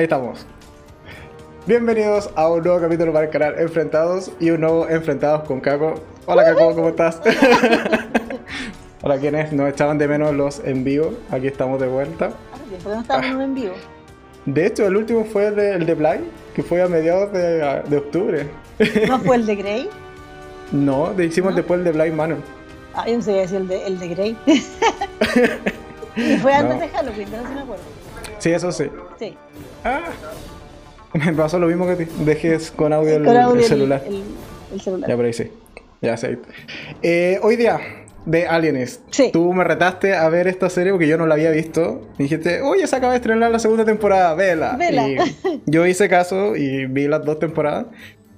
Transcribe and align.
Ahí 0.00 0.04
estamos. 0.04 0.46
Bienvenidos 1.66 2.30
a 2.34 2.48
un 2.48 2.62
nuevo 2.62 2.80
capítulo 2.80 3.12
para 3.12 3.26
el 3.26 3.30
canal 3.30 3.58
Enfrentados 3.58 4.30
y 4.40 4.48
un 4.48 4.62
nuevo 4.62 4.88
Enfrentados 4.88 5.46
con 5.46 5.60
Caco. 5.60 5.92
Hola 6.24 6.42
Caco, 6.42 6.74
¿cómo 6.74 6.88
estás? 6.88 7.20
Hola 9.02 9.18
quienes 9.18 9.52
nos 9.52 9.68
echaban 9.68 9.98
de 9.98 10.08
menos 10.08 10.34
los 10.34 10.60
en 10.64 10.84
vivo, 10.84 11.12
aquí 11.30 11.48
estamos 11.48 11.78
de 11.82 11.88
vuelta. 11.88 12.30
Ah, 12.50 12.56
¿Por 12.56 12.78
qué 12.78 12.88
no 12.96 13.00
estábamos 13.02 13.44
en 13.44 13.54
vivo? 13.54 13.74
De 14.46 14.64
hecho, 14.68 14.86
el 14.86 14.96
último 14.96 15.26
fue 15.26 15.48
el 15.48 15.56
de, 15.56 15.74
el 15.74 15.84
de 15.84 15.94
que 16.54 16.62
fue 16.62 16.80
a 16.80 16.88
mediados 16.88 17.30
de, 17.34 17.82
de 17.86 17.96
octubre. 17.98 18.48
¿No 19.06 19.18
fue 19.18 19.36
el 19.36 19.44
de 19.44 19.54
Grey? 19.62 19.90
No, 20.72 21.12
de- 21.12 21.26
hicimos 21.26 21.50
¿No? 21.50 21.56
después 21.58 21.76
el 21.76 21.84
de 21.84 21.92
Blind 21.92 22.14
Manor. 22.16 22.38
Ah, 22.94 23.04
yo 23.06 23.16
no 23.18 23.22
sé 23.22 23.42
el 23.52 23.68
de, 23.68 23.86
el 23.86 23.98
de 23.98 24.08
Grey. 24.08 24.38
y 26.16 26.38
fue 26.38 26.54
antes 26.54 26.76
No. 26.76 26.80
de 26.80 26.88
Halloween, 26.88 27.28
no 27.32 27.46
si 27.46 27.54
me 27.54 27.60
acuerdo. 27.60 27.99
Sí, 28.40 28.50
eso 28.50 28.72
sí. 28.72 28.84
Sí. 29.18 29.36
Ah, 29.84 30.00
me 31.14 31.32
pasó 31.32 31.58
lo 31.58 31.66
mismo 31.68 31.86
que 31.86 31.92
a 31.92 31.96
ti. 31.96 32.06
Dejes 32.24 32.70
con 32.72 32.92
audio 32.92 33.16
el, 33.16 33.24
Con 33.24 33.36
audio 33.36 33.54
el 33.54 33.60
el- 33.60 33.66
celular. 33.66 34.02
El, 34.06 34.22
el 34.72 34.80
celular. 34.80 35.08
Ya 35.08 35.16
por 35.16 35.24
ahí 35.24 35.32
sí. 35.32 35.50
Ya 36.02 36.16
sé. 36.16 36.38
Eh, 37.02 37.38
hoy 37.42 37.56
día 37.56 37.78
de 38.26 38.46
Alienist. 38.46 39.02
Sí. 39.10 39.30
Tú 39.32 39.52
me 39.52 39.64
retaste 39.64 40.14
a 40.14 40.28
ver 40.28 40.46
esta 40.48 40.68
serie 40.70 40.92
porque 40.92 41.06
yo 41.08 41.16
no 41.18 41.26
la 41.26 41.34
había 41.34 41.50
visto. 41.50 42.08
Y 42.18 42.24
dijiste, 42.24 42.62
oye, 42.62 42.86
se 42.86 42.96
acaba 42.96 43.12
de 43.12 43.16
estrenar 43.18 43.50
la 43.50 43.58
segunda 43.58 43.84
temporada, 43.84 44.34
vela. 44.34 44.76
Vela. 44.76 45.08
Y 45.08 45.16
yo 45.66 45.86
hice 45.86 46.08
caso 46.08 46.56
y 46.56 46.86
vi 46.86 47.06
las 47.08 47.24
dos 47.24 47.38
temporadas. 47.38 47.86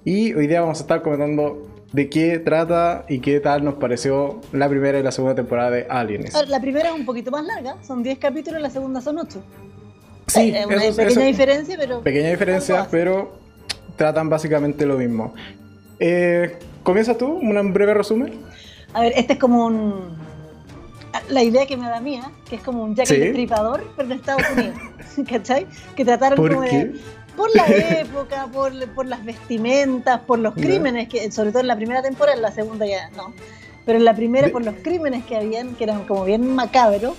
Y 0.05 0.34
hoy 0.34 0.47
día 0.48 0.61
vamos 0.61 0.78
a 0.78 0.83
estar 0.83 1.03
comentando 1.03 1.69
de 1.92 2.09
qué 2.09 2.39
trata 2.39 3.05
y 3.09 3.20
qué 3.20 3.39
tal 3.39 3.64
nos 3.64 3.75
pareció 3.75 4.41
la 4.53 4.69
primera 4.69 4.98
y 4.98 5.03
la 5.03 5.12
segunda 5.12 5.34
temporada 5.34 5.70
de 5.70 5.87
Alienist. 5.89 6.34
La 6.48 6.61
primera 6.61 6.89
es 6.89 6.95
un 6.95 7.05
poquito 7.05 7.30
más 7.30 7.45
larga, 7.45 7.77
son 7.83 8.03
10 8.03 8.19
capítulos, 8.19 8.61
la 8.62 8.70
segunda 8.70 9.00
son 9.03 9.19
8. 9.19 9.42
Sí, 10.26 10.52
es 10.54 10.66
una 10.66 10.76
eso- 10.76 10.96
pequeña 10.96 11.10
eso- 11.10 11.20
diferencia, 11.20 11.77
pero. 11.78 12.00
Pequeña 12.02 12.30
diferencia, 12.30 12.86
pero 12.91 13.36
tratan 13.97 14.28
básicamente 14.28 14.86
lo 14.86 14.97
mismo. 14.98 15.34
Eh, 15.98 16.58
¿Comienzas 16.83 17.19
tú? 17.19 17.27
¿Un 17.34 17.72
breve 17.72 17.94
resumen? 17.94 18.41
A 18.94 19.00
ver, 19.02 19.12
este 19.16 19.34
es 19.34 19.38
como 19.38 19.66
un. 19.66 20.16
La 21.28 21.42
idea 21.42 21.66
que 21.66 21.77
me 21.77 21.86
da 21.88 22.00
mía, 22.00 22.30
que 22.48 22.56
es 22.56 22.62
como 22.62 22.82
un 22.84 22.94
Jack 22.94 23.06
Sí. 23.06 23.14
el 23.14 23.20
Destripador, 23.20 23.84
pero 23.97 24.08
en 24.10 24.19
Estados 24.19 24.42
Unidos. 24.56 24.77
¿Cachai? 25.28 25.66
Que 25.94 26.05
trataron 26.05 26.36
¿Por 26.36 26.54
como 26.54 26.66
qué? 26.69 26.77
de. 26.86 27.00
Por 27.36 27.54
la 27.54 27.66
época, 28.00 28.47
por, 28.52 28.72
por 28.94 29.06
las 29.06 29.25
vestimentas, 29.25 30.20
por 30.20 30.38
los 30.38 30.54
crímenes, 30.54 31.08
que 31.08 31.30
sobre 31.30 31.50
todo 31.50 31.60
en 31.60 31.66
la 31.69 31.77
primera 31.77 32.02
temporada, 32.02 32.36
en 32.36 32.42
la 32.42 32.52
segunda 32.52 32.86
ya 32.86 33.10
no. 33.10 33.32
Pero 33.84 33.98
en 33.98 34.04
la 34.04 34.14
primera, 34.14 34.47
De- 34.47 34.52
por 34.52 34.64
los 34.64 34.75
crímenes 34.82 35.25
que 35.25 35.36
habían, 35.36 35.75
que 35.75 35.84
eran 35.84 36.04
como 36.04 36.25
bien 36.25 36.54
macabros. 36.54 37.14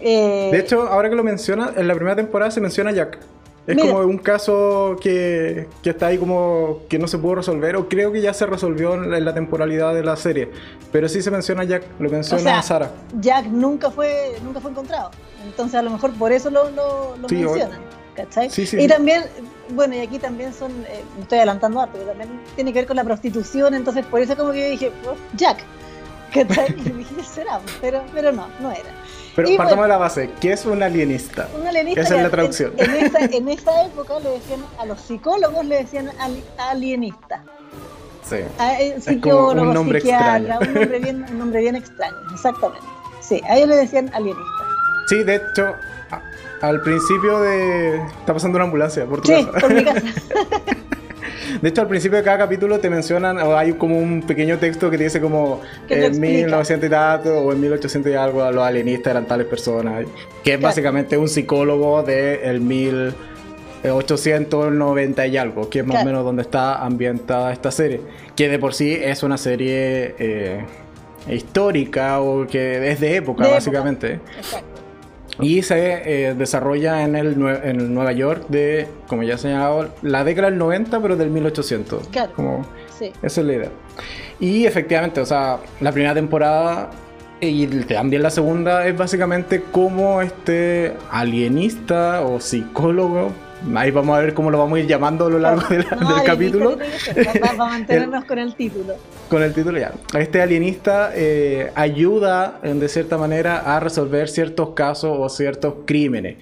Eh, 0.00 0.48
De 0.52 0.58
hecho, 0.58 0.82
ahora 0.88 1.08
que 1.10 1.16
lo 1.16 1.24
mencionas, 1.24 1.76
en 1.76 1.88
la 1.88 1.94
primera 1.94 2.16
temporada 2.16 2.50
se 2.50 2.60
menciona 2.60 2.92
Jack. 2.92 3.18
Es 3.66 3.76
Mira. 3.76 3.92
como 3.92 4.06
un 4.06 4.16
caso 4.16 4.96
que, 4.98 5.66
que 5.82 5.90
está 5.90 6.06
ahí 6.06 6.16
como 6.16 6.78
que 6.88 6.98
no 6.98 7.06
se 7.06 7.18
pudo 7.18 7.34
resolver, 7.36 7.76
o 7.76 7.86
creo 7.86 8.10
que 8.12 8.22
ya 8.22 8.32
se 8.32 8.46
resolvió 8.46 8.94
en 8.94 9.10
la, 9.10 9.18
en 9.18 9.24
la 9.26 9.34
temporalidad 9.34 9.92
de 9.94 10.02
la 10.02 10.16
serie. 10.16 10.50
Pero 10.90 11.06
sí 11.06 11.20
se 11.20 11.30
menciona 11.30 11.64
Jack, 11.64 11.84
lo 11.98 12.08
menciona 12.08 12.40
O 12.40 12.42
sea, 12.42 12.62
Sara. 12.62 12.90
Jack 13.20 13.44
nunca 13.46 13.90
fue, 13.90 14.36
nunca 14.42 14.60
fue 14.60 14.70
encontrado. 14.70 15.10
Entonces 15.44 15.74
a 15.74 15.82
lo 15.82 15.90
mejor 15.90 16.12
por 16.14 16.32
eso 16.32 16.48
lo, 16.50 16.70
lo, 16.70 17.16
lo 17.18 17.28
Sí, 17.28 17.34
mencionan. 17.36 17.80
¿Cachai? 18.16 18.48
Sí, 18.50 18.66
sí, 18.66 18.78
y 18.80 18.88
también, 18.88 19.22
bueno, 19.70 19.94
y 19.94 20.00
aquí 20.00 20.18
también 20.18 20.52
son, 20.52 20.72
eh, 20.88 21.04
me 21.16 21.22
estoy 21.22 21.38
adelantando 21.38 21.80
harto, 21.80 21.92
pero 21.98 22.08
también 22.08 22.30
tiene 22.56 22.72
que 22.72 22.80
ver 22.80 22.88
con 22.88 22.96
la 22.96 23.04
prostitución, 23.04 23.74
entonces 23.74 24.04
por 24.06 24.20
eso 24.20 24.34
como 24.36 24.50
que 24.52 24.60
yo 24.64 24.70
dije, 24.70 24.92
oh, 25.06 25.14
Jack. 25.36 25.58
¿Cachai? 26.34 26.74
Y 26.78 26.90
dije, 26.90 27.22
será, 27.22 27.60
pero, 27.80 28.02
pero 28.12 28.32
no, 28.32 28.48
no 28.60 28.70
era. 28.72 28.90
Pero 29.38 29.50
y 29.50 29.56
partamos 29.56 29.76
bueno. 29.78 29.82
de 29.84 29.88
la 29.88 29.96
base, 29.98 30.30
¿qué 30.40 30.52
es 30.52 30.66
un 30.66 30.82
alienista? 30.82 31.48
Un 31.58 31.66
alienista 31.66 32.00
Esa 32.00 32.16
es 32.16 32.22
la 32.24 32.30
traducción. 32.30 32.72
En, 32.76 32.90
en 32.90 32.96
esa, 33.06 33.18
en 33.24 33.48
esa 33.48 33.84
época 33.86 34.14
le 34.18 34.30
decían, 34.30 34.60
a 34.80 34.84
los 34.84 35.00
psicólogos 35.00 35.64
le 35.64 35.76
decían 35.76 36.10
ali- 36.18 36.42
alienista. 36.58 37.44
Sí. 38.28 38.38
A, 38.58 38.80
eh, 38.80 38.98
como 39.22 39.50
un 39.50 39.72
nombre 39.72 40.00
psiquiatra, 40.00 40.38
extraño. 40.56 40.58
un 40.60 40.74
nombre, 40.74 40.98
bien, 40.98 41.26
un 41.30 41.38
nombre 41.38 41.60
bien 41.60 41.76
extraño, 41.76 42.16
exactamente. 42.34 42.84
Sí, 43.20 43.40
a 43.48 43.56
ellos 43.56 43.68
le 43.68 43.76
decían 43.76 44.10
alienista. 44.12 44.52
Sí, 45.08 45.22
de 45.22 45.36
hecho, 45.36 45.74
al 46.60 46.82
principio 46.82 47.40
de... 47.40 47.96
Está 48.18 48.34
pasando 48.34 48.56
una 48.56 48.64
ambulancia 48.64 49.06
por 49.06 49.20
tu 49.22 49.28
Sí, 49.28 49.46
casa. 49.46 49.58
por 49.60 49.72
mi 49.72 49.84
casa. 49.84 50.02
De 51.62 51.68
hecho, 51.68 51.80
al 51.82 51.88
principio 51.88 52.18
de 52.18 52.24
cada 52.24 52.38
capítulo 52.38 52.78
te 52.78 52.88
mencionan, 52.90 53.38
o 53.38 53.56
hay 53.56 53.72
como 53.72 53.98
un 53.98 54.22
pequeño 54.22 54.58
texto 54.58 54.90
que 54.90 54.98
te 54.98 55.04
dice 55.04 55.20
como 55.20 55.60
en 55.88 56.02
explica. 56.04 56.32
1900 56.32 56.86
y 56.86 56.90
tanto, 56.90 57.38
o 57.38 57.52
en 57.52 57.60
1800 57.60 58.12
y 58.12 58.14
algo, 58.14 58.50
los 58.52 58.62
alienistas 58.64 59.10
eran 59.12 59.26
tales 59.26 59.46
personas. 59.46 60.04
Que 60.44 60.52
es 60.52 60.58
Claro. 60.58 60.68
básicamente 60.70 61.16
un 61.16 61.28
psicólogo 61.28 62.02
del 62.02 62.60
1890 62.60 65.26
y 65.26 65.36
algo, 65.36 65.68
que 65.68 65.80
es 65.80 65.86
más 65.86 66.02
o 66.02 66.04
menos 66.04 66.24
donde 66.24 66.42
está 66.42 66.84
ambientada 66.84 67.52
esta 67.52 67.70
serie. 67.70 68.00
Que 68.36 68.48
de 68.48 68.58
por 68.58 68.74
sí 68.74 68.96
es 69.00 69.22
una 69.22 69.36
serie 69.38 70.14
eh, 70.18 70.64
histórica 71.30 72.20
o 72.20 72.46
que 72.46 72.90
es 72.90 73.00
de 73.00 73.16
época, 73.16 73.44
De 73.44 73.50
básicamente. 73.50 74.20
Y 75.40 75.62
se 75.62 76.28
eh, 76.28 76.34
desarrolla 76.34 77.02
en 77.04 77.14
el, 77.16 77.32
en 77.62 77.80
el 77.80 77.94
Nueva 77.94 78.12
York 78.12 78.46
de, 78.48 78.88
como 79.06 79.22
ya 79.22 79.38
se 79.38 79.48
llamaba, 79.50 79.88
la 80.02 80.24
década 80.24 80.50
del 80.50 80.58
90, 80.58 81.00
pero 81.00 81.16
del 81.16 81.30
1800. 81.30 82.08
Claro. 82.08 82.32
Como, 82.34 82.66
Sí. 82.98 83.12
esa 83.22 83.40
es 83.40 83.46
la 83.46 83.52
idea. 83.52 83.70
Y 84.40 84.66
efectivamente, 84.66 85.20
o 85.20 85.26
sea, 85.26 85.58
la 85.80 85.92
primera 85.92 86.14
temporada 86.14 86.90
y 87.40 87.66
también 87.66 88.22
la 88.22 88.30
segunda 88.30 88.86
es 88.88 88.96
básicamente 88.96 89.62
como 89.70 90.20
este 90.22 90.94
alienista 91.10 92.22
o 92.22 92.40
psicólogo. 92.40 93.30
Ahí 93.74 93.90
vamos 93.90 94.16
a 94.16 94.20
ver 94.20 94.34
cómo 94.34 94.50
lo 94.50 94.58
vamos 94.58 94.76
a 94.76 94.80
ir 94.80 94.86
llamando 94.86 95.26
a 95.26 95.30
lo 95.30 95.38
largo 95.38 95.66
de 95.68 95.78
la- 95.82 95.90
No, 96.00 96.14
del 96.14 96.24
capítulo. 96.24 96.76
tiene 96.76 96.92
que 96.92 96.98
ser, 97.00 97.26
va- 97.26 97.32
va- 97.32 97.40
Para 97.40 97.54
mantenernos 97.70 98.24
con 98.24 98.38
el 98.38 98.54
título. 98.54 98.94
Con 99.28 99.42
el 99.42 99.52
título 99.52 99.78
ya. 99.78 99.92
Este 100.18 100.40
alienista 100.40 101.10
eh, 101.14 101.70
ayuda 101.74 102.60
en- 102.62 102.78
de 102.80 102.88
cierta 102.88 103.18
manera 103.18 103.58
a 103.76 103.80
resolver 103.80 104.28
ciertos 104.28 104.70
casos 104.70 105.16
o 105.18 105.28
ciertos 105.28 105.74
crímenes. 105.86 106.36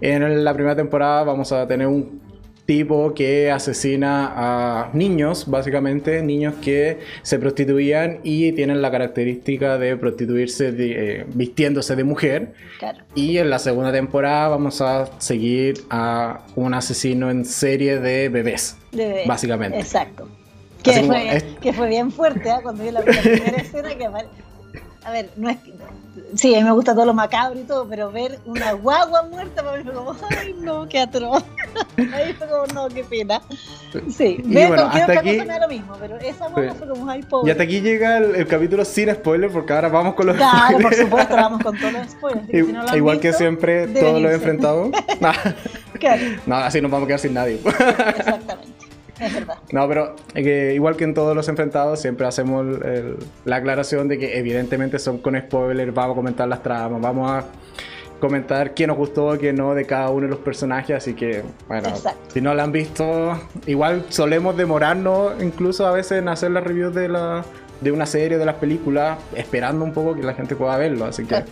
En 0.00 0.44
la 0.44 0.52
primera 0.54 0.74
temporada 0.74 1.22
vamos 1.22 1.52
a 1.52 1.66
tener 1.68 1.86
un 1.86 2.20
tipo 2.68 3.14
que 3.14 3.50
asesina 3.50 4.30
a 4.36 4.90
niños, 4.92 5.46
básicamente, 5.48 6.22
niños 6.22 6.52
que 6.62 6.98
se 7.22 7.38
prostituían 7.38 8.18
y 8.24 8.52
tienen 8.52 8.82
la 8.82 8.90
característica 8.90 9.78
de 9.78 9.96
prostituirse 9.96 10.70
de- 10.72 11.20
eh, 11.20 11.26
vistiéndose 11.32 11.96
de 11.96 12.04
mujer. 12.04 12.52
Claro. 12.78 12.98
Y 13.14 13.38
en 13.38 13.48
la 13.48 13.58
segunda 13.58 13.90
temporada 13.90 14.48
vamos 14.48 14.82
a 14.82 15.08
seguir 15.18 15.80
a 15.88 16.40
un 16.56 16.74
asesino 16.74 17.30
en 17.30 17.46
serie 17.46 18.00
de 18.00 18.28
bebés. 18.28 18.76
De. 18.92 19.22
Básicamente. 19.26 19.78
Exacto. 19.78 20.28
Que 20.82 20.92
como 20.92 21.06
fue, 21.06 21.36
es- 21.36 21.44
que 21.62 21.72
fue 21.72 21.88
bien 21.88 22.12
fuerte 22.12 22.50
¿ah? 22.50 22.60
cuando 22.62 22.84
vi 22.84 22.90
la, 22.90 23.00
la 23.00 23.06
primera 23.22 23.56
escena 23.62 23.94
que 23.96 24.08
A 25.08 25.10
ver, 25.10 25.30
no 25.36 25.48
es 25.48 25.56
que... 25.58 25.72
Sí, 26.34 26.54
a 26.54 26.58
mí 26.58 26.64
me 26.64 26.72
gusta 26.72 26.92
todo 26.94 27.06
lo 27.06 27.14
macabro 27.14 27.58
y 27.58 27.62
todo, 27.62 27.86
pero 27.88 28.10
ver 28.12 28.38
una 28.44 28.72
guagua 28.72 29.22
muerta 29.22 29.62
para 29.62 29.78
mí 29.78 29.84
fue 29.84 29.92
como, 29.94 30.14
ay 30.36 30.54
no, 30.60 30.86
qué 30.88 30.98
atroz. 31.00 31.42
Ahí 32.12 32.32
fue 32.34 32.46
como, 32.48 32.66
no, 32.74 32.88
qué 32.88 33.04
pena. 33.04 33.40
Sí, 34.14 34.42
Y 34.44 34.52
ver 34.54 34.68
bueno, 34.68 34.82
cualquier 34.82 35.02
hasta 35.02 35.12
otra 35.12 35.20
aquí- 35.20 35.32
cosa 35.38 35.44
me 35.46 35.52
da 35.54 35.60
lo 35.60 35.68
mismo, 35.68 35.94
pero 35.98 36.16
esa 36.18 36.48
guagua 36.48 36.74
fue 36.74 36.88
como, 36.88 37.10
ay, 37.10 37.20
Y 37.20 37.22
pobre. 37.22 37.52
hasta 37.52 37.62
aquí 37.64 37.80
llega 37.80 38.18
el, 38.18 38.34
el 38.34 38.46
capítulo 38.46 38.84
sin 38.84 39.14
spoiler, 39.14 39.50
porque 39.50 39.72
ahora 39.72 39.88
vamos 39.88 40.14
con 40.14 40.26
los 40.26 40.36
Claro, 40.36 40.58
por 40.72 40.80
spoilers. 40.92 41.00
supuesto, 41.02 41.36
vamos 41.36 41.62
con 41.62 41.78
todos 41.78 41.92
los 41.94 42.06
spoilers. 42.10 42.42
así 42.42 42.52
que 42.52 42.64
si 42.64 42.72
no 42.72 42.82
lo 42.82 42.96
Igual 42.96 43.20
que 43.20 43.28
visto, 43.28 43.38
siempre, 43.38 43.86
deben 43.86 43.94
todos 44.02 44.12
los 44.20 44.32
irse. 44.32 44.34
enfrentados. 44.34 44.90
Nah, 45.20 45.32
Claro, 45.98 46.22
no, 46.46 46.56
así 46.56 46.80
nos 46.80 46.90
vamos 46.90 47.04
a 47.04 47.08
quedar 47.08 47.20
sin 47.20 47.34
nadie. 47.34 47.54
exactamente. 47.64 48.67
Es 49.20 49.34
verdad. 49.34 49.56
No, 49.72 49.88
pero 49.88 50.14
que 50.34 50.74
igual 50.74 50.96
que 50.96 51.04
en 51.04 51.14
todos 51.14 51.34
los 51.34 51.48
enfrentados, 51.48 52.00
siempre 52.00 52.26
hacemos 52.26 52.66
el- 52.66 52.86
el- 52.86 53.16
la 53.44 53.56
aclaración 53.56 54.08
de 54.08 54.18
que 54.18 54.38
evidentemente 54.38 54.98
son 54.98 55.18
con 55.18 55.38
spoilers, 55.38 55.92
vamos 55.94 56.12
a 56.12 56.16
comentar 56.16 56.48
las 56.48 56.62
tramas, 56.62 57.00
vamos 57.00 57.30
a 57.30 57.44
comentar 58.20 58.74
qué 58.74 58.86
nos 58.86 58.96
gustó, 58.96 59.38
qué 59.38 59.52
no 59.52 59.74
de 59.74 59.84
cada 59.86 60.10
uno 60.10 60.22
de 60.26 60.30
los 60.30 60.40
personajes, 60.40 60.96
así 60.96 61.14
que 61.14 61.42
bueno, 61.68 61.88
Exacto. 61.88 62.18
si 62.32 62.40
no 62.40 62.52
la 62.52 62.64
han 62.64 62.72
visto, 62.72 63.38
igual 63.66 64.06
solemos 64.08 64.56
demorarnos 64.56 65.40
incluso 65.42 65.86
a 65.86 65.92
veces 65.92 66.18
en 66.18 66.28
hacer 66.28 66.50
las 66.50 66.64
reviews 66.64 66.94
de 66.94 67.08
la 67.08 67.44
de 67.80 67.92
una 67.92 68.06
serie, 68.06 68.38
de 68.38 68.44
las 68.44 68.56
películas, 68.56 69.18
esperando 69.36 69.84
un 69.84 69.92
poco 69.92 70.16
que 70.16 70.24
la 70.24 70.34
gente 70.34 70.56
pueda 70.56 70.76
verlo, 70.76 71.04
así 71.04 71.22
que 71.22 71.28
Claro. 71.28 71.46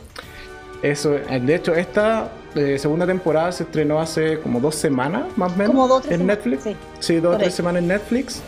Eso, 0.91 1.11
de 1.11 1.55
hecho 1.55 1.75
esta 1.75 2.31
eh, 2.55 2.79
segunda 2.79 3.07
temporada 3.07 3.53
se 3.53 3.65
estrenó 3.65 4.01
hace 4.01 4.41
como 4.41 4.61
dos 4.61 4.75
semanas 4.75 5.25
más 5.37 5.53
o 5.53 5.57
menos 5.57 5.75
Como 5.75 5.89
dos 5.89 6.03
tres 6.03 6.13
en 6.13 6.21
semanas, 6.21 6.37
Netflix. 6.47 6.65
sí. 6.65 6.77
Sí, 7.01 7.21
dos 7.21 7.35
o 7.35 7.39
tres 7.39 7.55
semanas 7.55 7.83
en 7.83 7.89
Netflix. 7.89 8.43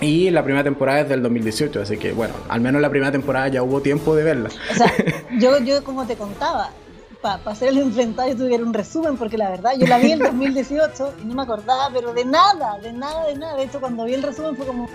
Y 0.00 0.30
la 0.30 0.42
primera 0.42 0.62
temporada 0.62 1.00
es 1.00 1.08
del 1.08 1.22
2018, 1.22 1.80
así 1.80 1.96
que 1.96 2.12
bueno, 2.12 2.34
al 2.48 2.60
menos 2.60 2.82
la 2.82 2.90
primera 2.90 3.10
temporada 3.10 3.48
ya 3.48 3.62
hubo 3.62 3.80
tiempo 3.80 4.14
de 4.14 4.24
verla. 4.24 4.50
O 4.70 4.74
sea, 4.74 4.92
yo, 5.38 5.58
yo 5.58 5.82
como 5.84 6.06
te 6.06 6.16
contaba, 6.16 6.70
para 7.20 7.50
hacer 7.50 7.68
el 7.68 7.78
enfrentado 7.78 8.28
yo 8.28 8.46
hacer 8.46 8.62
un 8.62 8.74
resumen 8.74 9.16
porque 9.16 9.38
la 9.38 9.50
verdad, 9.50 9.72
yo 9.78 9.86
la 9.86 9.98
vi 9.98 10.12
en 10.12 10.18
2018 10.20 11.14
y 11.22 11.24
no 11.24 11.34
me 11.34 11.42
acordaba, 11.42 11.90
pero 11.92 12.12
de 12.12 12.24
nada, 12.24 12.78
de 12.78 12.92
nada, 12.92 13.26
de 13.26 13.36
nada. 13.36 13.56
De 13.56 13.64
hecho, 13.64 13.80
cuando 13.80 14.04
vi 14.04 14.14
el 14.14 14.22
resumen 14.22 14.56
fue 14.56 14.66
como, 14.66 14.88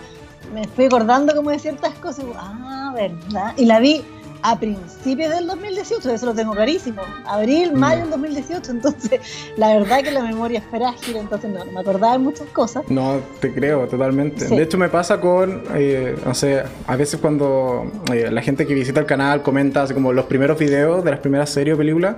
me 0.53 0.67
fui 0.67 0.85
acordando 0.85 1.35
como 1.35 1.49
de 1.49 1.59
ciertas 1.59 1.93
cosas, 1.95 2.25
y 2.25 2.31
ah, 2.35 2.91
verdad. 2.95 3.53
Y 3.57 3.65
la 3.65 3.79
vi 3.79 4.03
a 4.43 4.59
principios 4.59 5.33
del 5.33 5.47
2018, 5.47 6.09
eso 6.11 6.25
lo 6.25 6.33
tengo 6.33 6.53
clarísimo. 6.53 7.01
Abril, 7.25 7.73
mayo 7.73 8.01
del 8.01 8.11
2018, 8.11 8.71
entonces 8.71 9.19
la 9.57 9.73
verdad 9.75 10.01
que 10.01 10.11
la 10.11 10.23
memoria 10.23 10.59
es 10.59 10.65
frágil, 10.65 11.17
entonces 11.17 11.49
no, 11.51 11.63
no 11.63 11.71
me 11.71 11.79
acordaba 11.79 12.13
de 12.13 12.19
muchas 12.19 12.47
cosas. 12.49 12.83
No, 12.89 13.19
te 13.39 13.53
creo 13.53 13.87
totalmente. 13.87 14.45
De 14.45 14.61
hecho 14.61 14.77
me 14.77 14.89
pasa 14.89 15.19
con, 15.19 15.63
eh, 15.75 16.15
no 16.25 16.33
sé, 16.33 16.63
a 16.87 16.95
veces 16.95 17.19
cuando 17.19 17.91
eh, 18.13 18.29
la 18.31 18.41
gente 18.41 18.65
que 18.65 18.73
visita 18.73 18.99
el 18.99 19.05
canal 19.05 19.41
comenta 19.41 19.83
así 19.83 19.93
como 19.93 20.13
los 20.13 20.25
primeros 20.25 20.57
videos 20.57 21.03
de 21.03 21.11
las 21.11 21.19
primeras 21.19 21.49
series 21.49 21.75
o 21.75 21.77
películas, 21.77 22.15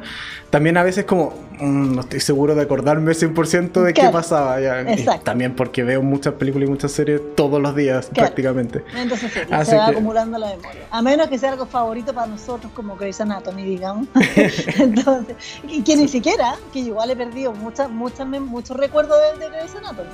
también 0.50 0.78
a 0.78 0.84
veces 0.84 1.06
como, 1.06 1.34
mm, 1.60 1.96
no 1.96 2.02
estoy 2.02 2.20
seguro 2.20 2.56
de 2.56 2.62
acordarme 2.62 3.12
100% 3.14 3.82
de 3.82 3.94
qué 3.94 4.10
pasaba. 4.10 4.62
Ya. 4.62 5.20
también 5.24 5.56
porque 5.56 5.84
veo 5.84 6.02
muchas 6.02 6.36
películas 6.36 6.68
y 6.68 6.72
muchas 6.72 6.92
series 6.92 7.22
todos 7.36 7.62
los 7.62 7.76
días 7.76 8.10
prácticamente. 8.14 8.84
Entonces 8.96 9.32
sí, 9.34 9.40
se 9.66 9.76
va 9.76 9.88
acumulando 9.88 10.38
la 10.38 10.50
memoria. 10.50 10.84
A 10.92 11.02
menos 11.02 11.28
que 11.28 11.38
sea 11.38 11.52
algo 11.52 11.66
favorito 11.66 12.13
para 12.14 12.28
nosotros 12.28 12.72
como 12.74 12.96
Grey's 12.96 13.20
Anatomy, 13.22 13.64
digamos. 13.64 14.08
Entonces, 14.78 15.36
y 15.68 15.82
que 15.84 15.96
ni 15.96 16.08
siquiera, 16.08 16.58
que 16.72 16.80
igual 16.80 17.12
he 17.12 17.16
perdido 17.16 17.54
muchas, 17.54 17.90
muchas, 17.90 18.28
muchos 18.28 18.78
recuerdos 18.78 19.18
de, 19.34 19.40
de 19.40 19.50
Grey's 19.50 19.76
Anatomy. 19.76 20.10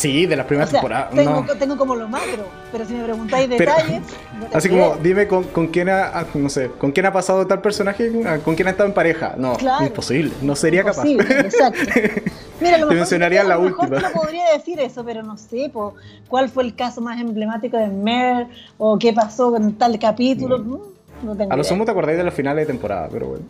Sí, 0.00 0.24
de 0.24 0.34
las 0.34 0.46
primeras 0.46 0.70
temporadas. 0.70 1.10
Tengo, 1.10 1.44
tengo, 1.58 1.76
como 1.76 1.94
lo 1.94 2.08
macro, 2.08 2.46
pero 2.72 2.86
si 2.86 2.94
me 2.94 3.04
preguntáis 3.04 3.50
detalles. 3.50 4.00
así 4.54 4.70
como, 4.70 4.96
dime 4.96 5.28
con, 5.28 5.44
con, 5.44 5.66
quién 5.66 5.90
ha, 5.90 6.06
ah, 6.20 6.26
no 6.32 6.48
sé, 6.48 6.70
con 6.78 6.90
quién 6.90 7.04
ha 7.04 7.12
pasado 7.12 7.46
tal 7.46 7.60
personaje, 7.60 8.10
ah, 8.26 8.38
con 8.42 8.54
quién 8.54 8.68
ha 8.68 8.70
estado 8.70 8.88
en 8.88 8.94
pareja. 8.94 9.34
No, 9.36 9.58
imposible, 9.82 10.32
no 10.40 10.56
sería 10.56 10.80
imposible, 10.80 11.26
capaz. 11.26 11.44
Exacto. 11.44 11.80
Mira, 12.62 12.78
lo 12.78 12.88
te 12.88 12.94
mencionaría 12.94 13.44
la 13.44 13.58
última. 13.58 13.88
Mejor 13.88 14.02
lo 14.02 14.20
podría 14.22 14.52
decir 14.54 14.80
eso, 14.80 15.04
pero 15.04 15.22
no 15.22 15.36
sé, 15.36 15.68
po, 15.70 15.94
cuál 16.28 16.48
fue 16.48 16.62
el 16.64 16.74
caso 16.74 17.02
más 17.02 17.20
emblemático 17.20 17.76
de 17.76 17.88
Mer 17.88 18.46
o 18.78 18.98
qué 18.98 19.12
pasó 19.12 19.50
con 19.50 19.74
tal 19.74 19.98
capítulo. 19.98 20.60
Mm. 20.60 20.80
No 21.22 21.36
tengo 21.36 21.52
a 21.52 21.56
lo 21.56 21.64
sumo 21.64 21.84
te 21.84 21.90
acordáis 21.90 22.18
de 22.18 22.24
los 22.24 22.34
finales 22.34 22.66
de 22.66 22.72
temporada, 22.72 23.08
pero 23.10 23.28
bueno. 23.28 23.44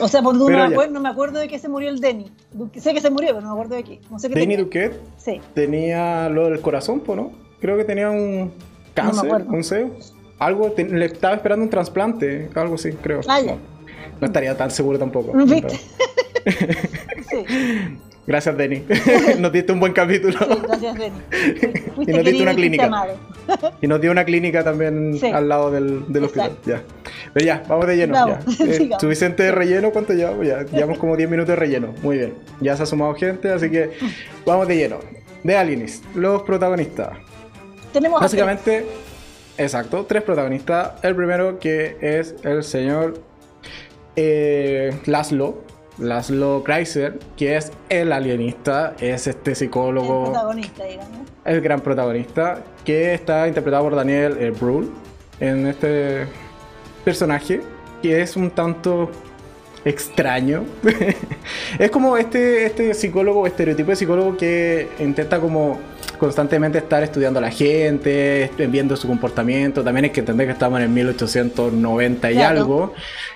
O 0.00 0.08
sea, 0.08 0.22
por 0.22 0.34
no, 0.34 0.46
me 0.46 0.62
acuerdo, 0.62 0.92
no 0.92 1.00
me 1.00 1.08
acuerdo 1.08 1.40
de 1.40 1.48
qué 1.48 1.58
se 1.58 1.68
murió 1.68 1.90
el 1.90 2.00
Denny. 2.00 2.32
Sé 2.76 2.94
que 2.94 3.00
se 3.00 3.10
murió, 3.10 3.34
pero 3.34 3.42
no 3.42 3.48
me 3.48 3.52
acuerdo 3.52 3.74
de 3.76 3.84
qué. 3.84 4.00
No 4.10 4.18
sé 4.18 4.28
qué 4.28 4.34
Denny 4.34 4.56
Duquette 4.56 4.98
sí. 5.18 5.40
tenía 5.54 6.28
lo 6.28 6.48
del 6.48 6.60
corazón, 6.60 7.02
¿no? 7.06 7.32
Creo 7.60 7.76
que 7.76 7.84
tenía 7.84 8.10
un 8.10 8.52
cáncer, 8.94 9.46
no 9.46 9.54
un 9.54 9.64
CEO. 9.64 9.90
Algo, 10.38 10.74
le 10.74 11.04
estaba 11.04 11.34
esperando 11.34 11.64
un 11.64 11.70
trasplante, 11.70 12.48
algo 12.54 12.76
así, 12.76 12.92
creo. 12.92 13.20
Ah, 13.28 13.40
no, 13.44 13.58
no, 14.20 14.26
estaría 14.26 14.56
tan 14.56 14.70
seguro 14.70 14.98
tampoco. 14.98 15.32
¿Viste? 15.34 15.68
sí. 17.28 17.44
Gracias, 18.26 18.56
Denny. 18.56 18.84
nos 19.38 19.52
diste 19.52 19.72
un 19.72 19.80
buen 19.80 19.92
capítulo. 19.92 20.38
Sí, 20.38 20.60
gracias, 20.62 20.96
Denny. 20.96 21.18
y 22.06 22.12
nos 22.12 22.24
diste 22.24 22.42
una 22.42 22.54
clínica. 22.54 23.06
Y 23.80 23.86
nos 23.86 24.00
dio 24.00 24.10
una 24.10 24.24
clínica 24.24 24.62
también 24.62 25.18
al 25.32 25.48
lado 25.48 25.70
del, 25.70 26.04
del 26.12 26.24
hospital. 26.24 26.52
Ya. 26.64 26.82
Pero 27.32 27.46
ya, 27.46 27.62
vamos 27.68 27.86
de 27.86 27.96
lleno. 27.96 28.14
Ya. 28.14 28.40
Eh, 28.70 28.90
suficiente 29.00 29.42
de 29.42 29.52
relleno, 29.52 29.90
¿cuánto 29.90 30.12
llevamos? 30.12 30.46
Ya, 30.46 30.62
llevamos 30.64 30.98
como 30.98 31.16
10 31.16 31.30
minutos 31.30 31.48
de 31.48 31.56
relleno. 31.56 31.94
Muy 32.02 32.18
bien. 32.18 32.34
Ya 32.60 32.76
se 32.76 32.82
ha 32.82 32.86
sumado 32.86 33.14
gente, 33.14 33.50
así 33.50 33.70
que 33.70 33.90
vamos 34.44 34.68
de 34.68 34.76
lleno. 34.76 34.98
De 35.42 35.56
Aliens, 35.56 36.02
los 36.14 36.42
protagonistas. 36.42 37.16
Tenemos 37.92 38.20
Básicamente, 38.20 38.86
exacto, 39.58 40.04
tres 40.06 40.22
protagonistas. 40.22 40.92
El 41.02 41.16
primero 41.16 41.58
que 41.58 41.96
es 42.00 42.34
el 42.44 42.62
señor 42.62 43.14
eh, 44.16 44.96
Laszlo, 45.06 45.64
Laszlo 46.00 46.62
Kreiser, 46.64 47.18
que 47.36 47.56
es 47.56 47.72
el 47.88 48.12
alienista, 48.12 48.94
es 49.00 49.26
este 49.26 49.54
psicólogo. 49.54 50.24
El 50.24 50.30
protagonista, 50.32 50.84
digamos. 50.84 51.18
El 51.44 51.60
gran 51.60 51.80
protagonista, 51.80 52.62
que 52.84 53.14
está 53.14 53.46
interpretado 53.46 53.84
por 53.84 53.96
Daniel 53.96 54.36
eh, 54.40 54.50
Brühl 54.50 54.90
en 55.40 55.66
este 55.66 56.26
personaje, 57.04 57.60
que 58.02 58.20
es 58.20 58.36
un 58.36 58.50
tanto 58.50 59.10
extraño. 59.84 60.64
es 61.78 61.90
como 61.90 62.16
este, 62.16 62.66
este 62.66 62.94
psicólogo, 62.94 63.46
estereotipo 63.46 63.90
de 63.90 63.96
psicólogo 63.96 64.36
que 64.36 64.88
intenta 64.98 65.40
como 65.40 65.78
constantemente 66.20 66.76
estar 66.78 67.02
estudiando 67.02 67.38
a 67.38 67.42
la 67.42 67.50
gente, 67.50 68.50
viendo 68.68 68.94
su 68.94 69.08
comportamiento. 69.08 69.82
También 69.82 70.04
hay 70.04 70.10
que 70.10 70.20
entender 70.20 70.46
que 70.46 70.52
estamos 70.52 70.78
en 70.78 70.84
el 70.84 70.90
1890 70.90 72.30
y 72.30 72.42
algo, 72.42 72.92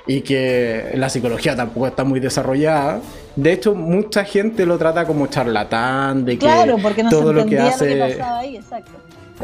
y 0.07 0.21
que 0.21 0.93
la 0.95 1.09
psicología 1.09 1.57
tampoco 1.57 1.87
está 1.87 2.05
muy 2.05 2.21
desarrollada. 2.21 3.01
De 3.35 3.53
hecho, 3.53 3.75
mucha 3.75 4.25
gente 4.25 4.67
lo 4.67 4.77
trata 4.77 5.07
como 5.07 5.27
charlatán, 5.29 6.27
de 6.27 6.39
que 6.39 6.47
todo 7.09 7.33
lo 7.33 7.47
que 7.47 7.59
hace. 7.59 8.03
exacto. 8.55 8.93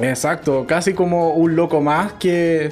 Exacto, 0.01 0.67
casi 0.69 0.93
como 0.93 1.35
un 1.35 1.57
loco 1.57 1.81
más 1.81 2.13
que 2.13 2.71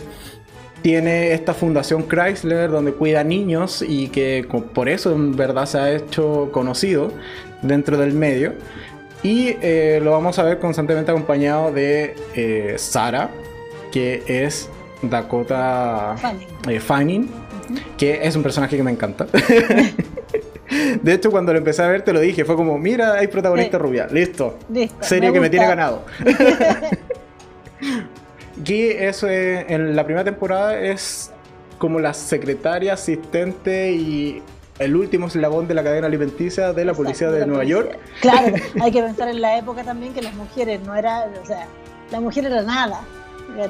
tiene 0.82 1.32
esta 1.32 1.53
fundación 1.53 2.06
Chrysler 2.09 2.71
donde 2.71 2.93
cuida 2.93 3.25
niños 3.25 3.82
y 3.87 4.09
que 4.09 4.47
por 4.73 4.88
eso 4.88 5.12
en 5.12 5.35
verdad 5.35 5.67
se 5.67 5.79
ha 5.79 5.91
hecho 5.91 6.50
conocido 6.53 7.11
dentro 7.62 7.97
del 7.97 8.12
medio. 8.12 8.53
Y 9.23 9.56
eh, 9.61 10.00
lo 10.03 10.12
vamos 10.12 10.38
a 10.38 10.44
ver 10.44 10.59
constantemente 10.59 11.11
acompañado 11.11 11.73
de 11.73 12.15
eh, 12.35 12.75
Sara, 12.79 13.31
que 13.91 14.23
es 14.26 14.70
Dakota 15.03 16.15
Fanning, 16.81 17.25
eh, 17.25 17.81
que 17.97 18.26
es 18.26 18.37
un 18.37 18.43
personaje 18.43 18.76
que 18.76 18.82
me 18.82 18.93
encanta. 18.93 19.26
de 21.03 21.12
hecho, 21.12 21.31
cuando 21.31 21.53
lo 21.53 21.59
empecé 21.59 21.82
a 21.82 21.88
ver, 21.88 22.03
te 22.03 22.12
lo 22.12 22.20
dije, 22.20 22.44
fue 22.44 22.55
como, 22.55 22.79
mira, 22.79 23.15
hay 23.15 23.26
protagonista 23.26 23.79
rubia, 23.79 24.06
listo. 24.06 24.59
Serie 25.00 25.32
que 25.32 25.41
me 25.41 25.50
tiene 25.50 25.67
ganado. 25.67 26.05
Que 28.64 29.06
eso 29.06 29.29
en 29.31 29.94
la 29.94 30.05
primera 30.05 30.25
temporada 30.25 30.81
es 30.81 31.31
como 31.79 32.00
la 32.00 32.12
secretaria, 32.12 32.94
asistente 32.94 33.93
y 33.93 34.43
el 34.79 34.97
último 34.97 35.27
eslabón 35.27 35.69
de 35.69 35.75
la 35.75 35.83
cadena 35.83 36.07
alimenticia 36.07 36.73
de 36.73 36.85
la 36.85 36.95
policía 36.95 37.31
de, 37.31 37.47
Nueva 37.47 37.65
York. 37.65 37.99
Claro, 38.21 38.55
hay 38.83 38.93
que 38.93 39.03
pensar 39.03 39.29
en 39.29 39.41
la 39.41 39.59
época 39.59 39.83
también 39.85 40.15
que 40.15 40.23
las 40.23 40.35
mujeres 40.35 40.81
no 40.83 40.95
eran, 40.95 41.31
o 41.43 41.47
sea, 41.47 41.67
la 42.11 42.21
mujer 42.21 42.47
era 42.47 42.63
nada. 42.63 43.03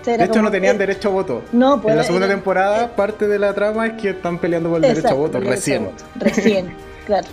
de 0.04 0.24
hecho, 0.24 0.42
no 0.42 0.50
tenían 0.50 0.78
derecho 0.78 1.08
a 1.08 1.12
voto. 1.12 1.42
No, 1.52 1.80
pues, 1.80 1.92
En 1.92 1.98
la 1.98 2.04
segunda 2.04 2.28
temporada, 2.28 2.94
parte 2.94 3.26
de 3.26 3.38
la 3.38 3.54
trama 3.54 3.86
es 3.86 3.92
que 3.94 4.10
están 4.10 4.38
peleando 4.38 4.68
por 4.68 4.76
el 4.76 4.94
derecho 4.94 5.08
a 5.08 5.14
voto, 5.14 5.40
recién. 5.40 5.90
Recién, 6.16 6.74
claro. 7.06 7.26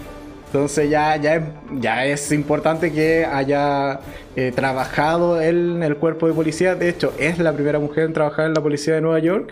Entonces 0.56 0.90
ya, 0.90 1.18
ya, 1.18 1.36
es, 1.36 1.44
ya 1.82 2.06
es 2.06 2.32
importante 2.32 2.94
que 2.94 3.26
haya 3.26 4.00
eh, 4.38 4.54
trabajado 4.56 5.42
en 5.42 5.84
el 5.84 5.98
cuerpo 5.98 6.30
de 6.30 6.34
policía. 6.34 6.76
De 6.76 6.88
hecho, 6.88 7.14
es 7.20 7.40
la 7.40 7.52
primera 7.52 7.78
mujer 7.78 8.06
en 8.06 8.14
trabajar 8.14 8.46
en 8.46 8.54
la 8.54 8.64
policía 8.64 8.96
de 8.96 9.02
Nueva 9.02 9.20
York. 9.20 9.52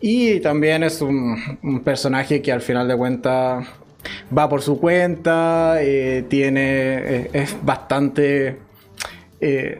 Y 0.00 0.38
también 0.38 0.84
es 0.84 1.02
un, 1.02 1.82
personaje 1.84 2.42
que 2.42 2.52
al 2.52 2.60
final 2.60 2.86
de 2.86 2.96
cuentas 2.96 3.66
va 4.36 4.48
por 4.48 4.62
su 4.62 4.78
cuenta, 4.78 5.82
eh, 5.82 6.24
tiene, 6.28 6.94
eh, 6.94 7.30
es 7.32 7.56
bastante, 7.60 8.58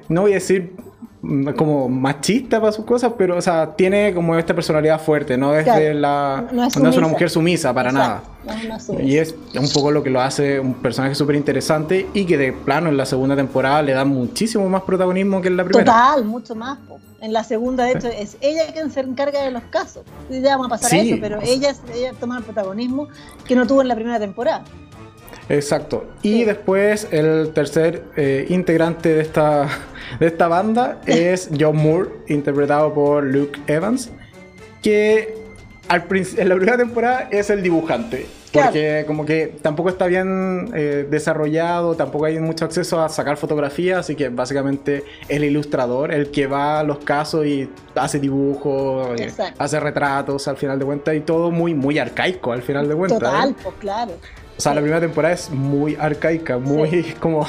no 0.08 0.22
voy 0.22 0.32
a 0.32 0.34
decir 0.34 0.72
como 1.56 1.88
machista 1.88 2.60
para 2.60 2.72
sus 2.72 2.84
cosas, 2.84 3.12
pero, 3.16 3.36
o 3.36 3.40
sea, 3.40 3.74
tiene 3.74 4.14
como 4.14 4.36
esta 4.36 4.54
personalidad 4.54 5.00
fuerte, 5.00 5.36
no 5.36 5.54
es, 5.54 5.66
la, 5.94 6.44
no 6.52 6.64
es, 6.64 6.76
una 6.76 7.08
mujer 7.08 7.30
sumisa 7.30 7.72
para 7.74 7.92
nada. 7.92 8.22
y 9.02 9.16
es 9.16 9.34
un 9.58 9.68
poco 9.72 9.90
lo 9.90 10.02
que 10.02 10.10
lo 10.10 10.20
hace 10.20 10.60
un 10.60 10.74
personaje 10.74 11.14
súper 11.14 11.36
interesante 11.36 12.06
y 12.14 12.24
que 12.24 12.36
de 12.38 12.52
plano 12.52 12.88
en 12.88 12.96
la 12.96 13.06
segunda 13.06 13.34
temporada 13.36 13.82
le 13.82 13.92
da 13.92 14.04
muchísimo 14.04 14.68
más 14.68 14.82
protagonismo 14.82 15.40
que 15.40 15.48
en 15.48 15.56
la 15.56 15.64
primera. 15.64 15.84
Total, 15.84 16.24
mucho 16.24 16.54
más. 16.54 16.78
En 17.20 17.32
la 17.32 17.44
segunda, 17.44 17.84
de 17.84 17.92
hecho, 17.92 18.08
es 18.08 18.36
ella 18.40 18.72
quien 18.72 18.90
se 18.90 19.00
encarga 19.00 19.42
de 19.42 19.50
los 19.50 19.62
casos. 19.64 20.04
Ya 20.30 20.56
vamos 20.56 20.66
a 20.66 20.70
pasar 20.70 20.92
a 20.92 20.96
eso, 20.98 21.16
pero 21.20 21.40
ella, 21.42 21.74
ella 21.94 22.12
toma 22.20 22.38
el 22.38 22.44
protagonismo 22.44 23.08
que 23.46 23.56
no 23.56 23.66
tuvo 23.66 23.80
en 23.82 23.88
la 23.88 23.94
primera 23.94 24.20
temporada. 24.20 24.64
Exacto. 25.48 26.06
Y 26.22 26.44
después 26.44 27.08
el 27.10 27.52
tercer 27.54 28.04
eh, 28.16 28.46
integrante 28.48 29.14
de 29.14 29.20
esta, 29.20 29.68
de 30.20 30.26
esta 30.26 30.48
banda 30.48 31.00
es 31.06 31.50
John 31.58 31.76
Moore, 31.76 32.10
interpretado 32.28 32.92
por 32.92 33.24
Luke 33.24 33.60
Evans, 33.66 34.10
que 34.82 35.34
al 35.88 36.04
en 36.10 36.48
la 36.48 36.54
primera 36.56 36.76
temporada 36.76 37.28
es 37.30 37.50
el 37.50 37.62
dibujante. 37.62 38.26
Porque 38.52 39.04
como 39.06 39.26
que 39.26 39.58
tampoco 39.60 39.90
está 39.90 40.06
bien 40.06 40.70
eh, 40.74 41.06
desarrollado, 41.10 41.94
tampoco 41.94 42.24
hay 42.24 42.38
mucho 42.38 42.64
acceso 42.64 43.02
a 43.02 43.10
sacar 43.10 43.36
fotografías, 43.36 43.98
así 43.98 44.16
que 44.16 44.30
básicamente 44.30 45.04
el 45.28 45.44
ilustrador, 45.44 46.10
el 46.10 46.30
que 46.30 46.46
va 46.46 46.80
a 46.80 46.82
los 46.82 46.98
casos 46.98 47.44
y 47.44 47.68
hace 47.94 48.18
dibujos, 48.18 49.20
eh, 49.20 49.30
hace 49.58 49.78
retratos 49.78 50.48
al 50.48 50.56
final 50.56 50.78
de 50.78 50.86
cuentas 50.86 51.14
y 51.14 51.20
todo 51.20 51.50
muy, 51.50 51.74
muy 51.74 51.98
arcaico 51.98 52.52
al 52.52 52.62
final 52.62 52.88
de 52.88 52.94
cuentas. 52.94 53.18
Total, 53.18 53.54
pues 53.62 53.74
claro. 53.78 54.12
O 54.56 54.60
sea, 54.60 54.74
la 54.74 54.80
primera 54.80 55.00
temporada 55.00 55.34
es 55.34 55.50
muy 55.50 55.96
arcaica, 55.98 56.58
muy 56.58 57.14
como. 57.20 57.46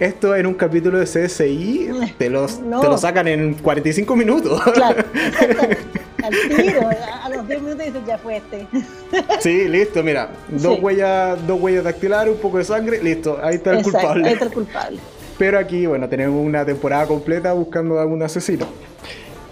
Esto 0.00 0.34
en 0.34 0.46
un 0.46 0.54
capítulo 0.54 0.98
de 0.98 1.04
CSI 1.04 1.90
te, 2.16 2.30
los, 2.30 2.58
te 2.58 2.88
lo 2.88 2.96
sacan 2.96 3.28
en 3.28 3.52
45 3.54 4.16
minutos. 4.16 4.58
Claro, 4.72 5.04
al 6.22 6.34
tiro, 6.56 6.88
a 7.22 7.28
los 7.28 7.46
10 7.46 7.62
minutos 7.62 7.84
dices 7.84 8.00
ya 8.06 8.16
fue 8.16 8.38
este. 8.38 8.66
Sí, 9.40 9.68
listo, 9.68 10.02
mira, 10.02 10.30
dos 10.48 10.80
huellas, 10.80 11.46
dos 11.46 11.60
huellas 11.60 11.84
dactilares, 11.84 12.34
un 12.34 12.40
poco 12.40 12.56
de 12.56 12.64
sangre, 12.64 13.02
listo, 13.02 13.38
ahí 13.42 13.56
está 13.56 13.72
el 13.72 13.82
culpable. 13.82 14.26
Ahí 14.26 14.32
está 14.32 14.46
el 14.46 14.52
culpable. 14.52 14.98
Pero 15.36 15.58
aquí, 15.58 15.84
bueno, 15.84 16.08
tenemos 16.08 16.42
una 16.42 16.64
temporada 16.64 17.06
completa 17.06 17.52
buscando 17.52 17.98
a 17.98 18.02
algún 18.02 18.22
asesino. 18.22 18.66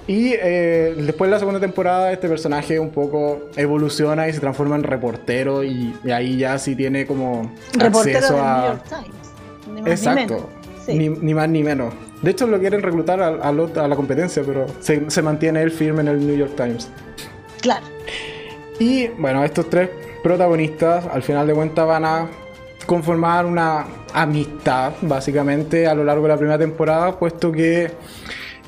Y 0.08 0.32
eh, 0.32 0.94
después 0.96 1.28
de 1.28 1.32
la 1.32 1.38
segunda 1.38 1.60
temporada, 1.60 2.10
este 2.12 2.28
personaje 2.28 2.80
un 2.80 2.90
poco 2.90 3.50
evoluciona 3.56 4.26
y 4.26 4.32
se 4.32 4.40
transforma 4.40 4.74
en 4.74 4.82
reportero. 4.82 5.62
Y, 5.62 5.94
y 6.02 6.10
ahí 6.10 6.38
ya 6.38 6.58
sí 6.58 6.74
tiene 6.74 7.06
como 7.06 7.52
Reportero 7.74 8.16
acceso 8.18 8.34
del 8.34 8.42
New 8.42 8.52
a. 8.54 8.66
York 8.68 8.82
Times. 8.88 9.04
Ni 9.66 9.74
más 9.74 9.84
ni 9.84 9.90
Exacto. 9.90 10.34
menos. 10.34 10.46
Sí. 10.86 10.94
Ni, 10.98 11.08
ni 11.10 11.34
más 11.34 11.48
ni 11.50 11.62
menos. 11.62 11.94
De 12.22 12.30
hecho, 12.32 12.46
lo 12.46 12.58
quieren 12.58 12.82
reclutar 12.82 13.20
a, 13.20 13.28
a 13.28 13.52
lo- 13.52 13.70
a 13.80 13.86
la 13.86 13.94
competencia, 13.94 14.42
pero 14.44 14.66
se, 14.80 15.08
se 15.10 15.22
mantiene 15.22 15.62
él 15.62 15.70
firme 15.70 16.00
en 16.00 16.08
el 16.08 16.26
New 16.26 16.36
York 16.36 16.52
Times. 16.56 16.88
Claro. 17.60 17.84
Y 18.78 19.08
bueno, 19.08 19.44
estos 19.44 19.68
tres 19.68 19.90
protagonistas 20.22 21.04
al 21.12 21.22
final 21.22 21.46
de 21.46 21.52
cuentas 21.54 21.86
van 21.86 22.04
a 22.06 22.26
conformar 22.86 23.44
una 23.44 23.84
amistad 24.14 24.92
básicamente 25.02 25.86
a 25.86 25.94
lo 25.94 26.02
largo 26.04 26.22
de 26.22 26.28
la 26.30 26.36
primera 26.38 26.58
temporada, 26.58 27.18
puesto 27.18 27.52
que 27.52 27.90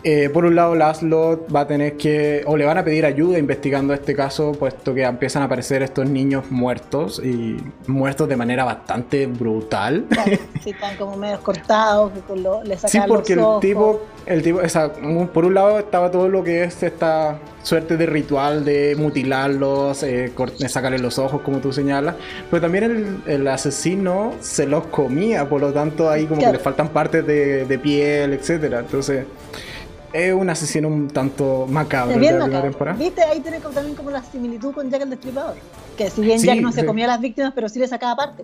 eh, 0.02 0.30
por 0.32 0.44
un 0.46 0.54
lado 0.54 0.74
Laszlo 0.74 1.46
va 1.54 1.60
a 1.60 1.66
tener 1.66 1.96
que, 1.96 2.42
o 2.46 2.56
le 2.56 2.64
van 2.64 2.78
a 2.78 2.84
pedir 2.84 3.04
ayuda 3.04 3.38
investigando 3.38 3.92
este 3.92 4.14
caso, 4.14 4.52
puesto 4.52 4.94
que 4.94 5.02
empiezan 5.02 5.42
a 5.42 5.44
aparecer 5.46 5.82
estos 5.82 6.08
niños 6.08 6.50
muertos 6.50 7.20
y 7.24 7.56
muertos 7.86 8.28
de 8.28 8.36
manera 8.36 8.64
bastante 8.64 9.26
brutal. 9.26 10.06
claro. 10.08 10.30
Sí, 10.62 10.70
están 10.70 10.96
como 10.96 11.16
medio 11.16 11.40
cortados, 11.40 12.12
con 12.26 12.42
lo- 12.42 12.62
le 12.64 12.76
Sí, 12.78 12.88
sacan 12.88 13.08
porque 13.08 13.36
los 13.36 13.56
el 13.56 13.60
tipo, 13.70 14.00
el 14.26 14.42
tipo, 14.42 14.58
o 14.64 14.68
sea, 14.68 14.92
por 15.32 15.44
un 15.44 15.54
lado 15.54 15.78
estaba 15.78 16.10
todo 16.10 16.28
lo 16.28 16.42
que 16.44 16.64
es 16.64 16.82
esta 16.82 17.38
suerte 17.62 17.96
de 17.98 18.06
ritual 18.06 18.64
de 18.64 18.94
mutilarlos, 18.98 20.02
eh, 20.02 20.32
sacarle 20.68 20.98
los 20.98 21.18
ojos, 21.18 21.42
como 21.42 21.58
tú 21.58 21.72
señalas, 21.72 22.14
pero 22.50 22.62
también 22.62 22.84
el, 22.84 23.22
el 23.26 23.48
asesino 23.48 24.32
se 24.40 24.66
los 24.66 24.86
comía, 24.86 25.48
por 25.48 25.60
lo 25.60 25.72
tanto 25.72 26.08
ahí 26.10 26.24
como 26.26 26.40
Claro. 26.40 26.52
que 26.52 26.58
le 26.58 26.64
faltan 26.64 26.88
partes 26.88 27.26
de, 27.26 27.64
de 27.66 27.78
piel, 27.78 28.32
etcétera. 28.32 28.80
Entonces 28.80 29.24
es 30.12 30.32
un 30.34 30.50
asesino 30.50 30.88
un 30.88 31.08
tanto 31.08 31.66
macabro 31.68 32.18
de 32.18 32.32
la 32.32 32.38
primera 32.44 32.62
temporada. 32.62 32.96
¿Viste? 32.98 33.22
Ahí 33.22 33.40
tiene 33.40 33.60
también 33.60 33.94
como 33.94 34.10
la 34.10 34.22
similitud 34.22 34.72
con 34.72 34.90
Jack 34.90 35.02
el 35.02 35.10
Destripador. 35.10 35.54
Que 35.96 36.10
si 36.10 36.20
bien 36.22 36.38
Sí, 36.40 36.46
Jack 36.46 36.60
no 36.60 36.72
se 36.72 36.80
sí. 36.80 36.86
comía 36.86 37.04
a 37.06 37.08
las 37.08 37.20
víctimas, 37.20 37.52
pero 37.54 37.68
sí 37.68 37.78
le 37.78 37.86
sacaba 37.88 38.16
parte. 38.16 38.42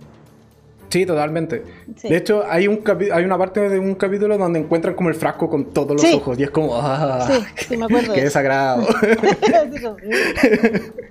Sí, 0.89 1.05
totalmente. 1.05 1.65
Sí. 1.97 2.09
De 2.09 2.17
hecho, 2.17 2.45
hay 2.49 2.69
un 2.69 2.81
hay 3.13 3.25
una 3.25 3.37
parte 3.37 3.69
de 3.69 3.79
un 3.81 3.97
capítulo 3.97 4.39
donde 4.39 4.61
encuentran 4.61 4.95
como 4.95 5.09
el 5.09 5.17
frasco 5.17 5.51
con 5.51 5.67
todos 5.73 6.01
los 6.01 6.15
ojos 6.15 6.39
y 6.39 6.45
es 6.45 6.51
como, 6.51 6.77
ah, 6.77 7.29
Sí, 7.57 7.77
me 7.77 7.87
acuerdo 7.87 8.13
qué 8.15 8.21
de 8.21 8.27
eso. 8.29 8.39
desagrado. 8.39 8.87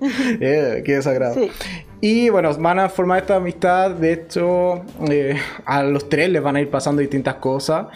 Eh, 0.39 0.81
qué 0.85 0.95
desagrado. 0.95 1.35
Y 2.01 2.29
bueno, 2.29 2.53
van 2.55 2.79
a 2.79 2.89
formar 2.89 3.19
esta 3.19 3.35
amistad. 3.37 3.91
De 3.91 4.13
hecho, 4.13 4.83
eh, 5.09 5.37
a 5.65 5.83
los 5.83 6.07
tres 6.09 6.29
les 6.29 6.41
van 6.41 6.55
a 6.55 6.61
ir 6.61 6.69
pasando 6.69 7.01
distintas 7.01 7.35
cosas, 7.35 7.87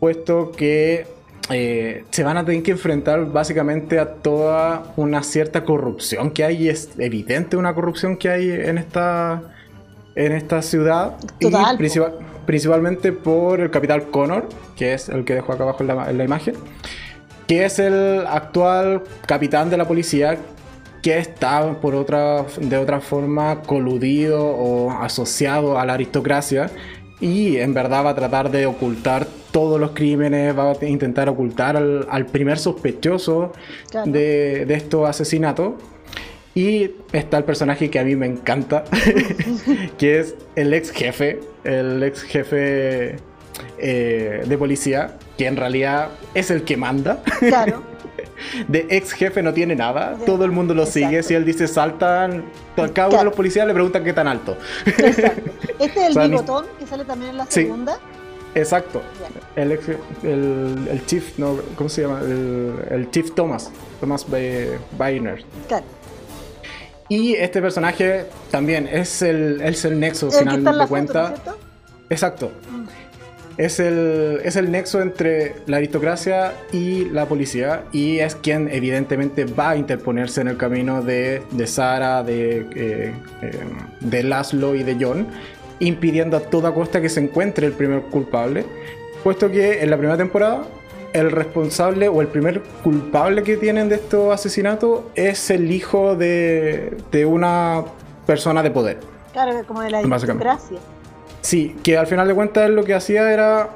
puesto 0.00 0.52
que 0.52 1.06
eh, 1.50 2.04
se 2.10 2.24
van 2.24 2.36
a 2.38 2.44
tener 2.44 2.62
que 2.62 2.70
enfrentar 2.72 3.26
básicamente 3.26 3.98
a 3.98 4.14
toda 4.14 4.82
una 4.96 5.22
cierta 5.22 5.64
corrupción 5.64 6.30
que 6.30 6.44
hay. 6.44 6.64
y 6.64 6.68
Es 6.68 6.90
evidente 6.98 7.56
una 7.56 7.74
corrupción 7.74 8.16
que 8.16 8.30
hay 8.30 8.50
en 8.50 8.78
esta, 8.78 9.42
en 10.14 10.32
esta 10.32 10.62
ciudad. 10.62 11.16
Total, 11.40 11.74
Y 11.74 11.78
principal- 11.78 12.14
principalmente 12.46 13.12
por 13.12 13.60
el 13.60 13.70
capital 13.70 14.10
Connor, 14.10 14.48
que 14.76 14.94
es 14.94 15.08
el 15.08 15.24
que 15.24 15.34
dejo 15.34 15.52
acá 15.52 15.64
abajo 15.64 15.82
en 15.82 15.86
la, 15.88 16.10
en 16.10 16.18
la 16.18 16.24
imagen 16.24 16.54
que 17.46 17.66
es 17.66 17.78
el 17.78 18.24
actual 18.26 19.02
capitán 19.26 19.68
de 19.68 19.76
la 19.76 19.86
policía 19.86 20.38
que 21.02 21.18
está 21.18 21.74
por 21.74 21.94
otra 21.94 22.46
de 22.58 22.78
otra 22.78 23.00
forma 23.00 23.60
coludido 23.60 24.42
o 24.46 24.90
asociado 24.90 25.78
a 25.78 25.84
la 25.84 25.92
aristocracia 25.92 26.70
y 27.24 27.56
en 27.56 27.72
verdad 27.72 28.04
va 28.04 28.10
a 28.10 28.14
tratar 28.14 28.50
de 28.50 28.66
ocultar 28.66 29.26
todos 29.50 29.80
los 29.80 29.92
crímenes, 29.92 30.56
va 30.56 30.72
a 30.72 30.84
intentar 30.84 31.28
ocultar 31.30 31.76
al, 31.76 32.06
al 32.10 32.26
primer 32.26 32.58
sospechoso 32.58 33.52
Claro. 33.90 34.10
de, 34.12 34.66
de 34.66 34.74
estos 34.74 35.08
asesinatos. 35.08 35.72
Y 36.54 36.90
está 37.12 37.38
el 37.38 37.44
personaje 37.44 37.88
que 37.90 37.98
a 37.98 38.04
mí 38.04 38.14
me 38.14 38.26
encanta, 38.26 38.84
que 39.98 40.20
es 40.20 40.36
el 40.54 40.72
ex 40.74 40.90
jefe, 40.90 41.40
el 41.64 42.02
ex 42.02 42.22
jefe 42.22 43.16
eh, 43.78 44.42
de 44.46 44.58
policía, 44.58 45.16
que 45.38 45.46
en 45.46 45.56
realidad 45.56 46.10
es 46.34 46.50
el 46.50 46.62
que 46.64 46.76
manda. 46.76 47.22
Claro. 47.40 47.82
De 48.68 48.86
ex 48.90 49.12
jefe 49.12 49.42
no 49.42 49.52
tiene 49.52 49.74
nada, 49.76 50.16
todo 50.26 50.44
el 50.44 50.50
mundo 50.50 50.74
lo 50.74 50.82
exacto. 50.84 51.08
sigue. 51.08 51.22
Si 51.22 51.34
él 51.34 51.44
dice 51.44 51.68
saltan, 51.68 52.44
cada 52.92 53.08
uno 53.08 53.18
de 53.18 53.24
los 53.24 53.34
policías 53.34 53.66
le 53.66 53.74
preguntan 53.74 54.04
qué 54.04 54.12
tan 54.12 54.26
alto. 54.28 54.56
Exacto. 54.86 55.50
Este 55.78 56.00
es 56.00 56.06
el 56.06 56.10
O 56.10 56.12
sea, 56.14 56.22
ni- 56.24 56.30
bigotón 56.30 56.66
que 56.78 56.86
sale 56.86 57.04
también 57.04 57.30
en 57.32 57.36
la 57.38 57.44
Sí. 57.46 57.62
segunda. 57.62 57.98
Exacto. 58.54 59.02
El, 59.56 59.72
ex, 59.72 59.88
el, 60.22 60.88
el 60.90 61.06
chief, 61.06 61.38
no, 61.38 61.56
¿cómo 61.76 61.88
se 61.88 62.02
llama? 62.02 62.20
El, 62.20 62.74
el 62.90 63.10
chief 63.10 63.32
Thomas, 63.34 63.70
Thomas 64.00 64.24
Weiner. 64.98 65.42
Claro. 65.66 65.84
Y 67.08 67.34
este 67.34 67.60
personaje 67.60 68.26
también 68.50 68.88
es 68.90 69.22
el, 69.22 69.60
es 69.60 69.84
el 69.84 69.98
nexo, 70.00 70.30
final 70.30 70.62
de 70.64 70.70
foto, 70.70 70.78
¿no 70.82 70.88
cuenta. 70.88 71.34
es? 71.34 71.52
Exacto. 72.10 72.52
Mm. 72.70 72.84
Es 73.56 73.78
el, 73.78 74.40
es 74.44 74.56
el 74.56 74.70
nexo 74.70 75.00
entre 75.00 75.54
la 75.66 75.76
aristocracia 75.76 76.54
y 76.72 77.04
la 77.06 77.26
policía 77.26 77.84
y 77.92 78.18
es 78.18 78.34
quien 78.34 78.68
evidentemente 78.68 79.44
va 79.44 79.70
a 79.70 79.76
interponerse 79.76 80.40
en 80.40 80.48
el 80.48 80.56
camino 80.56 81.02
de, 81.02 81.42
de 81.52 81.66
Sara, 81.66 82.24
de, 82.24 82.66
eh, 82.74 83.14
eh, 83.42 83.52
de 84.00 84.22
Laszlo 84.24 84.74
y 84.74 84.82
de 84.82 84.96
John, 85.00 85.28
impidiendo 85.78 86.36
a 86.36 86.40
toda 86.40 86.74
costa 86.74 87.00
que 87.00 87.08
se 87.08 87.20
encuentre 87.20 87.66
el 87.66 87.72
primer 87.72 88.02
culpable, 88.02 88.64
puesto 89.22 89.50
que 89.50 89.82
en 89.82 89.90
la 89.90 89.96
primera 89.96 90.16
temporada 90.16 90.64
el 91.12 91.30
responsable 91.30 92.08
o 92.08 92.20
el 92.20 92.26
primer 92.26 92.60
culpable 92.82 93.44
que 93.44 93.56
tienen 93.56 93.88
de 93.88 93.94
estos 93.94 94.34
asesinatos 94.34 95.02
es 95.14 95.48
el 95.50 95.70
hijo 95.70 96.16
de, 96.16 96.96
de 97.12 97.24
una 97.24 97.84
persona 98.26 98.64
de 98.64 98.72
poder. 98.72 98.98
Claro, 99.32 99.64
como 99.66 99.82
de 99.82 99.90
la 99.90 99.98
aristocracia. 99.98 100.78
Sí, 101.44 101.76
que 101.82 101.98
al 101.98 102.06
final 102.06 102.26
de 102.26 102.34
cuentas 102.34 102.64
él 102.64 102.74
lo 102.74 102.84
que 102.84 102.94
hacía 102.94 103.30
era 103.30 103.68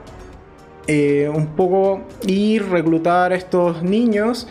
eh, 0.86 1.30
un 1.32 1.48
poco 1.48 2.00
ir 2.26 2.66
reclutar 2.66 3.32
a 3.32 3.36
estos 3.36 3.82
niños 3.82 4.48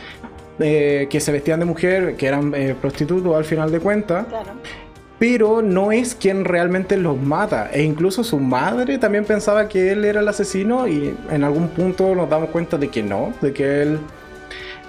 eh, 0.59 1.07
que 1.09 1.19
se 1.19 1.31
vestían 1.31 1.59
de 1.59 1.65
mujer, 1.65 2.15
que 2.15 2.27
eran 2.27 2.53
eh, 2.53 2.75
prostitutos 2.79 3.35
al 3.35 3.43
final 3.43 3.71
de 3.71 3.79
cuentas, 3.79 4.27
Claro. 4.27 4.51
pero 5.17 5.63
no 5.63 5.91
es 5.91 6.13
quien 6.13 6.45
realmente 6.45 6.95
los 6.95 7.17
mata. 7.19 7.71
E 7.73 7.81
incluso 7.81 8.23
su 8.23 8.39
madre 8.39 8.99
también 8.99 9.25
pensaba 9.25 9.67
que 9.67 9.91
él 9.93 10.05
era 10.05 10.19
el 10.19 10.27
asesino 10.27 10.87
y 10.87 11.15
en 11.31 11.43
algún 11.43 11.69
punto 11.69 12.13
nos 12.13 12.29
damos 12.29 12.49
cuenta 12.51 12.77
de 12.77 12.89
que 12.89 13.01
no, 13.01 13.33
de 13.41 13.51
que 13.51 13.81
él 13.81 13.99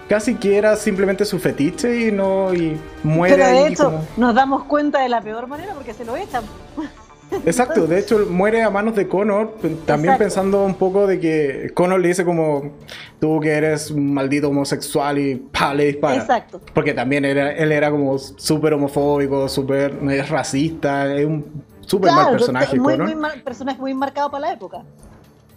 casi 0.06 0.35
que 0.35 0.58
era 0.58 0.76
simplemente 0.76 1.25
su 1.25 1.38
fetiche 1.38 2.08
y 2.08 2.12
no 2.12 2.52
y 2.52 2.78
muere 3.02 3.37
Pero 3.37 3.49
de 3.49 3.66
hecho, 3.68 3.85
como- 3.85 4.04
nos 4.18 4.35
damos 4.35 4.64
cuenta 4.64 5.00
de 5.00 5.08
la 5.08 5.23
peor 5.23 5.47
manera 5.47 5.73
porque 5.73 5.94
se 5.94 6.04
lo 6.04 6.14
echan. 6.14 6.44
Exacto, 7.47 7.87
de 7.87 7.99
hecho 7.99 8.26
muere 8.30 8.62
a 8.62 8.71
manos 8.71 8.95
de 8.97 9.09
Connor, 9.09 9.54
también 9.87 10.14
Exacto. 10.14 10.18
pensando 10.25 10.64
un 10.64 10.75
poco 10.75 11.07
de 11.07 11.18
que 11.21 11.71
Connor 11.75 12.00
le 12.00 12.09
dice 12.09 12.25
como 12.25 12.73
tú 13.21 13.40
que 13.40 13.50
eres 13.50 13.90
un 13.90 14.12
maldito 14.14 14.49
homosexual 14.49 15.18
y 15.18 15.35
pa, 15.37 15.75
le 15.75 15.87
dispara. 15.87 16.16
Exacto. 16.21 16.61
Porque 16.75 16.95
también 16.95 17.25
era, 17.25 17.52
él 17.52 17.73
era 17.73 17.90
como 17.90 18.18
súper 18.18 18.75
homofóbico, 18.75 19.49
súper 19.49 19.95
racista, 20.28 21.14
es 21.16 21.26
un 21.26 21.45
súper 21.80 22.12
mal 22.12 22.30
personaje 22.33 22.76
muy, 22.78 22.92
Connor. 22.95 23.07
muy 23.09 23.16
mal- 23.16 23.42
personaje 23.42 23.80
muy 23.80 23.95
marcado 23.95 24.30
para 24.30 24.47
la 24.49 24.52
época. 24.52 24.83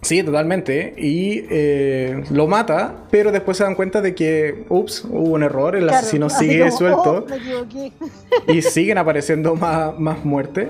Sí, 0.04 0.24
totalmente. 0.24 0.96
Y 0.98 1.46
eh, 1.52 2.24
lo 2.32 2.48
mata, 2.48 2.96
pero 3.12 3.32
después 3.32 3.58
se 3.58 3.64
dan 3.64 3.76
cuenta 3.76 4.02
de 4.02 4.16
que, 4.16 4.66
ups, 4.68 5.06
hubo 5.08 5.30
un 5.34 5.44
error, 5.44 5.76
el 5.76 5.84
Claro, 5.84 5.98
asesino 6.00 6.28
sigue 6.28 6.66
como, 6.66 6.78
suelto. 6.78 7.26
"Oh, 7.30 8.46
me 8.48 8.54
y 8.56 8.62
siguen 8.64 8.98
apareciendo 8.98 9.56
más, 9.56 9.98
más 10.00 10.26
muertes. 10.26 10.70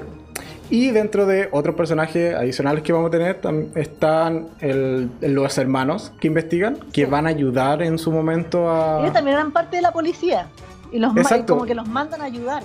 Y 0.72 0.90
dentro 0.92 1.26
de 1.28 1.50
otros 1.52 1.76
personajes 1.76 2.34
adicionales 2.34 2.82
que 2.84 2.94
vamos 2.94 3.10
a 3.10 3.12
tener 3.12 3.40
están 3.76 4.48
el- 4.62 5.12
los 5.22 5.58
hermanos 5.58 6.14
que 6.20 6.28
investigan, 6.28 6.78
que 6.94 7.04
Sí. 7.06 7.12
van 7.12 7.28
a 7.28 7.30
ayudar 7.30 7.84
en 7.84 7.98
su 8.00 8.12
momento 8.12 8.70
a... 8.72 9.02
Ellos 9.02 9.14
también 9.14 9.36
eran 9.38 9.52
parte 9.52 9.76
de 9.76 9.82
la 9.84 9.92
policía. 9.92 10.48
Y 10.92 11.00
los 11.00 11.16
Exacto. 11.16 11.54
como 11.54 11.66
que 11.66 11.76
los 11.76 11.88
mandan 11.88 12.22
a 12.22 12.26
ayudar. 12.26 12.64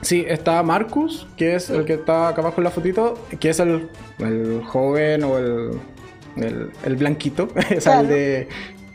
Sí, 0.00 0.24
está 0.26 0.62
Marcus, 0.64 1.26
que 1.36 1.54
es 1.54 1.70
el 1.70 1.84
que 1.84 1.94
está 1.94 2.28
acá 2.28 2.40
abajo 2.42 2.56
en 2.58 2.64
la 2.64 2.70
fotito, 2.70 3.14
que 3.38 3.50
es 3.50 3.60
el, 3.60 3.88
el 4.18 4.60
joven 4.66 5.22
o 5.22 5.38
el, 5.38 5.70
el, 6.36 6.70
el 6.84 6.96
blanquito, 6.96 7.48
o 7.76 7.80
sea, 7.80 8.00
el 8.00 8.06
Claro. 8.06 8.08
de... 8.08 8.48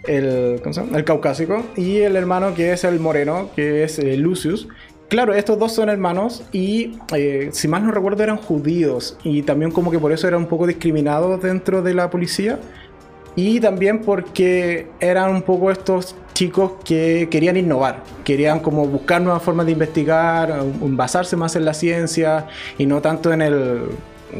El, 0.06 0.62
¿cómo 0.64 0.74
se 0.74 0.80
llama? 0.86 0.98
el 0.98 1.04
caucásico 1.04 1.64
y 1.76 1.98
el 1.98 2.16
hermano 2.16 2.54
que 2.54 2.72
es 2.72 2.86
el 2.86 2.98
moreno 2.98 3.50
que 3.58 3.84
es 3.84 4.00
eh, 4.00 4.16
Lucius 4.16 4.70
Claro, 5.08 5.34
estos 5.34 5.58
dos 5.58 5.72
son 5.72 5.90
hermanos 5.90 6.44
y, 6.52 6.98
eh, 7.16 7.50
si 7.54 7.70
mal 7.70 7.86
no 7.86 7.92
recuerdo, 7.92 8.24
eran 8.24 8.38
judíos. 8.38 9.18
Y 9.24 9.42
también 9.44 9.72
como 9.72 9.90
que 9.90 10.00
por 10.00 10.12
eso 10.12 10.28
eran 10.28 10.42
un 10.42 10.48
poco 10.48 10.68
discriminados 10.68 11.42
dentro 11.42 11.82
de 11.82 11.94
la 11.94 12.10
policía. 12.10 12.60
Y 13.36 13.60
también 13.60 14.02
porque 14.02 14.88
eran 15.00 15.30
un 15.30 15.44
poco 15.44 15.72
estos 15.72 16.16
chicos 16.34 16.74
que 16.84 17.28
querían 17.32 17.56
innovar, 17.56 18.04
querían 18.24 18.60
como 18.60 18.86
buscar 18.88 19.22
nuevas 19.22 19.44
formas 19.44 19.66
de 19.66 19.72
investigar, 19.74 20.52
um, 20.60 20.98
basarse 20.98 21.36
más 21.36 21.56
en 21.56 21.64
la 21.64 21.74
ciencia 21.74 22.48
y 22.78 22.86
no 22.86 23.02
tanto 23.02 23.32
en 23.32 23.42
el 23.42 23.82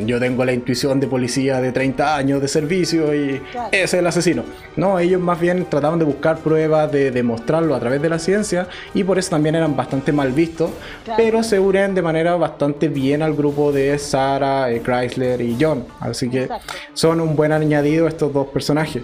yo 0.06 0.20
tengo 0.20 0.44
la 0.44 0.54
intuición 0.54 1.00
de 1.00 1.08
policía 1.08 1.62
de 1.62 1.72
30 1.72 2.16
años 2.16 2.42
de 2.42 2.48
servicio 2.48 3.14
y 3.16 3.42
ese 3.72 3.84
es 3.84 3.94
el 3.94 4.08
asesino. 4.08 4.44
No, 4.76 5.00
ellos 5.00 5.22
más 5.22 5.40
bien 5.40 5.66
trataban 5.66 6.00
de 6.00 6.06
buscar 6.06 6.38
pruebas, 6.40 6.92
de 6.92 7.12
demostrarlo 7.12 7.74
a 7.76 7.80
través 7.80 8.02
de 8.02 8.10
la 8.10 8.20
ciencia 8.20 8.68
y 8.94 9.04
por 9.04 9.18
eso 9.18 9.32
también 9.32 9.56
eran 9.56 9.76
bastante 9.76 10.12
mal 10.12 10.32
vistos, 10.32 10.72
pero 11.16 11.44
se 11.44 11.60
unen 11.60 11.96
de 11.96 12.02
manera 12.02 12.36
bastante 12.36 12.88
bien 12.90 13.22
al 13.22 13.34
grupo 13.34 13.72
de 13.72 13.98
Sarah, 13.98 14.72
eh, 14.72 14.82
Chrysler 14.82 15.42
y 15.42 15.58
John. 15.60 15.86
Así 16.00 16.30
que 16.30 16.50
son 16.94 17.22
un 17.22 17.36
buen 17.36 17.52
añadido 17.52 18.08
estos 18.08 18.34
dos 18.34 18.48
personajes. 18.48 19.04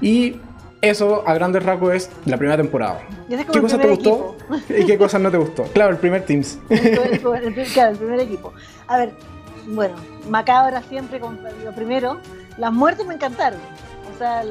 Y 0.00 0.36
eso 0.80 1.24
a 1.26 1.34
grandes 1.34 1.62
rasgos 1.62 1.94
es 1.94 2.10
la 2.24 2.36
primera 2.36 2.56
temporada. 2.56 3.00
¿Qué 3.28 3.60
cosas 3.60 3.80
te 3.80 3.88
gustó 3.88 4.36
y 4.68 4.86
qué 4.86 4.98
cosas 4.98 5.20
no 5.20 5.30
te 5.30 5.38
gustó? 5.38 5.64
Claro, 5.64 5.90
el 5.90 5.98
primer 5.98 6.24
Teams. 6.24 6.58
claro, 7.72 7.90
el 7.90 7.96
primer 7.98 8.20
equipo. 8.20 8.52
A 8.86 8.98
ver, 8.98 9.12
bueno, 9.66 9.96
macabra 10.28 10.82
siempre 10.82 11.20
con 11.20 11.38
lo 11.64 11.72
primero. 11.72 12.18
Las 12.56 12.72
muertes 12.72 13.06
me 13.06 13.14
encantaron. 13.14 13.60
O 14.14 14.18
sea, 14.18 14.42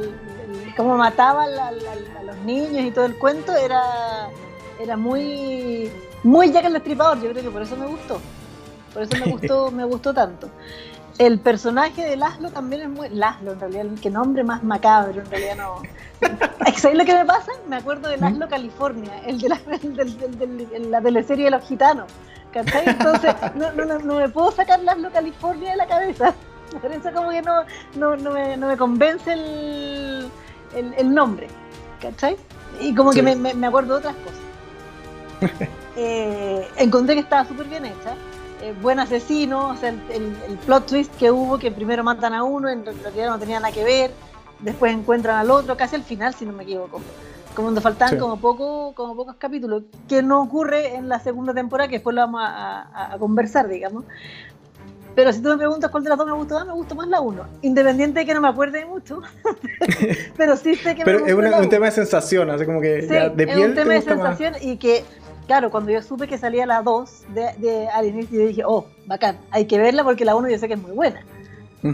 cómo 0.76 0.98
mataban 0.98 1.50
a, 1.60 1.72
los 1.72 2.38
niños 2.46 2.86
y 2.86 2.92
todo 2.92 3.06
el 3.06 3.18
cuento 3.18 3.56
era, 3.56 3.82
era 4.80 4.96
muy, 4.96 5.92
muy 6.24 6.52
Jack 6.52 6.66
el 6.66 6.74
Destripador. 6.74 7.22
Yo 7.22 7.32
creo 7.32 7.44
que 7.44 7.50
por 7.50 7.62
eso 7.62 7.76
me 7.76 7.88
gustó. 7.88 8.20
Por 8.94 9.04
eso 9.04 9.18
me 9.26 9.32
gustó, 9.32 9.72
me 9.72 9.84
gustó 9.84 10.14
tanto. 10.14 10.50
El 11.18 11.40
personaje 11.40 12.04
de 12.04 12.16
Laszlo 12.16 12.52
también 12.52 12.84
es 12.84 12.90
muy. 12.90 13.10
Laszlo, 13.10 13.54
en 13.54 13.60
realidad, 13.60 13.86
qué 14.02 14.10
nombre 14.10 14.44
más 14.44 14.64
macabro, 14.64 15.22
en 15.22 15.30
realidad 15.30 15.56
no. 15.58 15.82
¿Sabes 16.78 16.98
lo 16.98 17.06
que 17.06 17.14
me 17.14 17.26
pasa? 17.26 17.52
Me 17.68 17.78
acuerdo 17.78 18.10
de 18.10 18.18
Laszlo 18.18 18.48
California, 18.48 19.12
el 19.26 19.40
de 19.40 19.50
la, 19.50 19.60
la 20.90 21.02
teleserie 21.02 21.46
de 21.46 21.52
los 21.52 21.64
gitanos. 21.64 22.06
¿Cachai? 22.52 22.88
Entonces, 22.88 23.36
no, 23.56 23.72
no, 23.72 23.98
no, 24.00 24.16
me 24.16 24.30
puedo 24.30 24.52
sacar 24.52 24.80
Laszlo 24.82 25.12
California 25.12 25.72
de 25.72 25.78
la 25.78 25.88
cabeza. 25.88 26.34
Por 26.82 26.92
eso, 26.92 27.12
como 27.12 27.32
que 27.32 27.42
no, 27.42 27.64
no, 27.96 28.16
no, 28.16 28.32
me, 28.32 28.56
no 28.56 28.68
me 28.68 28.78
convence 28.78 29.34
el, 29.34 30.30
el, 30.76 31.14
nombre. 31.14 31.48
¿Cachai? 32.00 32.38
Y 32.80 32.94
como 32.94 33.12
que 33.12 33.24
me, 33.24 33.36
me, 33.36 33.68
acuerdo 33.68 33.94
de 33.94 34.00
otras 34.00 34.16
cosas. 34.18 35.70
Eh, 35.96 36.68
encontré 36.78 37.16
que 37.16 37.22
estaba 37.22 37.44
súper 37.48 37.66
bien 37.68 37.86
hecha 37.86 38.14
eh, 38.62 38.74
buen 38.82 39.00
asesino, 39.00 39.70
o 39.70 39.76
sea, 39.76 39.90
el, 39.90 40.58
plot 40.66 40.88
twist 40.88 41.16
que 41.18 41.32
hubo, 41.32 41.60
que 41.60 41.72
primero 41.72 42.04
matan 42.04 42.34
a 42.34 42.44
uno, 42.44 42.70
en 42.70 42.84
realidad 42.86 43.30
no 43.30 43.40
tenía 43.40 43.60
nada 43.60 43.74
que 43.74 43.84
ver, 43.84 44.12
después 44.60 44.94
encuentran 44.94 45.38
al 45.38 45.52
otro, 45.52 45.78
casi 45.78 45.96
al 45.96 46.04
final, 46.04 46.34
si 46.34 46.46
no 46.46 46.54
me 46.54 46.64
equivoco. 46.64 47.02
Como 47.54 47.70
donde 47.70 47.82
faltan 47.82 48.20
como, 48.20 48.40
poco, 48.40 48.94
como 48.94 49.16
pocos 49.16 49.36
capítulos, 49.38 49.84
que 50.08 50.22
no 50.22 50.42
ocurre 50.42 50.96
en 50.96 51.10
la 51.10 51.20
segunda 51.20 51.54
temporada, 51.54 51.88
que 51.88 51.96
después 51.96 52.16
lo 52.16 52.22
vamos 52.22 52.42
a, 52.44 53.16
conversar, 53.20 53.68
digamos. 53.68 54.06
Pero 55.16 55.34
si 55.34 55.42
tú 55.42 55.50
me 55.50 55.58
preguntas 55.58 55.90
cuál 55.90 56.04
de 56.04 56.10
las 56.10 56.18
dos 56.20 56.28
me 56.28 56.34
gustó 56.34 56.56
más, 56.56 56.68
me 56.68 56.74
gustó 56.74 56.94
más 56.94 57.08
la 57.08 57.20
uno. 57.22 57.48
Independiente 57.64 58.20
de 58.20 58.26
que 58.28 58.36
no 58.36 58.42
me 58.42 58.50
acuerde 58.50 58.86
mucho. 58.86 59.22
pero 60.38 60.56
sí 60.56 60.76
sé 60.76 60.94
que 60.94 61.04
pero 61.04 61.22
me 61.22 61.34
Pero 61.34 61.48
es 61.48 61.60
un 61.60 61.70
tema 61.70 61.88
de 61.88 61.92
sensación, 61.94 62.52
así 62.52 62.66
como 62.66 62.80
que 62.80 63.02
de 63.02 63.32
piel. 63.32 63.50
Es 63.50 63.70
un 63.70 63.74
tema 63.74 63.94
de 63.94 64.02
sensación 64.04 64.54
y 64.62 64.78
que 64.78 65.04
claro, 65.48 65.72
cuando 65.72 65.92
yo 65.92 66.02
supe 66.02 66.28
que 66.28 66.38
salía 66.38 66.66
la 66.66 66.82
2 66.82 67.26
de, 67.34 67.42
de 67.58 67.88
al 67.88 68.06
inicio, 68.06 68.40
yo 68.40 68.48
dije, 68.48 68.64
oh, 68.66 68.86
bacán, 69.06 69.40
hay 69.50 69.66
que 69.66 69.80
verla 69.80 70.04
porque 70.04 70.26
la 70.26 70.36
1 70.36 70.50
yo 70.50 70.58
sé 70.60 70.68
que 70.68 70.76
es 70.76 70.82
muy 70.82 70.92
buena. 70.92 71.24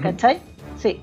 ¿Cachai? 0.01 0.39
Sí. 0.77 0.99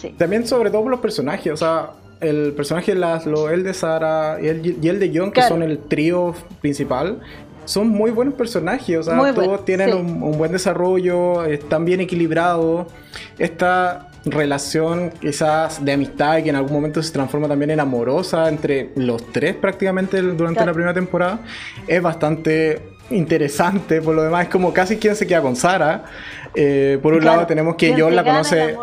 sí. 0.00 0.14
También 0.16 0.46
sobre 0.46 0.70
todo 0.70 0.88
los 0.88 1.00
personajes, 1.00 1.52
o 1.52 1.56
sea, 1.56 1.90
el 2.20 2.52
personaje 2.52 2.94
de 2.94 3.00
Laszlo, 3.00 3.50
el 3.50 3.64
de 3.64 3.74
Sara 3.74 4.38
y 4.40 4.46
el, 4.46 4.78
y 4.82 4.88
el 4.88 5.00
de 5.00 5.12
John, 5.14 5.32
que 5.32 5.42
son 5.42 5.62
el 5.62 5.78
trío 5.78 6.34
principal, 6.60 7.20
son 7.64 7.88
muy 7.88 8.10
buenos 8.10 8.34
personajes, 8.34 8.98
o 8.98 9.02
sea, 9.02 9.34
todos 9.34 9.64
tienen 9.64 9.92
un, 9.94 10.22
un, 10.22 10.38
buen 10.38 10.52
desarrollo, 10.52 11.44
están 11.44 11.84
bien 11.84 12.00
equilibrados. 12.00 12.86
Esta 13.38 14.07
relación 14.24 15.10
quizás 15.20 15.84
de 15.84 15.92
amistad 15.92 16.38
y 16.38 16.44
que 16.44 16.50
en 16.50 16.56
algún 16.56 16.72
momento 16.72 17.02
se 17.02 17.12
transforma 17.12 17.48
también 17.48 17.70
en 17.70 17.80
amorosa 17.80 18.48
entre 18.48 18.90
los 18.96 19.24
tres 19.32 19.54
prácticamente 19.54 20.20
durante 20.20 20.64
la 20.64 20.72
primera 20.72 20.94
temporada, 20.94 21.40
es 21.86 22.02
bastante 22.02 22.82
interesante. 23.10 24.02
Por 24.02 24.14
lo 24.14 24.22
demás, 24.22 24.44
es 24.44 24.50
como 24.50 24.72
casi 24.72 24.96
quien 24.96 25.16
se 25.16 25.26
queda 25.26 25.42
con 25.42 25.56
Sara. 25.56 26.04
Eh, 26.54 26.98
por 27.02 27.14
un 27.14 27.24
lado 27.24 27.46
tenemos 27.46 27.76
que 27.76 27.94
John 27.98 28.14
la 28.14 28.24
conoce... 28.24 28.76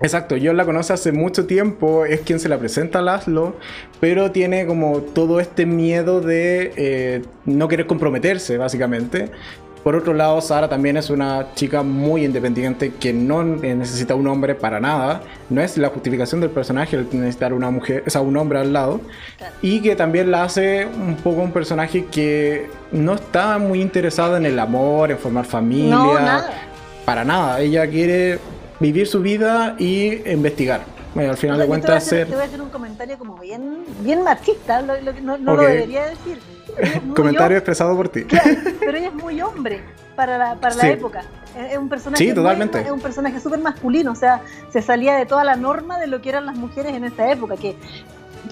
Exacto, 0.00 0.34
John 0.42 0.56
la 0.56 0.64
conoce 0.64 0.92
hace 0.92 1.12
mucho 1.12 1.46
tiempo, 1.46 2.04
es 2.04 2.20
quien 2.20 2.40
se 2.40 2.48
la 2.48 2.58
presenta 2.58 2.98
a 2.98 3.02
Laszlo, 3.02 3.56
pero 4.00 4.32
tiene 4.32 4.66
como 4.66 4.98
todo 4.98 5.38
este 5.40 5.66
miedo 5.66 6.20
de 6.20 6.72
eh, 6.76 7.22
no 7.44 7.68
querer 7.68 7.86
comprometerse, 7.86 8.58
básicamente. 8.58 9.30
Por 9.84 9.96
otro 9.96 10.14
lado, 10.14 10.40
Sara 10.40 10.66
también 10.66 10.96
es 10.96 11.10
una 11.10 11.48
chica 11.54 11.82
muy 11.82 12.24
independiente 12.24 12.94
que 12.98 13.12
no 13.12 13.44
necesita 13.44 14.14
un 14.14 14.26
hombre 14.26 14.54
para 14.54 14.80
nada. 14.80 15.20
No 15.50 15.60
es 15.60 15.76
la 15.76 15.90
justificación 15.90 16.40
del 16.40 16.48
personaje 16.48 16.96
el 16.96 17.06
necesitar 17.12 17.52
una 17.52 17.70
mujer, 17.70 18.02
o 18.06 18.08
sea, 18.08 18.22
un 18.22 18.34
hombre 18.38 18.60
al 18.60 18.72
lado. 18.72 19.02
Y 19.60 19.82
que 19.82 19.94
también 19.94 20.30
la 20.30 20.44
hace 20.44 20.86
un 20.86 21.16
poco 21.16 21.42
un 21.42 21.52
personaje 21.52 22.06
que 22.06 22.70
no 22.92 23.12
está 23.12 23.58
muy 23.58 23.82
interesado 23.82 24.38
en 24.38 24.46
el 24.46 24.58
amor, 24.58 25.10
en 25.10 25.18
formar 25.18 25.44
familia. 25.44 25.96
No, 25.96 26.14
nada. 26.14 26.50
Para 27.04 27.22
nada. 27.22 27.60
Ella 27.60 27.86
quiere 27.86 28.38
vivir 28.80 29.06
su 29.06 29.20
vida 29.20 29.76
y 29.78 30.26
investigar. 30.30 30.80
Bueno, 31.14 31.32
al 31.32 31.36
final 31.36 31.58
de 31.58 31.66
cuentas, 31.66 32.08
te, 32.08 32.24
voy 32.24 32.40
a 32.40 32.44
hacer 32.44 32.62
un 32.62 32.70
comentario 32.70 33.18
como 33.18 33.36
bien, 33.36 33.84
bien 34.00 34.24
machista, 34.24 34.80
no, 34.80 34.96
lo 34.96 35.56
debería 35.58 36.06
decir 36.06 36.38
Comentario 37.14 37.56
expresado 37.56 37.96
por 37.96 38.08
ti. 38.08 38.24
pero 38.80 38.98
ella 38.98 39.08
es 39.08 39.14
muy 39.14 39.40
hombre 39.40 39.82
para 40.16 40.38
la, 40.38 40.54
para 40.56 40.74
la 40.74 40.88
época. 40.88 41.22
Es 41.70 41.78
un 41.78 41.88
personaje 41.88 42.24
sí, 42.24 42.34
totalmente. 42.34 42.80
es 42.80 42.90
un 42.90 43.00
personaje 43.00 43.38
súper 43.40 43.60
masculino, 43.60 44.12
o 44.12 44.16
sea, 44.16 44.40
se 44.70 44.82
salía 44.82 45.14
de 45.14 45.24
toda 45.24 45.44
la 45.44 45.54
norma 45.54 45.98
de 45.98 46.08
lo 46.08 46.20
que 46.20 46.30
eran 46.30 46.46
las 46.46 46.56
mujeres 46.56 46.94
en 46.94 47.04
esa 47.04 47.30
época, 47.30 47.56
que 47.56 47.76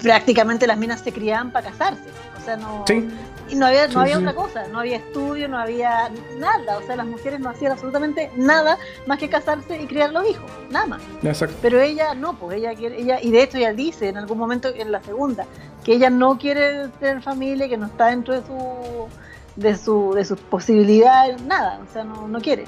prácticamente 0.01 0.67
las 0.67 0.77
minas 0.77 1.01
se 1.01 1.11
criaban 1.11 1.51
para 1.51 1.69
casarse. 1.69 2.03
O 2.41 2.45
sea, 2.45 2.55
no, 2.55 2.83
sí. 2.87 3.09
Y 3.53 3.55
no 3.55 3.67
había, 3.67 3.87
no 3.87 4.01
había 4.01 4.17
otra 4.17 4.33
cosa, 4.33 4.67
no 4.67 4.79
había 4.79 4.97
estudio, 4.97 5.47
no 5.47 5.59
había 5.59 6.09
nada. 6.39 6.79
O 6.79 6.81
sea, 6.81 6.95
las 6.95 7.05
mujeres 7.05 7.39
no 7.39 7.49
hacían 7.49 7.71
absolutamente 7.71 8.31
nada 8.35 8.79
más 9.05 9.19
que 9.19 9.29
casarse 9.29 9.79
y 9.79 9.85
criar 9.85 10.11
los 10.11 10.27
hijos, 10.27 10.49
nada 10.71 10.87
más. 10.87 11.01
Exacto. 11.21 11.55
Pero 11.61 11.79
ella 11.79 12.15
no, 12.15 12.33
pues 12.33 12.57
ella 12.57 12.73
quiere, 12.73 12.99
ella, 12.99 13.19
y 13.21 13.31
de 13.31 13.43
hecho 13.43 13.57
ella 13.57 13.73
dice 13.73 14.09
en 14.09 14.17
algún 14.17 14.39
momento 14.39 14.69
en 14.75 14.91
la 14.91 15.03
segunda, 15.03 15.45
que 15.83 15.93
ella 15.93 16.09
no 16.09 16.39
quiere 16.39 16.87
tener 16.99 17.21
familia, 17.21 17.69
que 17.69 17.77
no 17.77 17.85
está 17.85 18.07
dentro 18.07 18.33
de 18.33 18.41
su 18.41 19.07
de 19.55 19.77
su 19.77 20.13
de 20.15 20.25
sus 20.25 20.39
posibilidades, 20.39 21.39
nada, 21.43 21.79
o 21.87 21.93
sea, 21.93 22.03
no, 22.03 22.27
no 22.27 22.41
quiere. 22.41 22.65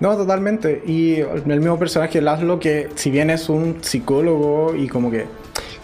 No, 0.00 0.16
totalmente. 0.16 0.82
Y 0.84 1.20
el 1.20 1.60
mismo 1.60 1.78
personaje, 1.78 2.20
Laszlo, 2.20 2.58
que 2.58 2.90
si 2.94 3.10
bien 3.10 3.30
es 3.30 3.48
un 3.48 3.78
psicólogo 3.82 4.74
y 4.74 4.88
como 4.88 5.10
que 5.10 5.26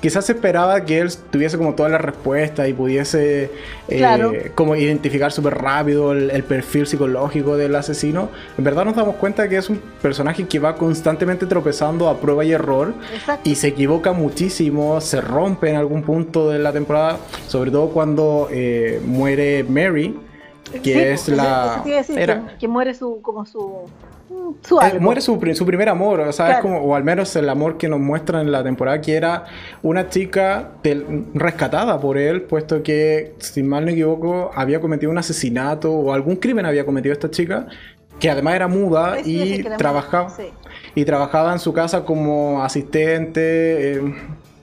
quizás 0.00 0.26
se 0.26 0.32
esperaba 0.32 0.84
que 0.84 0.98
él 1.00 1.10
tuviese 1.30 1.56
como 1.58 1.74
todas 1.74 1.90
las 1.92 2.00
respuestas 2.00 2.68
y 2.68 2.72
pudiese 2.72 3.50
eh, 3.88 4.52
como 4.54 4.76
identificar 4.76 5.32
súper 5.32 5.58
rápido 5.58 6.12
el, 6.12 6.44
perfil 6.44 6.86
psicológico 6.86 7.56
del 7.56 7.74
asesino. 7.74 8.30
En 8.56 8.64
verdad 8.64 8.84
nos 8.84 8.96
damos 8.96 9.16
cuenta 9.16 9.48
que 9.48 9.56
es 9.56 9.68
un 9.68 9.80
personaje 10.00 10.46
que 10.46 10.58
va 10.58 10.76
constantemente 10.76 11.46
tropezando 11.46 12.08
a 12.08 12.18
prueba 12.20 12.44
y 12.44 12.52
error 12.52 12.94
y 13.44 13.54
se 13.56 13.68
equivoca 13.68 14.12
muchísimo, 14.12 15.00
se 15.00 15.20
rompe 15.20 15.70
en 15.70 15.76
algún 15.76 16.02
punto 16.02 16.50
de 16.50 16.58
la 16.58 16.72
temporada, 16.72 17.18
sobre 17.46 17.70
todo 17.70 17.88
cuando 17.88 18.48
eh, 18.50 19.00
muere 19.04 19.64
Mary 19.64 20.16
que 20.82 21.12
es 21.12 21.28
la... 21.28 21.82
que, 22.58 22.68
muere 22.68 22.94
su, 22.94 23.20
como 23.22 23.46
su... 23.46 23.88
Eh, 24.30 24.98
muere 25.00 25.20
su, 25.20 25.40
su, 25.54 25.66
primer 25.66 25.88
amor, 25.88 26.20
o 26.20 26.32
sea, 26.32 26.52
es 26.52 26.58
como, 26.58 26.78
o 26.78 26.94
al 26.94 27.04
menos 27.04 27.34
el 27.36 27.48
amor 27.48 27.78
que 27.78 27.88
nos 27.88 28.00
muestra 28.00 28.40
en 28.40 28.52
la 28.52 28.62
temporada, 28.62 29.00
que 29.00 29.14
era 29.14 29.44
una 29.82 30.08
chica 30.08 30.72
rescatada 31.34 31.98
por 31.98 32.18
él, 32.18 32.42
puesto 32.42 32.82
que, 32.82 33.34
si 33.38 33.62
mal 33.62 33.84
no 33.84 33.90
equivoco, 33.90 34.50
había 34.54 34.80
cometido 34.80 35.10
un 35.10 35.18
asesinato 35.18 35.92
o 35.92 36.12
algún 36.12 36.36
crimen 36.36 36.66
había 36.66 36.84
cometido 36.84 37.12
esta 37.12 37.30
chica, 37.30 37.66
que 38.20 38.30
además 38.30 38.54
era 38.54 38.68
muda 38.68 39.18
y 39.24 39.62
trabajaba, 39.62 40.34
y 40.94 41.04
trabajaba 41.04 41.52
en 41.52 41.58
su 41.58 41.72
casa 41.72 42.04
como 42.04 42.62
asistente. 42.62 43.92
Eh, 43.94 44.14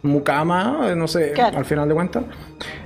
mucama, 0.06 0.94
no 0.96 1.08
sé, 1.08 1.34
al 1.34 1.66
final 1.66 1.88
de 1.88 1.96
cuentas, 1.96 2.24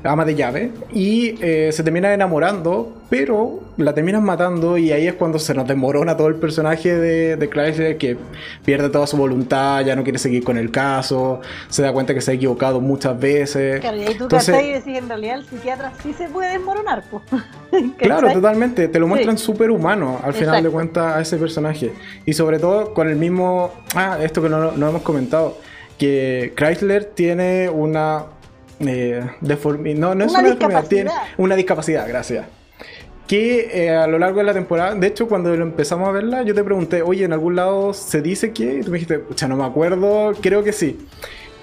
ama 0.04 0.26
de 0.26 0.36
llave, 0.36 0.72
y 0.92 1.36
eh, 1.42 1.72
se 1.72 1.84
termina 1.84 2.14
enamorando, 2.14 2.98
pero 3.10 3.62
la 3.78 3.94
terminan 3.94 4.24
matando 4.24 4.78
y 4.78 4.92
ahí 4.92 5.08
es 5.08 5.14
cuando 5.14 5.40
se 5.40 5.54
nos 5.54 5.68
desmorona 5.68 6.16
todo 6.16 6.28
el 6.28 6.36
personaje 6.36 6.96
de, 6.96 7.38
de 7.38 7.50
Chrysler 7.50 7.98
que 7.98 8.18
pierde 8.64 8.90
toda 8.90 9.08
su 9.08 9.18
voluntad, 9.18 9.82
ya 9.86 9.96
no 9.96 10.04
quiere 10.04 10.20
seguir 10.20 10.44
con 10.44 10.58
el 10.58 10.72
caso, 10.72 11.42
se 11.70 11.82
da 11.82 11.92
cuenta 11.92 12.14
que 12.14 12.22
se 12.22 12.32
ha 12.32 12.34
equivocado 12.34 12.82
muchas 12.82 13.20
veces. 13.20 13.80
Claro, 13.82 13.98
y 13.98 14.02
ahí 14.02 14.16
tú 14.16 14.24
Entonces, 14.24 14.64
y 14.64 14.74
decís, 14.74 14.98
en 14.98 15.08
realidad 15.08 15.40
el 15.40 15.46
psiquiatra 15.46 15.92
sí 16.04 16.14
se 16.14 16.28
puede 16.28 16.52
desmoronar. 16.52 17.04
claro, 17.98 18.32
totalmente, 18.32 18.88
te 18.88 19.00
lo 19.00 19.08
muestran 19.08 19.38
súper 19.38 19.72
humano 19.72 20.20
al 20.24 20.34
final 20.34 20.62
de 20.64 20.70
cuentas 20.70 21.16
a 21.16 21.22
ese 21.22 21.38
personaje. 21.38 21.94
Y 22.26 22.34
sobre 22.34 22.60
todo 22.60 22.94
con 22.94 23.10
el 23.10 23.16
mismo, 23.16 23.72
ah, 23.96 24.18
esto 24.22 24.42
que 24.42 24.50
no, 24.50 24.72
no 24.72 24.90
hemos 24.90 25.02
comentado 25.02 25.58
que 26.00 26.54
Chrysler 26.56 27.06
tiene 27.06 27.70
una 27.70 28.24
eh, 28.80 29.22
deformidad. 29.42 30.00
No, 30.00 30.16
no 30.16 30.26
es 30.26 30.32
una, 30.32 30.42
discapacidad. 30.44 30.88
Tiene 30.90 31.12
una 31.38 31.56
discapacidad, 31.56 32.08
gracias. 32.08 32.46
que 33.28 33.86
eh, 33.86 33.90
a 33.92 34.08
lo 34.08 34.18
largo 34.18 34.40
de 34.40 34.46
la 34.46 34.54
temporada, 34.54 34.96
de 34.96 35.06
hecho 35.06 35.28
cuando 35.28 35.56
lo 35.56 35.64
empezamos 35.64 36.10
a 36.10 36.12
verla, 36.12 36.42
yo 36.42 36.56
te 36.56 36.64
pregunté, 36.64 37.04
oye, 37.04 37.26
¿en 37.26 37.34
algún 37.34 37.56
lado 37.56 37.94
se 37.94 38.22
dice 38.24 38.52
que? 38.54 38.80
Y 38.80 38.82
tú 38.82 38.90
me 38.90 38.96
dijiste, 38.98 39.20
pucha, 39.20 39.48
no 39.48 39.56
me 39.56 39.66
acuerdo, 39.66 40.32
creo 40.42 40.64
que 40.64 40.72
sí. 40.72 40.98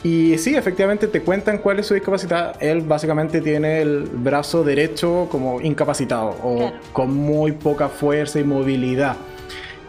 Y 0.05 0.39
sí, 0.39 0.55
efectivamente 0.55 1.09
te 1.09 1.23
cuentan 1.23 1.59
cuál 1.59 1.81
es 1.81 1.87
su 1.87 1.95
discapacidad. 1.95 2.55
Él 2.63 2.83
básicamente 2.83 3.41
tiene 3.41 3.81
el 3.81 4.03
brazo 4.05 4.63
derecho 4.63 5.27
como 5.33 5.61
incapacitado 5.61 6.37
o 6.45 6.57
Claro. 6.59 6.77
con 6.93 7.13
muy 7.13 7.51
poca 7.53 7.89
fuerza 7.89 8.39
y 8.39 8.45
movilidad. 8.45 9.17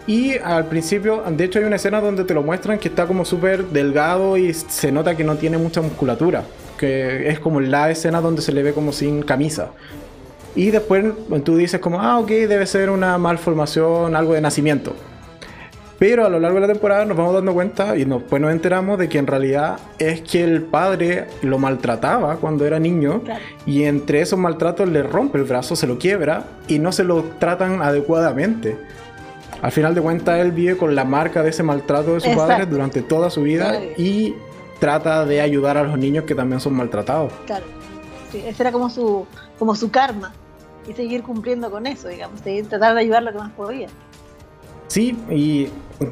Y 0.07 0.37
al 0.37 0.65
principio, 0.67 1.21
de 1.29 1.43
hecho 1.43 1.59
hay 1.59 1.65
una 1.65 1.75
escena 1.75 1.99
donde 1.99 2.23
te 2.23 2.33
lo 2.33 2.41
muestran 2.41 2.79
que 2.79 2.87
está 2.87 3.05
como 3.05 3.25
súper 3.25 3.65
delgado 3.65 4.37
y 4.37 4.53
se 4.53 4.91
nota 4.91 5.15
que 5.17 5.25
no 5.25 5.35
tiene 5.35 5.57
mucha 5.57 5.81
musculatura. 5.81 6.43
Que 6.77 7.29
es 7.29 7.39
como 7.39 7.59
la 7.59 7.91
escena 7.91 8.21
donde 8.21 8.41
se 8.41 8.53
le 8.53 8.63
ve 8.63 8.71
como 8.73 8.93
sin 8.93 9.21
camisa. 9.21 9.71
Y 10.55 10.71
después 10.71 11.05
tú 11.43 11.57
dices 11.57 11.81
como, 11.81 11.99
ah, 11.99 12.19
ok, 12.19 12.29
debe 12.29 12.65
ser 12.65 12.89
una 12.89 13.17
malformación, 13.17 14.15
algo 14.15 14.33
de 14.33 14.41
nacimiento. 14.41 14.95
Pero 15.99 16.25
a 16.25 16.29
lo 16.29 16.39
largo 16.39 16.59
de 16.59 16.67
la 16.67 16.73
temporada 16.73 17.05
nos 17.05 17.17
vamos 17.17 17.33
dando 17.33 17.53
cuenta 17.53 17.97
y 17.97 18.05
después 18.05 18.39
nos 18.41 18.51
enteramos 18.51 18.99
de 18.99 19.09
que 19.09 19.17
en 19.17 19.25
realidad 19.27 19.77
es 19.97 20.21
que 20.21 20.43
el 20.43 20.61
padre 20.61 21.25
lo 21.41 21.57
maltrataba 21.57 22.35
cuando 22.37 22.65
era 22.65 22.79
niño 22.79 23.23
Claro. 23.23 23.41
y 23.65 23.83
entre 23.83 24.21
esos 24.21 24.37
maltratos 24.37 24.87
le 24.87 25.01
rompe 25.01 25.39
el 25.39 25.43
brazo, 25.43 25.75
se 25.75 25.87
lo 25.87 25.97
quiebra 25.97 26.45
y 26.67 26.77
no 26.77 26.91
se 26.91 27.03
lo 27.03 27.23
tratan 27.39 27.81
adecuadamente. 27.81 28.77
Al 29.61 29.71
final 29.71 29.95
de 29.95 30.01
cuentas 30.01 30.39
él 30.39 30.51
vive 30.51 30.77
con 30.77 30.95
la 30.95 31.03
marca 31.03 31.43
de 31.43 31.49
ese 31.49 31.63
maltrato 31.63 32.13
de 32.13 32.19
su 32.21 32.27
Exacto. 32.27 32.47
padre 32.47 32.65
durante 32.65 33.01
toda 33.01 33.29
su 33.29 33.41
vida 33.43 33.81
y 33.97 34.35
trata 34.79 35.25
de 35.25 35.41
ayudar 35.41 35.77
a 35.77 35.83
los 35.83 35.97
niños 35.97 36.25
que 36.25 36.35
también 36.35 36.59
son 36.59 36.75
maltratados. 36.75 37.33
Claro. 37.45 37.65
Sí, 38.31 38.43
ese 38.45 38.63
era 38.63 38.71
como 38.71 38.89
su, 38.89 39.25
como 39.57 39.75
su 39.75 39.89
karma. 39.89 40.33
Y 40.87 40.93
seguir 40.93 41.21
cumpliendo 41.21 41.69
con 41.69 41.85
eso, 41.85 42.07
digamos. 42.07 42.39
Seguir 42.41 42.67
tratar 42.67 42.93
de 42.93 43.01
ayudar 43.01 43.23
lo 43.23 43.31
que 43.31 43.37
más 43.39 43.51
podía. 43.51 43.87
Sí, 44.87 45.17
y 45.29 45.67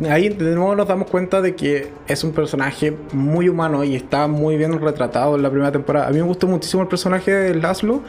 ahí 0.10 0.28
de 0.30 0.54
nuevo 0.54 0.76
nos 0.76 0.88
damos 0.88 1.10
cuenta 1.10 1.42
de 1.42 1.56
que 1.56 1.94
es 2.08 2.24
un 2.26 2.34
personaje 2.34 2.96
muy 3.14 3.48
humano 3.48 3.86
y 3.86 3.96
está 3.96 4.28
muy 4.28 4.58
bien 4.58 4.80
retratado 4.82 5.36
en 5.36 5.44
la 5.44 5.50
primera 5.50 5.72
temporada. 5.72 6.08
A 6.08 6.10
mí 6.10 6.18
me 6.18 6.24
gustó 6.24 6.48
muchísimo 6.48 6.84
el 6.84 6.90
personaje 6.90 7.32
de 7.32 7.56
Laszlo, 7.56 8.02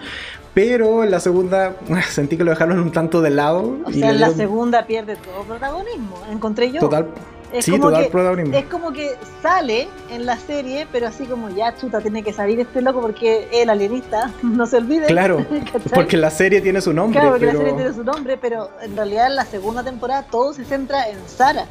pero 0.56 1.04
en 1.04 1.10
la 1.10 1.20
segunda 1.20 1.76
sentí 2.08 2.38
que 2.38 2.42
lo 2.44 2.50
dejaron 2.52 2.78
un 2.80 2.90
tanto 2.90 3.20
de 3.20 3.28
lado. 3.28 3.76
O 3.84 3.90
y 3.90 4.00
sea, 4.00 4.08
en 4.08 4.20
la 4.20 4.28
dieron 4.28 4.36
segunda 4.38 4.86
pierde 4.86 5.16
todo 5.16 5.42
protagonismo. 5.42 6.16
Encontré 6.30 6.72
yo. 6.72 6.80
Total, 6.80 7.08
Es 7.52 7.66
sí, 7.66 7.72
como 7.72 7.88
total 7.90 8.04
que- 8.04 8.10
protagonismo. 8.10 8.56
Es 8.56 8.64
como 8.64 8.90
que 8.94 9.16
sale 9.42 9.86
en 10.10 10.24
la 10.24 10.38
serie, 10.38 10.86
pero 10.90 11.08
así 11.08 11.26
como 11.26 11.50
ya 11.50 11.76
chuta, 11.76 12.00
tiene 12.00 12.22
que 12.22 12.32
salir 12.32 12.58
este 12.58 12.80
loco 12.80 13.02
porque 13.02 13.48
es 13.52 13.58
el 13.64 13.68
alienista, 13.68 14.30
no 14.42 14.64
se 14.64 14.78
olvide. 14.78 15.04
Claro, 15.08 15.44
porque 15.94 16.16
la 16.16 16.30
serie 16.30 16.62
tiene 16.62 16.80
su 16.80 16.94
nombre, 16.94 17.20
Claro, 17.20 17.32
porque 17.34 17.46
pero... 17.48 17.58
la 17.58 17.64
serie 17.66 17.76
tiene 17.76 17.92
su 17.94 18.02
nombre, 18.04 18.38
pero 18.38 18.70
en 18.80 18.96
realidad 18.96 19.26
en 19.26 19.36
la 19.36 19.44
segunda 19.44 19.84
temporada 19.84 20.22
todo 20.30 20.54
se 20.54 20.64
centra 20.64 21.06
en 21.10 21.18
Sara. 21.28 21.66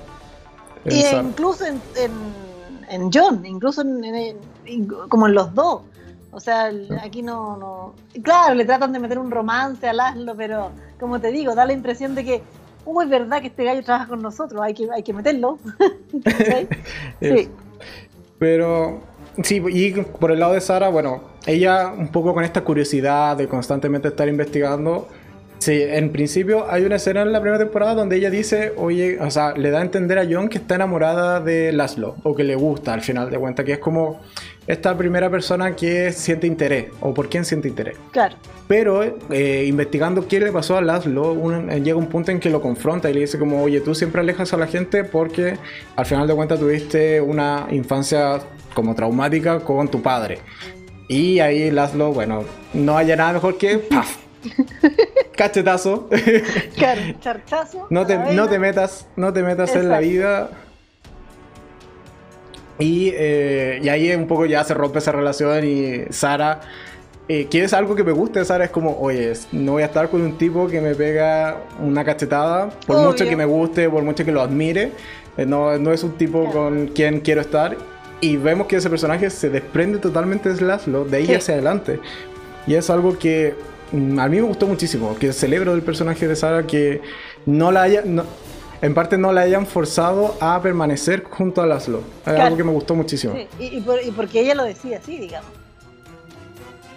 Y 0.85 0.99
Esa- 1.01 1.23
incluso 1.23 1.65
en, 1.65 1.81
en, 1.95 2.11
en 2.87 3.09
John, 3.11 3.43
incluso 3.47 3.81
en- 3.81 4.37
como 5.09 5.25
en 5.25 5.33
los 5.33 5.55
dos. 5.55 5.81
O 6.35 6.41
sea, 6.41 6.69
aquí 7.01 7.21
no, 7.21 7.55
no. 7.55 7.95
Claro, 8.21 8.55
le 8.55 8.65
tratan 8.65 8.91
de 8.91 8.99
meter 8.99 9.17
un 9.17 9.31
romance 9.31 9.87
a 9.87 9.93
Laszlo, 9.93 10.35
pero 10.35 10.71
como 10.99 11.21
te 11.21 11.31
digo, 11.31 11.55
da 11.55 11.65
la 11.65 11.71
impresión 11.71 12.13
de 12.13 12.25
que, 12.25 12.41
uh, 12.83 13.01
es 13.03 13.09
verdad 13.09 13.39
que 13.39 13.47
este 13.47 13.63
gallo 13.63 13.81
trabaja 13.83 14.07
con 14.07 14.21
nosotros, 14.21 14.61
hay 14.61 14.73
que, 14.73 14.85
hay 14.93 15.01
que 15.01 15.13
meterlo. 15.13 15.57
Sí, 17.21 17.49
Pero 18.37 18.99
sí, 19.43 19.63
y 19.65 19.91
por 19.91 20.33
el 20.33 20.41
lado 20.41 20.55
de 20.55 20.59
Sara, 20.59 20.89
bueno, 20.89 21.21
ella 21.45 21.93
un 21.97 22.09
poco 22.09 22.33
con 22.33 22.43
esta 22.43 22.65
curiosidad 22.65 23.37
de 23.37 23.47
constantemente 23.47 24.09
estar 24.09 24.27
investigando. 24.27 25.07
Sí, 25.59 25.81
en 25.81 26.11
principio 26.11 26.69
hay 26.69 26.83
una 26.83 26.97
escena 26.97 27.21
en 27.21 27.31
la 27.31 27.39
primera 27.39 27.57
temporada 27.57 27.95
donde 27.95 28.17
ella 28.17 28.29
dice, 28.29 28.73
oye, 28.75 29.21
o 29.21 29.31
sea, 29.31 29.53
le 29.53 29.71
da 29.71 29.79
a 29.79 29.83
entender 29.83 30.19
a 30.19 30.27
John 30.29 30.49
que 30.49 30.57
está 30.57 30.75
enamorada 30.75 31.39
de 31.39 31.71
Laszlo, 31.71 32.17
o 32.23 32.35
que 32.35 32.43
le 32.43 32.55
gusta 32.55 32.93
al 32.93 33.01
final 33.01 33.31
de 33.31 33.39
cuentas, 33.39 33.65
que 33.65 33.71
es 33.71 33.79
como 33.79 34.19
esta 34.67 34.97
primera 34.97 35.29
persona 35.29 35.75
que 35.75 36.11
siente 36.11 36.47
interés, 36.47 36.87
o 37.01 37.13
por 37.13 37.29
quién 37.29 37.45
siente 37.45 37.67
interés. 37.67 37.95
claro. 38.11 38.35
Pero 38.67 39.03
eh, 39.29 39.65
investigando 39.67 40.27
qué 40.27 40.39
le 40.39 40.51
pasó 40.51 40.75
a 40.75 40.81
Laszlo, 40.81 41.33
un- 41.33 41.69
eh, 41.69 41.81
llega 41.81 41.97
un 41.97 42.07
punto 42.07 42.31
en 42.31 42.39
que 42.39 42.49
lo 42.49 42.61
confronta 42.61 43.11
y 43.11 43.13
le 43.13 43.19
dice 43.19 43.37
como, 43.37 43.61
oye, 43.61 43.79
tú 43.79 43.93
siempre 43.93 44.21
alejas 44.21 44.53
a 44.53 44.57
la 44.57 44.65
gente 44.65 45.03
porque 45.03 45.55
al 45.95 46.05
final 46.07 46.27
de 46.27 46.33
cuentas 46.33 46.59
tuviste 46.59 47.21
una 47.21 47.67
infancia 47.69 48.39
como 48.73 48.95
traumática 48.95 49.59
con 49.59 49.87
tu 49.87 50.01
padre. 50.01 50.39
Y 51.07 51.39
ahí 51.41 51.69
Laszlo, 51.69 52.11
bueno, 52.11 52.43
no 52.73 52.97
haya 52.97 53.15
nada 53.15 53.33
mejor 53.33 53.59
que 53.59 53.77
¡paf! 53.89 54.17
cachetazo. 55.35 56.09
Charchazo. 57.19 57.87
no, 57.89 58.05
te, 58.07 58.17
no 58.33 58.47
te 58.47 58.59
metas, 58.59 59.07
no 59.15 59.31
te 59.33 59.43
metas 59.43 59.75
en 59.75 59.89
la 59.89 59.99
vida. 59.99 60.49
Y, 62.79 63.11
eh, 63.15 63.79
y 63.81 63.89
ahí 63.89 64.11
un 64.13 64.27
poco 64.27 64.45
ya 64.45 64.63
se 64.63 64.73
rompe 64.73 64.99
esa 64.99 65.11
relación 65.11 65.65
y 65.65 66.03
Sara, 66.11 66.61
eh, 67.29 67.45
que 67.49 67.63
es 67.63 67.73
algo 67.73 67.95
que 67.95 68.03
me 68.03 68.11
gusta 68.11 68.39
de 68.39 68.45
Sara, 68.45 68.65
es 68.65 68.69
como, 68.71 68.97
oye, 68.99 69.31
no 69.53 69.73
voy 69.73 69.83
a 69.83 69.85
estar 69.87 70.09
con 70.09 70.21
un 70.21 70.37
tipo 70.37 70.67
que 70.67 70.81
me 70.81 70.93
pega 70.93 71.57
una 71.81 72.03
cachetada, 72.03 72.69
por 72.85 72.97
Obvio. 72.97 73.07
mucho 73.11 73.25
que 73.25 73.35
me 73.35 73.45
guste, 73.45 73.89
por 73.89 74.03
mucho 74.03 74.25
que 74.25 74.31
lo 74.31 74.41
admire, 74.41 74.91
eh, 75.37 75.45
no, 75.45 75.77
no 75.77 75.91
es 75.93 76.03
un 76.03 76.11
tipo 76.17 76.41
Claro. 76.43 76.53
con 76.53 76.87
quien 76.87 77.21
quiero 77.21 77.41
estar. 77.41 77.77
Y 78.21 78.37
vemos 78.37 78.67
que 78.67 78.77
ese 78.77 78.89
personaje 78.89 79.29
se 79.29 79.49
desprende 79.49 79.97
totalmente 79.99 80.51
de 80.53 80.61
Laszlo, 80.61 81.05
de 81.05 81.17
ahí 81.17 81.25
Sí. 81.27 81.33
hacia 81.35 81.53
adelante. 81.55 81.99
Y 82.67 82.75
es 82.75 82.89
algo 82.89 83.17
que 83.17 83.53
mm, 83.91 84.19
a 84.19 84.27
mí 84.27 84.37
me 84.37 84.43
gustó 84.47 84.67
muchísimo, 84.67 85.15
que 85.17 85.31
celebro 85.33 85.71
del 85.73 85.81
personaje 85.83 86.27
de 86.27 86.35
Sara 86.35 86.65
que 86.67 87.01
no 87.45 87.71
la 87.71 87.83
haya, 87.83 88.01
no- 88.05 88.25
en 88.81 88.93
parte 88.93 89.17
no 89.17 89.31
la 89.33 89.41
hayan 89.41 89.65
forzado 89.65 90.35
a 90.39 90.61
permanecer 90.61 91.23
junto 91.23 91.61
a 91.61 91.65
Laszlo. 91.65 91.99
Es 92.21 92.27
algo 92.27 92.39
Claro. 92.39 92.57
que 92.57 92.63
me 92.63 92.71
gustó 92.71 92.95
muchísimo. 92.95 93.33
Sí, 93.35 93.47
y, 93.59 93.77
y 93.77 93.81
por- 93.81 94.03
y 94.03 94.11
porque 94.11 94.41
ella 94.41 94.55
lo 94.55 94.63
decía 94.63 94.97
así, 94.97 95.17
digamos. 95.17 95.49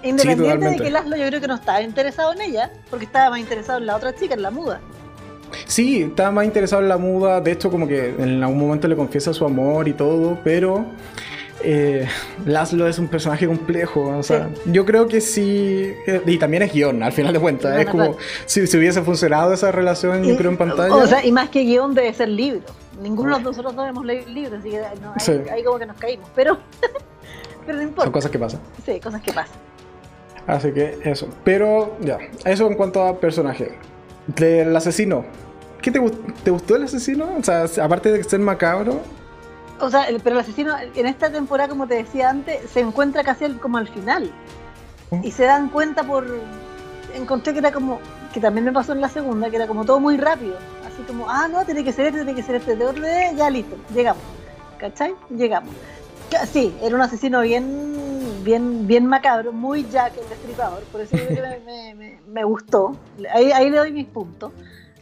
Independiente 0.02 0.70
de 0.70 0.76
que 0.76 0.90
Laszlo 0.90 1.16
yo 1.16 1.26
creo 1.26 1.40
que 1.40 1.48
no 1.48 1.54
estaba 1.56 1.82
interesado 1.82 2.32
en 2.32 2.42
ella, 2.42 2.70
porque 2.88 3.04
estaba 3.04 3.30
más 3.30 3.40
interesado 3.40 3.78
en 3.78 3.86
la 3.86 3.96
otra 3.96 4.14
chica, 4.14 4.34
en 4.34 4.42
la 4.42 4.50
muda. 4.50 4.80
Sí, 5.66 6.02
estaba 6.02 6.30
más 6.30 6.44
interesado 6.44 6.82
en 6.82 6.88
la 6.88 6.98
muda. 6.98 7.40
De 7.40 7.50
hecho, 7.52 7.70
como 7.70 7.88
que 7.88 8.14
en 8.18 8.42
algún 8.42 8.58
momento 8.58 8.86
le 8.86 8.94
confiesa 8.96 9.32
su 9.32 9.44
amor 9.44 9.88
y 9.88 9.94
todo, 9.94 10.38
pero 10.44 10.84
eh, 11.62 12.06
Laszlo 12.46 12.86
es 12.88 12.98
un 12.98 13.08
personaje 13.08 13.46
complejo. 13.46 14.02
O 14.16 14.22
sea, 14.22 14.48
yo 14.66 14.84
creo 14.84 15.06
que 15.08 15.20
sí. 15.20 15.92
eh, 16.06 16.22
Y 16.26 16.38
también 16.38 16.62
es 16.62 16.72
guion, 16.72 17.02
al 17.02 17.12
final 17.12 17.32
de 17.32 17.40
cuentas. 17.40 17.78
Es 17.78 17.86
como 17.86 18.16
si, 18.46 18.66
si 18.66 18.76
hubiese 18.76 19.02
funcionado 19.02 19.52
esa 19.52 19.70
relación, 19.72 20.22
yo 20.24 20.34
Y- 20.34 20.36
creo, 20.36 20.50
en 20.50 20.56
pantalla. 20.56 20.94
O 20.94 21.06
sea, 21.06 21.24
y 21.24 21.32
más 21.32 21.48
que 21.48 21.62
guion 21.62 21.94
debe 21.94 22.12
ser 22.14 22.28
libro. 22.28 22.62
Ninguno 23.00 23.36
de 23.38 23.44
nosotros 23.44 23.76
dos 23.76 23.88
hemos 23.88 24.04
leído 24.04 24.28
libros, 24.28 24.60
así 24.60 24.70
que 24.70 24.78
no, 25.00 25.10
ahí, 25.12 25.20
Sí. 25.20 25.32
ahí 25.52 25.62
como 25.62 25.78
que 25.78 25.86
nos 25.86 25.96
caímos. 25.98 26.28
Pero, 26.34 26.58
pero 27.66 27.78
no 27.78 27.82
importa. 27.84 28.02
son 28.04 28.12
cosas 28.12 28.30
que 28.30 28.38
pasan. 28.38 28.60
Sí, 28.84 28.98
cosas 29.00 29.22
que 29.22 29.32
pasan. 29.32 29.56
Así 30.46 30.72
que 30.72 30.98
eso. 31.04 31.28
Pero 31.44 31.96
ya, 32.00 32.18
eso 32.44 32.66
en 32.66 32.74
cuanto 32.74 33.02
a 33.04 33.18
personaje. 33.20 33.78
Del 34.26 34.74
asesino. 34.76 35.24
¿Qué 35.80 35.90
te, 35.90 36.00
te 36.42 36.50
gustó 36.50 36.74
el 36.76 36.82
asesino? 36.82 37.28
O 37.38 37.42
sea, 37.44 37.66
aparte 37.82 38.10
de 38.10 38.24
ser 38.24 38.40
macabro. 38.40 39.00
O 39.80 39.90
sea, 39.90 40.04
el- 40.04 40.20
pero 40.20 40.36
el 40.36 40.40
asesino 40.40 40.74
en 40.94 41.06
esta 41.06 41.30
temporada, 41.30 41.68
como 41.68 41.86
te 41.86 41.94
decía 41.94 42.30
antes, 42.30 42.70
se 42.70 42.80
encuentra 42.80 43.22
casi 43.24 43.44
al- 43.44 43.60
como 43.60 43.78
al 43.78 43.88
final. 43.88 44.30
Y 45.22 45.30
se 45.30 45.44
dan 45.44 45.68
cuenta 45.70 46.02
por... 46.04 46.26
Encontré 47.14 47.52
que 47.52 47.60
era 47.60 47.72
como... 47.72 48.00
Que 48.32 48.40
también 48.40 48.64
me 48.66 48.72
pasó 48.72 48.92
en 48.92 49.00
la 49.00 49.08
segunda, 49.08 49.48
que 49.48 49.56
era 49.56 49.66
como 49.66 49.84
todo 49.84 50.00
muy 50.00 50.16
rápido. 50.18 50.56
Así 50.86 51.02
como, 51.06 51.28
ah, 51.30 51.48
no, 51.48 51.64
tiene 51.64 51.82
que 51.82 51.92
ser 51.92 52.06
este, 52.06 52.18
tiene 52.18 52.34
que 52.34 52.42
ser 52.42 52.56
este, 52.56 52.76
de 52.76 52.84
orden, 52.86 53.02
de- 53.02 53.36
ya 53.36 53.48
listo, 53.48 53.76
llegamos. 53.94 54.22
¿Cachai? 54.78 55.14
Llegamos. 55.30 55.74
Sí, 56.52 56.76
era 56.82 56.94
un 56.94 57.00
asesino 57.00 57.40
bien, 57.40 57.94
bien, 58.44 58.86
bien 58.86 59.06
macabro, 59.06 59.50
muy 59.50 59.88
Jack 59.88 60.12
el 60.22 60.28
destripador, 60.28 60.82
por 60.92 61.00
eso 61.00 61.16
me, 61.16 61.58
me- 61.64 61.94
me- 61.94 62.20
me 62.28 62.44
gustó. 62.44 62.94
Ahí, 63.32 63.50
ahí 63.50 63.70
le 63.70 63.78
doy 63.78 63.92
mis 63.92 64.06
puntos. 64.06 64.52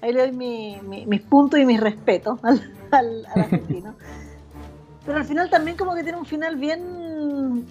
Ahí 0.01 0.13
le 0.13 0.21
doy 0.21 0.33
mi- 0.33 0.79
mi- 0.83 1.05
mis 1.07 1.23
puntos 1.23 1.59
y 1.59 1.65
mis 1.67 1.81
respetos 1.81 2.39
al, 2.45 2.73
al- 2.93 3.27
al 3.35 3.41
asesino. 3.43 3.95
Pero 5.07 5.19
al 5.19 5.25
final 5.25 5.49
también 5.49 5.77
como 5.77 5.95
que 5.95 6.03
tiene 6.03 6.19
un 6.19 6.27
final 6.27 6.57
bien 6.57 7.65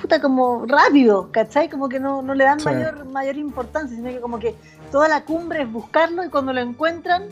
puta 0.00 0.20
como 0.20 0.66
rápido, 0.66 1.30
¿cachai? 1.30 1.68
Como 1.68 1.88
que 1.88 2.00
no, 2.00 2.22
no 2.22 2.34
le 2.34 2.44
dan 2.44 2.58
Sí. 2.58 2.66
mayor, 2.66 3.04
mayor 3.04 3.36
importancia, 3.36 3.96
sino 3.96 4.08
que 4.10 4.20
como 4.20 4.38
que 4.38 4.54
toda 4.90 5.08
la 5.08 5.24
cumbre 5.24 5.62
es 5.62 5.70
buscarlo 5.72 6.24
y 6.24 6.28
cuando 6.28 6.52
lo 6.52 6.60
encuentran, 6.60 7.24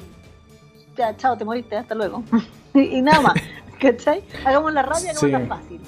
ya, 0.96 1.16
chao, 1.16 1.36
te 1.36 1.44
moriste, 1.44 1.76
hasta 1.76 1.94
luego. 1.94 2.22
y, 2.74 2.80
y 2.98 3.02
nada 3.02 3.20
más, 3.20 3.34
¿cachai? 3.80 4.22
Hagamos 4.44 4.72
la 4.72 4.82
rápida, 4.82 5.12
Sí. 5.14 5.26
hagamos 5.26 5.48
la 5.48 5.56
fácil. 5.56 5.80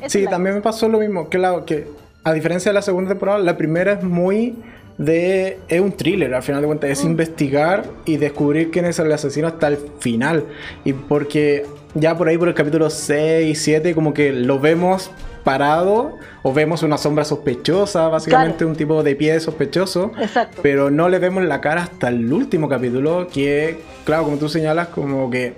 Esa 0.00 0.08
Sí, 0.18 0.24
también 0.26 0.54
me 0.56 0.60
pasó 0.62 0.88
lo 0.88 0.98
mismo. 0.98 1.28
La, 1.32 1.64
que 1.66 1.86
a 2.24 2.32
diferencia 2.32 2.70
de 2.70 2.74
la 2.74 2.82
segunda 2.82 3.10
temporada, 3.10 3.38
la 3.38 3.56
primera 3.56 3.92
es 3.92 4.02
muy 4.02 4.56
de. 4.98 5.60
Es 5.68 5.80
un 5.80 5.92
thriller, 5.92 6.34
al 6.34 6.42
final 6.42 6.60
de 6.62 6.66
cuentas. 6.66 6.90
Es 6.90 7.04
Mm. 7.04 7.08
investigar 7.08 7.84
y 8.04 8.16
descubrir 8.16 8.70
quién 8.70 8.84
es 8.86 8.98
el 8.98 9.12
asesino 9.12 9.46
hasta 9.48 9.68
el 9.68 9.76
final. 10.00 10.46
Y 10.84 10.92
porque 10.92 11.66
ya 11.94 12.16
por 12.16 12.28
ahí, 12.28 12.38
por 12.38 12.48
el 12.48 12.54
capítulo 12.54 12.90
6, 12.90 13.60
7, 13.60 13.94
como 13.94 14.14
que 14.14 14.32
lo 14.32 14.58
vemos 14.58 15.10
parado 15.44 16.18
o 16.42 16.52
vemos 16.52 16.82
una 16.82 16.98
sombra 16.98 17.24
sospechosa, 17.24 18.08
básicamente 18.08 18.64
un 18.64 18.76
tipo 18.76 19.02
de 19.02 19.14
pie 19.16 19.38
sospechoso. 19.40 20.12
Exacto. 20.18 20.60
Pero 20.62 20.90
no 20.90 21.08
le 21.08 21.18
vemos 21.18 21.44
la 21.44 21.60
cara 21.60 21.82
hasta 21.82 22.08
el 22.08 22.32
último 22.32 22.68
capítulo, 22.68 23.28
que, 23.32 23.80
claro, 24.04 24.24
como 24.24 24.36
tú 24.38 24.48
señalas, 24.48 24.88
como 24.88 25.30
que 25.30 25.54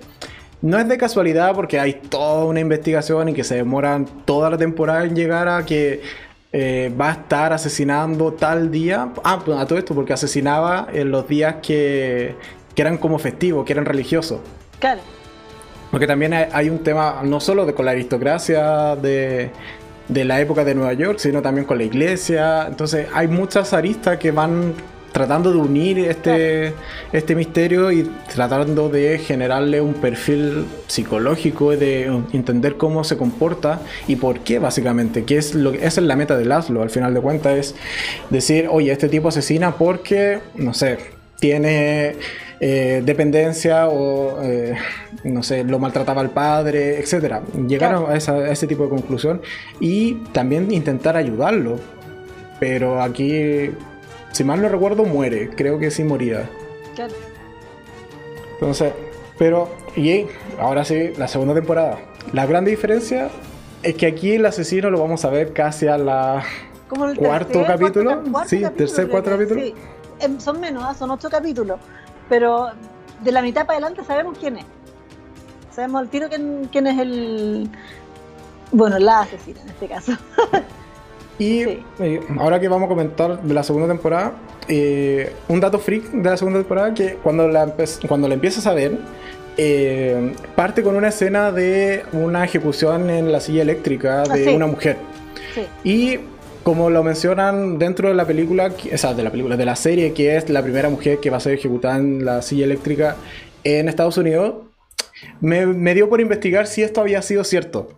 no 0.63 0.79
es 0.79 0.89
de 0.89 0.97
casualidad 0.97 1.55
porque 1.55 1.79
hay 1.79 1.95
toda 1.95 2.47
una 2.47 2.61
investigación 2.61 3.29
y 3.29 3.35
que 3.35 3.45
se 3.45 3.57
demoran 3.57 4.07
toda 4.25 4.51
la 4.51 4.57
temporada 4.57 5.05
en 5.05 5.15
llegar 5.15 5.47
a 5.47 5.65
que 5.65 6.01
eh, 6.53 6.93
va 6.99 7.11
a 7.11 7.13
estar 7.13 7.53
asesinando 7.53 8.33
tal 8.33 8.71
día. 8.71 9.13
Ah, 9.23 9.43
a 9.59 9.67
todo 9.67 9.79
esto, 9.79 9.95
porque 9.95 10.15
asesinaba 10.15 10.89
en 10.93 11.11
los 11.11 11.29
días 11.29 11.57
que, 11.63 12.35
que 12.75 12.83
eran 12.83 12.97
como 12.97 13.19
festivos, 13.19 13.65
que 13.67 13.73
eran 13.73 13.85
religiosos. 13.85 14.41
Claro. 14.79 15.01
Porque 15.95 16.09
también 16.09 16.35
hay, 16.35 16.71
un 16.71 16.81
tema 16.81 17.21
no 17.23 17.39
solo 17.39 17.65
de, 17.65 17.73
con 17.73 17.85
la 17.85 17.93
aristocracia 17.93 18.97
de, 18.97 19.51
de 20.09 20.25
la 20.25 20.41
época 20.41 20.65
de 20.65 20.75
Nueva 20.75 20.93
York, 20.93 21.21
sino 21.21 21.41
también 21.41 21.69
con 21.69 21.79
la 21.79 21.85
iglesia. 21.85 22.67
Entonces 22.67 23.07
hay 23.15 23.29
muchas 23.29 23.73
aristas 23.73 24.19
que 24.19 24.33
van 24.33 24.75
tratando 25.13 25.53
de 25.53 25.59
unir 25.59 26.01
este, 26.01 26.75
este 27.13 27.37
misterio 27.37 27.93
y 27.93 28.11
tratando 28.35 28.89
de 28.89 29.21
generarle 29.21 29.81
un 29.81 29.95
perfil 29.95 30.65
psicológico, 30.89 31.77
de 31.77 32.07
entender 32.33 32.77
cómo 32.77 33.05
se 33.05 33.17
comporta 33.17 33.79
y 34.09 34.17
por 34.17 34.41
qué 34.41 34.59
básicamente, 34.59 35.23
que 35.25 35.37
es 35.37 35.55
lo, 35.55 35.75
esa 35.75 36.01
es 36.01 36.07
la 36.09 36.17
meta 36.17 36.37
de 36.37 36.45
Laszlo, 36.45 36.83
al 36.83 36.91
final 36.91 37.15
de 37.15 37.21
cuentas 37.21 37.57
es 37.57 37.75
decir, 38.31 38.67
oye, 38.69 38.91
este 38.91 39.09
tipo 39.09 39.29
asesina 39.29 39.77
porque, 39.77 40.41
no 40.57 40.75
sé, 40.75 40.99
tiene 41.39 42.17
eh, 42.67 43.03
dependencia 43.05 43.89
o, 43.89 44.43
eh, 44.43 44.75
no 45.23 45.43
sé, 45.43 45.65
lo 45.65 45.79
maltrataba 45.79 46.23
al 46.23 46.31
padre, 46.31 46.99
etc. 46.99 47.43
Llegaron 47.69 48.11
a, 48.11 48.17
esa, 48.17 48.37
a 48.37 48.51
ese 48.51 48.67
tipo 48.67 48.85
de 48.85 48.89
conclusión 48.89 49.43
y 49.81 50.15
también 50.33 50.73
intentar 50.73 51.15
ayudarlo. 51.15 51.79
Pero 52.59 53.03
aquí 53.03 53.71
si 54.33 54.45
mal 54.45 54.63
no 54.63 54.71
recuerdo, 54.71 55.05
muere. 55.05 55.51
Creo 55.51 55.79
que 55.79 55.91
sí 55.91 56.05
moría. 56.05 56.49
Claro. 56.95 57.13
Entonces, 58.55 58.95
pero, 59.39 59.69
y 59.95 60.25
ahora 60.59 60.87
sí, 60.87 61.13
la 61.19 61.29
segunda 61.29 61.53
temporada. 61.53 61.99
La 62.33 62.47
gran 62.47 62.65
diferencia 62.65 63.29
es 63.83 63.95
que 63.95 64.07
aquí 64.07 64.33
el 64.33 64.47
asesino 64.47 64.89
lo 64.89 65.01
vamos 65.01 65.27
a 65.27 65.29
ver 65.29 65.53
casi 65.53 65.87
a 65.87 65.99
la 65.99 66.43
Como 66.89 67.05
el 67.09 67.19
cuarto 67.19 67.61
tercer, 67.61 67.67
capítulo. 67.67 68.23
cuarto 68.33 68.49
sí, 68.49 68.63
capítulo, 68.63 68.77
tercer, 68.87 69.09
cuarto 69.11 69.31
capítulo. 69.33 69.61
sí. 69.61 69.75
Em, 70.21 70.41
son 70.41 70.61
menos, 70.61 70.83
ah, 70.87 70.95
son 70.95 71.11
ocho 71.11 71.29
capítulos. 71.29 71.79
Pero 72.29 72.69
de 73.23 73.33
la 73.33 73.43
mitad 73.43 73.67
para 73.67 73.79
adelante 73.79 74.05
sabemos 74.05 74.39
quién 74.39 74.59
es. 74.59 74.65
Sabemos 75.75 76.03
al 76.03 76.09
tiro 76.09 76.29
quién, 76.29 76.69
quién 76.71 76.87
es 76.87 76.99
el. 76.99 77.69
Bueno, 78.73 78.99
la 78.99 79.21
asesina 79.21 79.61
en 79.63 79.69
este 79.69 79.89
caso. 79.89 80.13
Y 81.37 81.65
Sí. 81.65 81.83
eh, 81.99 82.21
ahora 82.39 82.61
que 82.61 82.69
vamos 82.69 82.87
a 82.87 82.89
comentar 82.89 83.43
de 83.43 83.55
la 83.55 83.65
segunda 83.65 83.89
temporada, 83.89 84.35
eh, 84.69 85.35
un 85.49 85.59
dato 85.59 85.81
freak 85.81 86.05
de 86.13 86.31
la 86.31 86.37
segunda 86.37 86.61
temporada 86.61 86.95
que 86.95 87.15
cuando 87.17 87.49
la, 87.49 87.75
cuando 88.07 88.29
la 88.29 88.35
empiezas 88.35 88.69
a 88.69 88.73
ver, 88.73 88.99
eh, 89.57 90.33
parte 90.55 90.85
con 90.85 90.95
una 90.95 91.09
escena 91.09 91.51
de 91.51 92.05
una 92.13 92.45
ejecución 92.45 93.11
en 93.11 93.33
la 93.33 93.41
silla 93.41 93.63
eléctrica 93.63 94.23
Ah, 94.23 94.33
de 94.33 94.45
sí. 94.45 94.55
una 94.55 94.69
mujer. 94.69 94.97
Sí, 95.57 95.67
Y 95.83 96.21
como 96.65 96.91
lo 96.91 97.05
mencionan 97.05 97.79
dentro 97.79 98.09
de 98.09 98.15
la 98.15 98.27
película, 98.27 98.73
o 98.93 98.99
sea, 98.99 99.15
de 99.15 99.23
la 99.23 99.31
película, 99.31 99.57
de 99.57 99.67
la 99.67 99.77
serie, 99.77 100.15
que 100.15 100.37
es 100.37 100.49
la 100.49 100.63
primera 100.63 100.89
mujer 100.89 101.21
que 101.21 101.31
va 101.31 101.37
a 101.37 101.41
ser 101.41 101.53
ejecutada 101.53 101.99
en 101.99 102.25
la 102.25 102.43
silla 102.43 102.65
eléctrica 102.65 103.17
en 103.63 103.89
Estados 103.89 104.17
Unidos, 104.17 104.55
me, 105.41 105.95
dio 105.95 106.09
por 106.09 106.21
investigar 106.21 106.67
si 106.67 106.83
esto 106.83 107.03
había 107.03 107.23
sido 107.23 107.45
cierto. 107.45 107.91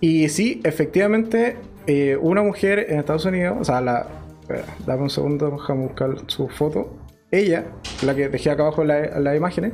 Y 0.00 0.28
sí, 0.28 0.60
efectivamente, 0.64 1.56
eh, 1.86 2.18
una 2.20 2.42
mujer 2.42 2.86
en 2.88 2.98
Estados 2.98 3.24
Unidos, 3.24 3.58
o 3.60 3.64
sea, 3.64 3.80
la. 3.80 4.06
espera, 4.40 4.64
dame 4.86 5.02
un 5.02 5.10
segundo, 5.10 5.50
déjame 5.50 5.84
buscar 5.84 6.10
su 6.26 6.48
foto. 6.48 6.96
Ella, 7.30 7.66
la 8.04 8.14
que 8.14 8.28
dejé 8.28 8.50
acá 8.50 8.64
abajo 8.64 8.82
en 8.82 8.88
la, 8.88 9.04
en 9.04 9.24
las 9.24 9.36
imágenes, 9.36 9.72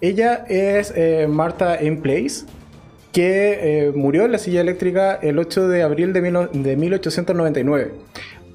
ella 0.00 0.44
es 0.48 0.92
eh, 0.94 1.26
Martha 1.28 1.76
M. 1.80 1.96
Place, 1.98 2.44
que 3.16 3.86
eh, 3.86 3.92
murió 3.94 4.26
en 4.26 4.32
la 4.32 4.36
silla 4.38 4.60
eléctrica 4.60 5.18
el 5.22 5.38
8 5.38 5.68
de 5.68 5.82
abril 5.82 6.12
de, 6.12 6.20
mil- 6.20 6.50
de 6.52 6.76
1899. 6.76 7.92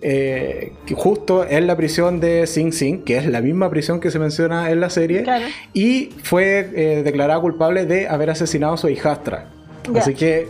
Eh, 0.03 0.71
justo 0.93 1.45
en 1.49 1.65
la 1.65 1.75
prisión 1.75 2.19
de 2.19 2.45
Sing 2.45 2.71
Sing, 2.71 3.03
que 3.03 3.17
es 3.17 3.25
la 3.25 3.41
misma 3.41 3.71
prisión 3.71 3.99
que 3.99 4.11
se 4.11 4.19
menciona 4.19 4.69
en 4.69 4.79
la 4.79 4.91
serie, 4.91 5.23
claro. 5.23 5.45
y 5.73 6.09
fue 6.23 6.69
eh, 6.75 7.01
declarada 7.03 7.39
culpable 7.41 7.85
de 7.87 8.07
haber 8.07 8.29
asesinado 8.29 8.73
a 8.73 8.77
su 8.77 8.87
hijastra. 8.89 9.49
Así 9.95 10.13
que 10.13 10.47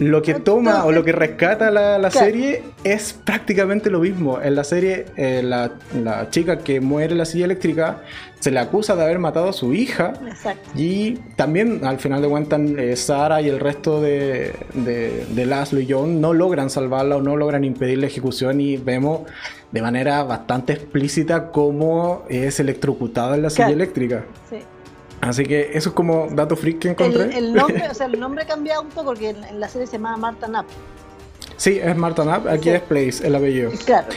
lo 0.00 0.22
que 0.22 0.34
toma 0.34 0.84
o 0.86 0.92
lo 0.92 1.04
que 1.04 1.12
rescata 1.12 1.70
la, 1.70 1.98
la 1.98 2.10
serie 2.10 2.62
es 2.84 3.12
prácticamente 3.12 3.90
lo 3.90 4.00
mismo. 4.00 4.40
En 4.40 4.54
la 4.54 4.64
serie, 4.64 5.04
eh, 5.16 5.42
la, 5.44 5.72
la 6.02 6.30
chica 6.30 6.58
que 6.58 6.80
muere 6.80 7.12
en 7.12 7.18
la 7.18 7.26
silla 7.26 7.44
eléctrica 7.44 8.02
se 8.40 8.50
le 8.50 8.58
acusa 8.60 8.96
de 8.96 9.02
haber 9.02 9.18
matado 9.18 9.50
a 9.50 9.52
su 9.52 9.74
hija. 9.74 10.14
Exacto. 10.26 10.70
Y 10.74 11.18
también, 11.36 11.84
al 11.84 11.98
final 11.98 12.22
de 12.22 12.28
cuentas, 12.28 12.60
eh, 12.78 12.96
Sara 12.96 13.42
y 13.42 13.48
el 13.48 13.60
resto 13.60 14.00
de, 14.00 14.52
de, 14.72 15.26
de 15.28 15.46
Laszlo 15.46 15.80
y 15.80 15.86
John 15.86 16.18
no 16.18 16.32
logran 16.32 16.70
salvarla 16.70 17.16
o 17.16 17.20
no 17.20 17.36
logran 17.36 17.62
impedir 17.64 17.98
la 17.98 18.06
ejecución. 18.06 18.60
Y 18.62 18.78
vemos 18.78 19.28
de 19.70 19.82
manera 19.82 20.24
bastante 20.24 20.72
explícita 20.72 21.52
cómo 21.52 22.24
es 22.30 22.58
electrocutada 22.58 23.36
en 23.36 23.42
la 23.42 23.50
silla 23.50 23.68
eléctrica. 23.68 24.24
Sí. 24.48 24.56
Así 25.20 25.44
que 25.44 25.70
eso 25.74 25.90
es 25.90 25.94
como 25.94 26.28
dato 26.30 26.56
freak 26.56 26.78
que 26.78 26.88
encontré. 26.90 27.24
El, 27.24 27.32
el 27.32 27.54
nombre, 27.54 27.88
o 27.90 27.94
sea, 27.94 28.06
el 28.06 28.18
nombre 28.18 28.44
ha 28.44 28.46
cambiado 28.46 28.82
un 28.82 28.88
poco 28.88 29.06
porque 29.06 29.30
en, 29.30 29.44
en 29.44 29.60
la 29.60 29.68
serie 29.68 29.86
se 29.86 29.94
llamaba 29.94 30.16
Marta 30.16 30.46
Knapp. 30.46 30.66
Sí, 31.56 31.78
es 31.82 31.96
Marta 31.96 32.22
Knapp, 32.22 32.46
aquí 32.46 32.64
Sí. 32.64 32.70
es 32.70 32.80
Place, 32.82 33.26
el 33.26 33.34
apellido. 33.34 33.70
Claro. 33.84 34.08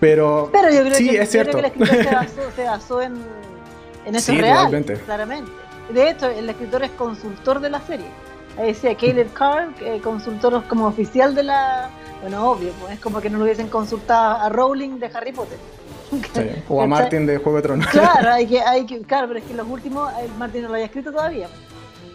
Pero, 0.00 0.48
Pero 0.52 0.70
yo 0.70 0.80
creo 0.82 0.94
sí, 0.94 1.10
que, 1.10 1.20
es 1.22 1.32
yo 1.32 1.42
creo 1.42 1.52
cierto. 1.52 1.52
que 1.52 1.58
el 1.58 1.64
escritor 1.66 2.04
se 2.04 2.14
basó, 2.14 2.50
se 2.56 2.64
basó 2.64 3.02
en, 3.02 3.14
en 4.06 4.14
eso 4.14 4.32
Sí, 4.32 4.40
real, 4.40 4.84
claramente. 5.04 5.50
De 5.92 6.10
hecho, 6.10 6.28
el 6.28 6.48
escritor 6.50 6.82
es 6.84 6.90
consultor 6.92 7.60
de 7.60 7.70
la 7.70 7.80
serie. 7.80 8.06
Ahí 8.58 8.68
decía 8.68 8.94
Caleb 8.96 9.32
Carr, 9.34 9.68
eh, 9.80 10.00
consultor 10.02 10.64
como 10.68 10.86
oficial 10.86 11.34
de 11.34 11.42
la... 11.44 11.90
Bueno, 12.22 12.50
obvio, 12.50 12.72
pues 12.80 12.94
es 12.94 13.00
como 13.00 13.20
que 13.20 13.28
no 13.30 13.38
lo 13.38 13.44
hubiesen 13.44 13.68
consultado 13.68 14.36
a 14.42 14.48
Rowling 14.48 14.98
de 14.98 15.10
Harry 15.12 15.32
Potter. 15.32 15.58
Sí, 16.10 16.40
o 16.68 16.82
a. 16.82 16.86
Martin 16.86 17.26
de 17.26 17.38
Juego 17.38 17.56
de 17.56 17.62
Tronos. 17.62 17.86
Claro, 17.88 18.30
hay 18.32 18.46
que, 18.46 18.60
hay 18.66 18.86
que, 18.86 19.00
claro, 19.02 19.28
pero 19.28 19.40
es 19.40 19.44
que 19.46 19.54
los 19.54 19.66
últimos, 19.68 20.10
el 20.22 20.30
Martín 20.38 20.62
no 20.62 20.68
lo 20.68 20.74
había 20.74 20.86
escrito 20.86 21.10
todavía. 21.12 21.48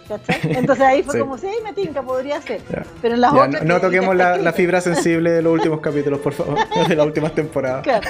¿cachai? 0.08 0.40
Entonces 0.58 0.86
ahí 0.86 1.04
fue 1.04 1.14
Sí. 1.14 1.20
como, 1.20 1.38
sí, 1.38 1.48
me 1.64 1.74
tinca, 1.74 2.02
podría 2.02 2.42
ser. 2.42 2.62
Ya. 2.70 2.84
Pero 3.02 3.16
en 3.16 3.22
las 3.22 3.34
Ya, 3.34 3.44
otras 3.46 3.64
no, 3.64 3.74
no 3.74 3.80
que- 3.80 3.86
toquemos 3.88 4.10
que 4.12 4.44
la, 4.44 4.54
fibra 4.54 4.82
sensible 4.82 5.32
de 5.32 5.42
los 5.42 5.54
últimos 5.54 5.80
capítulos, 5.82 6.20
por 6.20 6.34
favor, 6.34 6.58
de 6.88 6.96
las 6.96 7.06
últimas 7.06 7.34
temporadas. 7.34 7.84
Claro. 7.84 8.08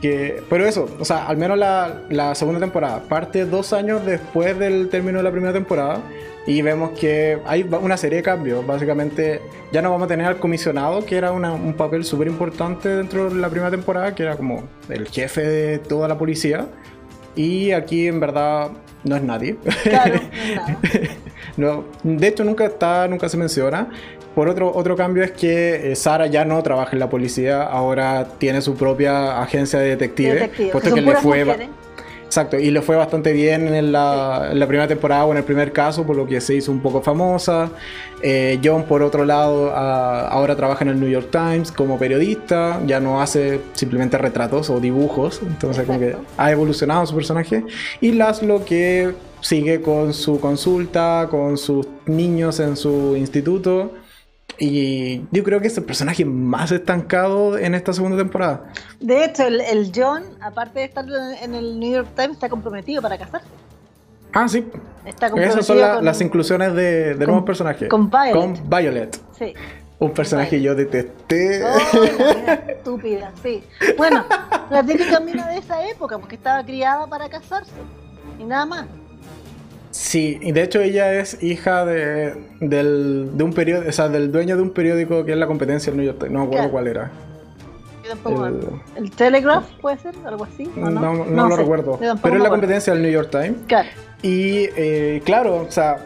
Que, 0.00 0.42
pero 0.50 0.66
eso, 0.66 0.88
o 0.98 1.04
sea, 1.04 1.26
al 1.28 1.36
menos 1.36 1.56
la, 1.56 2.02
la 2.08 2.34
segunda 2.34 2.58
temporada 2.58 3.02
parte 3.08 3.44
dos 3.44 3.72
años 3.72 4.04
después 4.04 4.58
del 4.58 4.88
término 4.88 5.18
de 5.18 5.22
la 5.22 5.30
primera 5.30 5.52
temporada 5.52 6.00
y 6.46 6.60
vemos 6.62 6.90
que 6.98 7.38
hay 7.46 7.62
una 7.80 7.96
serie 7.96 8.16
de 8.18 8.22
cambios. 8.22 8.66
Básicamente, 8.66 9.40
ya 9.72 9.80
no 9.82 9.90
vamos 9.90 10.06
a 10.06 10.08
tener 10.08 10.26
al 10.26 10.38
comisionado, 10.38 11.04
que 11.06 11.16
era 11.16 11.32
una- 11.32 11.52
un 11.52 11.74
papel 11.74 12.04
súper 12.04 12.26
importante 12.28 12.88
dentro 12.88 13.30
de 13.30 13.36
la 13.36 13.48
primera 13.48 13.70
temporada, 13.70 14.14
que 14.14 14.22
era 14.24 14.36
como 14.36 14.64
el 14.88 15.08
jefe 15.08 15.42
de 15.42 15.78
toda 15.78 16.08
la 16.08 16.18
policía. 16.18 16.66
Y 17.36 17.70
aquí 17.72 18.06
en 18.08 18.20
verdad 18.20 18.70
no 19.04 19.16
es 19.16 19.22
nadie. 19.22 19.56
Claro, 19.84 20.20
no 21.56 21.84
de 22.02 22.28
hecho 22.28 22.44
nunca 22.44 22.64
está, 22.66 23.06
nunca 23.08 23.28
se 23.28 23.36
menciona. 23.36 23.88
Por 24.34 24.48
otro, 24.48 24.72
otro 24.74 24.96
cambio 24.96 25.22
es 25.24 25.32
que 25.32 25.92
eh, 25.92 25.96
Sara 25.96 26.26
ya 26.26 26.44
no 26.46 26.62
trabaja 26.62 26.92
en 26.92 27.00
la 27.00 27.10
policía, 27.10 27.62
ahora 27.64 28.26
tiene 28.38 28.62
su 28.62 28.74
propia 28.76 29.40
agencia 29.42 29.78
de 29.78 29.90
detective, 29.90 30.34
Detective, 30.34 30.70
puesto 30.70 30.88
son 30.90 30.98
que 30.98 31.04
le 31.04 31.16
fue 31.16 31.44
mujeres. 31.44 31.68
Exacto 32.32 32.58
y 32.58 32.70
le 32.70 32.80
fue 32.80 32.96
bastante 32.96 33.30
bien 33.34 33.74
en 33.74 33.92
la, 33.92 34.48
en 34.52 34.58
la 34.58 34.66
primera 34.66 34.88
temporada 34.88 35.26
o 35.26 35.32
en 35.32 35.36
el 35.36 35.44
primer 35.44 35.70
caso, 35.70 36.04
por 36.06 36.16
lo 36.16 36.26
que 36.26 36.40
se 36.40 36.54
hizo 36.54 36.72
un 36.72 36.80
poco 36.80 37.02
famosa. 37.02 37.70
Eh, 38.22 38.58
John 38.64 38.84
por 38.84 39.02
otro 39.02 39.24
lado 39.26 39.70
a- 39.70 40.28
ahora 40.28 40.56
trabaja 40.56 40.82
en 40.84 40.90
el 40.92 41.00
New 41.00 41.10
York 41.10 41.28
Times 41.30 41.70
como 41.70 41.98
periodista, 41.98 42.80
ya 42.86 43.00
no 43.00 43.20
hace 43.20 43.60
simplemente 43.74 44.16
retratos 44.16 44.70
o 44.70 44.80
dibujos, 44.80 45.40
entonces 45.46 45.84
como 45.84 45.98
que 45.98 46.16
ha 46.38 46.50
evolucionado 46.50 47.04
su 47.04 47.14
personaje. 47.14 47.64
Y 48.00 48.12
Laszlo 48.12 48.64
que 48.64 49.12
sigue 49.42 49.82
con 49.82 50.14
su 50.14 50.40
consulta, 50.40 51.26
con 51.30 51.58
sus 51.58 51.86
niños 52.06 52.60
en 52.60 52.76
su 52.76 53.14
instituto. 53.16 53.92
Y 54.64 55.24
yo 55.32 55.42
creo 55.42 55.60
que 55.60 55.66
es 55.66 55.76
el 55.76 55.82
personaje 55.82 56.24
más 56.24 56.70
estancado 56.70 57.58
en 57.58 57.74
esta 57.74 57.92
segunda 57.92 58.16
temporada. 58.16 58.66
De 59.00 59.24
hecho, 59.24 59.44
el, 59.44 59.60
el 59.60 59.90
John, 59.92 60.22
aparte 60.40 60.78
de 60.78 60.84
estar 60.84 61.04
en 61.42 61.56
el 61.56 61.80
New 61.80 61.92
York 61.92 62.10
Times, 62.14 62.34
está 62.34 62.48
comprometido 62.48 63.02
para 63.02 63.18
casarse. 63.18 63.48
Ah, 64.32 64.46
sí. 64.48 64.64
Está 65.04 65.30
comprometido 65.30 65.58
Esas 65.58 65.66
son 65.66 65.80
la- 65.80 65.94
con- 65.96 66.04
las 66.04 66.20
inclusiones 66.20 66.74
de, 66.74 66.82
de 66.82 67.16
con- 67.16 67.26
nuevos 67.26 67.44
personajes. 67.44 67.88
con 67.88 68.08
Violet. 68.08 68.32
Con 68.32 68.70
Violet. 68.70 69.20
Sí. 69.36 69.52
Un 69.98 70.12
personaje 70.12 70.50
que 70.50 70.62
yo 70.62 70.76
detesté. 70.76 71.64
Oh, 71.64 72.02
estúpida, 72.68 73.32
sí. 73.42 73.64
Bueno, 73.98 74.24
la 74.70 74.84
típica 74.84 75.18
mina 75.18 75.48
de 75.48 75.58
esa 75.58 75.84
época, 75.88 76.18
porque 76.18 76.36
estaba 76.36 76.64
criada 76.64 77.06
para 77.08 77.28
casarse. 77.28 77.72
Y 78.38 78.44
nada 78.44 78.64
más. 78.66 78.86
Sí, 79.92 80.38
y 80.40 80.52
de 80.52 80.62
hecho 80.62 80.80
ella 80.80 81.12
es 81.20 81.42
hija 81.42 81.84
de, 81.84 82.34
del, 82.60 83.30
de 83.34 83.44
un 83.44 83.52
periódico, 83.52 83.88
o 83.90 83.92
sea, 83.92 84.08
del 84.08 84.32
dueño 84.32 84.56
de 84.56 84.62
un 84.62 84.70
periódico 84.70 85.24
que 85.24 85.32
es 85.32 85.38
la 85.38 85.46
competencia 85.46 85.92
del 85.92 85.98
New 85.98 86.06
York 86.06 86.18
Times. 86.18 86.32
No 86.32 86.38
me 86.40 86.44
acuerdo 86.46 86.62
Claro. 86.62 86.72
cuál 86.72 86.86
era. 86.88 87.10
Yo 88.02 88.08
tampoco 88.10 88.46
El-. 88.46 88.58
¿El 88.96 89.10
Telegraph 89.10 89.64
puede 89.80 89.98
ser? 89.98 90.14
¿Algo 90.26 90.44
así? 90.44 90.68
¿o 90.76 90.80
No, 90.80 90.90
no, 90.90 91.24
no, 91.26 91.48
lo 91.48 91.56
sé. 91.56 91.62
recuerdo. 91.62 91.98
Pero 92.22 92.36
es 92.36 92.42
la 92.42 92.48
competencia 92.48 92.92
del 92.94 93.02
New 93.02 93.12
York 93.12 93.30
Times. 93.30 93.54
Claro. 93.68 93.88
Y 94.22 94.68
eh, 94.76 95.20
claro, 95.24 95.56
o 95.56 95.70
sea, 95.70 95.98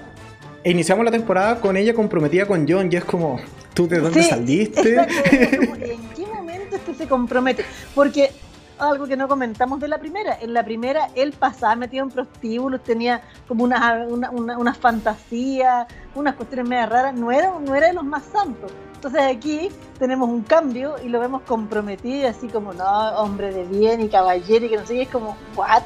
iniciamos 0.64 1.04
la 1.04 1.12
temporada 1.12 1.60
con 1.60 1.76
ella 1.76 1.94
comprometida 1.94 2.44
con 2.46 2.66
John 2.68 2.88
y 2.90 2.96
es 2.96 3.04
como, 3.04 3.38
¿tú 3.72 3.86
de 3.86 4.00
dónde 4.00 4.20
Sí, 4.22 4.28
saliste? 4.28 4.80
exacto, 4.94 5.14
es 5.30 5.52
¿En 5.90 6.08
qué 6.16 6.26
momento 6.34 6.74
este 6.76 6.92
se 6.94 7.06
compromete? 7.06 7.64
Porque 7.94 8.30
algo 8.78 9.06
que 9.06 9.16
no 9.16 9.26
comentamos 9.28 9.80
de 9.80 9.88
la 9.88 9.98
primera, 9.98 10.38
en 10.40 10.52
la 10.52 10.64
primera 10.64 11.08
él 11.14 11.32
pasaba 11.32 11.74
metido 11.76 12.04
en 12.04 12.10
prostíbulos, 12.10 12.82
tenía 12.82 13.22
como 13.48 13.64
unas 13.64 14.06
una, 14.08 14.30
una, 14.30 14.58
unas 14.58 14.76
fantasías, 14.78 15.86
unas 16.14 16.34
cuestiones 16.34 16.68
medio 16.68 16.86
raras, 16.86 17.14
no 17.14 17.32
era, 17.32 17.52
no 17.58 17.74
era 17.74 17.88
de 17.88 17.92
los 17.94 18.04
más 18.04 18.24
santos. 18.24 18.70
Entonces 18.94 19.20
aquí 19.22 19.68
tenemos 19.98 20.28
un 20.28 20.42
cambio 20.42 20.96
y 21.04 21.08
lo 21.08 21.20
vemos 21.20 21.42
comprometido, 21.42 22.16
y 22.22 22.24
así 22.24 22.48
como, 22.48 22.72
no, 22.72 22.84
hombre 23.18 23.52
de 23.52 23.64
bien 23.64 24.00
y 24.00 24.08
caballero 24.08 24.66
y 24.66 24.68
que 24.70 24.76
no 24.76 24.86
sé 24.86 24.94
qué, 24.94 25.02
es 25.02 25.08
como, 25.08 25.36
¿what? 25.54 25.82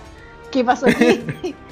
¿Qué 0.51 0.65
pasó 0.65 0.87
aquí? 0.87 1.55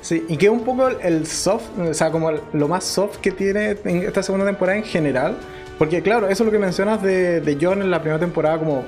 Sí, 0.00 0.24
y 0.28 0.36
que 0.36 0.46
es 0.46 0.52
un 0.52 0.60
poco 0.60 0.86
el- 0.88 1.00
el 1.02 1.26
soft, 1.26 1.64
o 1.78 1.92
sea, 1.92 2.10
como 2.12 2.30
el- 2.30 2.40
lo 2.52 2.68
más 2.68 2.84
soft 2.84 3.16
que 3.18 3.32
tiene 3.32 3.76
en 3.84 3.98
esta 4.04 4.22
segunda 4.22 4.46
temporada 4.46 4.78
en 4.78 4.84
general. 4.84 5.36
Porque 5.78 6.00
claro, 6.02 6.28
eso 6.28 6.42
es 6.44 6.46
lo 6.46 6.52
que 6.52 6.58
mencionas 6.58 7.02
de, 7.02 7.40
de 7.40 7.58
John 7.60 7.82
en 7.82 7.90
la 7.90 8.00
primera 8.00 8.20
temporada, 8.20 8.58
como 8.58 8.84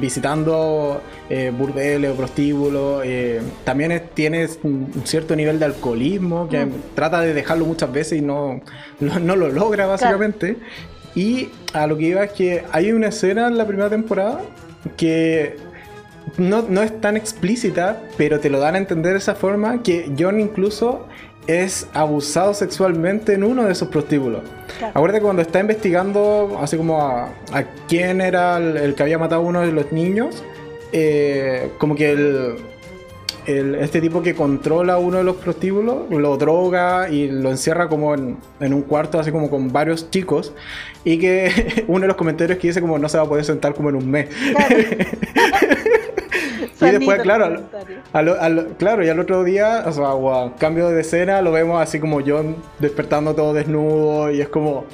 visitando 0.00 1.00
eh, 1.28 1.50
burdeles 1.56 2.10
o 2.12 2.14
prostíbulos. 2.14 3.02
eh, 3.04 3.40
también 3.64 3.90
es- 3.92 4.10
tiene 4.10 4.46
un 4.62 4.92
cierto 5.04 5.34
nivel 5.34 5.58
de 5.58 5.64
alcoholismo 5.64 6.48
que 6.48 6.66
Mm. 6.66 6.72
trata 6.94 7.20
de 7.20 7.34
dejarlo 7.34 7.64
muchas 7.64 7.90
veces 7.92 8.18
y 8.18 8.22
no, 8.22 8.60
no, 9.00 9.18
no 9.18 9.34
lo 9.36 9.48
logra 9.48 9.86
básicamente. 9.86 10.56
Y 11.14 11.48
a 11.72 11.86
lo 11.86 11.96
que 11.96 12.04
iba 12.04 12.22
es 12.24 12.32
que 12.32 12.62
hay 12.70 12.92
una 12.92 13.08
escena 13.08 13.48
en 13.48 13.56
la 13.58 13.66
primera 13.66 13.88
temporada 13.90 14.40
que 14.96 15.56
no, 16.38 16.62
no 16.68 16.82
es 16.82 17.00
tan 17.00 17.16
explícita, 17.16 18.02
pero 18.16 18.38
te 18.40 18.50
lo 18.50 18.58
dan 18.60 18.74
a 18.74 18.78
entender 18.78 19.12
de 19.12 19.18
esa 19.18 19.34
forma 19.34 19.82
que 19.82 20.12
John 20.18 20.38
incluso 20.40 21.06
es 21.46 21.88
abusado 21.94 22.54
sexualmente 22.54 23.34
en 23.34 23.44
uno 23.44 23.64
de 23.64 23.72
esos 23.72 23.88
prostíbulos. 23.88 24.42
Claro. 24.78 24.92
Acuérdate 24.96 25.22
cuando 25.22 25.42
está 25.42 25.60
investigando 25.60 26.58
así 26.60 26.76
como 26.76 27.00
a, 27.00 27.26
a 27.52 27.64
quién 27.88 28.20
era 28.20 28.56
el, 28.58 28.76
el 28.76 28.94
que 28.94 29.02
había 29.02 29.18
matado 29.18 29.42
a 29.42 29.44
uno 29.44 29.60
de 29.60 29.72
los 29.72 29.92
niños, 29.92 30.42
eh, 30.92 31.70
como 31.78 31.94
que 31.94 32.10
el, 32.12 32.56
el- 33.46 33.74
este 33.76 34.00
tipo 34.00 34.22
que 34.22 34.34
controla 34.34 34.98
uno 34.98 35.18
de 35.18 35.24
los 35.24 35.36
prostíbulos 35.36 36.10
lo 36.10 36.36
droga 36.36 37.08
y 37.08 37.28
lo 37.28 37.50
encierra 37.50 37.88
como 37.88 38.12
en, 38.14 38.36
en 38.60 38.74
un 38.74 38.82
cuarto 38.82 39.20
así 39.20 39.30
como 39.30 39.48
con 39.48 39.72
varios 39.72 40.10
chicos 40.10 40.52
y 41.04 41.18
que 41.18 41.84
uno 41.88 42.00
de 42.00 42.08
los 42.08 42.16
comentarios 42.16 42.58
que 42.58 42.66
dice 42.68 42.80
como 42.80 42.98
no 42.98 43.08
se 43.08 43.18
va 43.18 43.24
a 43.24 43.28
poder 43.28 43.44
sentar 43.44 43.72
como 43.74 43.88
en 43.90 43.96
un 43.96 44.10
mes. 44.10 44.28
Claro. 44.52 44.76
Y 46.80 46.90
después, 46.90 47.22
claro, 47.22 47.62
al- 48.12 48.28
al- 48.38 48.66
claro, 48.78 49.04
y 49.04 49.08
al 49.08 49.18
otro 49.20 49.44
día, 49.44 49.84
o 49.86 49.92
sea, 49.92 50.10
guau, 50.12 50.54
cambio 50.58 50.88
de 50.88 51.00
escena, 51.00 51.40
lo 51.42 51.52
vemos 51.52 51.80
así 51.80 51.98
como 52.00 52.20
John 52.26 52.56
despertando 52.78 53.34
todo 53.34 53.54
desnudo 53.54 54.30
y 54.30 54.40
es 54.40 54.48
como 54.48 54.84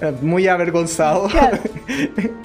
eh, 0.00 0.12
muy 0.20 0.46
avergonzado. 0.48 1.28
Claro. 1.28 1.58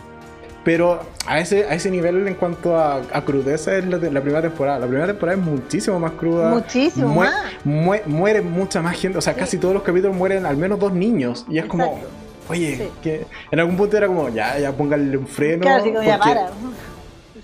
Pero 0.64 1.00
a 1.26 1.40
ese, 1.40 1.66
a 1.66 1.74
ese 1.74 1.90
nivel 1.90 2.28
en 2.28 2.36
cuanto 2.36 2.78
a, 2.78 2.98
a 3.14 3.22
crudeza 3.24 3.76
es 3.78 3.86
la, 3.86 3.98
de- 3.98 4.12
la 4.12 4.20
primera 4.22 4.42
temporada. 4.42 4.78
La 4.80 4.86
primera 4.88 5.08
temporada 5.08 5.38
es 5.40 5.44
muchísimo 5.44 6.00
más 6.00 6.12
cruda. 6.12 6.50
Muchísimo 6.50 7.16
más. 7.16 7.34
mue- 7.66 8.04
muere 8.06 8.42
mucha 8.42 8.82
más 8.82 9.00
gente. 9.00 9.18
O 9.18 9.22
sea, 9.22 9.34
Sí. 9.34 9.40
casi 9.40 9.58
todos 9.58 9.74
los 9.74 9.84
capítulos 9.84 10.16
mueren 10.16 10.46
al 10.46 10.58
menos 10.58 10.78
dos 10.78 10.94
niños. 10.94 11.46
Y 11.50 11.58
es 11.60 11.66
como, 11.66 11.86
Exacto. 11.86 12.08
oye, 12.50 12.76
Sí. 12.78 12.90
que 13.02 13.26
en 13.52 13.60
algún 13.60 13.78
punto 13.78 13.98
era 13.98 14.08
como, 14.08 14.30
ya, 14.30 14.60
ya 14.60 14.72
pónganle 14.74 15.18
un 15.18 15.28
freno. 15.28 15.62
Claro, 15.62 15.82
así 15.82 15.92
como 15.92 16.04
ya 16.04 16.18
porque 16.20 16.34
para. 16.34 16.48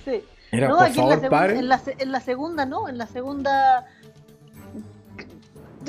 Sí. 0.04 0.24
Era, 0.58 0.68
no, 0.70 0.78
por 0.78 0.86
aquí 0.86 1.00
en, 1.00 1.06
la 1.10 1.16
segunda, 1.16 1.30
paren. 1.30 1.58
en, 1.58 1.68
la, 1.70 1.80
se- 1.80 1.96
en 2.00 2.12
la 2.12 2.20
segunda 2.20 2.66
no, 2.66 2.88
en 2.90 2.98
la 2.98 3.08
segunda. 3.08 3.86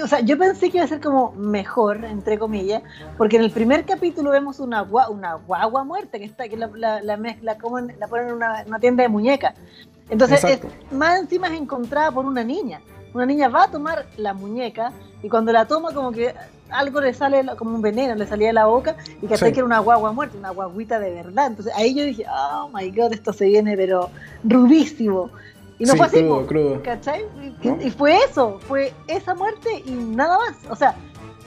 O 0.02 0.07
sea, 0.07 0.20
yo 0.20 0.37
pensé 0.37 0.70
que 0.70 0.76
iba 0.76 0.85
a 0.85 0.88
ser 0.88 1.00
como 1.00 1.33
mejor, 1.33 2.05
entre 2.05 2.38
comillas, 2.38 2.83
porque 3.16 3.37
en 3.37 3.42
el 3.42 3.50
primer 3.50 3.87
capítulo 3.87 4.31
vemos 4.31 4.61
una, 4.61 4.85
gua- 4.87 5.09
una 5.09 5.35
guagua 5.35 5.85
muerta 5.85 6.18
que 6.18 6.24
está 6.24 6.48
que 6.48 6.57
la, 6.59 6.66
la, 6.74 7.00
la 7.02 7.16
mezcla, 7.16 7.57
como 7.57 7.79
en- 7.79 7.96
la 7.98 8.07
ponen 8.07 8.29
en 8.29 8.35
una, 8.35 8.61
en 8.61 8.68
una 8.68 8.79
tienda 8.79 9.02
de 9.05 9.09
muñecas. 9.09 9.55
Entonces, 10.11 10.44
es, 10.44 10.61
más 10.92 11.18
encima 11.18 11.46
es 11.48 11.55
encontrada 11.59 12.11
por 12.12 12.26
una 12.26 12.44
niña. 12.44 12.81
Una 13.14 13.24
niña 13.24 13.48
va 13.48 13.64
a 13.64 13.70
tomar 13.70 14.07
la 14.18 14.35
muñeca 14.35 14.92
y 15.22 15.29
cuando 15.29 15.52
la 15.52 15.66
toma, 15.66 15.92
como 15.92 16.12
que 16.12 16.35
algo 16.70 17.00
le 17.00 17.14
sale 17.14 17.44
como 17.57 17.74
un 17.74 17.83
veneno, 17.83 18.14
le 18.14 18.26
salía 18.26 18.48
de 18.48 18.52
la 18.52 18.66
boca 18.66 18.96
y 19.22 19.26
que 19.26 19.37
Sí. 19.37 19.44
que 19.44 19.59
era 19.61 19.64
una 19.64 19.79
guagua 19.79 20.12
muerta, 20.12 20.37
una 20.38 20.50
guaguita 20.50 20.98
de 20.98 21.11
verdad. 21.12 21.46
Entonces 21.48 21.72
ahí 21.76 21.94
yo 21.94 22.05
dije, 22.05 22.24
oh 22.31 22.68
my 22.74 22.90
god, 22.90 23.12
esto 23.12 23.33
se 23.33 23.46
viene, 23.46 23.76
pero 23.76 24.11
rubísimo. 24.44 25.31
Y 25.79 25.85
no 25.85 25.92
Sí, 25.92 25.98
fue 25.98 26.07
así, 26.07 26.16
crudo, 26.18 26.40
po, 26.40 26.46
crudo. 26.46 26.83
¿cachai? 26.83 27.24
Y, 27.62 27.68
¿No? 27.68 27.79
y 27.83 27.90
fue 27.90 28.16
eso, 28.29 28.59
fue 28.66 28.92
esa 29.09 29.35
muerte 29.35 29.83
y 29.85 29.90
nada 29.92 30.38
más. 30.38 30.57
O 30.70 30.74
sea, 30.76 30.94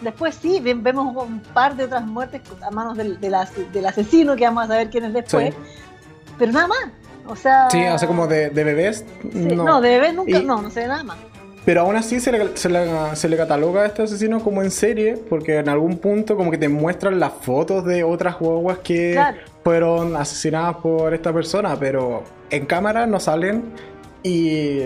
después 0.02 0.36
sí, 0.36 0.60
ve- 0.60 0.76
vemos 0.76 1.16
un 1.16 1.40
par 1.54 1.76
de 1.76 1.86
otras 1.86 2.06
muertes 2.06 2.42
a 2.62 2.70
manos 2.72 2.96
del, 2.96 3.20
del 3.20 3.36
del 3.74 3.86
asesino, 3.86 4.36
que 4.36 4.46
vamos 4.46 4.66
a 4.66 4.68
saber 4.68 4.90
quién 4.90 5.06
es 5.06 5.14
después, 5.14 5.54
Sí. 5.54 5.60
pero 6.38 6.52
nada 6.52 6.68
más. 6.68 6.80
O 7.28 7.36
sea, 7.36 7.70
Sí, 7.70 7.84
hace 7.84 8.08
como 8.08 8.28
de, 8.28 8.50
de 8.52 8.64
bebés. 8.64 9.04
no. 9.34 9.82
de 9.82 9.90
bebé 9.90 10.14
nunca, 10.14 10.38
Y- 10.40 10.46
no, 10.46 10.62
no 10.62 10.70
sé 10.70 10.88
nada 10.88 11.04
más. 11.04 11.18
Pero 11.66 11.82
aún 11.82 11.96
así 11.96 12.20
se 12.20 12.32
le, 12.32 12.56
se, 12.58 12.70
le, 12.70 12.88
se 13.16 13.30
le 13.30 13.38
cataloga 13.38 13.82
a 13.84 13.86
este 13.86 14.02
asesino 14.02 14.40
como 14.44 14.64
en 14.64 14.72
serie, 14.72 15.18
porque 15.30 15.58
en 15.58 15.70
algún 15.70 15.98
punto 15.98 16.36
como 16.36 16.50
que 16.52 16.58
te 16.58 16.70
muestran 16.70 17.20
las 17.20 17.34
fotos 17.34 17.86
de 17.86 18.04
otras 18.04 18.40
guaguas 18.40 18.80
que 18.80 19.12
Claro. 19.14 19.38
fueron 19.64 20.16
asesinadas 20.16 20.78
por 20.78 21.14
esta 21.14 21.32
persona, 21.34 21.76
pero 21.80 22.24
en 22.50 22.66
cámara 22.66 23.06
no 23.06 23.20
salen 23.20 23.64
y 24.24 24.80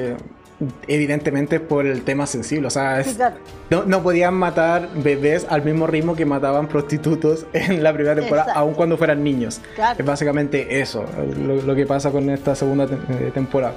evidentemente 0.88 1.60
por 1.60 1.86
el 1.86 2.04
tema 2.04 2.26
sensible, 2.28 2.68
o 2.68 2.70
sea, 2.70 3.00
es- 3.00 3.08
Sí, 3.08 3.16
claro. 3.16 3.36
no, 3.70 3.84
no 3.86 4.04
podían 4.04 4.34
matar 4.34 4.90
bebés 4.96 5.46
al 5.50 5.64
mismo 5.64 5.88
ritmo 5.88 6.16
que 6.16 6.26
mataban 6.26 6.68
prostitutos 6.68 7.46
en 7.54 7.84
la 7.84 7.94
primera 7.94 8.16
temporada, 8.16 8.44
Exacto. 8.50 8.60
aun 8.60 8.74
cuando 8.74 8.98
fueran 8.98 9.24
niños. 9.24 9.62
Claro. 9.76 9.96
Es 10.00 10.06
básicamente 10.06 10.80
eso, 10.82 11.06
lo, 11.46 11.56
lo 11.62 11.76
que 11.76 11.86
pasa 11.86 12.12
con 12.12 12.30
esta 12.30 12.56
segunda 12.56 12.88
te- 12.88 12.96
eh, 12.96 13.32
temporada. 13.34 13.74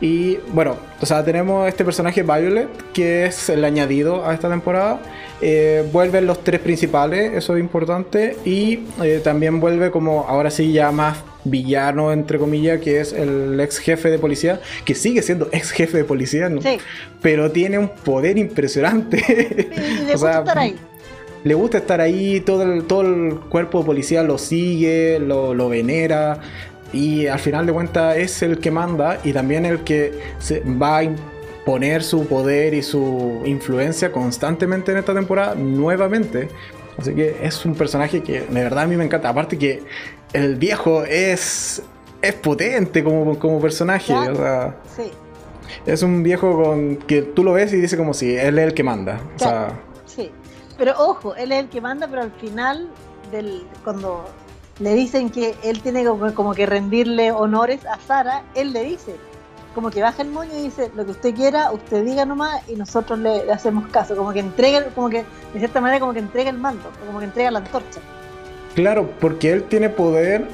Y 0.00 0.38
bueno, 0.52 0.76
o 1.00 1.06
sea, 1.06 1.22
tenemos 1.24 1.68
este 1.68 1.84
personaje 1.84 2.22
Violet, 2.22 2.68
que 2.94 3.26
es 3.26 3.50
el 3.50 3.64
añadido 3.64 4.26
a 4.26 4.32
esta 4.32 4.48
temporada. 4.48 4.98
Eh, 5.42 5.86
vuelven 5.92 6.26
los 6.26 6.42
tres 6.42 6.60
principales, 6.60 7.32
eso 7.34 7.54
es 7.54 7.60
importante. 7.60 8.36
Y 8.46 8.84
eh, 9.02 9.20
también 9.22 9.60
vuelve 9.60 9.90
como 9.90 10.24
ahora 10.26 10.50
sí 10.50 10.72
ya 10.72 10.90
más 10.90 11.18
villano, 11.44 12.12
entre 12.12 12.38
comillas, 12.38 12.80
que 12.80 13.00
es 13.00 13.12
el 13.12 13.58
ex 13.60 13.78
jefe 13.78 14.10
de 14.10 14.18
policía, 14.18 14.60
que 14.84 14.94
sigue 14.94 15.22
siendo 15.22 15.48
ex 15.52 15.70
jefe 15.70 15.98
de 15.98 16.04
policía, 16.04 16.48
¿no? 16.48 16.60
Sí, 16.62 16.82
pero 17.20 17.50
tiene 17.52 17.78
un 17.78 17.88
poder 17.88 18.38
impresionante. 18.38 19.68
y 19.70 20.04
le 20.04 20.14
O 20.14 20.18
gusta 20.18 20.32
sea, 20.32 20.38
estar 20.40 20.58
ahí. 20.58 20.76
le 21.44 21.54
gusta 21.54 21.78
estar 21.78 22.00
ahí, 22.00 22.40
todo 22.40 22.62
el, 22.62 22.84
todo 22.86 23.02
el 23.02 23.36
cuerpo 23.48 23.80
de 23.80 23.84
policía 23.86 24.22
lo 24.22 24.38
sigue, 24.38 25.18
lo, 25.20 25.54
lo 25.54 25.68
venera 25.68 26.40
y 26.92 27.26
al 27.26 27.38
final 27.38 27.66
de 27.66 27.72
cuentas 27.72 28.16
es 28.16 28.42
el 28.42 28.58
que 28.58 28.70
manda 28.70 29.20
y 29.24 29.32
también 29.32 29.64
el 29.64 29.84
que 29.84 30.18
se 30.38 30.60
va 30.60 30.98
a 30.98 31.04
imponer 31.04 32.02
su 32.02 32.26
poder 32.26 32.74
y 32.74 32.82
su 32.82 33.42
influencia 33.46 34.10
constantemente 34.12 34.92
en 34.92 34.98
esta 34.98 35.14
temporada 35.14 35.54
nuevamente. 35.54 36.48
Así 36.98 37.14
que 37.14 37.36
es 37.42 37.64
un 37.64 37.74
personaje 37.76 38.22
que 38.22 38.40
de 38.42 38.62
verdad 38.64 38.84
a 38.84 38.86
mí 38.86 38.96
me 38.96 39.04
encanta. 39.04 39.28
Aparte 39.30 39.56
que 39.56 39.82
el 40.32 40.56
viejo 40.56 41.04
es, 41.04 41.82
es 42.22 42.34
potente 42.34 43.02
como, 43.02 43.38
como 43.38 43.60
personaje. 43.60 44.12
Claro. 44.12 44.32
O 44.32 44.36
sea, 44.36 44.76
Sí, 44.96 45.10
es 45.86 46.02
un 46.02 46.22
viejo 46.22 46.62
con 46.62 46.96
que 46.96 47.22
tú 47.22 47.44
lo 47.44 47.52
ves 47.52 47.72
y 47.72 47.76
dice 47.76 47.96
como 47.96 48.14
si 48.14 48.36
él 48.36 48.58
es 48.58 48.66
el 48.66 48.74
que 48.74 48.82
manda. 48.82 49.20
O 49.36 49.38
sea, 49.38 49.68
sí. 50.06 50.30
Pero 50.76 50.94
ojo, 50.98 51.34
él 51.36 51.52
es 51.52 51.60
el 51.60 51.68
que 51.68 51.80
manda, 51.80 52.08
pero 52.08 52.22
al 52.22 52.32
final, 52.32 52.88
del, 53.30 53.66
cuando 53.84 54.24
le 54.78 54.94
dicen 54.94 55.30
que 55.30 55.54
él 55.62 55.80
tiene 55.82 56.04
como, 56.04 56.34
como 56.34 56.54
que 56.54 56.66
rendirle 56.66 57.32
honores 57.32 57.84
a 57.86 57.98
Sara, 57.98 58.42
él 58.54 58.72
le 58.72 58.84
dice, 58.84 59.14
como 59.74 59.90
que 59.90 60.02
baja 60.02 60.22
el 60.22 60.30
moño 60.30 60.50
y 60.56 60.62
dice, 60.62 60.90
lo 60.94 61.04
que 61.04 61.12
usted 61.12 61.34
quiera, 61.34 61.70
usted 61.70 62.04
diga 62.04 62.24
nomás 62.24 62.68
y 62.68 62.76
nosotros 62.76 63.18
le, 63.18 63.44
le 63.44 63.52
hacemos 63.52 63.86
caso. 63.88 64.16
Como 64.16 64.32
que 64.32 64.40
entrega, 64.40 64.86
como 64.94 65.10
que, 65.10 65.24
de 65.52 65.58
cierta 65.58 65.80
manera, 65.80 66.00
como 66.00 66.12
que 66.12 66.20
entrega 66.20 66.50
el 66.50 66.58
mando, 66.58 66.90
como 67.06 67.18
que 67.18 67.26
entrega 67.26 67.50
la 67.50 67.58
antorcha. 67.60 68.00
Claro, 68.74 69.10
porque 69.20 69.50
él 69.52 69.64
tiene 69.64 69.88
poder, 69.88 70.46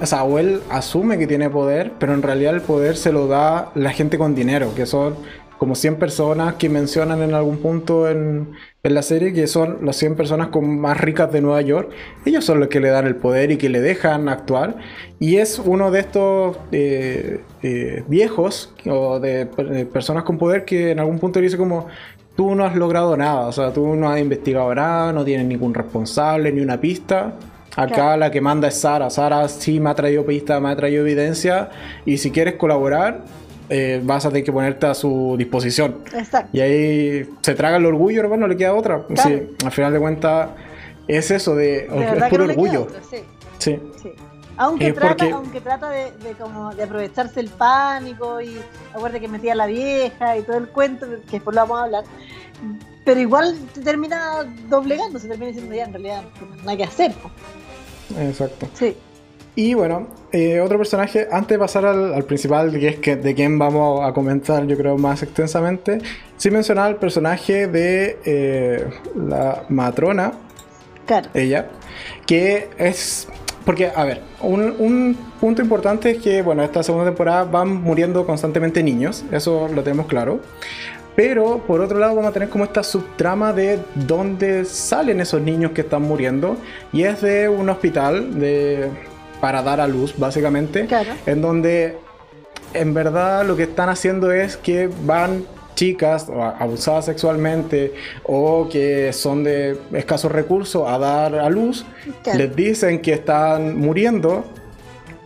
o 0.00 0.06
sea, 0.06 0.24
o 0.24 0.38
él 0.38 0.60
asume 0.70 1.18
que 1.18 1.26
tiene 1.26 1.50
poder, 1.50 1.92
pero 1.98 2.14
en 2.14 2.22
realidad 2.22 2.54
el 2.54 2.60
poder 2.60 2.96
se 2.96 3.12
lo 3.12 3.26
da 3.26 3.72
la 3.74 3.90
gente 3.90 4.18
con 4.18 4.34
dinero, 4.34 4.72
que 4.74 4.86
son 4.86 5.16
como 5.58 5.74
100 5.74 5.96
personas 5.96 6.54
que 6.54 6.70
mencionan 6.70 7.20
en 7.20 7.34
algún 7.34 7.58
punto 7.58 8.08
en, 8.08 8.52
la 8.82 9.02
serie, 9.02 9.34
que 9.34 9.46
son 9.46 9.84
las 9.84 9.96
100 9.96 10.16
personas 10.16 10.48
más 10.62 10.98
ricas 10.98 11.30
de 11.32 11.42
Nueva 11.42 11.60
York. 11.60 11.90
Ellos 12.24 12.46
son 12.46 12.60
los 12.60 12.70
que 12.70 12.80
le 12.80 12.88
dan 12.88 13.06
el 13.06 13.16
poder 13.16 13.50
y 13.50 13.58
que 13.58 13.68
le 13.68 13.82
dejan 13.82 14.30
actuar. 14.30 14.76
Y 15.18 15.36
es 15.36 15.58
uno 15.58 15.90
de 15.90 16.00
estos 16.00 16.56
eh, 16.72 17.42
eh, 17.62 18.04
viejos 18.08 18.72
o 18.86 19.20
de, 19.20 19.44
de 19.44 19.84
personas 19.84 20.24
con 20.24 20.38
poder 20.38 20.64
que 20.64 20.92
en 20.92 20.98
algún 20.98 21.18
punto 21.18 21.40
dice 21.40 21.58
como, 21.58 21.88
tú 22.40 22.54
no 22.54 22.64
has 22.64 22.74
logrado 22.74 23.18
nada, 23.18 23.48
o 23.48 23.52
sea, 23.52 23.70
tú 23.70 23.94
no 23.96 24.10
has 24.10 24.18
investigado 24.18 24.74
nada, 24.74 25.12
no 25.12 25.26
tienes 25.26 25.44
ningún 25.44 25.74
responsable, 25.74 26.50
ni 26.50 26.62
una 26.62 26.80
pista. 26.80 27.34
Acá 27.76 28.16
la 28.16 28.30
que 28.30 28.40
manda 28.40 28.68
es 28.68 28.80
Sara. 28.80 29.10
Sara 29.10 29.46
sí 29.46 29.78
me 29.78 29.90
ha 29.90 29.94
traído 29.94 30.24
pistas, 30.24 30.58
me 30.58 30.70
ha 30.70 30.74
traído 30.74 31.02
evidencia. 31.02 31.68
Y 32.06 32.16
si 32.16 32.30
quieres 32.30 32.54
colaborar, 32.54 33.24
eh, 33.68 34.00
vas 34.02 34.24
a 34.24 34.30
tener 34.30 34.44
que 34.44 34.52
ponerte 34.52 34.86
a 34.86 34.94
su 34.94 35.34
disposición. 35.36 35.96
Exacto. 36.14 36.48
Y 36.56 36.60
ahí 36.60 37.28
se 37.42 37.54
traga 37.54 37.76
el 37.76 37.84
orgullo, 37.84 38.22
hermano, 38.22 38.40
no 38.40 38.48
le 38.48 38.56
queda 38.56 38.72
otra. 38.72 39.02
Sí, 39.16 39.54
al 39.62 39.70
final 39.70 39.92
de 39.92 39.98
cuentas 39.98 40.48
es 41.08 41.30
eso 41.30 41.54
de, 41.54 41.88
es 41.88 42.24
puro 42.30 42.44
orgullo. 42.44 42.86
sí. 43.58 43.78
sí. 44.00 44.12
Aunque, 44.60 44.92
trata, 44.92 45.24
aunque 45.32 45.58
trata 45.62 45.88
de, 45.88 46.12
como 46.38 46.74
de 46.74 46.82
aprovecharse 46.82 47.40
el 47.40 47.48
pánico 47.48 48.42
y 48.42 48.58
acuérdate 48.92 49.22
que 49.22 49.28
metía 49.28 49.54
a 49.54 49.56
la 49.56 49.64
vieja 49.64 50.36
y 50.36 50.42
todo 50.42 50.58
el 50.58 50.68
cuento, 50.68 51.06
que 51.06 51.36
después 51.38 51.56
lo 51.56 51.62
vamos 51.62 51.78
a 51.78 51.84
hablar. 51.84 52.04
Pero 53.02 53.20
igual 53.20 53.56
te 53.72 53.80
termina 53.80 54.44
doblegando, 54.68 55.18
se 55.18 55.28
termina 55.28 55.46
diciendo 55.46 55.74
ya 55.74 55.84
en 55.84 55.92
realidad 55.94 56.24
no 56.62 56.70
hay 56.70 56.76
que 56.76 56.84
hacer. 56.84 57.14
Exacto. 58.18 58.68
Sí. 58.74 58.94
Y 59.56 59.72
bueno, 59.72 60.08
eh, 60.30 60.60
otro 60.60 60.76
personaje, 60.76 61.26
antes 61.32 61.56
de 61.56 61.58
pasar 61.58 61.86
al, 61.86 62.22
principal, 62.24 62.70
que 62.70 62.88
es 62.88 62.98
que, 62.98 63.16
de 63.16 63.34
quien 63.34 63.58
vamos 63.58 64.06
a 64.06 64.12
comentar 64.12 64.66
yo 64.66 64.76
creo 64.76 64.98
más 64.98 65.22
extensamente, 65.22 66.02
sí 66.36 66.50
mencionaba 66.50 66.88
el 66.88 66.96
personaje 66.96 67.66
de 67.66 68.18
eh, 68.26 68.90
la 69.16 69.64
matrona, 69.70 70.32
claro. 71.06 71.30
ella, 71.32 71.70
que 72.26 72.68
es 72.76 73.26
porque, 73.70 73.92
a 73.94 74.02
ver, 74.02 74.20
un, 74.40 75.16
punto 75.40 75.62
importante 75.62 76.10
es 76.10 76.18
que, 76.18 76.42
bueno, 76.42 76.64
esta 76.64 76.82
segunda 76.82 77.06
temporada 77.06 77.44
van 77.44 77.68
muriendo 77.80 78.26
constantemente 78.26 78.82
niños, 78.82 79.24
eso 79.30 79.68
lo 79.72 79.84
tenemos 79.84 80.06
claro. 80.06 80.40
Pero 81.14 81.58
por 81.58 81.80
otro 81.80 82.00
lado 82.00 82.16
vamos 82.16 82.30
a 82.30 82.32
tener 82.32 82.48
como 82.48 82.64
esta 82.64 82.82
subtrama 82.82 83.52
de 83.52 83.78
dónde 83.94 84.64
salen 84.64 85.20
esos 85.20 85.40
niños 85.40 85.70
que 85.70 85.82
están 85.82 86.02
muriendo. 86.02 86.56
Y 86.92 87.04
es 87.04 87.20
de 87.20 87.48
un 87.48 87.68
hospital 87.68 88.40
de, 88.40 88.88
para 89.40 89.62
dar 89.62 89.80
a 89.80 89.86
luz, 89.86 90.14
básicamente. 90.18 90.88
En 91.24 91.40
donde 91.40 91.96
en 92.74 92.92
verdad 92.92 93.46
lo 93.46 93.56
que 93.56 93.62
están 93.62 93.88
haciendo 93.88 94.32
es 94.32 94.56
que 94.56 94.90
van 95.04 95.44
chicas 95.74 96.28
abusadas 96.58 97.06
sexualmente 97.06 97.92
o 98.24 98.68
que 98.68 99.12
son 99.12 99.44
de 99.44 99.78
escasos 99.92 100.30
recursos 100.30 100.88
a 100.88 100.98
dar 100.98 101.34
a 101.34 101.48
luz, 101.48 101.84
les 102.34 102.54
dicen 102.54 103.00
que 103.00 103.14
están 103.14 103.78
muriendo 103.78 104.44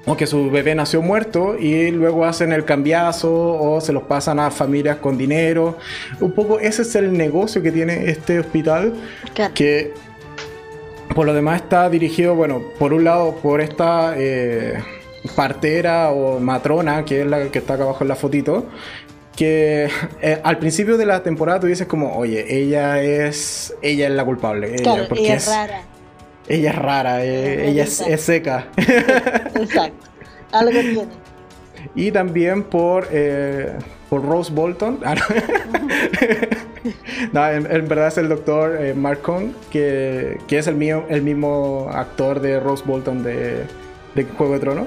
o 0.07 0.17
que 0.17 0.27
su 0.27 0.51
bebé 0.51 0.75
nació 0.75 1.03
muerto 1.03 1.57
y 1.59 1.91
luego 1.91 2.25
hacen 2.25 2.53
el 2.53 2.65
cambiazo 2.65 3.33
o 3.33 3.81
se 3.81 3.93
los 3.93 4.03
pasan 4.05 4.39
a 4.39 4.51
familias 4.51 4.99
con 4.99 5.17
dinero. 5.17 5.79
Un 6.21 6.33
poco 6.33 6.59
ese 6.59 6.83
es 6.83 6.95
el 6.95 7.17
negocio 7.17 7.63
que 7.63 7.73
tiene 7.73 8.11
este 8.11 8.39
hospital 8.39 8.95
que 9.55 9.93
por 11.15 11.27
lo 11.27 11.35
demás 11.35 11.63
está 11.63 11.89
dirigido, 11.89 12.35
bueno, 12.35 12.63
por 12.79 12.93
un 12.93 13.05
lado 13.05 13.37
por 13.37 13.61
esta 13.61 14.15
eh, 14.17 14.83
partera 15.37 16.11
o 16.11 16.41
matrona 16.41 17.05
que 17.05 17.23
es 17.23 17.27
la 17.27 17.49
que 17.49 17.59
está 17.59 17.75
acá 17.75 17.85
abajo 17.85 18.05
en 18.05 18.09
la 18.09 18.17
fotito 18.17 18.67
que 19.37 19.89
eh, 20.23 20.41
al 20.43 20.59
principio 20.59 20.97
de 20.97 21.07
la 21.07 21.23
temporada 21.23 21.61
tú 21.61 21.67
dices 21.67 21.87
como, 21.87 22.17
oye, 22.17 22.45
ella 22.49 23.03
es 23.03 23.75
ella 23.83 24.07
es 24.07 24.13
la 24.13 24.25
culpable. 24.25 24.77
Ella, 24.77 25.07
porque 25.09 25.25
ella 25.25 25.35
es, 25.35 25.47
rara. 25.49 25.83
Ella 26.49 26.71
es 26.71 26.77
rara, 26.77 27.25
eh, 27.25 27.69
ella 27.69 27.85
es, 27.85 28.21
seca. 28.21 28.69
Exacto, 28.77 30.07
algo 30.53 30.81
tiene. 30.81 31.07
Y 31.95 32.11
también 32.11 32.63
por, 32.63 33.09
eh, 33.13 33.77
por 34.09 34.25
Rose 34.25 34.51
Bolton. 34.51 35.01
Ah, 35.05 35.15
no, 37.31 37.47
en, 37.51 37.89
verdad 37.89 38.09
es 38.09 38.17
el 38.17 38.31
doctor 38.31 38.95
Mark 38.95 39.21
Kong, 39.21 39.51
que, 39.71 40.39
que, 40.49 40.59
es 40.59 40.67
el, 40.67 40.77
mío, 40.77 41.05
el 41.11 41.21
mismo 41.21 41.91
actor 41.93 42.41
de 42.41 42.59
Rose 42.59 42.83
Bolton 42.87 43.23
de, 43.23 43.65
de 44.15 44.25
Juego 44.25 44.55
de 44.55 44.61
Tronos 44.61 44.87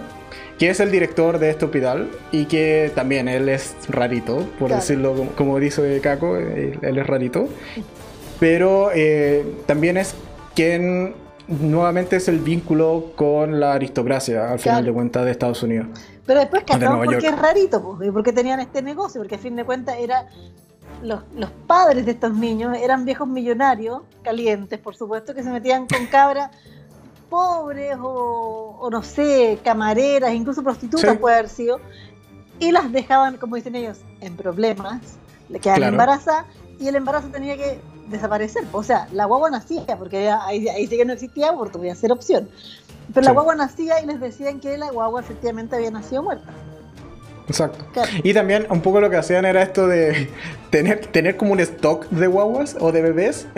que 0.57 0.69
es 0.69 0.79
el 0.79 0.91
director 0.91 1.37
de 1.39 1.49
este 1.51 1.65
hospital 1.65 2.09
y 2.31 2.45
que 2.45 2.91
también 2.95 3.27
él 3.27 3.47
es 3.49 3.75
rarito, 3.89 4.47
por 4.57 4.71
decirlo 4.71 5.27
como, 5.35 5.59
dice 5.59 5.99
Caco, 6.01 6.35
él, 6.37 6.79
es 6.81 7.07
rarito. 7.07 7.47
Pero 8.39 8.91
eh, 8.93 9.45
también 9.65 9.97
es 9.97 10.15
quien 10.55 11.15
nuevamente 11.47 12.17
es 12.17 12.27
el 12.27 12.39
vínculo 12.39 13.13
con 13.15 13.59
la 13.59 13.73
aristocracia, 13.73 14.51
al 14.51 14.59
final 14.59 14.85
de 14.85 14.93
cuentas, 14.93 15.25
de 15.25 15.31
Estados 15.31 15.61
Unidos. 15.63 15.87
Pero 16.25 16.39
después, 16.41 16.63
¿por 16.63 17.05
porque 17.05 17.27
es 17.27 17.39
rarito? 17.39 17.97
Pues, 17.97 18.11
porque 18.11 18.33
tenían 18.33 18.59
este 18.59 18.81
negocio? 18.81 19.21
Porque 19.21 19.35
a 19.35 19.39
fin 19.39 19.55
de 19.55 19.63
cuentas 19.63 19.95
era... 19.99 20.27
Los, 21.03 21.21
los, 21.35 21.51
padres 21.67 22.07
de 22.07 22.13
estos 22.13 22.33
niños 22.33 22.75
eran 22.75 23.05
viejos 23.05 23.27
millonarios, 23.27 24.01
calientes, 24.23 24.79
por 24.79 24.95
supuesto, 24.95 25.35
que 25.35 25.43
se 25.43 25.49
metían 25.51 25.85
con 25.85 26.07
cabra 26.07 26.49
pobres 27.29 27.97
o, 28.01 28.89
no 28.91 29.03
sé, 29.03 29.59
camareras, 29.63 30.33
incluso 30.33 30.63
prostitutas 30.63 31.17
puede 31.17 31.35
haber 31.35 31.49
sido, 31.49 31.79
y 32.59 32.71
las 32.71 32.91
dejaban, 32.91 33.37
como 33.37 33.55
dicen 33.55 33.75
ellos, 33.75 33.99
en 34.21 34.35
problemas, 34.35 35.01
le 35.49 35.59
quedaban 35.59 35.83
embarazadas 35.83 36.45
y 36.79 36.87
el 36.87 36.95
embarazo 36.95 37.29
tenía 37.29 37.55
que 37.55 37.79
desaparecer. 38.09 38.65
O 38.71 38.83
sea, 38.83 39.07
la 39.11 39.25
guagua 39.25 39.49
nacía, 39.49 39.97
porque 39.97 40.29
ahí, 40.29 40.67
ahí 40.67 40.87
sí 40.87 40.97
que 40.97 41.05
no 41.05 41.13
existía 41.13 41.49
aborto, 41.49 41.77
podía 41.77 41.95
ser 41.95 42.11
opción. 42.11 42.49
Pero 43.13 43.25
la 43.25 43.31
guagua 43.31 43.55
nacía 43.55 44.01
y 44.01 44.05
les 44.05 44.19
decían 44.19 44.59
que 44.59 44.77
la 44.77 44.91
guagua 44.91 45.21
efectivamente 45.21 45.75
había 45.75 45.91
nacido 45.91 46.23
muerta. 46.23 46.51
Exacto. 47.47 47.85
Y 48.23 48.33
también 48.33 48.67
un 48.69 48.81
poco 48.81 48.99
lo 48.99 49.09
que 49.09 49.15
hacían 49.15 49.45
era 49.45 49.61
esto 49.61 49.87
de 49.87 50.27
tener, 50.69 51.05
tener 51.07 51.37
como 51.37 51.53
un 51.53 51.59
stock 51.61 52.07
de 52.09 52.27
guaguas 52.27 52.75
o 52.79 52.91
de 52.91 53.01
bebés. 53.01 53.47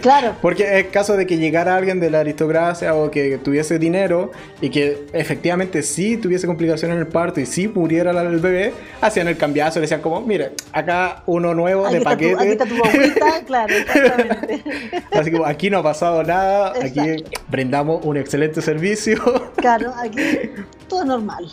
Claro. 0.00 0.34
Porque 0.40 0.78
es 0.78 0.86
caso 0.86 1.16
de 1.16 1.26
que 1.26 1.36
llegara 1.36 1.76
alguien 1.76 2.00
de 2.00 2.10
la 2.10 2.20
aristocracia 2.20 2.94
o 2.94 3.10
que 3.10 3.38
tuviese 3.38 3.78
dinero 3.78 4.30
y 4.60 4.70
que 4.70 5.06
efectivamente 5.12 5.82
sí 5.82 6.16
tuviese 6.16 6.46
complicaciones 6.46 6.94
en 6.94 7.00
el 7.00 7.06
parto 7.06 7.40
y 7.40 7.46
sí 7.46 7.68
muriera 7.68 8.10
el 8.10 8.38
bebé, 8.38 8.72
hacían 9.00 9.28
el 9.28 9.36
cambiazo 9.36 9.78
y 9.78 9.82
decían 9.82 10.00
como, 10.00 10.20
mire, 10.20 10.52
acá 10.72 11.22
uno 11.26 11.54
nuevo 11.54 11.88
de 11.88 12.00
paquete. 12.00 12.36
aquí 12.38 12.48
está 12.52 12.66
tu 12.66 12.76
claro, 13.46 13.74
exactamente. 13.74 14.64
Así 15.12 15.30
como 15.30 15.44
aquí 15.44 15.70
no 15.70 15.78
ha 15.78 15.82
pasado 15.82 16.22
nada, 16.22 16.72
aquí 16.82 17.24
brindamos 17.48 18.04
un 18.04 18.16
excelente 18.16 18.62
servicio. 18.62 19.50
Claro, 19.56 19.92
aquí 19.96 20.50
todo 20.88 21.04
normal 21.04 21.46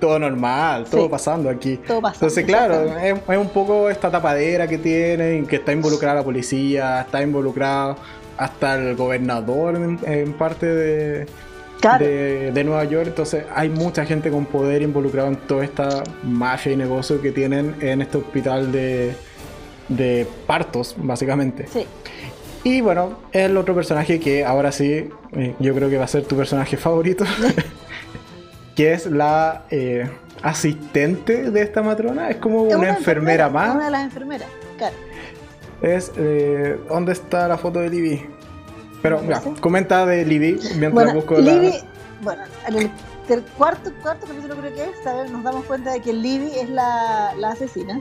todo 0.00 0.18
normal, 0.18 0.86
todo 0.90 1.08
pasando 1.08 1.50
aquí. 1.50 1.76
Todo 1.78 2.00
pasando. 2.00 2.26
Entonces, 2.26 2.44
claro, 2.44 2.98
es, 2.98 3.38
un 3.38 3.48
poco 3.48 3.90
esta 3.90 4.10
tapadera 4.10 4.66
que 4.66 4.78
tienen, 4.78 5.46
que 5.46 5.56
está 5.56 5.72
involucrada 5.72 6.16
la 6.16 6.24
policía, 6.24 7.02
está 7.02 7.22
involucrado 7.22 7.96
hasta 8.36 8.74
el 8.76 8.94
gobernador 8.94 9.76
en, 9.76 10.32
parte 10.34 10.66
de, 10.66 11.26
de, 12.52 12.64
Nueva 12.64 12.84
York. 12.84 13.08
Entonces, 13.08 13.44
hay 13.54 13.68
mucha 13.68 14.04
gente 14.06 14.30
con 14.30 14.46
poder 14.46 14.82
involucrada 14.82 15.28
en 15.28 15.36
toda 15.36 15.64
esta 15.64 16.02
mafia 16.22 16.72
y 16.72 16.76
negocio 16.76 17.20
que 17.20 17.32
tienen 17.32 17.74
en 17.80 18.00
este 18.00 18.18
hospital 18.18 18.70
de, 18.70 19.14
de 19.88 20.26
partos, 20.46 20.94
básicamente. 20.96 21.66
Sí. 21.66 21.84
Y 22.64 22.80
bueno, 22.80 23.18
el 23.32 23.56
otro 23.56 23.74
personaje 23.74 24.20
que 24.20 24.44
ahora 24.44 24.72
sí, 24.72 25.08
eh, 25.32 25.54
yo 25.58 25.74
creo 25.74 25.88
que 25.88 25.96
va 25.96 26.04
a 26.04 26.08
ser 26.08 26.24
tu 26.24 26.36
personaje 26.36 26.76
favorito. 26.76 27.24
que 28.78 28.92
es 28.92 29.06
la 29.06 29.64
eh, 29.70 30.08
asistente 30.40 31.50
de 31.50 31.62
esta 31.62 31.82
matrona. 31.82 32.30
Es 32.30 32.36
como 32.36 32.62
una, 32.62 32.90
enfermera, 32.90 33.48
más. 33.48 33.74
Una 33.74 33.86
de 33.86 33.90
las 33.90 34.04
enfermeras, 34.04 34.48
claro. 34.76 34.94
Es. 35.82 36.12
Eh, 36.16 36.78
¿Dónde 36.88 37.10
está 37.10 37.48
la 37.48 37.58
foto 37.58 37.80
de 37.80 37.90
Libby? 37.90 38.24
Pero, 39.02 39.20
mira, 39.20 39.42
comenta 39.58 40.06
de 40.06 40.24
Libby 40.24 40.60
mientras 40.76 40.92
bueno, 40.92 41.14
busco 41.14 41.40
Libby, 41.40 41.72
Bueno, 42.22 42.44
en 42.68 42.76
el 43.28 43.42
cuarto, 43.56 43.90
cuarto 44.00 44.28
capítulo 44.28 44.54
creo 44.54 44.72
que 44.72 44.84
es, 44.84 45.30
nos 45.32 45.42
damos 45.42 45.64
cuenta 45.64 45.90
de 45.90 46.00
que 46.00 46.12
Libby 46.12 46.52
es 46.56 46.70
la, 46.70 47.34
la 47.36 47.48
asesina. 47.50 48.00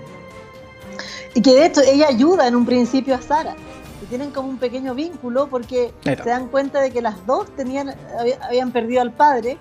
Y 1.34 1.42
que 1.42 1.56
de 1.56 1.66
hecho 1.66 1.82
ella 1.82 2.06
ayuda 2.08 2.48
en 2.48 2.56
un 2.56 2.68
principio 2.68 3.16
a 3.16 3.22
Sara 3.24 3.56
y 4.04 4.06
tienen 4.06 4.30
como 4.30 4.48
un 4.48 4.60
pequeño 4.60 4.94
vínculo 4.94 5.48
porque 5.48 5.92
se 6.04 6.30
dan 6.30 6.50
cuenta 6.50 6.82
de 6.82 6.92
que 6.92 7.02
las 7.02 7.26
dos 7.26 7.50
tenían 7.56 7.96
habían 8.44 8.72
perdido 8.72 9.02
al 9.02 9.12
padre 9.12 9.58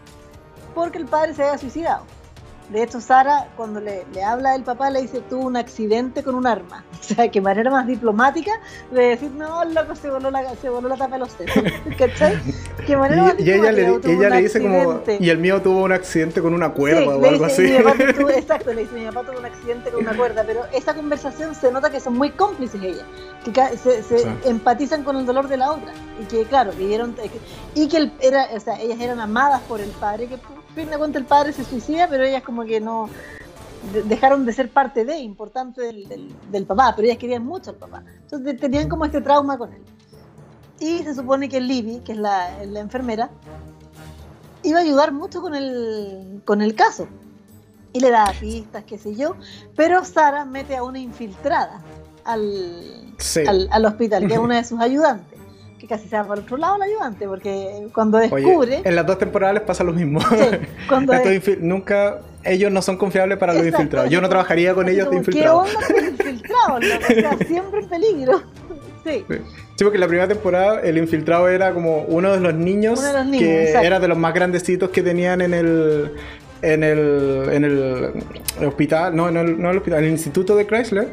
porque 0.77 0.99
el 0.99 1.07
padre 1.07 1.33
se 1.35 1.43
había 1.43 1.57
suicidado. 1.59 2.05
De 2.69 2.83
hecho, 2.83 3.01
Sara, 3.01 3.47
cuando 3.57 3.81
le, 3.81 4.05
le, 4.13 4.25
habla 4.25 4.53
del 4.53 4.65
papá, 4.65 4.91
le 4.91 5.01
dice, 5.01 5.21
tuvo 5.21 5.47
un 5.47 5.57
accidente 5.57 6.23
con 6.23 6.35
un 6.35 6.47
arma. 6.47 6.85
O 7.07 7.15
sea, 7.15 7.31
que 7.31 7.41
manera 7.41 7.71
más 7.71 7.87
diplomática 7.87 8.51
de 8.91 9.11
decir, 9.11 9.31
no, 9.31 9.65
loco, 9.67 9.95
se 9.95 10.11
voló 10.11 10.29
la, 10.29 10.57
se 10.57 10.69
voló 10.69 10.89
la 10.89 10.97
tapa 10.97 11.15
de 11.15 11.21
los 11.21 11.31
sesos. 11.31 11.63
¿Cachai? 11.99 12.37
Que 12.85 12.97
manera 12.97 13.23
más 13.23 13.35
y 13.39 13.49
ella 13.53 13.71
le, 13.71 13.87
ella 13.87 14.29
le 14.29 14.43
dice 14.43 14.61
como, 14.61 15.03
y 15.21 15.31
el 15.31 15.39
mío 15.39 15.63
tuvo 15.63 15.85
un 15.85 15.93
accidente 15.93 16.43
con 16.43 16.53
una 16.53 16.71
cuerda 16.71 17.17
o 17.17 17.25
algo 17.25 17.45
así. 17.45 17.63
Mi 17.63 17.79
papá 17.79 17.95
tuvo, 18.13 18.31
exacto, 18.37 18.73
le 18.73 18.83
dice, 18.83 18.95
mi 18.97 19.07
papá 19.07 19.23
tuvo 19.23 19.39
un 19.39 19.45
accidente 19.45 19.91
con 19.93 20.03
una 20.03 20.17
cuerda. 20.17 20.43
Pero 20.45 20.65
esa 20.75 20.95
conversación 20.95 21.55
se 21.55 21.71
nota 21.71 21.91
que 21.91 22.01
son 22.01 22.15
muy 22.15 22.31
cómplices 22.31 22.83
ellas, 22.83 23.05
que 23.45 23.77
se, 23.79 24.03
se 24.03 24.29
empatizan 24.45 25.05
con 25.05 25.17
el 25.17 25.27
dolor 25.27 25.47
de 25.47 25.59
la 25.59 25.71
otra. 25.71 25.93
Y 26.21 26.25
que, 26.25 26.43
claro, 26.43 26.73
vivieron, 26.73 27.15
y 27.77 27.87
que 27.87 28.11
era, 28.21 28.49
o 28.53 28.59
sea, 28.59 28.81
ellas 28.81 28.99
eran 28.99 29.21
amadas 29.21 29.61
por 29.69 29.81
el 29.81 29.91
padre, 29.91 30.27
que 30.27 30.39
fin 30.77 30.91
de 30.91 30.99
cuentas 30.99 31.23
el 31.23 31.27
padre 31.27 31.53
se 31.55 31.65
suicida, 31.65 32.07
pero 32.07 32.23
ella 32.23 32.39
es 32.39 32.45
como 32.45 32.65
que 32.65 32.81
no, 32.81 33.09
dejaron 34.07 34.45
de 34.45 34.53
ser 34.53 34.71
parte 34.71 35.07
de, 35.07 35.19
importante 35.19 35.81
del, 35.81 36.67
papá, 36.67 36.93
pero 36.95 37.07
ellas 37.07 37.19
querían 37.19 37.45
mucho 37.45 37.71
al 37.71 37.77
papá. 37.77 38.05
Entonces 38.23 38.61
tenían 38.61 38.89
como 38.89 39.07
este 39.07 39.23
trauma 39.23 39.57
con 39.57 39.73
él. 39.73 39.83
Y 40.79 41.03
se 41.03 41.15
supone 41.15 41.49
que 41.49 41.61
Libby, 41.63 42.01
que 42.01 42.13
es 42.13 42.19
la, 42.19 42.63
enfermera, 42.63 43.31
iba 44.63 44.79
a 44.79 44.83
ayudar 44.83 45.13
mucho 45.13 45.41
con 45.41 45.55
el, 45.55 46.43
con 46.45 46.61
el 46.61 46.75
caso. 46.75 47.09
Y 47.95 48.01
le 48.01 48.11
daba 48.11 48.33
pistas, 48.39 48.85
qué 48.85 48.99
sé 48.99 49.15
yo. 49.15 49.35
Pero 49.75 50.05
Sara 50.05 50.45
mete 50.45 50.77
a 50.77 50.83
una 50.83 50.99
infiltrada 50.99 51.81
al, 52.25 53.15
al, 53.71 53.85
hospital, 53.87 54.29
que 54.29 54.35
es 54.35 54.39
una 54.39 54.57
de 54.57 54.65
sus 54.65 54.79
ayudantes 54.79 55.36
que 55.79 55.87
casi 55.87 56.09
se 56.09 56.17
va 56.17 56.25
por 56.25 56.39
otro 56.39 56.57
lado 56.57 56.77
el 56.77 56.83
ayudante, 56.83 57.27
porque 57.27 57.89
cuando 57.93 58.19
descubre... 58.19 58.81
en 58.85 58.97
las 58.97 59.07
dos 59.07 59.19
temporadas 59.19 59.63
pasa 59.63 59.85
lo 59.85 59.93
mismo. 59.93 60.21
cuando 60.89 61.13
nunca 61.61 62.21
ellos 62.45 62.73
no 62.73 62.83
son 62.83 62.97
confiables 62.97 63.39
para 63.39 63.55
los 63.55 63.67
infiltrados. 63.67 64.11
Yo 64.11 64.21
no 64.21 64.29
trabajaría 64.29 64.75
con 64.75 64.89
ellos 64.89 65.11
de 65.11 65.17
infiltrados. 65.17 65.69
¿Qué 65.69 65.93
onda 65.93 66.09
infiltrados? 66.09 66.85
o 66.85 67.15
sea, 67.15 67.39
siempre 67.47 67.81
en 67.81 67.89
peligro. 67.89 68.43
Sí. 69.07 69.25
sí. 69.29 69.85
porque 69.85 69.99
en 69.99 70.01
la 70.01 70.09
primera 70.09 70.27
temporada 70.27 70.81
el 70.81 70.99
infiltrado 70.99 71.49
era 71.49 71.73
como 71.73 72.01
uno 72.09 72.33
de 72.33 72.41
los 72.41 72.55
niños, 72.55 73.01
que 73.31 73.71
era 73.71 74.01
de 74.01 74.09
los 74.09 74.19
más 74.19 74.35
grandecitos 74.35 74.91
que 74.91 75.01
tenían 75.01 75.43
en 75.43 75.55
el, 75.55 76.11
en 76.63 76.83
el, 76.83 77.49
en 77.53 77.65
el 77.65 78.67
hospital, 78.67 79.15
no, 79.15 79.31
no, 79.31 79.43
no 79.43 79.71
el 79.71 79.77
hospital, 79.77 80.01
en 80.01 80.07
el 80.07 80.11
instituto 80.13 80.57
de 80.57 80.67
Chrysler. 80.67 81.09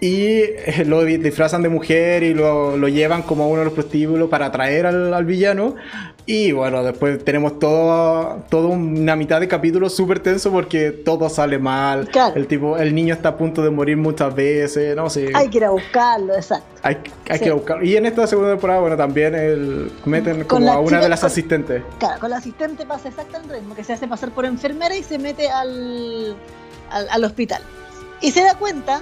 Y 0.00 0.38
eh, 0.38 0.84
lo 0.86 1.04
disfrazan 1.04 1.62
de 1.62 1.68
mujer 1.68 2.22
y 2.22 2.34
lo, 2.34 2.76
lo, 2.76 2.88
llevan 2.88 3.22
como 3.22 3.48
uno 3.48 3.60
de 3.60 3.64
los 3.66 3.74
prostíbulos 3.74 4.28
para 4.28 4.46
atraer 4.46 4.86
al, 4.86 5.14
al 5.14 5.24
villano. 5.24 5.76
Y 6.32 6.52
bueno, 6.52 6.84
después 6.84 7.24
tenemos 7.24 7.58
todo, 7.58 8.44
todo 8.48 8.68
una 8.68 9.16
mitad 9.16 9.40
de 9.40 9.48
capítulo 9.48 9.90
súper 9.90 10.20
tenso 10.20 10.52
porque 10.52 10.92
todo 10.92 11.28
sale 11.28 11.58
mal. 11.58 12.08
El 12.36 12.46
tipo, 12.46 12.76
el 12.76 12.94
niño 12.94 13.14
está 13.14 13.30
a 13.30 13.36
punto 13.36 13.64
de 13.64 13.70
morir 13.70 13.96
muchas 13.96 14.32
veces, 14.32 14.94
no 14.94 15.10
sé. 15.10 15.32
Hay 15.34 15.48
que 15.48 15.58
ir 15.58 15.64
a 15.64 15.70
buscarlo, 15.70 16.36
exacto. 16.36 16.68
Hay, 16.84 16.98
hay 17.28 17.40
que 17.40 17.50
buscarlo. 17.50 17.84
Y 17.84 17.96
en 17.96 18.06
esta 18.06 18.28
segunda 18.28 18.50
temporada, 18.52 18.78
bueno, 18.78 18.96
también 18.96 19.34
el, 19.34 19.90
meten 20.04 20.44
como 20.44 20.70
a 20.70 20.78
una 20.78 21.00
de 21.00 21.08
las 21.08 21.24
asistentes. 21.24 21.82
Claro, 21.98 22.20
con 22.20 22.30
la 22.30 22.36
asistente 22.36 22.86
pasa 22.86 23.08
exactamente 23.08 23.52
lo 23.52 23.58
mismo, 23.58 23.74
que 23.74 23.82
se 23.82 23.94
hace 23.94 24.06
pasar 24.06 24.30
por 24.30 24.44
enfermera 24.44 24.96
y 24.96 25.02
se 25.02 25.18
mete 25.18 25.50
al, 25.50 26.36
al, 26.92 27.08
al 27.10 27.24
hospital. 27.24 27.60
Y 28.20 28.30
se 28.30 28.44
da 28.44 28.54
cuenta 28.54 29.00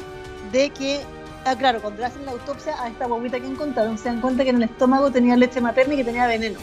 de 0.50 0.70
que 0.70 1.00
Ah, 1.44 1.56
claro, 1.56 1.80
cuando 1.80 2.00
le 2.00 2.06
hacen 2.06 2.24
la 2.24 2.32
autopsia 2.32 2.74
a 2.82 2.88
esta 2.88 3.06
bobita 3.06 3.38
que 3.38 3.46
encontraron, 3.46 3.96
se 3.96 4.08
dan 4.08 4.20
cuenta 4.20 4.44
que 4.44 4.50
en 4.50 4.56
el 4.56 4.64
estómago 4.64 5.10
tenía 5.10 5.36
leche 5.36 5.60
materna 5.60 5.94
y 5.94 5.98
que 5.98 6.04
tenía 6.04 6.26
veneno. 6.26 6.58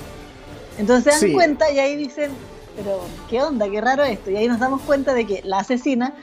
Entonces 0.78 1.16
se 1.16 1.28
dan 1.28 1.34
cuenta 1.34 1.72
y 1.72 1.80
ahí 1.80 1.96
dicen, 1.96 2.32
pero 2.76 3.02
qué 3.30 3.42
onda, 3.42 3.70
qué 3.70 3.82
raro 3.82 4.04
esto. 4.04 4.32
Y 4.32 4.38
ahí 4.38 4.48
nos 4.48 4.60
damos 4.60 4.82
cuenta 4.82 5.14
de 5.14 5.26
que 5.26 5.42
la 5.44 5.60
asesina 5.60 6.14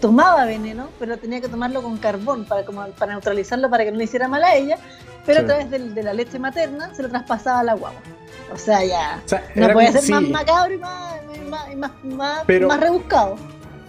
tomaba 0.00 0.44
veneno, 0.44 0.88
pero 0.98 1.16
tenía 1.16 1.40
que 1.40 1.48
tomarlo 1.48 1.82
con 1.82 1.96
carbón 1.96 2.44
para, 2.44 2.64
como, 2.64 2.86
para 2.88 3.12
neutralizarlo 3.12 3.70
para 3.70 3.84
que 3.84 3.92
no 3.92 3.98
le 3.98 4.04
hiciera 4.04 4.28
mal 4.28 4.42
a 4.42 4.54
ella, 4.56 4.76
pero 5.24 5.40
a 5.40 5.44
través 5.44 5.70
de, 5.70 6.02
la 6.02 6.12
leche 6.12 6.38
materna 6.38 6.92
se 6.94 7.02
lo 7.02 7.08
traspasaba 7.08 7.60
a 7.60 7.64
la 7.64 7.74
guagua. 7.74 8.00
O 8.52 8.58
sea, 8.58 8.84
ya 8.84 9.22
no 9.54 9.72
puede 9.72 9.92
ser 9.92 10.10
más 10.10 10.22
macabro 10.28 10.74
y 10.74 10.78
más, 10.78 11.74
más, 11.76 11.92
más, 12.04 12.80
rebuscado. 12.80 13.36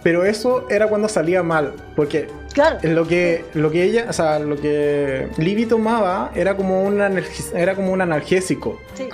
Pero 0.02 0.24
eso 0.24 0.66
era 0.70 0.86
cuando 0.86 1.08
salía 1.08 1.42
mal, 1.42 1.74
porque 1.96 2.28
claro. 2.52 2.78
lo 2.82 3.08
que 3.08 3.44
lo 3.54 3.70
que 3.70 3.84
ella, 3.84 4.06
o 4.08 4.12
sea, 4.12 4.38
lo 4.38 4.56
que 4.56 5.28
Libby 5.38 5.66
tomaba 5.66 6.30
era 6.34 6.56
como 6.56 6.82
un 6.82 7.00
era 7.00 7.74
como 7.74 7.92
un 7.92 8.02
analgésico. 8.02 8.80
Sí 8.94 9.08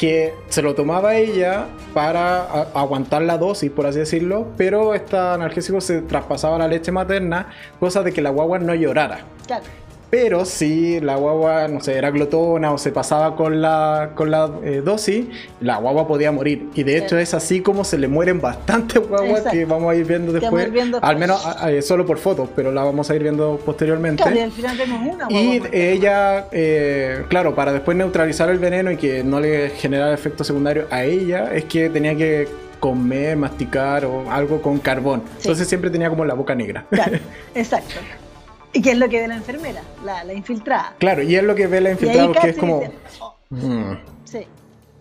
que 0.00 0.32
se 0.48 0.62
lo 0.62 0.74
tomaba 0.74 1.16
ella 1.16 1.66
para 1.92 2.62
aguantar 2.72 3.20
la 3.20 3.36
dosis, 3.36 3.70
por 3.70 3.84
así 3.84 3.98
decirlo, 3.98 4.46
pero 4.56 4.94
este 4.94 5.18
analgésico 5.18 5.78
se 5.82 6.00
traspasaba 6.00 6.56
a 6.56 6.58
la 6.60 6.68
leche 6.68 6.90
materna, 6.90 7.48
cosa 7.78 8.02
de 8.02 8.10
que 8.10 8.22
la 8.22 8.30
guagua 8.30 8.58
no 8.58 8.74
llorara. 8.74 9.20
Claro. 9.46 9.64
Pero 10.10 10.44
si 10.44 11.00
la 11.00 11.14
guagua, 11.14 11.68
no 11.68 11.80
sé, 11.80 11.96
era 11.96 12.10
glotona 12.10 12.72
o 12.72 12.78
se 12.78 12.90
pasaba 12.90 13.36
con 13.36 13.62
la, 13.62 14.10
con 14.14 14.30
la 14.30 14.50
eh, 14.64 14.82
dosis, 14.84 15.26
la 15.60 15.76
guagua 15.76 16.08
podía 16.08 16.32
morir. 16.32 16.68
Y 16.74 16.82
de 16.82 16.98
hecho 16.98 17.16
es 17.16 17.32
así 17.32 17.60
como 17.60 17.84
se 17.84 17.96
le 17.96 18.08
mueren 18.08 18.40
bastantes 18.40 19.06
guaguas 19.06 19.44
que 19.50 19.64
vamos 19.64 19.92
a 19.92 19.94
ir 19.94 20.04
viendo 20.06 20.32
después. 20.32 20.68
al 21.00 21.16
menos 21.16 21.40
solo 21.82 22.04
por 22.04 22.18
fotos, 22.18 22.48
pero 22.56 22.72
la 22.72 22.82
vamos 22.82 23.08
a 23.10 23.14
ir 23.14 23.22
viendo 23.22 23.60
posteriormente. 23.64 24.24
y 24.34 24.38
al 24.38 24.52
final 24.52 24.76
vemos 24.76 25.14
una 25.14 25.26
Y 25.30 25.62
ella, 25.72 26.46
eh, 26.50 27.24
claro, 27.28 27.54
para 27.54 27.72
después 27.72 27.96
neutralizar 27.96 28.50
el 28.50 28.58
veneno 28.58 28.90
y 28.90 28.96
que 28.96 29.22
no 29.22 29.40
le 29.40 29.70
generara 29.70 30.12
efecto 30.12 30.42
secundario 30.42 30.86
a 30.90 31.04
ella, 31.04 31.54
es 31.54 31.64
que 31.64 31.88
tenía 31.88 32.16
que 32.16 32.48
comer, 32.80 33.36
masticar 33.36 34.04
o 34.04 34.30
algo 34.30 34.60
con 34.60 34.78
carbón. 34.78 35.22
Entonces 35.36 35.68
siempre 35.68 35.90
tenía 35.90 36.08
como 36.08 36.24
la 36.24 36.34
boca 36.34 36.54
negra. 36.54 36.84
Claro, 36.90 37.18
exacto. 37.54 37.94
¿Y 38.72 38.82
qué 38.82 38.92
es 38.92 38.98
lo 38.98 39.08
que 39.08 39.20
ve 39.20 39.28
la 39.28 39.36
enfermera? 39.36 39.82
La, 40.04 40.32
infiltrada. 40.32 40.94
Claro, 40.98 41.22
y 41.22 41.34
es 41.34 41.42
lo 41.42 41.54
que 41.54 41.66
ve 41.66 41.80
la 41.80 41.90
infiltrada 41.90 42.32
que 42.32 42.50
es 42.50 42.56
como. 42.56 42.82
Oh, 43.20 43.34
mm, 43.50 43.92
sí. 44.24 44.46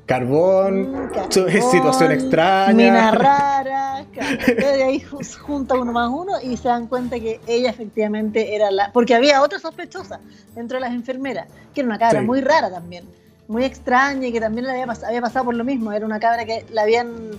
Carbón, 0.05 0.91
mm, 0.91 1.31
situación 1.71 2.11
extraña. 2.11 2.73
Mina 2.73 3.11
rara. 3.11 4.05
Claro. 4.11 4.85
ahí 4.85 5.05
junta 5.41 5.75
uno 5.75 5.91
más 5.91 6.09
uno 6.09 6.41
y 6.41 6.57
se 6.57 6.67
dan 6.67 6.87
cuenta 6.87 7.19
que 7.19 7.39
ella 7.45 7.69
efectivamente 7.69 8.55
era 8.55 8.71
la. 8.71 8.91
Porque 8.91 9.13
había 9.13 9.41
otra 9.43 9.59
sospechosa 9.59 10.19
dentro 10.55 10.77
de 10.77 10.81
las 10.81 10.93
enfermeras, 10.93 11.47
que 11.75 11.81
era 11.81 11.89
una 11.89 11.99
cabra 11.99 12.23
muy 12.23 12.41
rara 12.41 12.71
también, 12.71 13.05
muy 13.47 13.65
extraña 13.65 14.27
y 14.27 14.31
que 14.31 14.39
también 14.39 14.65
le 14.65 14.71
había, 14.71 14.91
había 15.05 15.21
pasado 15.21 15.45
por 15.45 15.55
lo 15.55 15.63
mismo. 15.63 15.91
Era 15.91 16.07
una 16.07 16.19
cabra 16.19 16.43
que 16.45 16.65
la 16.71 16.81
habían. 16.81 17.31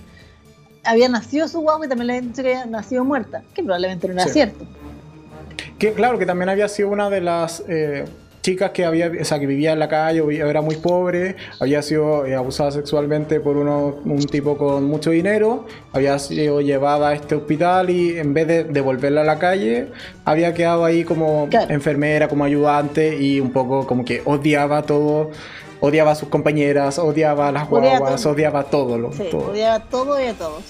Había 0.83 1.09
nacido 1.09 1.47
su 1.49 1.59
guagua 1.59 1.85
y 1.85 1.89
también 1.89 2.07
le 2.07 2.13
habían 2.13 2.29
dicho 2.29 2.41
que 2.41 2.55
había 2.55 2.65
nacido 2.65 3.03
muerta, 3.03 3.43
que 3.53 3.61
probablemente 3.61 4.07
no 4.07 4.13
era 4.13 4.25
cierto. 4.27 4.65
Que 5.77 5.93
claro, 5.93 6.19
que 6.19 6.25
también 6.25 6.49
había 6.49 6.67
sido 6.67 6.89
una 6.89 7.09
de 7.09 7.21
las 7.21 7.63
eh, 7.67 8.05
chicas 8.41 8.71
que 8.71 8.85
había, 8.85 9.11
o 9.21 9.25
sea, 9.25 9.39
que 9.39 9.45
vivía 9.45 9.73
en 9.73 9.79
la 9.79 9.87
calle, 9.87 10.23
era 10.37 10.61
muy 10.61 10.75
pobre, 10.75 11.35
había 11.59 11.81
sido 11.81 12.25
eh, 12.25 12.35
abusada 12.35 12.71
sexualmente 12.71 13.39
por 13.39 13.57
uno, 13.57 13.99
un 14.03 14.25
tipo 14.25 14.57
con 14.57 14.85
mucho 14.85 15.11
dinero, 15.11 15.65
había 15.93 16.17
sido 16.19 16.61
llevada 16.61 17.09
a 17.09 17.13
este 17.13 17.35
hospital 17.35 17.89
y 17.89 18.17
en 18.17 18.33
vez 18.33 18.47
de 18.47 18.63
devolverla 18.63 19.21
a 19.21 19.25
la 19.25 19.39
calle, 19.39 19.89
había 20.25 20.53
quedado 20.53 20.85
ahí 20.85 21.03
como 21.03 21.47
enfermera, 21.69 22.27
como 22.27 22.43
ayudante 22.43 23.17
y 23.17 23.39
un 23.39 23.51
poco 23.51 23.85
como 23.85 24.03
que 24.03 24.21
odiaba 24.25 24.83
todo. 24.83 25.31
Odiaba 25.83 26.11
a 26.11 26.15
sus 26.15 26.29
compañeras, 26.29 26.99
odiaba 26.99 27.47
a 27.47 27.51
las 27.51 27.67
guaguas, 27.67 28.23
odiaba 28.27 28.65
todo. 28.65 28.99
Lo, 28.99 29.11
sí, 29.13 29.27
odiaba 29.33 29.79
todo 29.85 30.21
y 30.21 30.27
a 30.27 30.33
todos. 30.35 30.61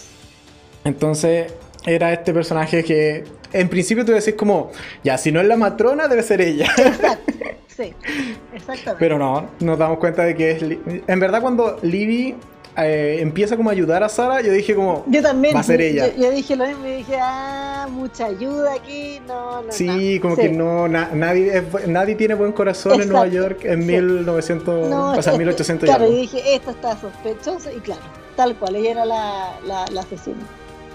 Entonces, 0.86 1.54
era 1.86 2.14
este 2.14 2.34
personaje 2.34 2.84
que 2.84 3.24
en 3.54 3.70
principio 3.70 4.06
tú 4.06 4.12
decís 4.12 4.36
como, 4.36 4.72
ya, 5.04 5.18
si 5.18 5.32
no 5.32 5.42
es 5.42 5.48
la 5.48 5.58
matrona, 5.58 6.08
debe 6.08 6.24
ser 6.24 6.42
ella. 6.42 6.72
Exacto, 6.78 7.34
sí, 7.68 7.94
exactamente. 8.54 9.00
Pero 9.00 9.18
no, 9.18 9.50
nos 9.60 9.78
damos 9.78 9.98
cuenta 9.98 10.24
de 10.24 10.36
que 10.36 10.52
es... 10.52 10.64
En 11.08 11.20
verdad 11.20 11.42
cuando 11.42 11.80
Libby 11.82 12.36
eh, 12.78 13.18
empieza 13.20 13.58
como 13.58 13.70
a 13.70 13.74
ayudar 13.74 14.04
a 14.04 14.10
Sara, 14.10 14.42
yo 14.42 14.52
dije 14.52 14.74
como, 14.76 15.04
yo 15.08 15.22
también, 15.22 15.56
va 15.56 15.60
a 15.60 15.64
ser 15.64 15.82
ella. 15.82 16.16
Yo, 16.16 16.32
dije 16.32 16.56
lo 16.56 16.66
mismo, 16.66 16.86
y 16.86 16.98
dije, 16.98 17.18
ah, 17.20 17.88
mucha 17.92 18.28
ayuda 18.28 18.76
aquí, 18.76 19.20
no, 19.28 19.64
no. 19.64 19.72
Sí, 19.72 20.20
como 20.22 20.38
que 20.38 20.50
no, 20.50 20.88
nadie, 20.88 21.64
nadie 21.88 22.16
tiene 22.16 22.34
buen 22.34 22.54
corazón 22.54 23.02
en 23.02 23.10
Nueva 23.10 23.28
York 23.28 23.66
en 23.66 23.86
1900, 23.86 24.94
o 24.94 25.22
sea, 25.22 25.34
1800 25.34 25.90
Claro, 25.90 26.10
y 26.10 26.22
dije, 26.22 26.56
esto 26.56 26.72
está 26.72 26.96
sospechoso, 26.98 27.70
y 27.76 27.80
claro, 27.82 28.02
tal 28.38 28.56
cual, 28.56 28.78
ella 28.78 28.92
era 28.92 29.06
la, 29.06 29.60
la, 29.66 29.86
la 29.92 30.02
asesina. 30.02 30.40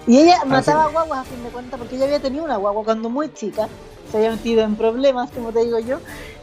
Y 0.07 0.18
ella 0.18 0.44
mataba 0.44 0.88
guaguas 0.88 1.20
a 1.20 1.24
fin 1.24 1.42
de 1.42 1.50
cuentas 1.50 1.78
porque 1.78 1.96
ella 1.96 2.04
había 2.04 2.20
tenido 2.20 2.44
una 2.44 2.57
guagua 2.57 2.84
cuando 2.84 3.11
muy 3.11 3.32
chica, 3.32 3.68
se 4.11 4.18
había 4.18 4.30
metido 4.30 4.62
en 4.62 4.76
problemas, 4.76 5.30
como 5.32 5.52
te 5.52 5.64
digo 5.64 5.78
yo, 5.80 5.98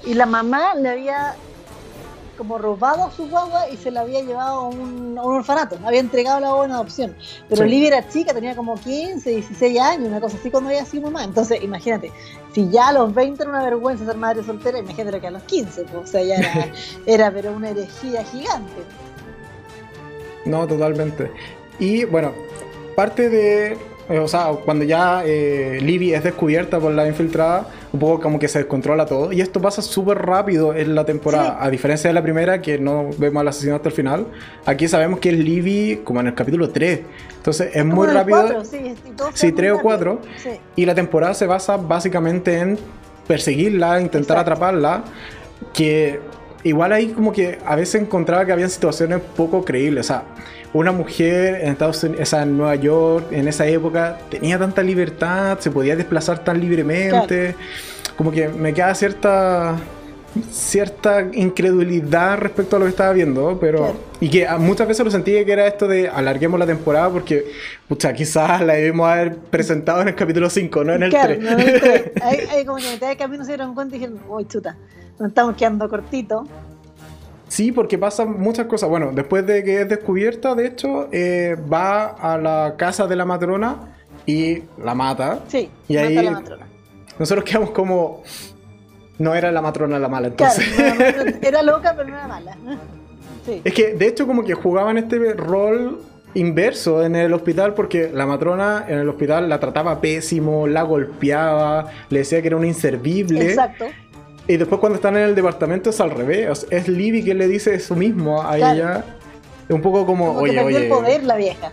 y 0.06 0.14
la 0.16 0.26
mamá 0.26 0.76
le 0.76 0.90
había 0.90 1.36
como 2.38 2.58
robado 2.58 3.06
a 3.06 3.12
su 3.12 3.30
guagua 3.30 3.70
y 3.70 3.78
se 3.78 3.92
la 3.92 4.02
había 4.02 4.22
llevado 4.22 4.62
a 4.62 4.68
un, 4.68 5.18
orfanato, 5.18 5.78
había 5.86 6.00
entregado 6.00 6.40
la 6.40 6.48
guagua 6.48 6.66
en 6.66 6.72
adopción. 6.72 7.16
Pero 7.48 7.64
Olivia 7.64 7.90
era 7.90 8.10
chica, 8.10 8.34
tenía 8.34 8.56
como 8.56 8.76
15, 8.76 9.30
16 9.30 9.80
años, 9.80 10.08
una 10.08 10.20
cosa 10.20 10.38
así 10.38 10.50
cuando 10.50 10.70
había 10.70 10.86
sido 10.86 11.04
mamá. 11.04 11.24
Entonces, 11.24 11.64
imagínate, 11.64 12.12
si 12.54 12.70
ya 12.70 12.90
a 12.90 12.94
los 12.94 13.14
20 13.14 13.44
era 13.44 13.50
una 13.52 13.64
vergüenza 13.64 14.06
ser 14.06 14.18
madre 14.18 14.44
soltera, 14.44 14.80
imagínate 14.80 15.22
que 15.22 15.28
a 15.28 15.32
los 15.32 15.44
15, 15.44 15.84
pues, 15.84 16.04
o 16.04 16.08
sea, 16.08 16.24
ya 16.24 16.36
era, 16.36 16.68
era 17.06 17.32
pero 17.32 17.54
una 17.54 17.70
herejía 17.70 18.24
gigante. 18.26 18.84
No, 20.46 20.68
totalmente. 20.68 21.32
Y 21.80 22.04
bueno, 22.06 22.34
parte 22.96 23.30
de. 23.30 23.78
Eh, 24.10 24.20
o 24.20 24.28
sea, 24.28 24.50
cuando 24.66 24.84
ya 24.84 25.24
eh, 25.26 25.80
Libby 25.82 26.14
es 26.14 26.24
descubierta 26.24 26.78
por 26.78 26.92
la 26.92 27.08
infiltrada, 27.08 27.68
un 27.94 28.00
poco 28.02 28.22
como 28.22 28.38
que 28.38 28.50
se 28.50 28.60
descontrola 28.60 29.06
todo. 29.06 29.32
Y 29.32 29.40
esto 29.40 29.62
pasa 29.62 29.82
súper 29.82 30.18
rápido 30.18 30.76
en 30.76 30.94
la 30.94 31.06
temporada. 31.06 31.58
A 31.64 31.70
diferencia 31.70 32.10
de 32.10 32.14
la 32.14 32.22
primera, 32.22 32.62
que 32.62 32.78
no 32.78 33.10
vemos 33.18 33.42
al 33.42 33.48
asesino 33.48 33.76
hasta 33.76 33.90
el 33.90 33.96
final. 33.96 34.28
Aquí 34.66 34.90
sabemos 34.90 35.20
que 35.20 35.30
es 35.30 35.38
Libby 35.38 36.02
como 36.04 36.20
en 36.20 36.28
el 36.28 36.36
capítulo 36.36 36.70
3. 36.70 37.00
Entonces 37.38 37.70
es 37.74 37.86
muy 37.86 38.08
rápido. 38.08 38.66
sí, 38.66 38.94
sí 39.34 39.52
3 39.54 39.72
o 39.72 39.80
4. 39.80 40.20
Y 40.76 40.86
la 40.86 40.96
temporada 40.96 41.34
se 41.34 41.48
basa 41.48 41.78
básicamente 41.78 42.60
en 42.60 42.78
perseguirla, 43.26 44.02
intentar 44.02 44.38
atraparla. 44.38 45.06
Que 45.74 46.20
igual 46.64 46.94
ahí 46.94 47.08
como 47.08 47.32
que 47.32 47.60
a 47.66 47.76
veces 47.76 48.02
encontraba 48.02 48.46
que 48.46 48.52
había 48.52 48.70
situaciones 48.70 49.20
poco 49.36 49.64
creíbles. 49.64 50.06
O 50.06 50.08
sea, 50.08 50.24
una 50.74 50.92
mujer 50.92 51.62
en 51.62 51.72
Estados 51.72 52.04
Unidos, 52.04 52.22
o 52.22 52.26
sea, 52.26 52.44
en 52.44 52.58
Nueva 52.58 52.76
York, 52.76 53.28
en 53.32 53.48
esa 53.48 53.68
época, 53.68 54.18
tenía 54.30 54.58
tanta 54.58 54.82
libertad, 54.82 55.60
se 55.60 55.72
podía 55.72 55.96
desplazar 55.96 56.44
tan 56.44 56.60
libremente. 56.60 57.56
Como 58.18 58.32
que 58.32 58.48
me 58.48 58.74
queda 58.74 58.94
cierta 58.96 59.76
cierta 60.52 61.30
incredulidad 61.34 62.40
respecto 62.40 62.76
a 62.76 62.80
lo 62.80 62.86
que 62.86 62.90
estaba 62.90 63.14
viendo, 63.14 63.60
pero 63.60 63.96
y 64.20 64.30
que 64.30 64.48
muchas 64.58 64.88
veces 64.88 65.06
lo 65.06 65.12
sentí 65.12 65.32
que 65.32 65.52
era 65.52 65.68
esto 65.68 65.88
de 65.88 66.10
alarguemos 66.10 66.60
la 66.60 66.66
temporada 66.66 67.10
porque 67.10 67.46
pucha, 67.88 68.14
quizás 68.14 68.62
la 68.62 68.74
debimos 68.74 69.08
haber 69.08 69.36
presentado 69.38 70.02
en 70.02 70.08
el 70.08 70.16
capítulo 70.16 70.50
5, 70.50 70.84
no 70.84 70.94
en 70.94 71.04
el 71.04 71.12
3. 71.12 71.40
No, 71.40 71.50
hay, 71.52 72.66
como 72.66 72.80
que 72.80 72.88
a 72.88 72.92
mitad 72.92 73.10
de 73.10 73.18
camino 73.18 73.44
se 73.44 73.52
dieron 73.52 73.76
cuenta 73.76 73.96
y 73.96 74.00
dijeron, 74.00 74.22
uy, 74.28 74.46
chuta, 74.46 74.76
nos 75.20 75.30
estamos 75.30 75.56
quedando 75.56 75.90
cortito. 75.90 76.46
Sí, 77.48 77.72
porque 77.72 77.98
pasan 77.98 78.40
muchas 78.40 78.66
cosas. 78.66 78.90
Bueno, 78.90 79.12
después 79.14 79.46
de 79.46 79.64
que 79.64 79.82
es 79.82 79.90
descubierta, 79.90 80.56
de 80.56 80.66
hecho, 80.66 81.08
eh, 81.12 81.56
va 81.72 82.06
a 82.06 82.38
la 82.38 82.76
casa 82.78 83.06
de 83.06 83.16
la 83.16 83.26
matrona 83.26 83.96
y 84.26 84.64
la 84.84 84.96
mata. 84.96 85.40
Sí, 85.48 85.70
y 85.88 85.96
mata 85.96 86.08
ahí 86.08 86.18
a 86.18 86.24
la 86.24 86.32
matrona. 86.32 86.68
Nosotros 87.20 87.46
quedamos 87.46 87.70
como. 87.72 88.24
No 89.20 89.36
era 89.36 89.52
la 89.52 89.62
matrona 89.62 90.00
la 90.00 90.10
mala, 90.10 90.30
entonces. 90.30 90.68
Claro, 90.76 91.32
era 91.42 91.62
loca, 91.62 91.94
pero 91.96 92.10
no 92.10 92.16
era 92.16 92.28
mala. 92.28 92.58
Sí. 93.46 93.62
Es 93.62 93.74
que, 93.74 93.94
de 93.94 94.08
hecho, 94.08 94.26
como 94.26 94.46
que 94.46 94.54
jugaban 94.54 94.98
este 94.98 95.34
rol 95.34 96.00
inverso 96.34 97.04
en 97.04 97.16
el 97.16 97.34
hospital 97.34 97.74
porque 97.74 98.10
la 98.14 98.26
matrona 98.26 98.86
en 98.88 99.00
el 99.00 99.10
hospital 99.10 99.50
la 99.50 99.60
trataba 99.60 100.02
pésimo, 100.02 100.68
la 100.68 100.84
golpeaba, 100.84 101.88
le 102.10 102.20
decía 102.20 102.42
que 102.42 102.48
era 102.48 102.58
un 102.58 102.66
inservible. 102.66 103.50
Exacto. 103.50 103.86
Y 104.48 104.58
después 104.58 104.80
cuando 104.80 104.98
están 104.98 105.16
en 105.16 105.24
el 105.24 105.36
departamento 105.36 105.90
es 105.90 106.02
al 106.02 106.12
revés. 106.12 106.68
Es 106.70 106.88
Libby 106.88 107.24
que 107.24 107.34
le 107.34 107.48
dice 107.48 107.76
eso 107.76 107.96
mismo 107.96 108.42
a 108.42 108.58
ella. 108.58 109.06
Un 109.70 109.82
poco 109.82 110.06
como, 110.06 110.34
oye, 110.34 110.54
que 110.54 110.60
oye. 110.60 110.78
el 110.84 110.90
poder 110.90 111.24
la 111.24 111.38
vieja. 111.38 111.72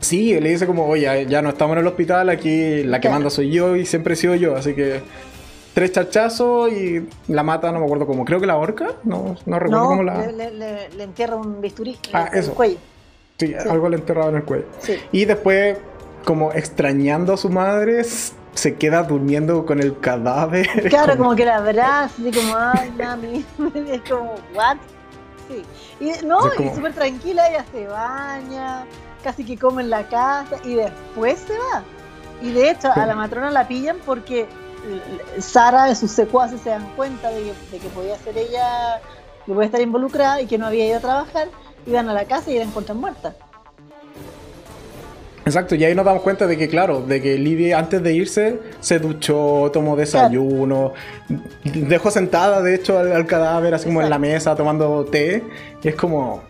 Sí, 0.00 0.38
le 0.38 0.50
dice 0.50 0.66
como, 0.66 0.86
oye, 0.86 1.26
ya 1.26 1.40
no 1.40 1.50
estamos 1.50 1.74
en 1.74 1.80
el 1.80 1.86
hospital, 1.86 2.28
aquí 2.28 2.82
la 2.82 3.00
que 3.00 3.08
manda 3.08 3.30
soy 3.30 3.50
yo 3.50 3.74
y 3.76 3.86
siempre 3.86 4.14
he 4.14 4.16
sido 4.16 4.34
yo, 4.34 4.54
así 4.54 4.74
que 4.74 5.00
tres 5.72 5.92
chachazos 5.92 6.70
y 6.72 7.08
la 7.28 7.42
mata, 7.42 7.72
no 7.72 7.78
me 7.78 7.86
acuerdo 7.86 8.06
cómo, 8.06 8.24
creo 8.26 8.38
que 8.38 8.46
la 8.46 8.56
horca, 8.56 8.92
no, 9.04 9.36
no 9.46 9.58
recuerdo 9.58 9.86
cómo 9.86 10.02
la... 10.02 10.26
Le, 10.26 10.50
le, 10.50 10.90
le, 10.90 11.04
entierra 11.04 11.36
un 11.36 11.60
bisturí 11.62 11.96
ah, 12.12 12.28
en 12.32 12.44
el 12.44 12.50
cuello. 12.50 12.76
Sí, 13.38 13.54
algo 13.54 13.88
le 13.88 13.96
enterraba 13.96 14.28
en 14.28 14.36
el 14.36 14.44
cuello. 14.44 14.66
Sí. 14.78 14.96
Y 15.10 15.24
después, 15.24 15.78
como 16.24 16.52
extrañando 16.52 17.32
a 17.32 17.36
su 17.38 17.48
madre, 17.48 18.02
se 18.54 18.76
queda 18.76 19.02
durmiendo 19.02 19.66
con 19.66 19.80
el 19.80 19.98
cadáver. 19.98 20.68
Claro, 20.88 21.16
como, 21.16 21.34
que 21.34 21.44
la 21.44 21.56
abraza, 21.56 22.14
y 22.18 22.30
como, 22.30 22.54
ay, 22.56 22.90
mami. 22.92 23.44
es 23.90 24.00
como, 24.08 24.34
¿what? 24.54 24.76
Sí. 25.48 25.62
Y 26.00 26.26
no, 26.26 26.40
y 26.58 26.74
súper 26.74 26.94
tranquila, 26.94 27.48
ella 27.48 27.64
se 27.70 27.86
baña, 27.86 28.84
casi 29.22 29.44
que 29.44 29.58
come 29.58 29.82
en 29.82 29.90
la 29.90 30.08
casa 30.08 30.56
y 30.64 30.74
después 30.74 31.40
se 31.40 31.52
va. 31.52 31.82
Y 32.42 32.52
de 32.52 32.70
hecho, 32.70 32.90
a 32.94 33.06
la 33.06 33.14
matrona 33.14 33.50
la 33.50 33.68
pillan 33.68 33.98
porque 34.04 34.46
Sara 35.38 35.86
de 35.86 35.94
sus 35.94 36.10
secuaces 36.10 36.60
se 36.60 36.70
dan 36.70 36.86
cuenta 36.96 37.30
de 37.30 37.52
que, 37.70 37.88
podía 37.88 38.16
ser 38.18 38.36
ella, 38.36 39.00
que 39.46 39.52
podía 39.52 39.66
estar 39.66 39.80
involucrada 39.80 40.40
y 40.40 40.46
que 40.46 40.58
no 40.58 40.66
había 40.66 40.86
ido 40.86 40.98
a 40.98 41.00
trabajar. 41.00 41.48
Iban 41.86 42.08
a 42.08 42.14
la 42.14 42.24
casa 42.24 42.50
y 42.50 42.58
la 42.58 42.64
encuentran 42.64 42.98
muerta. 42.98 43.34
Exacto, 45.46 45.74
y 45.74 45.84
ahí 45.84 45.94
nos 45.94 46.06
damos 46.06 46.22
cuenta 46.22 46.46
de 46.46 46.56
que, 46.56 46.68
claro, 46.68 47.02
de 47.02 47.20
que 47.20 47.36
Libby 47.36 47.72
antes 47.72 48.02
de 48.02 48.14
irse 48.14 48.60
se 48.80 48.98
duchó, 48.98 49.70
tomó 49.72 49.94
desayuno, 49.94 50.94
dejó 51.64 52.10
sentada, 52.10 52.62
de 52.62 52.74
hecho, 52.74 52.98
al, 52.98 53.26
cadáver 53.26 53.74
así 53.74 53.86
como 53.86 54.00
en 54.00 54.08
la 54.08 54.18
mesa 54.18 54.56
tomando 54.56 55.04
té. 55.04 55.42
Y 55.82 55.88
es 55.88 55.94
como, 55.96 56.42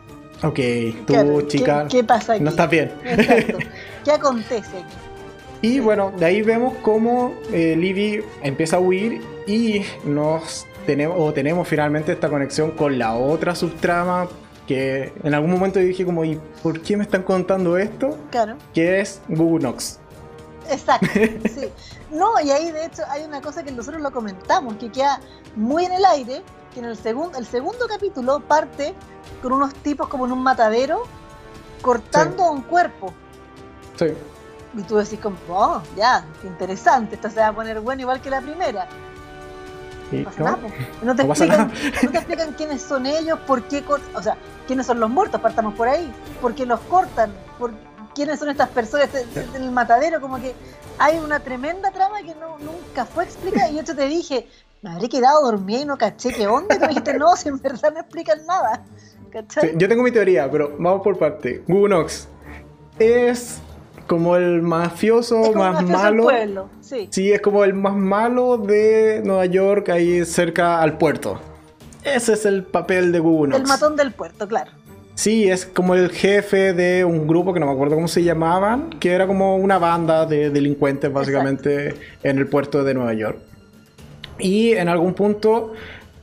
ok, 0.42 0.60
tú, 1.06 1.42
chica, 1.48 1.86
¿qué, 1.90 2.04
pasa 2.04 2.34
aquí? 2.34 2.44
no 2.44 2.50
estás 2.50 2.70
bien. 2.70 2.92
Exacto. 3.04 3.58
¿Qué 4.04 4.12
acontece 4.12 4.78
aquí? 4.78 4.94
Y 5.62 5.80
bueno, 5.80 6.12
de 6.16 6.26
ahí 6.26 6.42
vemos 6.42 6.74
cómo 6.82 7.34
eh, 7.52 7.74
Libby 7.76 8.22
empieza 8.42 8.76
a 8.76 8.80
huir 8.80 9.22
y 9.46 9.82
nos 10.04 10.66
tenemos, 10.86 11.16
o 11.18 11.32
tenemos 11.32 11.66
finalmente 11.66 12.12
esta 12.12 12.28
conexión 12.28 12.72
con 12.72 12.98
la 12.98 13.14
otra 13.14 13.54
subtrama 13.54 14.28
que 14.66 15.12
en 15.22 15.34
algún 15.34 15.50
momento 15.50 15.78
dije 15.78 16.04
como, 16.04 16.24
¿y 16.24 16.40
por 16.62 16.80
qué 16.80 16.96
me 16.96 17.04
están 17.04 17.22
contando 17.22 17.76
esto? 17.76 18.16
Claro. 18.30 18.56
Que 18.72 19.00
es 19.00 19.20
Google 19.28 19.60
Knox. 19.60 19.98
Exacto, 20.70 21.06
sí. 21.14 21.70
No, 22.10 22.40
y 22.40 22.50
ahí 22.50 22.70
de 22.70 22.86
hecho 22.86 23.02
hay 23.08 23.22
una 23.24 23.40
cosa 23.40 23.62
que 23.62 23.72
nosotros 23.72 24.02
lo 24.02 24.10
comentamos, 24.12 24.76
que 24.76 24.90
queda 24.90 25.20
muy 25.56 25.84
en 25.84 25.92
el 25.92 26.04
aire, 26.04 26.42
que 26.72 26.80
en 26.80 26.86
el, 26.86 26.96
segundo 26.96 27.38
el 27.38 27.46
segundo 27.46 27.86
capítulo 27.86 28.40
parte 28.40 28.94
con 29.42 29.52
unos 29.52 29.74
tipos 29.74 30.08
como 30.08 30.26
en 30.26 30.32
un 30.32 30.42
matadero 30.42 31.02
cortando 31.82 32.50
un 32.50 32.62
cuerpo. 32.62 33.12
Sí. 33.98 34.06
Y 34.76 34.82
tú 34.82 34.96
decís 34.96 35.20
como, 35.20 35.36
oh, 35.50 35.82
ya, 35.96 36.24
qué 36.40 36.48
interesante, 36.48 37.16
esto 37.16 37.30
se 37.30 37.40
va 37.40 37.48
a 37.48 37.52
poner 37.52 37.80
bueno 37.80 38.02
igual 38.02 38.20
que 38.20 38.30
la 38.30 38.40
primera. 38.40 38.88
No, 41.02 41.16
te 41.16 41.22
explican, 41.22 42.52
quiénes 42.56 42.82
son 42.82 43.06
ellos, 43.06 43.38
por 43.46 43.62
qué, 43.64 43.82
o 44.14 44.22
sea, 44.22 44.36
quiénes 44.66 44.86
son 44.86 45.00
los 45.00 45.10
muertos, 45.10 45.40
partamos 45.40 45.74
por 45.74 45.88
ahí, 45.88 46.10
por 46.40 46.54
qué 46.54 46.66
los 46.66 46.80
cortan, 46.80 47.32
por 47.58 47.72
quiénes 48.14 48.38
son 48.38 48.48
estas 48.50 48.68
personas 48.68 49.08
en 49.54 49.62
el 49.62 49.70
matadero, 49.70 50.20
como 50.20 50.40
que 50.40 50.54
hay 50.98 51.18
una 51.18 51.40
tremenda 51.40 51.90
trama 51.90 52.22
que 52.22 52.34
no, 52.34 52.58
nunca 52.58 53.04
fue 53.04 53.24
explicada 53.24 53.70
y 53.70 53.76
yo 53.76 53.84
te 53.84 54.06
dije, 54.06 54.48
me 54.82 54.90
habré 54.90 55.08
quedado 55.08 55.42
dormida 55.42 55.80
y 55.80 55.84
no 55.84 55.96
caché 55.96 56.32
qué 56.32 56.46
onda, 56.46 56.76
y 56.76 56.78
tú 56.78 56.86
dijiste, 56.86 57.14
no, 57.14 57.34
si 57.36 57.48
en 57.48 57.58
verdad 57.60 57.92
no 57.92 58.00
explican 58.00 58.44
nada. 58.46 58.84
yo 59.76 59.88
tengo 59.88 60.02
mi 60.02 60.12
teoría, 60.12 60.50
pero 60.50 60.76
vamos 60.78 61.02
por 61.02 61.18
parte. 61.18 61.64
Gunox 61.66 62.28
es 62.98 63.60
como 64.06 64.36
el 64.36 64.62
mafioso 64.62 65.52
más 65.52 65.82
malo. 65.84 66.68
sí. 66.80 67.32
es 67.32 67.40
como 67.40 67.64
el 67.64 67.74
más 67.74 67.96
malo 67.96 68.58
de 68.58 69.22
Nueva 69.24 69.46
York, 69.46 69.88
ahí 69.88 70.24
cerca 70.24 70.80
al 70.80 70.98
puerto. 70.98 71.40
Ese 72.04 72.34
es 72.34 72.44
el 72.44 72.64
papel 72.64 73.12
de 73.12 73.18
Google 73.18 73.56
El 73.56 73.64
matón 73.64 73.96
del 73.96 74.12
puerto, 74.12 74.46
claro. 74.46 74.70
Sí, 75.14 75.48
es 75.48 75.64
como 75.64 75.94
el 75.94 76.10
jefe 76.10 76.72
de 76.72 77.04
un 77.04 77.26
grupo 77.26 77.54
que 77.54 77.60
no 77.60 77.66
me 77.66 77.72
acuerdo 77.72 77.94
cómo 77.94 78.08
se 78.08 78.24
llamaban, 78.24 78.90
que 78.98 79.12
era 79.12 79.26
como 79.26 79.56
una 79.56 79.78
banda 79.78 80.26
de 80.26 80.50
delincuentes 80.50 81.12
básicamente 81.12 81.94
en 82.22 82.38
el 82.38 82.48
puerto 82.48 82.82
de 82.82 82.94
Nueva 82.94 83.14
York. 83.14 83.38
Y 84.38 84.72
en 84.72 84.88
algún 84.88 85.14
punto 85.14 85.72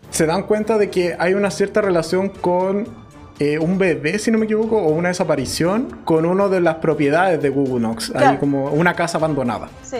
se 0.09 0.25
dan 0.25 0.43
cuenta 0.43 0.77
de 0.77 0.89
que 0.89 1.15
hay 1.17 1.33
una 1.33 1.49
cierta 1.51 1.79
relación 1.79 2.29
con 2.29 3.00
eh, 3.41 3.57
un 3.57 3.79
bebé, 3.79 4.19
si 4.19 4.29
no 4.29 4.37
me 4.37 4.45
equivoco, 4.45 4.77
o 4.77 4.89
una 4.89 5.07
desaparición 5.07 6.01
con 6.05 6.27
una 6.27 6.47
de 6.47 6.61
las 6.61 6.75
propiedades 6.75 7.41
de 7.41 7.49
Google 7.49 7.79
Knox, 7.79 8.13
ahí 8.15 8.37
como 8.37 8.65
una 8.65 8.93
casa 8.93 9.17
abandonada. 9.17 9.67
Sí. 9.81 9.97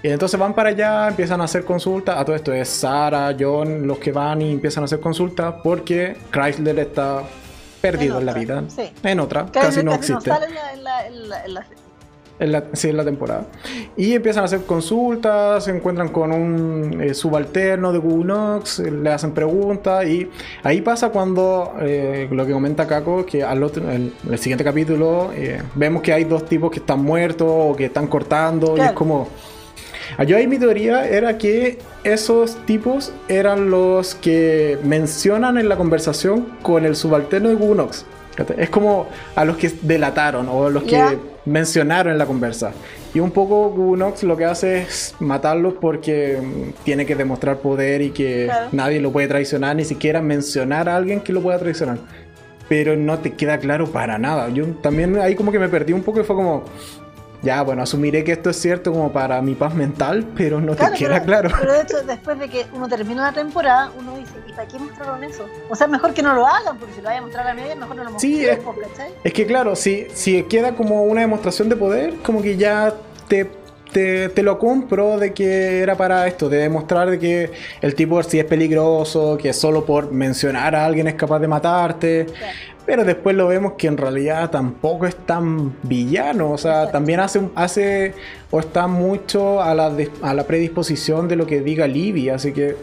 Y 0.00 0.10
entonces 0.10 0.38
van 0.38 0.54
para 0.54 0.68
allá, 0.68 1.08
empiezan 1.08 1.40
a 1.40 1.44
hacer 1.44 1.64
consultas. 1.64 2.16
A 2.16 2.24
todo 2.24 2.36
esto 2.36 2.52
es 2.52 2.68
Sara, 2.68 3.34
John, 3.36 3.84
los 3.84 3.98
que 3.98 4.12
van 4.12 4.42
y 4.42 4.52
empiezan 4.52 4.84
a 4.84 4.84
hacer 4.84 5.00
consultas 5.00 5.56
porque 5.64 6.18
Chrysler 6.30 6.78
está 6.78 7.24
perdido 7.80 8.20
en, 8.20 8.26
la 8.26 8.32
vida. 8.32 8.62
Sí. 8.68 8.92
En 9.02 9.18
otra, 9.18 9.46
casi 9.50 9.82
no 9.82 9.92
existe. 9.92 10.30
En 10.30 10.84
la, 11.54 11.66
sí, 12.72 12.88
en 12.88 12.96
la 12.96 13.04
temporada. 13.04 13.46
Y 13.96 14.14
empiezan 14.14 14.42
a 14.42 14.46
hacer 14.46 14.62
consultas, 14.62 15.64
se 15.64 15.74
encuentran 15.74 16.08
con 16.08 16.32
un 16.32 17.00
eh, 17.00 17.14
subalterno 17.14 17.92
de 17.92 17.98
Google 17.98 18.24
Knox, 18.24 18.80
eh, 18.80 18.90
le 18.90 19.10
hacen 19.10 19.32
preguntas 19.32 20.06
y 20.06 20.28
ahí 20.62 20.80
pasa 20.80 21.10
cuando 21.10 21.74
eh, 21.80 22.28
lo 22.30 22.46
que 22.46 22.52
comenta 22.52 22.86
Kako, 22.86 23.26
que 23.26 23.42
al 23.42 23.62
otro, 23.62 23.90
en 23.90 24.12
el 24.30 24.38
siguiente 24.38 24.64
capítulo 24.64 25.30
vemos 25.74 26.02
que 26.02 26.12
hay 26.12 26.24
dos 26.24 26.44
tipos 26.46 26.70
que 26.70 26.78
están 26.78 27.02
muertos 27.02 27.48
o 27.50 27.76
que 27.76 27.86
están 27.86 28.06
cortando 28.06 28.76
y 28.76 28.80
es 28.80 28.92
como... 28.92 29.28
Yo 30.26 30.38
ahí 30.38 30.46
mi 30.46 30.58
teoría 30.58 31.06
era 31.06 31.36
que 31.36 31.78
esos 32.02 32.56
tipos 32.64 33.12
eran 33.28 33.70
los 33.70 34.14
que 34.14 34.78
mencionan 34.82 35.58
en 35.58 35.68
la 35.68 35.76
conversación 35.76 36.46
con 36.62 36.86
el 36.86 36.96
subalterno 36.96 37.50
de 37.50 37.56
Google 37.56 37.82
Knox. 37.82 38.06
Es 38.56 38.70
como 38.70 39.06
a 39.34 39.44
los 39.44 39.56
que 39.56 39.70
delataron 39.82 40.48
o 40.48 40.66
a 40.66 40.70
los 40.70 40.84
que 40.84 41.18
mencionaron 41.48 42.12
en 42.12 42.18
la 42.18 42.26
conversa. 42.26 42.72
Y 43.14 43.20
un 43.20 43.30
poco 43.30 43.70
Gunox 43.70 44.22
lo 44.22 44.36
que 44.36 44.44
hace 44.44 44.82
es 44.82 45.14
matarlos 45.18 45.74
porque 45.80 46.38
mm, 46.40 46.84
tiene 46.84 47.06
que 47.06 47.14
demostrar 47.14 47.58
poder 47.58 48.02
y 48.02 48.10
que 48.10 48.50
nadie 48.72 49.00
lo 49.00 49.10
puede 49.10 49.28
traicionar, 49.28 49.76
ni 49.76 49.84
siquiera 49.84 50.20
mencionar 50.20 50.88
a 50.88 50.96
alguien 50.96 51.20
que 51.20 51.32
lo 51.32 51.42
pueda 51.42 51.58
traicionar. 51.58 51.98
Pero 52.68 52.96
no 52.96 53.18
te 53.18 53.32
queda 53.32 53.58
claro 53.58 53.86
para 53.90 54.18
nada. 54.18 54.50
Yo 54.50 54.66
también 54.82 55.16
ahí 55.18 55.34
como 55.34 55.50
que 55.50 55.58
me 55.58 55.68
perdí 55.68 55.94
un 55.94 56.02
poco 56.02 56.20
y 56.20 56.24
fue 56.24 56.36
como, 56.36 56.64
ya, 57.42 57.62
bueno, 57.62 57.82
asumiré 57.82 58.24
que 58.24 58.32
esto 58.32 58.50
es 58.50 58.60
cierto 58.60 58.92
como 58.92 59.12
para 59.12 59.40
mi 59.42 59.54
paz 59.54 59.74
mental, 59.74 60.26
pero 60.36 60.60
no 60.60 60.74
te 60.74 60.90
queda 60.92 61.22
claro. 61.22 61.50
Pero 61.60 61.72
de 61.72 61.82
hecho, 61.82 62.02
después 62.02 62.38
de 62.38 62.48
que 62.48 62.66
uno 62.72 62.88
termina 62.88 63.22
la 63.22 63.32
temporada, 63.32 63.92
uno 63.96 64.16
dice, 64.16 64.32
¿y 64.46 64.52
para 64.52 64.66
qué 64.66 64.78
mostraron 64.78 65.22
eso? 65.22 65.46
O 65.70 65.76
sea, 65.76 65.86
mejor 65.86 66.14
que 66.14 66.22
no 66.22 66.34
lo 66.34 66.46
hagan, 66.46 66.78
porque 66.78 66.94
si 66.94 67.00
lo 67.00 67.08
vaya 67.08 67.20
a 67.20 67.22
mostrar 67.22 67.46
a 67.46 67.54
media, 67.54 67.76
mejor 67.76 67.96
no 67.96 68.04
lo 68.04 68.10
mostremos, 68.10 68.38
sí, 68.38 68.46
es, 68.46 68.58
es, 69.24 69.32
que 69.32 69.46
claro, 69.46 69.76
si, 69.76 70.08
si 70.12 70.42
queda 70.44 70.74
como 70.74 71.04
una 71.04 71.20
demostración 71.20 71.68
de 71.68 71.76
poder, 71.76 72.14
como 72.24 72.42
que 72.42 72.56
ya 72.56 72.92
te 73.28 73.48
te, 73.92 74.28
te, 74.28 74.42
lo 74.42 74.58
compro 74.58 75.18
de 75.18 75.32
que 75.32 75.80
era 75.80 75.96
para 75.96 76.26
esto, 76.26 76.48
de 76.48 76.58
demostrar 76.58 77.08
de 77.08 77.18
que 77.18 77.50
el 77.80 77.94
tipo 77.94 78.22
sí 78.22 78.38
es 78.38 78.44
peligroso, 78.44 79.38
que 79.38 79.52
solo 79.52 79.84
por 79.84 80.12
mencionar 80.12 80.74
a 80.74 80.84
alguien 80.84 81.08
es 81.08 81.14
capaz 81.14 81.38
de 81.38 81.48
matarte. 81.48 82.26
Pero 82.88 83.04
después 83.04 83.36
lo 83.36 83.48
vemos 83.48 83.74
que 83.74 83.86
en 83.86 83.98
realidad 83.98 84.48
tampoco 84.48 85.04
es 85.04 85.14
tan 85.14 85.76
villano. 85.82 86.52
O 86.52 86.56
sea, 86.56 86.90
también 86.90 87.20
hace, 87.20 87.42
hace 87.54 88.14
o 88.50 88.60
está 88.60 88.86
mucho 88.86 89.60
a 89.60 89.74
la, 89.74 89.94
a 90.22 90.32
la 90.32 90.44
predisposición 90.44 91.28
de 91.28 91.36
lo 91.36 91.44
que 91.44 91.60
diga 91.60 91.86
Libby. 91.86 92.30
Así 92.30 92.54
que 92.54 92.76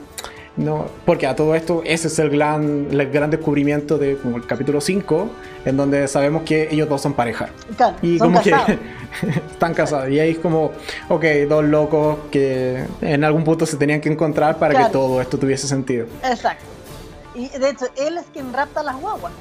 no, 0.58 0.86
porque 1.08 1.26
a 1.26 1.36
todo 1.36 1.56
esto, 1.56 1.82
ese 1.84 2.08
es 2.08 2.20
el 2.20 2.30
gran, 2.30 2.90
el 2.92 3.10
gran 3.10 3.32
descubrimiento 3.32 3.98
de 3.98 4.18
como 4.18 4.38
el 4.38 4.46
capítulo 4.46 4.80
5, 4.80 5.28
en 5.66 5.76
donde 5.76 6.08
sabemos 6.08 6.44
que 6.44 6.70
ellos 6.72 6.88
dos 6.88 7.02
son 7.02 7.14
pareja. 7.14 7.50
y 8.04 8.20
como 8.20 8.44
que 8.44 8.54
están 9.52 9.74
casados. 9.74 10.10
Y 10.10 10.20
ahí 10.20 10.30
es 10.34 10.38
como, 10.38 10.72
ok, 11.10 11.26
dos 11.50 11.66
locos 11.66 12.20
que 12.30 12.86
en 13.02 13.24
algún 13.24 13.44
punto 13.44 13.66
se 13.66 13.76
tenían 13.78 14.02
que 14.02 14.10
encontrar 14.10 14.60
para 14.60 14.86
que 14.86 14.92
todo 14.92 15.20
esto 15.20 15.40
tuviese 15.40 15.68
sentido. 15.68 16.06
Exacto. 16.24 16.64
Y 17.34 17.50
de 17.50 17.72
hecho, 17.72 17.88
él 17.98 18.20
es 18.20 18.26
quien 18.32 18.54
rapta 18.54 18.84
las 18.84 19.02
guaguas. 19.02 19.34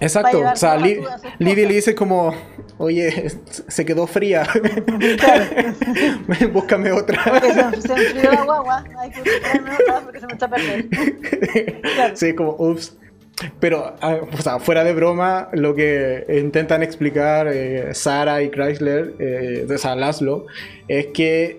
Exacto, 0.00 0.40
o 0.40 0.56
sea, 0.56 0.76
Libby 0.76 1.04
le 1.38 1.74
dice 1.74 1.94
como, 1.94 2.34
oye, 2.78 3.30
se 3.68 3.84
quedó 3.84 4.06
fría, 4.06 4.46
búscame 6.52 6.92
otra. 6.92 7.22
Porque 7.24 7.52
se, 7.52 7.82
se, 7.82 7.92
enfrió 7.92 8.32
la 8.32 8.44
guagua, 8.44 8.84
hay 8.98 9.10
que 9.10 9.22
buscarme 9.22 9.70
otra 9.74 10.00
porque 10.00 10.20
se 10.20 10.26
me 10.26 10.32
está 10.32 10.46
a 10.46 10.50
perder. 10.50 10.86
Sí, 12.14 12.34
como, 12.34 12.54
ups. 12.58 12.96
Pero, 13.60 13.94
ah, 14.00 14.18
o 14.32 14.42
sea, 14.42 14.58
fuera 14.58 14.82
de 14.82 14.92
broma, 14.92 15.48
lo 15.52 15.74
que 15.74 16.26
intentan 16.28 16.82
explicar 16.82 17.46
eh, 17.48 17.94
Sara 17.94 18.42
y 18.42 18.50
Chrysler, 18.50 19.14
eh, 19.20 19.66
o 19.72 19.78
sea, 19.78 19.94
Laszlo, 19.94 20.46
es 20.88 21.08
que 21.08 21.56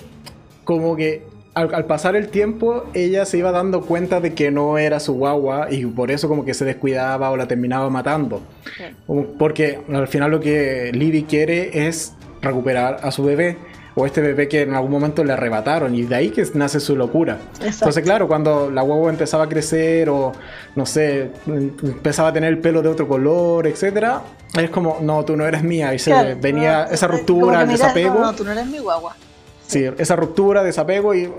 como 0.65 0.95
que 0.95 1.23
al, 1.59 1.85
pasar 1.85 2.15
el 2.15 2.29
tiempo, 2.29 2.85
ella 2.93 3.25
se 3.25 3.37
iba 3.37 3.51
dando 3.51 3.81
cuenta 3.81 4.19
de 4.19 4.33
que 4.33 4.51
no 4.51 4.77
era 4.77 4.99
su 4.99 5.13
guagua 5.13 5.67
y 5.69 5.85
por 5.85 6.11
eso 6.11 6.27
como 6.27 6.45
que 6.45 6.53
se 6.53 6.65
descuidaba 6.65 7.29
o 7.31 7.37
la 7.37 7.47
terminaba 7.47 7.89
matando. 7.89 8.41
Porque 9.37 9.81
al 9.91 10.07
final 10.07 10.31
lo 10.31 10.39
que 10.39 10.91
Libby 10.93 11.23
quiere 11.23 11.87
es 11.87 12.13
recuperar 12.41 12.99
a 13.03 13.11
su 13.11 13.23
bebé 13.23 13.57
o 13.95 14.05
este 14.05 14.21
bebé 14.21 14.47
que 14.47 14.61
en 14.61 14.73
algún 14.73 14.91
momento 14.91 15.23
le 15.23 15.33
arrebataron 15.33 15.93
y 15.93 16.03
de 16.03 16.15
ahí 16.15 16.29
que 16.29 16.45
nace 16.53 16.79
su 16.79 16.95
locura. 16.95 17.37
Entonces, 17.61 18.03
claro, 18.03 18.27
cuando 18.27 18.69
la 18.71 18.81
guagua 18.81 19.09
empezaba 19.09 19.43
a 19.45 19.49
crecer 19.49 20.09
o 20.09 20.31
no 20.75 20.85
sé, 20.85 21.31
empezaba 21.47 22.29
a 22.29 22.33
tener 22.33 22.49
el 22.49 22.59
pelo 22.59 22.81
de 22.81 22.89
otro 22.89 23.07
color, 23.07 23.67
etcétera, 23.67 24.21
es 24.55 24.69
como, 24.69 24.99
no, 25.01 25.25
tú 25.25 25.35
no 25.35 25.45
eres 25.45 25.63
mía 25.63 25.93
y 25.93 25.99
se 25.99 26.35
venía 26.35 26.85
esa 26.85 27.07
ruptura, 27.07 27.63
el 27.63 27.69
desapego. 27.69 28.15
No, 28.15 28.21
no, 28.21 28.33
tú 28.33 28.43
no 28.45 28.51
eres 28.51 28.67
mi 28.67 28.79
guagua. 28.79 29.15
Sí, 29.69 29.85
esa 29.99 30.15
ruptura, 30.15 30.63
desapego 30.63 31.13
y 31.13 31.31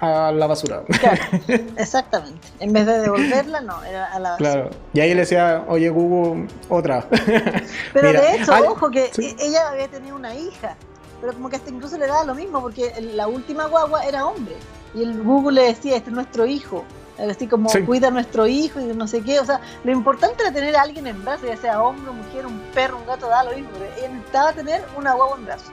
a 0.00 0.32
la 0.32 0.46
basura. 0.46 0.84
Claro, 1.00 1.20
exactamente. 1.76 2.48
En 2.58 2.72
vez 2.72 2.86
de 2.86 2.98
devolverla, 3.00 3.60
no, 3.60 3.84
era 3.84 4.06
a 4.06 4.18
la 4.18 4.30
basura. 4.30 4.52
Claro. 4.52 4.70
Y 4.94 5.00
ahí 5.00 5.12
le 5.12 5.20
decía, 5.20 5.66
oye, 5.68 5.90
Google, 5.90 6.48
otra. 6.70 7.06
Pero 7.92 8.12
de 8.12 8.36
hecho, 8.36 8.52
ojo, 8.70 8.90
que 8.90 9.10
e-, 9.18 9.36
ella 9.38 9.68
había 9.68 9.86
tenido 9.88 10.16
una 10.16 10.34
hija, 10.34 10.76
pero 11.20 11.34
como 11.34 11.50
que 11.50 11.56
hasta 11.56 11.68
incluso 11.68 11.98
le 11.98 12.06
daba 12.06 12.24
lo 12.24 12.34
mismo, 12.34 12.62
porque 12.62 12.90
la 13.14 13.28
última 13.28 13.66
guagua 13.66 14.02
era 14.06 14.24
hombre. 14.24 14.54
Y 14.94 15.02
el 15.02 15.22
Google 15.22 15.60
le 15.60 15.68
decía, 15.68 15.96
este 15.96 16.08
es 16.08 16.16
nuestro 16.16 16.46
hijo. 16.46 16.84
Así 17.18 17.46
como 17.46 17.68
cuida 17.84 18.08
a 18.08 18.10
nuestro 18.10 18.46
hijo 18.46 18.80
y 18.80 18.84
no 18.84 19.06
sé 19.06 19.20
qué. 19.20 19.40
O 19.40 19.44
sea, 19.44 19.60
lo 19.84 19.92
importante 19.92 20.42
era 20.42 20.52
tener 20.52 20.74
a 20.74 20.82
alguien 20.82 21.06
en 21.06 21.22
brazos, 21.22 21.48
ya 21.48 21.56
sea 21.58 21.82
hombre, 21.82 22.10
mujer, 22.12 22.46
un 22.46 22.60
perro, 22.74 22.96
un 22.96 23.06
gato, 23.06 23.28
da 23.28 23.44
lo 23.44 23.54
mismo. 23.54 23.68
Ella 23.98 24.08
necesitaba 24.08 24.54
tener 24.54 24.82
una 24.96 25.12
guagua 25.12 25.36
en 25.36 25.44
brazos. 25.44 25.72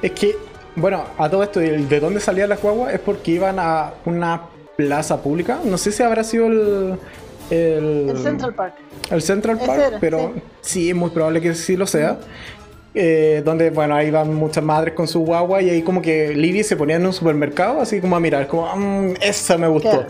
Es 0.00 0.12
que 0.12 0.36
bueno, 0.76 1.04
a 1.18 1.28
todo 1.30 1.42
esto, 1.42 1.60
¿de 1.60 2.00
dónde 2.00 2.20
salían 2.20 2.48
las 2.48 2.60
guaguas? 2.60 2.94
Es 2.94 3.00
porque 3.00 3.32
iban 3.32 3.58
a 3.58 3.94
una 4.04 4.42
plaza 4.76 5.22
pública. 5.22 5.58
No 5.64 5.78
sé 5.78 5.92
si 5.92 6.02
habrá 6.02 6.24
sido 6.24 6.46
el. 6.46 6.98
El, 7.50 8.16
Central 8.22 8.54
Park. 8.54 8.74
El 9.10 9.22
Central 9.22 9.58
Park, 9.58 9.98
pero 10.00 10.32
sí. 10.62 10.88
es 10.88 10.96
muy 10.96 11.10
probable 11.10 11.40
que 11.40 11.54
sí 11.54 11.76
lo 11.76 11.86
sea. 11.86 12.18
Eh, 12.96 13.42
donde, 13.44 13.70
bueno, 13.70 13.96
ahí 13.96 14.10
van 14.10 14.32
muchas 14.32 14.62
madres 14.62 14.94
con 14.94 15.08
su 15.08 15.20
guagua 15.20 15.60
y 15.60 15.68
ahí 15.68 15.82
como 15.82 16.00
que 16.00 16.32
Libby 16.32 16.62
se 16.62 16.76
ponía 16.76 16.96
en 16.96 17.04
un 17.04 17.12
supermercado, 17.12 17.80
así 17.80 18.00
como 18.00 18.14
a 18.14 18.20
mirar, 18.20 18.46
como, 18.46 18.74
mmm, 18.74 19.14
esa 19.20 19.58
me 19.58 19.66
gustó. 19.66 20.06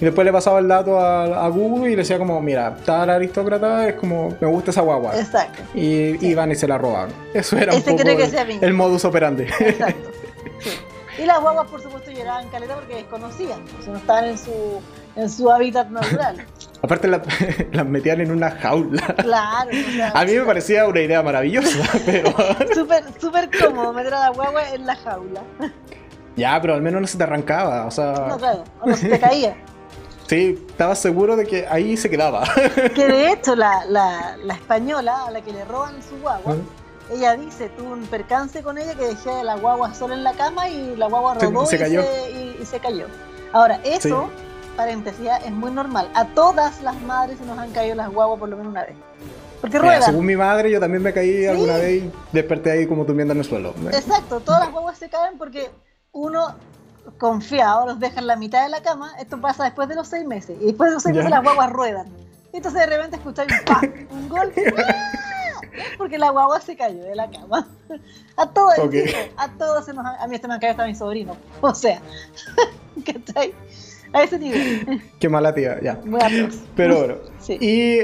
Y 0.00 0.04
después 0.04 0.24
le 0.24 0.32
pasaba 0.32 0.58
el 0.58 0.66
dato 0.66 0.98
a, 0.98 1.48
Google 1.48 1.88
y 1.88 1.90
le 1.90 2.02
decía 2.02 2.18
como, 2.18 2.40
mira, 2.40 2.76
tal 2.84 3.10
aristócrata 3.10 3.88
es 3.88 3.94
como, 3.94 4.34
me 4.40 4.48
gusta 4.48 4.70
esa 4.70 4.80
guagua. 4.80 5.16
Exacto. 5.16 5.62
Y 5.74 6.26
iban 6.26 6.50
y 6.50 6.56
se 6.56 6.66
la 6.66 6.78
robaban. 6.78 7.10
Eso 7.32 7.56
era 7.56 7.74
un 7.74 7.82
poco 7.82 8.02
el, 8.60 8.74
modus 8.74 9.04
operandi. 9.04 9.44
Exacto. 9.44 10.10
Y 11.16 11.26
las 11.26 11.40
guaguas, 11.40 11.70
por 11.70 11.80
supuesto, 11.80 12.10
lloraban 12.10 12.48
caleta 12.48 12.74
porque 12.74 12.96
desconocían, 12.96 13.60
o 13.86 13.90
no 13.90 13.96
estaban 13.98 14.24
en 14.24 14.36
su, 14.36 14.82
en 15.14 15.30
su 15.30 15.48
hábitat 15.48 15.88
natural. 15.88 16.44
Aparte 16.82 17.08
las 17.72 17.86
metían 17.86 18.20
en 18.20 18.32
una 18.32 18.50
jaula. 18.50 19.06
Claro. 19.18 19.70
a 20.12 20.24
mí 20.24 20.32
me 20.32 20.44
parecía 20.44 20.86
una 20.86 21.00
idea 21.00 21.22
maravillosa, 21.22 21.88
pero... 22.04 22.30
súper, 22.74 23.04
súper 23.20 23.48
cómodo 23.58 23.92
meter 23.92 24.12
a 24.14 24.20
la 24.20 24.28
guagua 24.30 24.68
en 24.70 24.86
la 24.86 24.96
jaula. 24.96 25.42
Ya, 26.36 26.60
pero 26.60 26.74
al 26.74 26.82
menos 26.82 27.00
no 27.00 27.06
se 27.06 27.16
te 27.16 27.22
arrancaba, 27.22 27.86
o 27.86 27.90
sea... 27.92 28.26
No, 28.28 28.36
claro, 28.36 28.64
o 28.80 28.88
no 28.88 28.96
se 28.96 29.08
te 29.08 29.20
caía. 29.20 29.56
Sí, 30.26 30.64
estaba 30.68 30.94
seguro 30.94 31.36
de 31.36 31.46
que 31.46 31.66
ahí 31.66 31.96
se 31.96 32.08
quedaba. 32.08 32.44
Que 32.94 33.06
de 33.06 33.30
hecho 33.32 33.54
la, 33.54 33.84
la, 33.86 34.36
la 34.42 34.54
española 34.54 35.26
a 35.26 35.30
la 35.30 35.40
que 35.42 35.52
le 35.52 35.64
roban 35.64 36.02
su 36.02 36.16
guagua, 36.20 36.56
ella 37.10 37.36
dice, 37.36 37.68
tuvo 37.70 37.92
un 37.92 38.06
percance 38.06 38.62
con 38.62 38.78
ella 38.78 38.94
que 38.94 39.06
dejé 39.06 39.44
la 39.44 39.56
guagua 39.56 39.94
sola 39.94 40.14
en 40.14 40.24
la 40.24 40.32
cama 40.32 40.68
y 40.68 40.96
la 40.96 41.06
guagua 41.08 41.34
rodó 41.34 41.66
se, 41.66 41.76
y, 41.76 41.78
cayó. 41.78 42.02
Se, 42.02 42.30
y, 42.60 42.66
se 42.66 42.80
cayó. 42.80 43.06
Ahora, 43.52 43.80
eso, 43.84 44.28
paréntesis, 44.76 45.28
es 45.44 45.52
muy 45.52 45.70
normal. 45.70 46.10
A 46.14 46.26
todas 46.28 46.80
las 46.82 47.00
madres 47.02 47.38
se 47.38 47.44
nos 47.44 47.58
han 47.58 47.70
caído 47.72 47.94
las 47.94 48.10
guaguas 48.10 48.40
por 48.40 48.48
lo 48.48 48.56
menos 48.56 48.72
una 48.72 48.84
vez. 48.84 48.96
Porque 49.60 49.78
ruedan. 49.78 50.02
según 50.02 50.26
mi 50.26 50.36
madre, 50.36 50.70
yo 50.70 50.80
también 50.80 51.02
me 51.02 51.12
caí 51.12 51.46
alguna 51.46 51.76
vez 51.76 52.02
y 52.02 52.12
desperté 52.32 52.70
ahí 52.70 52.86
como 52.86 53.04
durmiendo 53.04 53.32
en 53.32 53.38
el 53.38 53.44
suelo. 53.44 53.74
Exacto, 53.92 54.40
todas 54.40 54.60
las 54.60 54.72
guaguas 54.72 54.98
se 54.98 55.08
caen 55.08 55.38
porque 55.38 55.70
uno 56.12 56.54
confiado, 57.18 57.86
los 57.86 58.00
deja 58.00 58.20
en 58.20 58.26
la 58.26 58.36
mitad 58.36 58.62
de 58.62 58.68
la 58.70 58.82
cama, 58.82 59.12
esto 59.18 59.40
pasa 59.40 59.64
después 59.64 59.88
de 59.88 59.94
los 59.94 60.08
seis 60.08 60.26
meses, 60.26 60.56
y 60.60 60.66
después 60.66 60.90
de 60.90 60.94
los 60.94 61.02
seis 61.02 61.14
meses 61.14 61.30
las 61.30 61.42
guaguas 61.42 61.70
ruedan. 61.70 62.06
Y 62.52 62.58
entonces 62.58 62.80
de 62.80 62.86
repente 62.86 63.16
escucháis 63.16 63.50
un 63.52 63.64
¡pam! 63.64 63.92
un 64.10 64.28
golpe, 64.28 64.74
¡ah! 64.78 65.24
porque 65.98 66.18
la 66.18 66.30
guagua 66.30 66.60
se 66.60 66.76
cayó 66.76 67.02
de 67.02 67.14
la 67.14 67.28
cama. 67.30 67.66
A 68.36 68.46
todos, 68.46 68.74
a 69.36 69.48
todos 69.58 69.84
se 69.84 69.92
nos 69.92 70.06
a 70.06 70.26
mí 70.26 70.34
este 70.34 70.48
me 70.48 70.54
han 70.54 70.60
caído 70.60 70.72
hasta 70.72 70.86
mi 70.86 70.94
sobrino. 70.94 71.36
O 71.60 71.74
sea, 71.74 72.00
¿cachai? 73.04 73.54
A 74.14 74.22
ese 74.22 74.38
nivel. 74.38 75.02
Qué 75.18 75.28
mala 75.28 75.52
tía, 75.52 75.78
ya. 75.82 76.00
Pero 76.74 76.98
bueno. 76.98 77.14
Y 77.60 77.98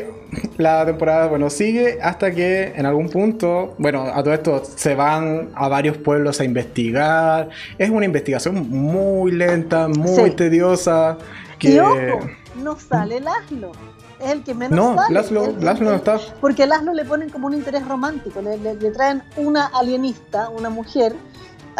la 0.58 0.84
temporada, 0.84 1.28
bueno, 1.28 1.48
sigue 1.48 1.98
hasta 2.02 2.30
que 2.30 2.74
en 2.76 2.84
algún 2.84 3.08
punto, 3.08 3.74
bueno, 3.78 4.02
a 4.02 4.22
todo 4.22 4.34
esto 4.34 4.62
se 4.62 4.94
van 4.94 5.48
a 5.54 5.66
varios 5.68 5.96
pueblos 5.96 6.40
a 6.40 6.44
investigar. 6.44 7.48
Es 7.78 7.88
una 7.88 8.04
investigación 8.04 8.68
muy 8.68 9.32
lenta, 9.32 9.88
muy 9.88 10.32
tediosa. 10.32 11.16
Que... 11.58 11.70
Y 11.70 11.78
ojo, 11.78 12.20
no 12.62 12.78
sale 12.78 13.18
Laszlo. 13.18 13.72
Es 14.20 14.30
el 14.32 14.42
que 14.42 14.52
menos 14.52 14.76
no, 14.76 14.94
sale. 14.94 15.14
Laszlo, 15.14 15.90
no 15.90 15.94
está. 15.94 16.20
Porque 16.38 16.64
a 16.64 16.66
Laszlo 16.66 16.92
le 16.92 17.06
ponen 17.06 17.30
como 17.30 17.46
un 17.46 17.54
interés 17.54 17.88
romántico. 17.88 18.42
le, 18.42 18.58
le 18.58 18.90
traen 18.90 19.22
una 19.38 19.68
alienista, 19.68 20.50
una 20.50 20.68
mujer 20.68 21.14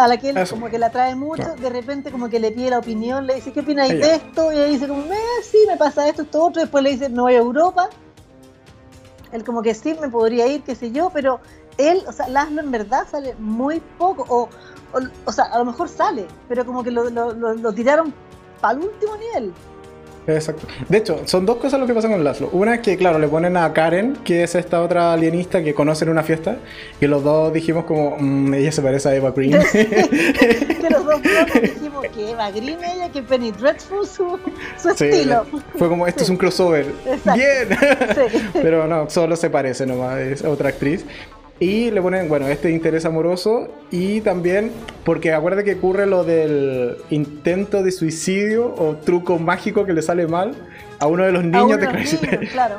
a 0.04 0.08
la 0.08 0.16
que 0.16 0.30
él 0.30 0.48
como 0.48 0.68
que 0.68 0.78
la 0.78 0.86
atrae 0.86 1.14
mucho, 1.14 1.54
de 1.56 1.68
repente 1.70 2.10
como 2.10 2.28
que 2.28 2.40
le 2.40 2.50
pide 2.52 2.70
la 2.70 2.78
opinión, 2.78 3.26
le 3.26 3.36
dice, 3.36 3.52
¿qué 3.52 3.60
opináis 3.60 3.92
de 3.92 4.14
esto? 4.14 4.52
Y 4.52 4.56
ella 4.56 4.64
dice 4.66 4.88
como, 4.88 5.02
eh, 5.02 5.16
sí, 5.42 5.58
me 5.68 5.76
pasa 5.76 6.08
esto, 6.08 6.22
esto, 6.22 6.44
otro, 6.44 6.62
después 6.62 6.82
le 6.82 6.90
dice, 6.90 7.08
no 7.08 7.22
voy 7.22 7.34
a 7.34 7.38
Europa. 7.38 7.90
Él 9.32 9.44
como 9.44 9.62
que 9.62 9.74
sí, 9.74 9.94
me 10.00 10.08
podría 10.08 10.46
ir, 10.46 10.62
qué 10.62 10.74
sé 10.74 10.90
yo, 10.90 11.10
pero 11.10 11.40
él, 11.76 12.02
o 12.06 12.12
sea, 12.12 12.28
Laszlo 12.28 12.62
en 12.62 12.70
verdad 12.70 13.06
sale 13.10 13.34
muy 13.38 13.80
poco, 13.98 14.24
o, 14.28 14.48
o, 15.24 15.32
sea, 15.32 15.44
a 15.44 15.58
lo 15.58 15.64
mejor 15.64 15.88
sale, 15.88 16.26
pero 16.48 16.64
como 16.64 16.82
que 16.82 16.90
lo, 16.90 17.10
lo, 17.10 17.32
lo 17.32 17.72
tiraron 17.72 18.12
para 18.60 18.78
el 18.78 18.86
último 18.86 19.16
nivel. 19.16 19.52
Exacto. 20.26 20.66
De 20.88 20.98
hecho, 20.98 21.22
son 21.24 21.46
dos 21.46 21.56
cosas 21.56 21.80
lo 21.80 21.86
que 21.86 21.94
pasa 21.94 22.08
con 22.08 22.22
Laszlo. 22.22 22.50
Una 22.52 22.74
es 22.74 22.80
que, 22.80 22.96
claro, 22.96 23.18
le 23.18 23.28
ponen 23.28 23.56
a 23.56 23.72
Karen, 23.72 24.18
que 24.24 24.42
es 24.42 24.54
esta 24.54 24.82
otra 24.82 25.12
alienista 25.12 25.62
que 25.62 25.74
conocen 25.74 26.08
en 26.08 26.12
una 26.12 26.22
fiesta, 26.22 26.58
y 27.00 27.06
los 27.06 27.24
dos 27.24 27.52
dijimos 27.52 27.84
como, 27.84 28.16
mmm, 28.18 28.54
ella 28.54 28.72
se 28.72 28.82
parece 28.82 29.08
a 29.08 29.14
Eva 29.14 29.30
Green. 29.30 29.58
que 29.72 30.88
los 30.90 31.04
dos 31.04 31.22
dijimos 31.62 32.06
que 32.14 32.30
Eva 32.30 32.50
Green 32.50 32.78
ella, 32.84 33.10
que 33.10 33.22
Penny 33.22 33.50
Dreadful 33.50 34.06
su, 34.06 34.38
su 34.80 34.90
estilo. 34.90 35.46
Fue 35.76 35.88
como, 35.88 36.06
esto 36.06 36.22
es 36.22 36.28
un 36.28 36.36
crossover. 36.36 36.86
Bien. 37.34 37.68
Pero 38.52 38.86
no, 38.86 39.08
solo 39.08 39.36
se 39.36 39.50
parece 39.50 39.86
nomás, 39.86 40.18
es 40.18 40.44
otra 40.44 40.68
actriz. 40.68 41.04
Y 41.60 41.90
le 41.90 42.00
ponen, 42.00 42.26
bueno, 42.26 42.48
este 42.48 42.70
interés 42.70 43.04
amoroso 43.04 43.68
y 43.90 44.22
también 44.22 44.72
porque 45.04 45.34
acuérdate 45.34 45.62
que 45.64 45.74
ocurre 45.74 46.06
lo 46.06 46.24
del 46.24 46.96
intento 47.10 47.82
de 47.82 47.92
suicidio 47.92 48.74
o 48.78 48.96
truco 48.96 49.38
mágico 49.38 49.84
que 49.84 49.92
le 49.92 50.00
sale 50.00 50.26
mal 50.26 50.54
a 50.98 51.06
uno 51.06 51.22
de 51.22 51.32
los 51.32 51.44
niños 51.44 51.78
de 51.78 51.86
Crazy 51.86 52.16
Claro. 52.52 52.78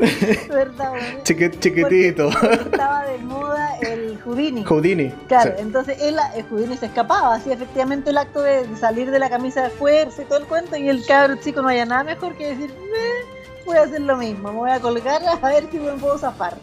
¿Verdad? 0.48 0.92
chiquitito. 1.22 2.30
Estaba 2.52 3.04
de 3.04 3.18
moda 3.18 3.76
el 3.82 4.18
Houdini. 4.24 4.64
Houdini. 4.64 5.10
Claro, 5.28 5.52
entonces 5.58 5.98
él, 6.00 6.16
el 6.34 6.44
Houdini 6.44 6.78
se 6.78 6.86
escapaba, 6.86 7.34
hacía 7.34 7.52
efectivamente 7.52 8.08
el 8.08 8.16
acto 8.16 8.40
de 8.40 8.64
salir 8.80 9.10
de 9.10 9.18
la 9.18 9.28
camisa 9.28 9.62
de 9.64 9.68
fuerza 9.68 10.22
y 10.22 10.24
todo 10.24 10.38
el 10.38 10.46
cuento, 10.46 10.76
y 10.76 10.88
el 10.88 11.04
cabro 11.04 11.36
chico 11.36 11.60
no 11.60 11.68
haya 11.68 11.84
nada 11.84 12.02
mejor 12.02 12.34
que 12.34 12.48
decir, 12.48 12.70
voy 13.66 13.76
a 13.76 13.82
hacer 13.82 14.00
lo 14.00 14.16
mismo, 14.16 14.50
me 14.50 14.58
voy 14.58 14.70
a 14.70 14.80
colgar 14.80 15.20
a 15.22 15.48
ver 15.48 15.64
si 15.70 15.78
me 15.78 15.92
puedo 15.92 16.16
zafar. 16.16 16.54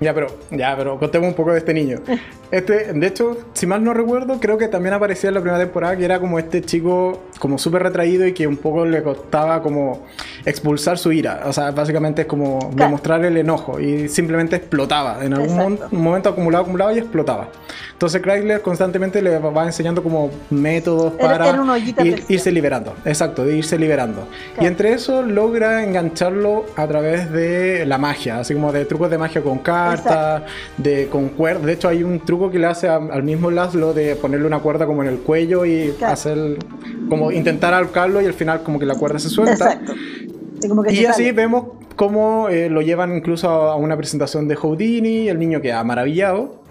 Ya, 0.00 0.14
pero, 0.14 0.26
ya, 0.50 0.76
pero 0.76 0.98
contemos 0.98 1.28
un 1.28 1.34
poco 1.34 1.52
de 1.52 1.58
este 1.58 1.74
niño. 1.74 1.98
Este, 2.54 2.92
de 2.92 3.04
hecho, 3.04 3.36
si 3.52 3.66
mal 3.66 3.82
no 3.82 3.92
recuerdo, 3.94 4.38
creo 4.38 4.56
que 4.56 4.68
también 4.68 4.94
aparecía 4.94 5.26
en 5.26 5.34
la 5.34 5.40
primera 5.40 5.58
temporada 5.58 5.96
que 5.96 6.04
era 6.04 6.20
como 6.20 6.38
este 6.38 6.62
chico 6.62 7.24
como 7.40 7.58
súper 7.58 7.82
retraído 7.82 8.28
y 8.28 8.32
que 8.32 8.46
un 8.46 8.58
poco 8.58 8.86
le 8.86 9.02
costaba 9.02 9.60
como 9.60 10.06
expulsar 10.44 10.96
su 10.96 11.10
ira. 11.10 11.42
O 11.46 11.52
sea, 11.52 11.72
básicamente 11.72 12.22
es 12.22 12.28
como 12.28 12.70
demostrar 12.72 13.24
el 13.24 13.36
enojo 13.38 13.80
y 13.80 14.08
simplemente 14.08 14.54
explotaba. 14.54 15.24
En 15.24 15.34
algún 15.34 15.80
momento 15.90 16.28
acumulado, 16.28 16.62
acumulado 16.62 16.94
y 16.94 16.98
explotaba. 16.98 17.48
Entonces 17.90 18.22
Chrysler 18.22 18.60
constantemente 18.62 19.20
le 19.20 19.38
va 19.38 19.64
enseñando 19.64 20.02
como 20.02 20.30
métodos 20.50 21.14
para 21.14 21.46
irse 22.28 22.52
liberando. 22.52 22.94
Exacto, 23.04 23.44
de 23.44 23.56
irse 23.56 23.76
liberando. 23.78 24.28
Y 24.60 24.66
entre 24.66 24.92
eso 24.92 25.22
logra 25.22 25.82
engancharlo 25.82 26.66
a 26.76 26.86
través 26.86 27.32
de 27.32 27.84
la 27.86 27.98
magia, 27.98 28.38
así 28.38 28.54
como 28.54 28.72
de 28.72 28.84
trucos 28.84 29.10
de 29.10 29.18
magia 29.18 29.42
con 29.42 29.58
cartas, 29.58 30.42
de 30.76 31.08
con 31.08 31.30
cuerdas. 31.30 31.64
De 31.64 31.72
hecho 31.72 31.88
hay 31.88 32.04
un 32.04 32.20
truco 32.20 32.43
que 32.50 32.58
le 32.58 32.66
hace 32.66 32.88
al 32.88 33.22
mismo 33.22 33.50
Laszlo 33.50 33.92
de 33.92 34.16
ponerle 34.16 34.46
una 34.46 34.60
cuerda 34.60 34.86
como 34.86 35.02
en 35.02 35.08
el 35.08 35.18
cuello 35.18 35.64
y 35.64 35.94
hacer 36.02 36.58
como 37.08 37.32
intentar 37.32 37.74
ahorcarlo 37.74 38.20
y 38.22 38.26
al 38.26 38.34
final 38.34 38.62
como 38.62 38.78
que 38.78 38.86
la 38.86 38.96
cuerda 38.96 39.18
se 39.18 39.28
suelta. 39.28 39.72
Exacto. 39.72 39.94
Y, 40.90 41.04
así 41.04 41.30
vemos 41.32 41.64
cómo 41.96 42.48
eh, 42.48 42.70
lo 42.70 42.80
llevan 42.80 43.14
incluso 43.14 43.48
a 43.48 43.76
una 43.76 43.96
presentación 43.96 44.48
de 44.48 44.56
Houdini, 44.56 45.28
el 45.28 45.38
niño 45.38 45.60
queda 45.60 45.84
maravillado 45.84 46.64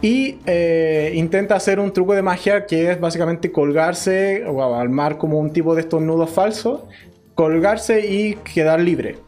y 0.00 0.38
eh, 0.46 1.12
intenta 1.14 1.56
hacer 1.56 1.80
un 1.80 1.92
truco 1.92 2.14
de 2.14 2.22
magia 2.22 2.66
que 2.66 2.90
es 2.90 3.00
básicamente 3.00 3.50
colgarse 3.50 4.44
o 4.46 4.74
armar 4.74 5.18
como 5.18 5.38
un 5.38 5.52
tipo 5.52 5.74
de 5.74 5.80
estos 5.80 6.00
nudos 6.02 6.30
falsos, 6.30 6.82
colgarse 7.34 8.06
y 8.06 8.34
quedar 8.34 8.80
libre. 8.80 9.18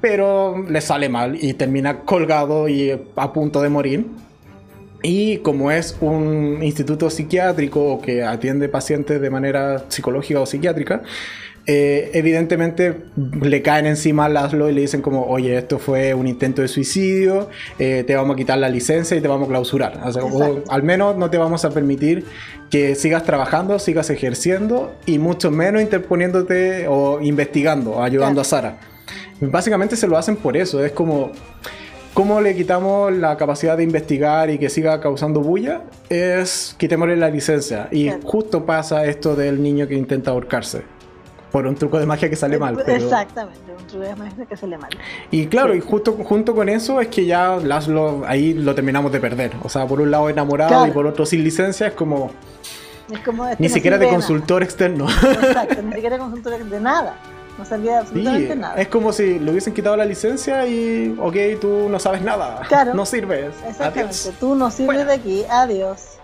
Pero 0.00 0.64
le 0.68 0.80
sale 0.80 1.08
mal 1.08 1.36
y 1.40 1.54
termina 1.54 2.00
colgado 2.00 2.68
y 2.68 2.90
a 3.16 3.32
punto 3.32 3.60
de 3.60 3.68
morir. 3.68 4.06
Y 5.02 5.38
como 5.38 5.70
es 5.70 5.96
un 6.00 6.58
instituto 6.62 7.08
psiquiátrico 7.08 8.00
que 8.00 8.22
atiende 8.22 8.68
pacientes 8.68 9.20
de 9.20 9.30
manera 9.30 9.84
psicológica 9.88 10.40
o 10.40 10.46
psiquiátrica, 10.46 11.02
eh, 11.66 12.10
evidentemente 12.14 12.96
le 13.16 13.62
caen 13.62 13.86
encima 13.86 14.24
a 14.24 14.28
Laszlo 14.28 14.68
y 14.68 14.72
le 14.72 14.80
dicen 14.80 15.02
como, 15.02 15.26
oye, 15.26 15.56
esto 15.56 15.78
fue 15.78 16.14
un 16.14 16.26
intento 16.26 16.62
de 16.62 16.68
suicidio, 16.68 17.48
eh, 17.78 18.02
te 18.06 18.16
vamos 18.16 18.34
a 18.34 18.36
quitar 18.36 18.58
la 18.58 18.68
licencia 18.68 19.16
y 19.16 19.20
te 19.20 19.28
vamos 19.28 19.46
a 19.46 19.50
clausurar. 19.50 20.00
O 20.20 20.62
al 20.68 20.82
menos 20.82 21.16
no 21.16 21.30
te 21.30 21.38
vamos 21.38 21.64
a 21.64 21.70
permitir 21.70 22.24
que 22.70 22.94
sigas 22.94 23.24
trabajando, 23.24 23.78
sigas 23.78 24.10
ejerciendo 24.10 24.92
y 25.06 25.18
mucho 25.18 25.50
menos 25.50 25.82
interponiéndote 25.82 26.88
o 26.88 27.20
investigando, 27.20 28.02
ayudando 28.02 28.40
a 28.40 28.44
Sara. 28.44 28.80
Básicamente 29.40 29.96
se 29.96 30.06
lo 30.06 30.16
hacen 30.16 30.36
por 30.36 30.56
eso, 30.56 30.84
es 30.84 30.92
como... 30.92 31.32
¿Cómo 32.14 32.40
le 32.40 32.56
quitamos 32.56 33.12
la 33.12 33.36
capacidad 33.36 33.76
de 33.76 33.84
investigar 33.84 34.50
y 34.50 34.58
que 34.58 34.68
siga 34.68 35.00
causando 35.00 35.40
bulla? 35.40 35.82
Es 36.08 36.74
quitémosle 36.76 37.16
la 37.16 37.30
licencia. 37.30 37.88
Y 37.92 38.10
justo 38.24 38.66
pasa 38.66 39.04
esto 39.04 39.36
del 39.36 39.62
niño 39.62 39.86
que 39.86 39.94
intenta 39.94 40.32
ahorcarse 40.32 40.82
por 41.52 41.66
un 41.66 41.76
truco 41.76 41.98
de 41.98 42.06
magia 42.06 42.28
que 42.28 42.36
sale 42.36 42.58
mal. 42.58 42.82
Exactamente, 42.84 43.60
un 43.78 43.86
truco 43.86 44.04
de 44.04 44.16
magia 44.16 44.44
que 44.44 44.56
sale 44.56 44.76
mal. 44.76 44.90
Y 45.30 45.46
claro, 45.46 45.74
y 45.74 45.80
justo 45.80 46.12
junto 46.24 46.54
con 46.54 46.68
eso 46.68 47.00
es 47.00 47.08
que 47.08 47.26
ya 47.26 47.56
Laszlo 47.56 48.22
ahí 48.26 48.54
lo 48.54 48.74
terminamos 48.74 49.12
de 49.12 49.20
perder. 49.20 49.52
O 49.62 49.68
sea, 49.68 49.86
por 49.86 50.00
un 50.00 50.10
lado 50.10 50.28
enamorado 50.28 50.86
y 50.86 50.90
por 50.90 51.06
otro 51.06 51.24
sin 51.24 51.44
licencia, 51.44 51.86
es 51.88 51.92
como. 51.94 52.32
Es 53.12 53.20
como 53.20 53.46
este 53.46 53.62
ni 53.62 53.68
siquiera 53.68 53.98
de 53.98 54.08
consultor 54.08 54.62
externo. 54.62 55.08
Exacto, 55.08 55.82
ni 55.82 55.94
siquiera 55.94 56.16
de 56.16 56.22
consultor 56.22 56.64
de 56.64 56.80
nada. 56.80 57.14
No 57.60 57.66
sabía 57.66 57.98
absolutamente 57.98 58.56
nada. 58.56 58.80
Es 58.80 58.88
como 58.88 59.12
si 59.12 59.38
le 59.38 59.50
hubiesen 59.50 59.74
quitado 59.74 59.94
la 59.94 60.06
licencia 60.06 60.66
y, 60.66 61.14
ok, 61.20 61.36
tú 61.60 61.90
no 61.90 61.98
sabes 61.98 62.22
nada. 62.22 62.62
Claro. 62.68 62.94
No 62.94 63.04
sirves. 63.04 63.54
Exactamente. 63.68 64.16
Tú 64.40 64.54
no 64.54 64.70
sirves 64.70 65.06
de 65.06 65.12
aquí. 65.12 65.44
Adiós. 65.50 66.16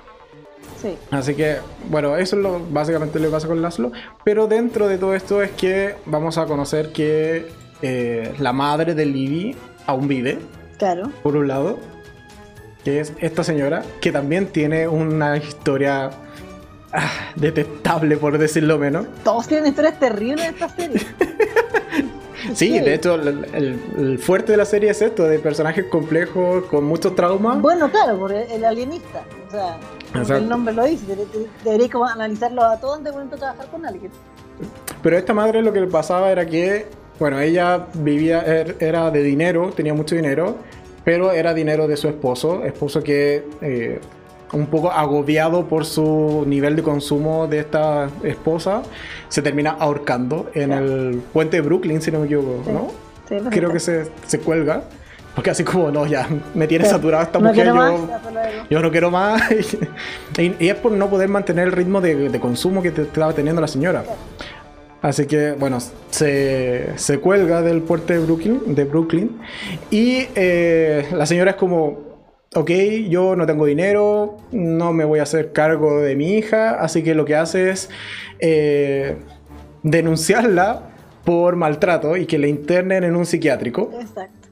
Sí. 0.80 0.96
Así 1.10 1.34
que, 1.34 1.58
bueno, 1.90 2.16
eso 2.16 2.36
es 2.36 2.42
lo 2.42 2.58
básicamente 2.70 3.18
lo 3.18 3.26
que 3.26 3.32
pasa 3.32 3.48
con 3.48 3.60
Laszlo. 3.60 3.92
Pero 4.24 4.46
dentro 4.46 4.88
de 4.88 4.96
todo 4.96 5.14
esto 5.14 5.42
es 5.42 5.50
que 5.50 5.96
vamos 6.06 6.38
a 6.38 6.46
conocer 6.46 6.90
que 6.92 7.50
eh, 7.82 8.34
la 8.38 8.54
madre 8.54 8.94
de 8.94 9.04
Libby 9.04 9.56
aún 9.86 10.08
vive. 10.08 10.38
Claro. 10.78 11.12
Por 11.22 11.36
un 11.36 11.48
lado. 11.48 11.78
Que 12.82 13.00
es 13.00 13.12
esta 13.18 13.44
señora, 13.44 13.82
que 14.00 14.10
también 14.10 14.46
tiene 14.46 14.88
una 14.88 15.36
historia 15.36 16.08
ah, 16.96 17.32
detestable, 17.36 18.16
por 18.16 18.38
decirlo 18.38 18.78
menos. 18.78 19.06
Todos 19.22 19.46
tienen 19.46 19.68
historias 19.68 19.98
terribles 19.98 20.46
en 20.46 20.54
esta 20.54 20.68
serie. 20.68 21.00
Sí, 22.54 22.78
de 22.78 22.94
hecho, 22.94 23.14
el, 23.14 24.18
fuerte 24.18 24.52
de 24.52 24.58
la 24.58 24.64
serie 24.64 24.90
es 24.90 25.02
esto, 25.02 25.24
de 25.24 25.38
personajes 25.38 25.86
complejos, 25.86 26.64
con 26.66 26.84
muchos 26.84 27.14
traumas. 27.14 27.60
Bueno, 27.60 27.90
claro, 27.90 28.18
por 28.18 28.32
el, 28.32 28.64
alienista. 28.64 29.24
O 29.48 30.24
sea, 30.24 30.36
el 30.36 30.48
nombre 30.48 30.74
lo 30.74 30.84
dice, 30.84 31.04
debería 31.64 31.90
como 31.90 32.06
analizarlo 32.06 32.62
a 32.62 32.78
todos 32.78 32.98
antes 32.98 33.12
de 33.12 33.18
momento 33.18 33.36
trabajar 33.36 33.66
con 33.68 33.84
alguien. 33.84 34.10
Pero 35.02 35.16
a 35.16 35.18
esta 35.18 35.34
madre 35.34 35.62
lo 35.62 35.72
que 35.72 35.80
le 35.80 35.86
pasaba 35.86 36.30
era 36.30 36.46
que, 36.46 36.86
bueno, 37.18 37.40
ella 37.40 37.86
vivía, 37.94 38.42
er, 38.42 38.76
era 38.80 39.10
de 39.10 39.22
dinero, 39.22 39.72
tenía 39.74 39.94
mucho 39.94 40.14
dinero, 40.14 40.56
pero 41.04 41.32
era 41.32 41.54
dinero 41.54 41.86
de 41.86 41.96
su 41.96 42.08
esposo, 42.08 42.64
esposo 42.64 43.02
que 43.02 43.44
eh, 43.60 44.00
un 44.52 44.66
poco 44.66 44.90
agobiado 44.90 45.66
por 45.66 45.84
su 45.84 46.44
nivel 46.46 46.76
de 46.76 46.82
consumo 46.82 47.46
de 47.46 47.60
esta 47.60 48.08
esposa, 48.22 48.82
se 49.28 49.42
termina 49.42 49.70
ahorcando 49.70 50.50
en 50.54 50.72
el 50.72 51.22
puente 51.32 51.56
de 51.56 51.62
Brooklyn, 51.62 52.00
si 52.00 52.10
no 52.10 52.20
me 52.20 52.26
equivoco, 52.26 52.62
¿no? 52.70 53.50
Creo 53.50 53.72
que 53.72 53.80
se, 53.80 54.06
se, 54.26 54.38
cuelga. 54.38 54.82
Porque 55.34 55.50
así 55.50 55.64
como, 55.64 55.90
no, 55.90 56.06
ya 56.06 56.28
me 56.54 56.66
tiene 56.66 56.86
saturada 56.86 57.24
esta 57.24 57.38
mujer, 57.38 57.66
yo, 57.66 58.08
yo, 58.70 58.80
no 58.80 58.90
quiero 58.90 59.10
más. 59.10 59.42
y, 60.38 60.66
es 60.66 60.74
por 60.76 60.92
no 60.92 61.10
poder 61.10 61.28
mantener 61.28 61.66
el 61.66 61.72
ritmo 61.72 62.00
de, 62.00 62.38
consumo 62.40 62.80
que 62.82 62.88
estaba 62.88 63.32
teniendo 63.34 63.60
la 63.60 63.68
señora. 63.68 64.04
Así 65.02 65.26
que, 65.26 65.52
bueno, 65.52 65.78
se, 66.10 66.92
se, 66.96 67.18
cuelga 67.18 67.60
del 67.60 67.82
puente 67.82 68.14
de 68.14 68.20
Brooklyn, 68.20 68.74
de 68.74 68.84
Brooklyn 68.84 69.38
y 69.90 70.26
eh, 70.34 71.06
la 71.12 71.26
señora 71.26 71.50
es 71.50 71.56
como, 71.56 72.05
ok, 72.54 72.70
yo 73.08 73.36
no 73.36 73.46
tengo 73.46 73.66
dinero, 73.66 74.38
no 74.52 74.92
me 74.92 75.04
voy 75.04 75.20
a 75.20 75.24
hacer 75.24 75.52
cargo 75.52 76.00
de 76.00 76.16
mi 76.16 76.34
hija, 76.34 76.80
así 76.80 77.02
que 77.02 77.14
lo 77.14 77.24
que 77.24 77.36
hace 77.36 77.70
es 77.70 77.90
eh, 78.38 79.16
denunciarla 79.82 80.82
por 81.24 81.56
maltrato 81.56 82.16
y 82.16 82.26
que 82.26 82.38
le 82.38 82.48
internen 82.48 83.04
en 83.04 83.16
un 83.16 83.26
psiquiátrico. 83.26 83.90
Exacto. 84.00 84.46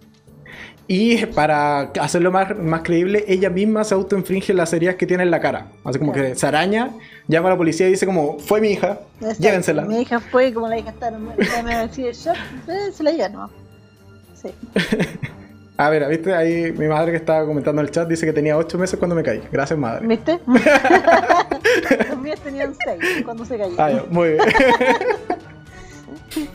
Y 0.86 1.24
para 1.26 1.92
hacerlo 2.00 2.30
más, 2.30 2.58
más 2.58 2.82
creíble, 2.82 3.24
ella 3.26 3.48
misma 3.48 3.84
se 3.84 3.94
autoinfringe 3.94 4.52
las 4.52 4.70
heridas 4.74 4.96
que 4.96 5.06
tiene 5.06 5.22
en 5.22 5.30
la 5.30 5.40
cara. 5.40 5.68
Así 5.82 5.98
como 5.98 6.12
que 6.12 6.34
se 6.34 6.46
araña, 6.46 6.90
llama 7.26 7.48
a 7.48 7.52
la 7.52 7.56
policía 7.56 7.88
y 7.88 7.90
dice 7.90 8.04
como, 8.04 8.38
fue 8.38 8.60
mi 8.60 8.68
hija, 8.68 9.00
llévensela. 9.38 9.82
Mi 9.86 10.02
hija 10.02 10.20
fue 10.20 10.52
como 10.52 10.68
la 10.68 10.78
hija 10.78 10.90
está, 10.90 11.10
me, 11.10 11.34
se 11.92 13.02
la 13.02 13.12
llevan, 13.12 13.48
Sí. 14.34 14.50
A 15.76 15.90
ver, 15.90 16.08
¿viste? 16.08 16.32
Ahí 16.32 16.72
mi 16.72 16.86
madre 16.86 17.10
que 17.10 17.16
estaba 17.16 17.44
comentando 17.44 17.80
en 17.80 17.88
el 17.88 17.92
chat 17.92 18.08
dice 18.08 18.24
que 18.24 18.32
tenía 18.32 18.56
8 18.56 18.78
meses 18.78 18.98
cuando 18.98 19.16
me 19.16 19.24
caí. 19.24 19.42
Gracias, 19.50 19.78
madre. 19.78 20.06
¿Viste? 20.06 20.38
Los 22.08 22.18
míos 22.18 22.38
tenían 22.40 22.74
6 22.84 23.24
cuando 23.24 23.44
se 23.44 23.58
cayeron. 23.58 23.80
Ah, 23.80 24.04
muy 24.08 24.30
bien. 24.30 24.42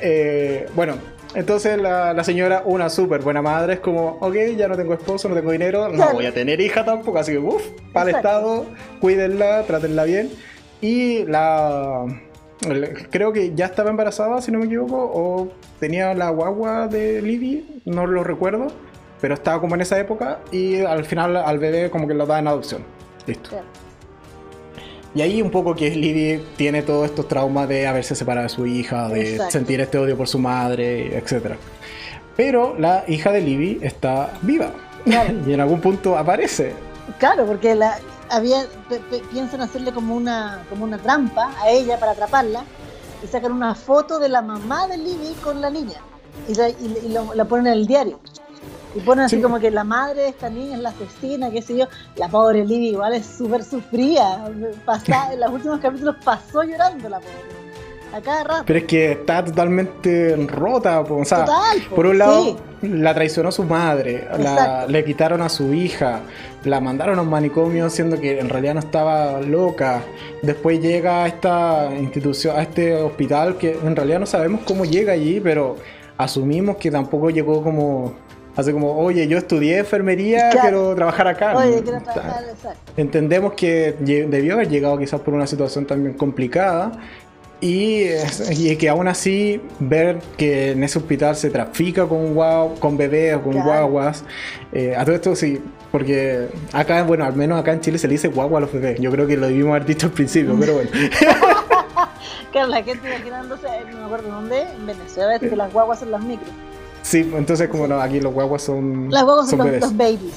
eh, 0.00 0.66
bueno, 0.74 0.94
entonces 1.34 1.78
la, 1.78 2.14
la, 2.14 2.24
señora, 2.24 2.62
una 2.64 2.88
súper 2.88 3.20
buena 3.20 3.42
madre, 3.42 3.74
es 3.74 3.80
como, 3.80 4.16
ok, 4.20 4.36
ya 4.56 4.68
no 4.68 4.76
tengo 4.76 4.94
esposo, 4.94 5.28
no 5.28 5.34
tengo 5.34 5.50
dinero, 5.50 5.88
no 5.88 6.12
voy 6.12 6.24
a 6.24 6.32
tener 6.32 6.60
hija 6.60 6.84
tampoco, 6.84 7.18
así 7.18 7.32
que, 7.32 7.38
uff, 7.38 7.62
para 7.92 8.10
el 8.10 8.16
Estado, 8.16 8.66
cuídenla, 9.00 9.64
trátenla 9.64 10.04
bien. 10.04 10.30
Y 10.80 11.24
la 11.26 12.06
creo 13.10 13.32
que 13.32 13.54
ya 13.54 13.66
estaba 13.66 13.90
embarazada, 13.90 14.40
si 14.40 14.52
no 14.52 14.58
me 14.58 14.66
equivoco, 14.66 14.96
o 14.96 15.48
tenía 15.80 16.14
la 16.14 16.30
guagua 16.30 16.88
de 16.88 17.20
Libby, 17.22 17.82
no 17.84 18.06
lo 18.06 18.24
recuerdo, 18.24 18.68
pero 19.20 19.34
estaba 19.34 19.60
como 19.60 19.74
en 19.74 19.82
esa 19.82 19.98
época 19.98 20.40
y 20.50 20.80
al 20.80 21.04
final 21.04 21.36
al 21.36 21.58
bebé 21.58 21.90
como 21.90 22.06
que 22.08 22.14
lo 22.14 22.26
da 22.26 22.38
en 22.38 22.48
adopción. 22.48 22.84
Listo. 23.26 23.50
Y 25.14 25.20
ahí 25.20 25.42
un 25.42 25.50
poco 25.50 25.74
que 25.74 25.90
Libby 25.90 26.42
tiene 26.56 26.82
todos 26.82 27.04
estos 27.04 27.28
traumas 27.28 27.68
de 27.68 27.86
haberse 27.86 28.14
separado 28.14 28.44
de 28.44 28.48
su 28.48 28.66
hija, 28.66 29.08
de 29.08 29.38
sentir 29.50 29.80
este 29.80 29.98
odio 29.98 30.16
por 30.16 30.26
su 30.26 30.38
madre, 30.38 31.16
etc. 31.16 31.56
Pero 32.36 32.74
la 32.78 33.04
hija 33.08 33.30
de 33.30 33.42
Libby 33.42 33.78
está 33.82 34.32
viva. 34.42 34.72
y 35.04 35.52
en 35.52 35.60
algún 35.60 35.80
punto 35.80 36.16
aparece. 36.16 36.72
Claro, 37.18 37.44
porque 37.44 37.74
la, 37.74 37.98
había, 38.32 38.66
piensan 39.30 39.60
hacerle 39.60 39.92
como 39.92 40.16
una, 40.16 40.64
como 40.70 40.84
una 40.84 40.98
trampa 40.98 41.52
a 41.60 41.68
ella 41.68 42.00
para 42.00 42.12
atraparla 42.12 42.64
y 43.22 43.26
sacan 43.26 43.52
una 43.52 43.74
foto 43.74 44.18
de 44.18 44.28
la 44.28 44.42
mamá 44.42 44.88
de 44.88 44.96
Libby 44.96 45.34
con 45.44 45.60
la 45.60 45.70
niña. 45.70 45.98
y, 46.48 46.54
la, 46.54 46.70
y, 46.70 47.08
lo, 47.12 47.34
la 47.34 47.44
ponen 47.44 47.66
en 47.68 47.72
el 47.74 47.86
diario. 47.86 48.18
Y 48.94 49.00
ponen 49.00 49.26
así 49.26 49.40
como 49.40 49.58
que 49.58 49.70
la 49.70 49.84
madre 49.84 50.22
de 50.22 50.28
esta 50.28 50.50
niña 50.50 50.76
es 50.76 50.82
la 50.82 50.90
asesina, 50.90 51.50
qué 51.50 51.62
sé 51.62 51.76
yo. 51.76 51.86
La 52.16 52.28
pobre 52.28 52.64
Libby 52.64 52.88
igual 52.88 53.14
es 53.14 53.26
súper 53.26 53.64
sufrida. 53.64 54.46
en 54.46 55.40
los 55.40 55.50
últimos 55.50 55.80
capítulos 55.80 56.16
pasó 56.24 56.62
llorando 56.62 57.08
la 57.08 57.18
pobre. 57.20 57.62
A 58.14 58.20
cada 58.20 58.44
rato. 58.44 58.64
Pero 58.66 58.78
es 58.78 58.84
que 58.84 59.12
está 59.12 59.42
totalmente 59.42 60.36
rota. 60.46 61.00
O 61.00 61.24
sea, 61.24 61.46
por 61.94 62.04
un 62.06 62.18
lado, 62.18 62.58
la 62.82 63.14
traicionó 63.14 63.50
su 63.50 63.64
madre, 63.64 64.28
la, 64.38 64.86
le 64.86 65.02
quitaron 65.02 65.40
a 65.40 65.48
su 65.48 65.72
hija, 65.72 66.20
la 66.64 66.80
mandaron 66.80 67.18
a 67.18 67.22
un 67.22 67.30
manicomio 67.30 67.90
siendo 67.90 68.20
que 68.20 68.38
en 68.38 68.48
realidad 68.48 68.74
no 68.74 68.80
estaba 68.80 69.40
loca. 69.40 70.02
Después 70.42 70.80
llega 70.80 71.24
a 71.24 71.26
esta 71.26 71.90
institución, 71.98 72.56
a 72.56 72.62
este 72.62 72.94
hospital 72.94 73.58
que 73.58 73.72
en 73.72 73.96
realidad 73.96 74.20
no 74.20 74.26
sabemos 74.26 74.62
cómo 74.64 74.84
llega 74.84 75.12
allí, 75.12 75.40
pero 75.40 75.76
asumimos 76.16 76.76
que 76.76 76.90
tampoco 76.90 77.30
llegó 77.30 77.62
como 77.62 78.14
Así 78.54 78.70
como, 78.70 78.98
oye, 78.98 79.26
yo 79.28 79.38
estudié 79.38 79.78
enfermería, 79.78 80.50
quiero 80.50 80.94
trabajar 80.94 81.26
acá. 81.26 81.56
Oye, 81.56 81.82
quiero 81.82 82.02
trabajar, 82.02 82.44
exacto. 82.50 82.92
Entendemos 82.98 83.54
que 83.54 83.96
debió 83.98 84.54
haber 84.54 84.68
llegado 84.68 84.98
quizás 84.98 85.20
por 85.22 85.32
una 85.32 85.46
situación 85.46 85.86
también 85.86 86.14
complicada. 86.14 86.92
Y, 87.62 88.06
y, 88.50 88.74
que 88.76 88.88
aún 88.88 89.06
así 89.06 89.60
ver 89.78 90.18
que 90.36 90.72
en 90.72 90.82
ese 90.82 90.98
hospital 90.98 91.36
se 91.36 91.48
trafica 91.48 92.06
con 92.06 92.34
guau, 92.34 92.74
con 92.80 92.96
bebés 92.96 93.36
o 93.36 93.42
con 93.42 93.62
guaguas. 93.62 94.24
Eh, 94.72 94.96
a 94.96 95.04
todo 95.04 95.14
esto 95.14 95.36
sí, 95.36 95.62
porque 95.92 96.48
acá, 96.72 97.02
bueno, 97.02 97.26
al 97.26 97.36
menos 97.36 97.60
acá 97.60 97.74
en 97.74 97.82
Chile 97.82 97.98
se 97.98 98.08
le 98.08 98.12
dice 98.12 98.28
guagua 98.28 98.58
a 98.58 98.60
los 98.62 98.72
bebés. 98.72 98.98
Yo 98.98 99.10
creo 99.10 99.26
que 99.26 99.36
lo 99.36 99.46
debimos 99.46 99.72
haber 99.72 99.84
dicho 99.84 100.06
al 100.06 100.12
principio, 100.12 100.56
pero 100.58 100.72
bueno. 100.72 100.90
claro, 102.50 102.68
la 102.68 102.82
gente 102.82 103.06
imaginándose, 103.06 103.68
no 103.90 103.98
me 103.98 104.04
acuerdo 104.06 104.30
dónde, 104.30 104.62
en 104.62 104.86
Venezuela, 104.86 105.38
que 105.38 105.54
las 105.54 105.70
guaguas 105.70 106.00
son 106.00 106.10
las 106.10 106.24
micros. 106.24 106.48
Sí, 107.02 107.30
entonces 107.36 107.68
como 107.68 107.86
no, 107.86 108.00
aquí 108.00 108.20
los 108.20 108.32
guaguas 108.32 108.62
son... 108.62 109.10
Las 109.10 109.22
guaguas 109.24 109.50
son, 109.50 109.58
los, 109.58 109.96
babies. 109.96 110.32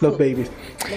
Los 0.00 0.18
babies. 0.18 0.50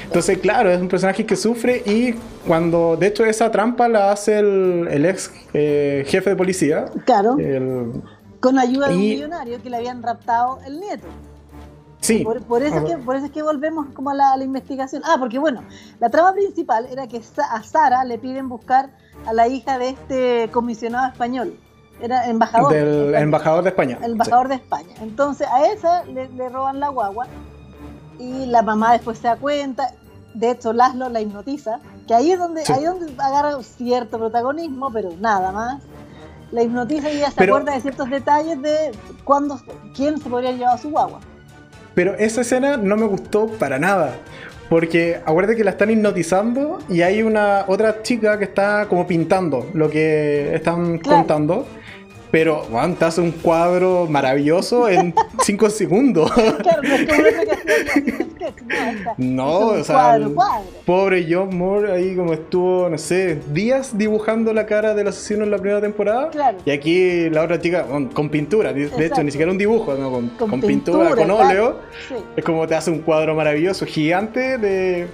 Entonces, 0.04 0.40
claro, 0.40 0.72
es 0.72 0.82
un 0.82 0.88
personaje 0.88 1.24
que 1.24 1.36
sufre 1.36 1.84
y 1.86 2.16
cuando, 2.48 2.98
de 2.98 3.06
hecho, 3.06 3.24
esa 3.24 3.52
trampa 3.52 3.88
la 3.88 4.12
hace 4.12 4.40
el, 4.40 5.06
ex 5.06 5.32
eh, 5.54 6.06
jefe 6.08 6.32
de 6.32 6.36
policía. 6.36 6.86
Claro. 7.06 7.38
con 8.40 8.58
ayuda 8.58 8.88
de 8.88 8.96
un 8.96 9.02
millonario 9.02 9.62
que 9.62 9.70
le 9.70 9.78
habían 9.78 10.02
raptado 10.02 10.58
el 10.66 10.80
nieto. 10.80 11.06
Sí. 12.02 12.24
Por, 12.24 12.64
eso 12.64 12.78
es 12.78 12.84
que, 12.84 12.98
por 12.98 13.16
eso 13.16 13.28
es 13.28 13.32
que 13.32 13.44
volvemos 13.44 13.86
como 13.94 14.10
a 14.10 14.16
la, 14.16 14.44
investigación. 14.44 15.04
Ah, 15.06 15.18
porque 15.20 15.38
bueno, 15.38 15.64
la 16.00 16.10
trama 16.10 16.34
principal 16.34 16.88
era 16.90 17.08
que 17.08 17.22
a 17.50 17.64
Sara 17.64 18.04
le 18.04 18.18
piden 18.18 18.50
buscar 18.50 18.90
a 19.28 19.34
la 19.34 19.48
hija 19.48 19.78
de 19.78 19.90
este 19.90 20.50
comisionado 20.52 21.08
español. 21.08 21.60
Era 22.02 22.28
embajador. 22.28 22.74
Del 22.74 23.14
embajador 23.14 23.64
de 23.64 23.70
España. 23.70 24.00
El 24.02 24.14
embajador 24.14 24.48
de 24.48 24.56
España. 24.56 24.96
Entonces 25.00 25.48
a 25.48 25.68
esa 25.68 26.04
le, 26.06 26.28
roban 26.50 26.80
la 26.80 26.90
guagua 26.90 27.28
y 28.18 28.48
la 28.48 28.64
mamá 28.64 28.94
después 28.94 29.20
se 29.20 29.28
da 29.28 29.36
cuenta. 29.36 29.94
De 30.34 30.50
hecho, 30.50 30.74
Laszlo 30.74 31.08
la 31.10 31.22
hipnotiza, 31.22 31.82
que 32.08 32.16
ahí 32.16 32.32
es 32.32 32.40
donde, 32.40 32.64
ahí 32.68 32.86
donde 32.86 33.14
agarra 33.22 33.62
cierto 33.62 34.18
protagonismo, 34.18 34.92
pero 34.92 35.12
nada 35.20 35.52
más. 35.52 35.84
La 36.52 36.64
hipnotiza 36.64 37.12
y 37.12 37.18
ella 37.18 37.32
se 37.32 37.44
acuerda 37.44 37.74
de 37.74 37.82
ciertos 37.82 38.10
detalles 38.10 38.62
de 38.62 38.92
cuándo, 39.24 39.62
quién 39.96 40.18
se 40.20 40.30
podría 40.30 40.52
llevar 40.52 40.76
a 40.76 40.78
su 40.78 40.90
guagua. 40.90 41.20
Pero 41.94 42.16
esa 42.16 42.42
escena 42.42 42.78
no 42.78 42.96
me 42.96 43.06
gustó 43.06 43.48
para 43.48 43.80
nada. 43.80 44.16
Porque 44.70 45.20
acuérdate 45.26 45.58
que 45.58 45.66
la 45.66 45.72
están 45.72 45.90
hipnotizando 45.90 46.80
y 46.88 47.02
hay 47.02 47.24
una 47.24 47.66
otra 47.68 48.04
chica 48.04 48.38
que 48.38 48.46
está 48.46 48.88
como 48.88 49.06
pintando 49.06 49.70
lo 49.74 49.90
que 49.90 50.56
están 50.56 51.00
contando. 51.00 51.68
Pero, 52.32 52.64
Juan, 52.72 52.96
te 52.96 53.06
hace 53.06 53.20
un 53.20 53.32
cuadro 53.32 54.08
maravilloso 54.10 54.88
en 54.88 55.14
5 55.44 55.70
segundos. 55.70 56.32
Claro, 56.32 56.82
no 56.82 56.96
es 56.96 57.08
como 57.08 58.36
que 58.36 58.54
No, 59.18 59.58
o 59.68 59.84
sea, 59.84 60.18
pobre 60.86 61.28
John 61.30 61.58
Moore 61.58 61.92
ahí 61.92 62.16
como 62.16 62.34
estuvo, 62.34 62.90
no 62.90 62.98
sé, 62.98 63.40
días 63.52 63.98
dibujando 63.98 64.54
la 64.54 64.66
cara 64.66 64.94
del 64.94 65.10
asesino 65.10 65.44
en 65.44 65.52
la 65.52 65.58
primera 65.58 65.82
temporada. 65.82 66.30
Claro. 66.30 66.58
Y 66.66 66.72
aquí 66.72 67.30
la 67.30 67.44
otra 67.44 67.60
chica 67.60 67.86
con, 68.14 68.30
pintura, 68.30 68.72
de, 68.72 69.06
hecho, 69.06 69.24
ni 69.24 69.32
siquiera 69.32 69.52
un 69.52 69.58
dibujo, 69.58 69.94
¿no? 69.96 70.12
con, 70.38 70.62
pintura, 70.62 71.14
con 71.16 71.30
óleo. 71.30 71.80
Es 72.36 72.46
como 72.46 72.66
te 72.66 72.76
hace 72.76 72.92
un 72.92 73.00
cuadro 73.00 73.36
maravilloso, 73.36 73.86
gigante 73.86 74.58
de 74.58 75.08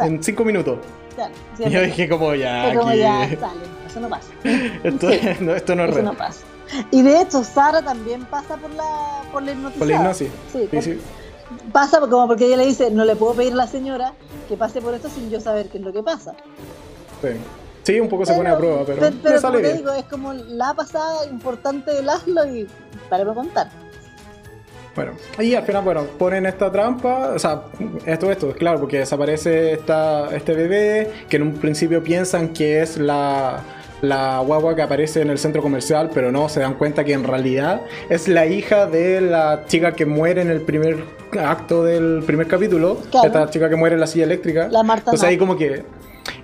en 0.00 0.22
5 0.22 0.44
minutos. 0.44 0.78
Claro, 1.14 1.32
y 1.58 1.70
yo 1.70 1.82
dije 1.82 2.08
como 2.08 2.34
ya. 2.34 2.74
Como 2.74 2.92
ya, 2.92 3.28
sale, 3.40 3.60
eso 3.86 4.00
no 4.00 4.08
pasa. 4.08 4.28
esto, 4.84 5.08
no, 5.40 5.54
esto 5.54 5.74
no 5.74 5.84
es 5.84 5.90
Eso 5.90 6.02
no 6.02 6.14
pasa. 6.14 6.44
Y 6.90 7.02
de 7.02 7.20
hecho, 7.20 7.44
Sara 7.44 7.82
también 7.82 8.24
pasa 8.26 8.56
por 8.56 8.70
la, 8.70 9.22
por 9.32 9.42
la 9.42 9.52
hipnosis. 9.52 9.78
Por 9.78 9.88
la 9.88 9.94
hipnosis. 9.94 10.28
Sí, 10.52 10.68
sí, 10.80 11.00
Pasa 11.72 12.00
como 12.00 12.26
porque 12.26 12.46
ella 12.46 12.58
le 12.58 12.66
dice, 12.66 12.90
no 12.90 13.04
le 13.04 13.16
puedo 13.16 13.34
pedir 13.34 13.52
a 13.54 13.56
la 13.56 13.66
señora 13.66 14.12
que 14.48 14.56
pase 14.56 14.82
por 14.82 14.94
esto 14.94 15.08
sin 15.08 15.30
yo 15.30 15.40
saber 15.40 15.68
qué 15.68 15.78
es 15.78 15.84
lo 15.84 15.92
que 15.92 16.02
pasa. 16.02 16.34
Sí. 17.22 17.28
Sí, 17.84 17.98
un 18.00 18.08
poco 18.08 18.26
se 18.26 18.34
pone 18.34 18.50
a 18.50 18.58
prueba, 18.58 18.82
pero, 18.84 19.00
pero, 19.00 19.16
pero 19.22 19.40
sale 19.40 19.72
digo, 19.72 19.90
es 19.92 20.04
como 20.04 20.34
la 20.34 20.74
pasada 20.74 21.24
importante 21.24 21.94
del 21.94 22.06
Aslo 22.10 22.44
y 22.46 22.66
para 23.08 23.24
contar. 23.32 23.70
Bueno, 24.94 25.12
y 25.38 25.54
al 25.54 25.64
final, 25.64 25.84
bueno, 25.84 26.04
ponen 26.18 26.44
esta 26.44 26.70
trampa, 26.72 27.30
o 27.34 27.38
sea, 27.38 27.62
esto, 28.04 28.30
esto, 28.30 28.52
claro, 28.52 28.80
porque 28.80 28.98
desaparece 28.98 29.72
esta, 29.72 30.34
este 30.34 30.52
bebé, 30.54 31.12
que 31.28 31.36
en 31.36 31.44
un 31.44 31.54
principio 31.54 32.02
piensan 32.02 32.52
que 32.52 32.82
es 32.82 32.98
la, 32.98 33.62
la 34.02 34.40
guagua 34.40 34.74
que 34.74 34.82
aparece 34.82 35.22
en 35.22 35.30
el 35.30 35.38
centro 35.38 35.62
comercial, 35.62 36.10
pero 36.12 36.30
no, 36.30 36.48
se 36.48 36.60
dan 36.60 36.74
cuenta 36.74 37.04
que 37.04 37.12
en 37.12 37.24
realidad 37.24 37.82
es 38.08 38.28
la 38.28 38.46
hija 38.46 38.86
de 38.86 39.20
la 39.20 39.64
chica 39.66 39.92
que 39.92 40.06
muere 40.06 40.42
en 40.42 40.50
el 40.50 40.60
primer 40.60 41.04
acto 41.38 41.84
del 41.84 42.22
primer 42.26 42.46
capítulo, 42.46 42.98
esta 43.24 43.50
chica 43.50 43.68
que 43.68 43.76
muere 43.76 43.94
en 43.94 44.00
la 44.00 44.06
silla 44.06 44.24
eléctrica. 44.24 44.68
La 44.70 44.82
Marta. 44.82 45.10
Entonces 45.10 45.28
ahí 45.28 45.38
como 45.38 45.56
que 45.56 45.84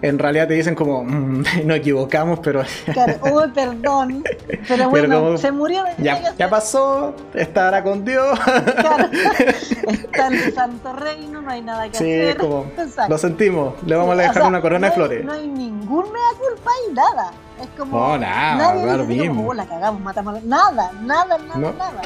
en 0.03 0.19
realidad 0.19 0.49
te 0.49 0.55
dicen 0.55 0.75
como, 0.75 1.05
mm, 1.05 1.45
nos 1.65 1.77
equivocamos, 1.77 2.41
pero... 2.41 2.63
Claro, 2.93 3.15
uy, 3.33 3.51
perdón, 3.55 4.25
pero 4.69 4.91
bueno, 4.91 5.37
se 5.39 5.53
murió. 5.53 5.85
Ya, 5.99 6.35
ya 6.37 6.51
pasó, 6.51 7.15
estará 7.35 7.83
con 7.83 8.05
Dios. 8.05 8.39
Claro, 8.41 9.09
está 9.89 10.27
en 10.29 10.35
el 10.35 10.55
santo 10.55 10.93
reino, 10.93 11.43
no 11.43 11.51
hay 11.51 11.63
nada 11.63 11.89
que 11.89 11.97
hacer. 11.97 12.33
Sí, 12.33 12.39
como, 12.39 12.67
lo 13.09 13.19
sentimos, 13.19 13.75
le 13.87 13.97
vamos 13.97 14.19
a 14.19 14.23
dejar 14.23 14.43
una 14.45 14.61
corona 14.61 14.89
de 14.89 14.93
flores. 14.93 15.25
No 15.25 15.33
hay 15.33 15.47
ninguna 15.47 16.21
culpa 16.39 16.71
y 16.89 16.93
nada. 16.93 17.33
Es 17.61 17.69
como. 17.79 17.99
No, 17.99 18.19
nada, 18.19 18.83
claro, 18.83 19.05
mismo. 19.05 19.49
Oh, 19.49 19.55
la 19.55 19.67
cagamos, 19.67 20.01
matamos. 20.01 20.43
Nada, 20.45 20.93
nada, 21.03 21.39
nada, 21.39 21.73
nada. 21.73 22.03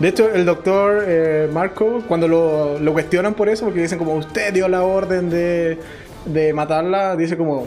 De 0.00 0.08
hecho, 0.08 0.30
el 0.30 0.46
doctor 0.46 1.04
eh, 1.06 1.50
Marco, 1.52 2.02
cuando 2.08 2.26
lo, 2.26 2.78
lo, 2.78 2.92
cuestionan 2.94 3.34
por 3.34 3.50
eso, 3.50 3.66
porque 3.66 3.82
dicen 3.82 3.98
como 3.98 4.14
usted 4.14 4.52
dio 4.54 4.66
la 4.66 4.82
orden 4.82 5.28
de, 5.28 5.78
de 6.24 6.54
matarla, 6.54 7.16
dice 7.16 7.36
como, 7.36 7.66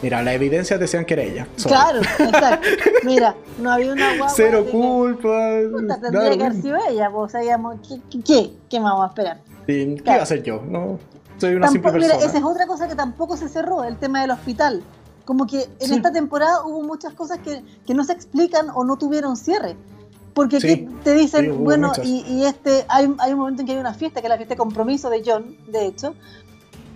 mira, 0.00 0.22
la 0.22 0.32
evidencia 0.32 0.78
decían 0.78 1.04
que 1.04 1.14
era 1.14 1.24
ella. 1.24 1.48
Claro, 1.60 2.00
exacto. 2.18 2.68
Mira, 3.02 3.34
no 3.58 3.72
había 3.72 3.92
una 3.92 4.10
guagua. 4.16 4.32
Cero 4.34 4.64
culpa. 4.70 5.58
Puta, 5.72 6.00
tendría 6.00 6.36
que 6.36 6.44
haber 6.44 6.62
sido 6.62 6.78
ella, 6.88 7.10
pues 7.10 7.32
sabíamos, 7.32 7.76
¿qué, 7.88 8.20
qué, 8.22 8.52
qué 8.70 8.80
más 8.80 8.92
vamos 8.92 9.06
a 9.06 9.08
esperar? 9.08 9.38
Sí, 9.66 9.96
¿Qué 10.04 10.10
iba 10.10 10.14
a 10.14 10.22
hacer 10.22 10.44
yo? 10.44 10.62
No, 10.64 11.00
soy 11.38 11.56
una 11.56 11.66
simple 11.66 11.90
persona. 11.90 12.14
Mira, 12.14 12.26
esa 12.26 12.38
es 12.38 12.44
otra 12.44 12.68
cosa 12.68 12.86
que 12.86 12.94
tampoco 12.94 13.36
se 13.36 13.48
cerró, 13.48 13.82
el 13.82 13.96
tema 13.96 14.20
del 14.20 14.30
hospital. 14.30 14.84
Como 15.24 15.46
que 15.46 15.68
en 15.80 15.92
esta 15.92 16.12
temporada 16.12 16.64
hubo 16.64 16.82
muchas 16.82 17.14
cosas 17.14 17.38
que, 17.38 17.62
que, 17.86 17.94
no 17.94 18.04
se 18.04 18.12
explican 18.12 18.70
o 18.74 18.84
no 18.84 18.96
tuvieron 18.96 19.36
cierre. 19.36 19.76
Porque 20.34 20.58
te 21.04 21.14
dicen, 21.14 21.62
bueno, 21.62 21.92
y, 22.02 22.44
este 22.44 22.86
hay, 22.88 23.14
hay, 23.18 23.32
un 23.32 23.38
momento 23.38 23.60
en 23.62 23.66
que 23.66 23.72
hay 23.72 23.78
una 23.78 23.92
fiesta, 23.92 24.20
que 24.20 24.26
es 24.26 24.30
la 24.30 24.36
fiesta 24.36 24.54
de 24.54 24.58
compromiso 24.58 25.10
de 25.10 25.22
John, 25.24 25.56
de 25.68 25.86
hecho, 25.86 26.14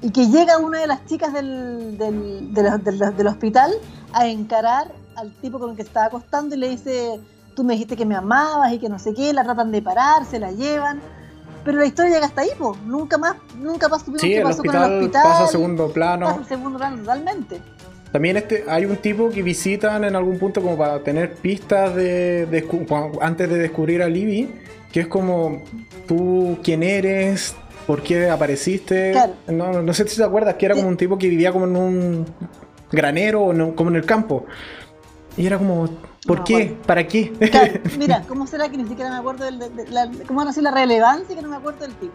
y 0.00 0.10
que 0.10 0.28
llega 0.28 0.58
una 0.58 0.80
de 0.80 0.86
las 0.86 1.04
chicas 1.06 1.32
del, 1.32 1.98
del, 1.98 2.54
del, 2.54 3.26
hospital 3.26 3.72
a 4.12 4.26
encarar 4.26 4.92
al 5.16 5.32
tipo 5.40 5.58
con 5.58 5.70
el 5.70 5.76
que 5.76 5.82
estaba 5.82 6.06
acostando 6.06 6.54
y 6.54 6.58
le 6.58 6.68
dice, 6.70 7.20
tú 7.54 7.64
me 7.64 7.74
dijiste 7.74 7.96
que 7.96 8.06
me 8.06 8.14
amabas 8.14 8.72
y 8.72 8.78
que 8.78 8.88
no 8.88 8.98
sé 8.98 9.14
qué, 9.14 9.32
la 9.32 9.44
tratan 9.44 9.70
de 9.70 9.82
parar, 9.82 10.24
se 10.24 10.38
la 10.38 10.52
llevan. 10.52 11.00
Pero 11.64 11.78
la 11.78 11.86
historia 11.86 12.12
llega 12.12 12.26
hasta 12.26 12.42
ahí, 12.42 12.50
pues. 12.56 12.80
Nunca 12.82 13.18
más, 13.18 13.34
nunca 13.58 13.88
más 13.88 14.02
sí, 14.02 14.28
qué 14.28 14.40
pasó 14.40 14.62
con 14.62 14.76
el 14.76 14.82
hospital. 14.82 15.22
Pasa 15.24 15.44
a 15.44 15.48
segundo 15.48 15.92
plano. 15.92 16.26
Pasa 16.26 16.40
a 16.40 16.44
segundo 16.44 16.78
plano 16.78 16.98
totalmente. 16.98 17.60
También 18.12 18.36
este, 18.36 18.64
hay 18.68 18.84
un 18.84 18.96
tipo 18.96 19.30
que 19.30 19.42
visitan 19.42 20.04
en 20.04 20.16
algún 20.16 20.38
punto 20.38 20.62
como 20.62 20.76
para 20.76 21.00
tener 21.00 21.34
pistas 21.34 21.94
de, 21.94 22.64
antes 23.20 23.50
de 23.50 23.58
descubrir 23.58 24.02
a 24.02 24.08
Libby, 24.08 24.50
que 24.92 25.00
es 25.00 25.06
como 25.06 25.62
tú 26.06 26.58
quién 26.62 26.82
eres, 26.82 27.54
por 27.86 28.02
qué 28.02 28.30
apareciste. 28.30 29.14
No, 29.48 29.82
no, 29.82 29.94
sé 29.94 30.06
si 30.08 30.16
te 30.16 30.24
acuerdas 30.24 30.54
que 30.54 30.66
era 30.66 30.74
como 30.74 30.88
un 30.88 30.96
tipo 30.96 31.18
que 31.18 31.28
vivía 31.28 31.52
como 31.52 31.66
en 31.66 31.76
un 31.76 32.26
granero 32.90 33.44
o 33.44 33.74
como 33.74 33.90
en 33.90 33.96
el 33.96 34.06
campo. 34.06 34.46
Y 35.36 35.46
era 35.46 35.58
como, 35.58 35.88
¿por 36.26 36.44
qué? 36.44 36.74
¿Para 36.86 37.06
qué? 37.06 37.32
mira, 37.98 38.22
¿cómo 38.26 38.46
será 38.46 38.68
que 38.70 38.78
ni 38.78 38.88
siquiera 38.88 39.10
me 39.10 39.16
acuerdo 39.16 39.44
del, 39.44 39.58
de, 39.58 39.88
la, 39.90 40.10
cómo 40.26 40.44
van 40.44 40.48
a 40.48 40.60
la 40.62 40.70
relevancia 40.70 41.36
que 41.36 41.42
no 41.42 41.48
me 41.48 41.56
acuerdo 41.56 41.80
del 41.80 41.94
tipo? 41.94 42.14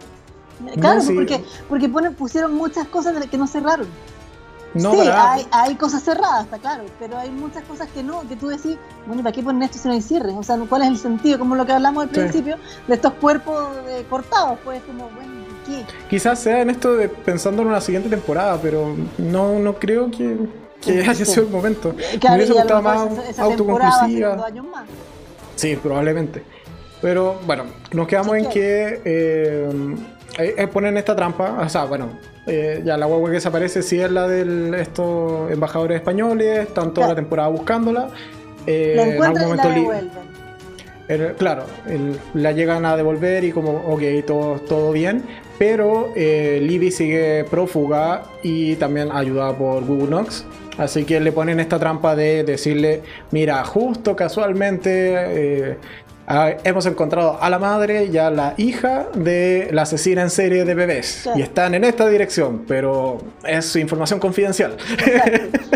Claro, 0.80 1.00
porque, 1.14 1.40
porque 1.68 1.88
pusieron 2.10 2.54
muchas 2.54 2.86
cosas 2.88 3.14
que 3.26 3.38
no 3.38 3.46
cerraron. 3.46 3.86
No, 4.74 4.92
sí, 4.92 5.00
hay, 5.12 5.46
hay 5.50 5.74
cosas 5.74 6.02
cerradas, 6.02 6.44
está 6.44 6.58
claro, 6.58 6.84
pero 6.98 7.18
hay 7.18 7.30
muchas 7.30 7.62
cosas 7.64 7.88
que 7.92 8.02
no, 8.02 8.26
que 8.28 8.36
tú 8.36 8.48
decís, 8.48 8.76
bueno, 9.06 9.20
¿y 9.20 9.22
para 9.22 9.34
qué 9.34 9.42
ponen 9.42 9.62
esto 9.64 9.78
si 9.78 9.86
no 9.88 9.92
hay 9.94 10.00
cierre? 10.00 10.32
O 10.32 10.42
sea, 10.42 10.56
¿cuál 10.68 10.82
es 10.82 10.88
el 10.88 10.96
sentido? 10.98 11.38
Como 11.38 11.54
lo 11.56 11.66
que 11.66 11.72
hablamos 11.72 12.04
al 12.04 12.08
Sí. 12.08 12.14
principio, 12.20 12.56
de 12.88 12.94
estos 12.94 13.12
cuerpos 13.14 13.68
eh, 13.88 14.04
cortados, 14.08 14.58
pues 14.64 14.82
como, 14.84 15.10
bueno, 15.10 15.32
¿y 15.68 15.70
¿qué? 15.70 15.84
Quizás 16.08 16.38
sea 16.38 16.62
en 16.62 16.70
esto 16.70 16.94
de 16.94 17.08
pensando 17.08 17.60
en 17.62 17.68
una 17.68 17.80
siguiente 17.82 18.08
temporada, 18.08 18.58
pero 18.62 18.96
no, 19.18 19.58
no 19.58 19.74
creo 19.74 20.10
que, 20.10 20.36
que 20.80 21.00
haya 21.02 21.14
Sí. 21.14 21.26
sido 21.26 21.42
el 21.46 21.50
momento. 21.52 21.94
Claro, 22.18 22.36
hubiese 22.36 22.54
y 22.54 22.58
a 22.58 22.64
lo 22.64 22.74
gustado 22.76 22.82
más 22.82 23.28
esa, 23.28 23.42
autoconclusiva. 23.42 24.36
dos 24.36 24.46
años 24.46 24.66
más. 24.66 24.84
Sí, 25.56 25.76
probablemente. 25.76 26.42
Pero 27.02 27.40
bueno, 27.46 27.64
nos 27.92 28.06
quedamos 28.06 28.36
Sí, 28.38 28.44
en 28.44 28.50
que 28.50 29.02
eh, 29.04 29.70
eh, 30.38 30.54
eh, 30.58 30.66
ponen 30.68 30.96
esta 30.96 31.14
trampa. 31.16 31.58
O 31.64 31.68
sea, 31.68 31.84
bueno, 31.84 32.10
eh, 32.46 32.82
ya 32.84 32.96
la 32.96 33.06
guagua 33.06 33.28
que 33.30 33.34
desaparece 33.34 33.82
sí 33.82 34.00
es 34.00 34.10
la 34.10 34.26
de 34.28 34.80
estos 34.80 35.50
embajadores 35.50 35.96
españoles, 35.96 36.60
están 36.68 36.94
toda 36.94 37.06
Claro. 37.06 37.08
la 37.10 37.14
temporada 37.16 37.48
buscándola. 37.48 38.08
Eh, 38.66 38.94
La 38.96 39.02
en 39.02 39.22
algún 39.22 39.42
encuentran 39.42 39.72
y 39.78 39.80
la 39.80 39.86
momento 39.86 40.10
el- 41.08 41.32
claro, 41.34 41.64
el- 41.88 42.16
la 42.34 42.52
llegan 42.52 42.86
a 42.86 42.96
devolver 42.96 43.44
y 43.44 43.50
como, 43.52 43.72
ok, 43.88 44.02
todo, 44.26 44.54
todo 44.60 44.92
bien. 44.92 45.22
Pero 45.58 46.12
eh, 46.16 46.60
Libby 46.62 46.90
sigue 46.90 47.44
prófuga 47.44 48.22
y 48.42 48.76
también 48.76 49.10
ayudada 49.12 49.52
por 49.56 49.84
Google 49.84 50.06
Knox. 50.06 50.44
Así 50.78 51.04
que 51.04 51.20
le 51.20 51.32
ponen 51.32 51.60
esta 51.60 51.78
trampa 51.78 52.16
de 52.16 52.44
decirle, 52.44 53.02
mira, 53.30 53.62
justo 53.64 54.16
casualmente 54.16 54.90
eh, 55.72 55.76
ah, 56.26 56.50
hemos 56.64 56.86
encontrado 56.86 57.38
a 57.40 57.50
la 57.50 57.58
madre 57.58 58.04
y 58.06 58.16
a 58.18 58.30
la 58.30 58.54
hija 58.56 59.06
de 59.14 59.68
la 59.72 59.82
asesina 59.82 60.22
en 60.22 60.30
serie 60.30 60.64
de 60.64 60.74
bebés. 60.74 61.20
Claro. 61.24 61.38
Y 61.38 61.42
están 61.42 61.74
en 61.74 61.84
esta 61.84 62.08
dirección, 62.08 62.64
pero 62.66 63.18
es 63.44 63.74
información 63.76 64.18
confidencial. 64.20 64.76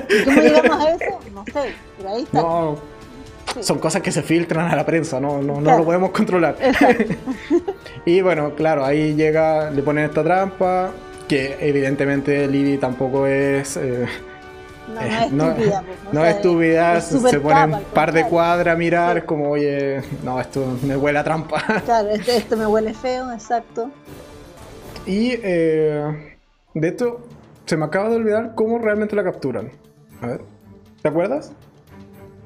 ¿Y 0.09 0.25
cómo 0.25 0.41
llegamos 0.41 0.85
a 0.87 0.91
eso? 0.93 1.21
No 1.35 1.45
sé, 1.45 1.73
pero 1.99 2.09
ahí 2.15 2.23
está. 2.23 2.39
No, 2.41 2.97
Sí. 3.55 3.63
son 3.63 3.79
cosas 3.79 4.03
que 4.03 4.11
se 4.11 4.23
filtran 4.23 4.69
a 4.71 4.75
la 4.75 4.85
prensa, 4.85 5.21
no, 5.21 5.41
no, 5.41 5.55
no 5.55 5.63
Claro. 5.63 5.79
lo 5.79 5.85
podemos 5.85 6.11
controlar. 6.11 6.57
Y 8.05 8.21
bueno, 8.21 8.55
claro, 8.55 8.85
ahí 8.85 9.15
llega, 9.15 9.71
le 9.71 9.83
ponen 9.83 10.05
esta 10.05 10.23
trampa, 10.23 10.91
que 11.29 11.57
evidentemente 11.61 12.47
Libby 12.47 12.79
tampoco 12.79 13.27
es... 13.27 13.77
eh, 13.77 14.07
No, 14.89 15.01
eh, 15.01 15.28
no 15.32 15.45
es 15.51 15.57
estúpida. 15.59 15.82
pues, 15.84 15.99
o 15.99 16.12
no 16.14 16.24
es 16.24 16.37
estúpida, 16.37 16.97
es 16.97 17.05
se 17.05 17.41
pone 17.41 17.64
un 17.64 17.82
par 17.93 18.12
de 18.12 18.24
cuadras 18.28 18.74
a 18.74 18.78
mirar, 18.78 19.12
Sí. 19.14 19.18
es 19.18 19.24
como, 19.24 19.51
oye, 19.51 20.03
no, 20.22 20.41
esto 20.41 20.64
me 20.82 20.97
huele 20.97 21.18
a 21.18 21.24
trampa. 21.24 21.62
Claro, 21.84 22.09
esto, 22.11 22.30
esto 22.30 22.57
me 22.57 22.66
huele 22.66 22.95
feo, 22.95 23.32
exacto. 23.32 23.91
y 25.07 25.32
eh, 25.43 26.37
de 26.74 26.89
esto, 26.89 27.20
se 27.66 27.76
me 27.76 27.84
acaba 27.84 28.09
de 28.11 28.16
olvidar 28.16 28.55
cómo 28.55 28.78
realmente 28.78 29.16
la 29.16 29.24
capturan. 29.24 29.70
A 30.22 30.26
ver, 30.28 30.43
¿te 31.03 31.09
acuerdas? 31.09 31.53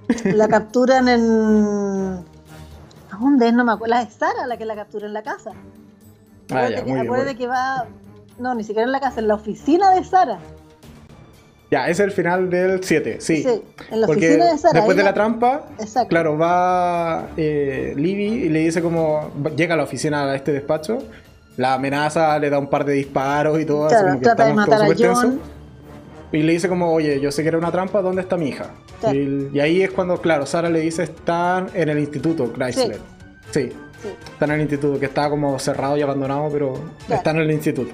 La 0.25 0.49
capturan 0.49 1.09
en. 1.09 2.25
¿A 3.13 3.17
dónde 3.21 3.47
es? 3.49 3.53
No 3.55 3.65
me 3.65 3.73
acuerdo. 3.73 3.95
La 3.95 4.05
de 4.05 4.11
Sara 4.11 4.47
la 4.49 4.57
que 4.57 4.65
la 4.65 4.75
captura 4.75 5.07
en 5.07 5.13
la 5.13 5.23
casa. 5.23 5.53
Ah, 6.51 6.69
ya, 6.69 6.77
que- 6.77 6.83
muy 6.83 6.93
bien, 6.95 6.99
acuérdate 7.07 7.31
muy 7.35 7.37
bien. 7.37 7.37
que 7.39 7.47
va. 7.47 7.87
No, 8.39 8.55
ni 8.57 8.65
siquiera 8.65 8.87
en 8.87 8.93
la 8.93 8.99
casa, 9.01 9.21
en 9.21 9.29
la 9.29 9.35
oficina 9.35 9.91
de 9.91 10.03
Sara. 10.03 10.39
Ya, 11.71 11.89
es 11.89 12.01
el 12.01 12.11
final 12.11 12.51
del 12.51 12.83
7, 12.83 13.19
sí. 13.21 13.47
en 13.91 14.01
la 14.01 14.07
Porque 14.09 14.27
oficina 14.27 14.53
de 14.53 14.59
Sara. 14.59 14.73
después 14.75 14.97
de 14.97 15.03
la 15.05 15.15
trampa, 15.15 15.67
Exacto. 15.79 16.09
Claro, 16.09 16.37
va 16.37 17.29
eh, 17.37 17.93
Libby 17.97 18.25
y 18.27 18.49
le 18.49 18.61
dice 18.61 18.83
como. 18.83 19.31
Llega 19.57 19.75
a 19.75 19.77
la 19.77 19.85
oficina 19.85 20.25
a 20.31 20.35
este 20.35 20.51
despacho, 20.53 20.99
la 21.57 21.75
amenaza, 21.75 22.37
le 22.41 22.51
da 22.51 22.59
un 22.59 22.69
par 22.69 22.85
de 22.85 22.95
disparos 22.95 23.61
y 23.61 23.65
todo. 23.65 23.87
Claro, 23.89 24.07
como 24.09 24.19
que 24.19 24.25
trata 24.25 24.47
de 24.47 24.55
matar 24.55 24.83
a 24.83 24.89
John. 24.99 25.41
Y 26.33 26.43
le 26.43 26.53
dice 26.53 26.69
como, 26.69 26.93
oye, 26.93 27.21
yo 27.21 27.33
sé 27.33 27.43
que 27.43 27.49
era 27.49 27.59
una 27.59 27.73
trampa, 27.73 28.03
¿dónde 28.03 28.23
está 28.23 28.37
mi 28.37 28.49
hija? 28.49 28.67
Claro. 29.01 29.17
Y, 29.19 29.51
y 29.53 29.59
ahí 29.61 29.83
es 29.83 29.91
cuando, 29.91 30.21
claro, 30.21 30.47
Sara 30.47 30.71
le 30.71 30.79
dice, 30.81 31.03
están 31.03 31.69
en 31.75 31.89
el 31.89 31.99
instituto 31.99 32.53
Chrysler. 32.53 32.99
Sí, 33.51 33.71
Sí. 34.01 34.09
están 34.33 34.51
en 34.51 34.55
el 34.57 34.61
instituto, 34.63 34.99
que 35.01 35.07
está 35.07 35.29
como 35.29 35.59
cerrado 35.59 35.97
y 35.97 36.03
abandonado, 36.03 36.49
pero 36.53 36.73
Claro. 37.07 37.15
están 37.19 37.37
en 37.37 37.43
el 37.43 37.51
instituto. 37.51 37.91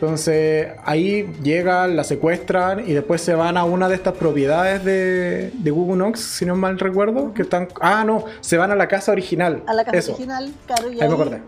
Entonces 0.00 0.68
ahí 0.86 1.30
llegan, 1.42 1.94
la 1.94 2.04
secuestran 2.04 2.88
y 2.88 2.94
después 2.94 3.20
se 3.20 3.34
van 3.34 3.58
a 3.58 3.64
una 3.64 3.86
de 3.86 3.96
estas 3.96 4.14
propiedades 4.14 4.82
de, 4.82 5.50
de 5.52 5.70
Google 5.70 5.96
Knox, 5.96 6.20
si 6.20 6.46
no 6.46 6.56
mal 6.56 6.78
recuerdo, 6.78 7.34
que 7.34 7.42
están... 7.42 7.68
Ah, 7.82 8.02
no, 8.02 8.24
se 8.40 8.56
van 8.56 8.70
a 8.70 8.76
la 8.76 8.88
casa 8.88 9.12
original. 9.12 9.62
A 9.66 9.74
la 9.74 9.84
casa 9.84 9.98
Eso, 9.98 10.12
original, 10.14 10.50
claro. 10.66 10.90
Y 10.90 11.02
ahí 11.02 11.06
me 11.08 11.14
acordé. 11.14 11.42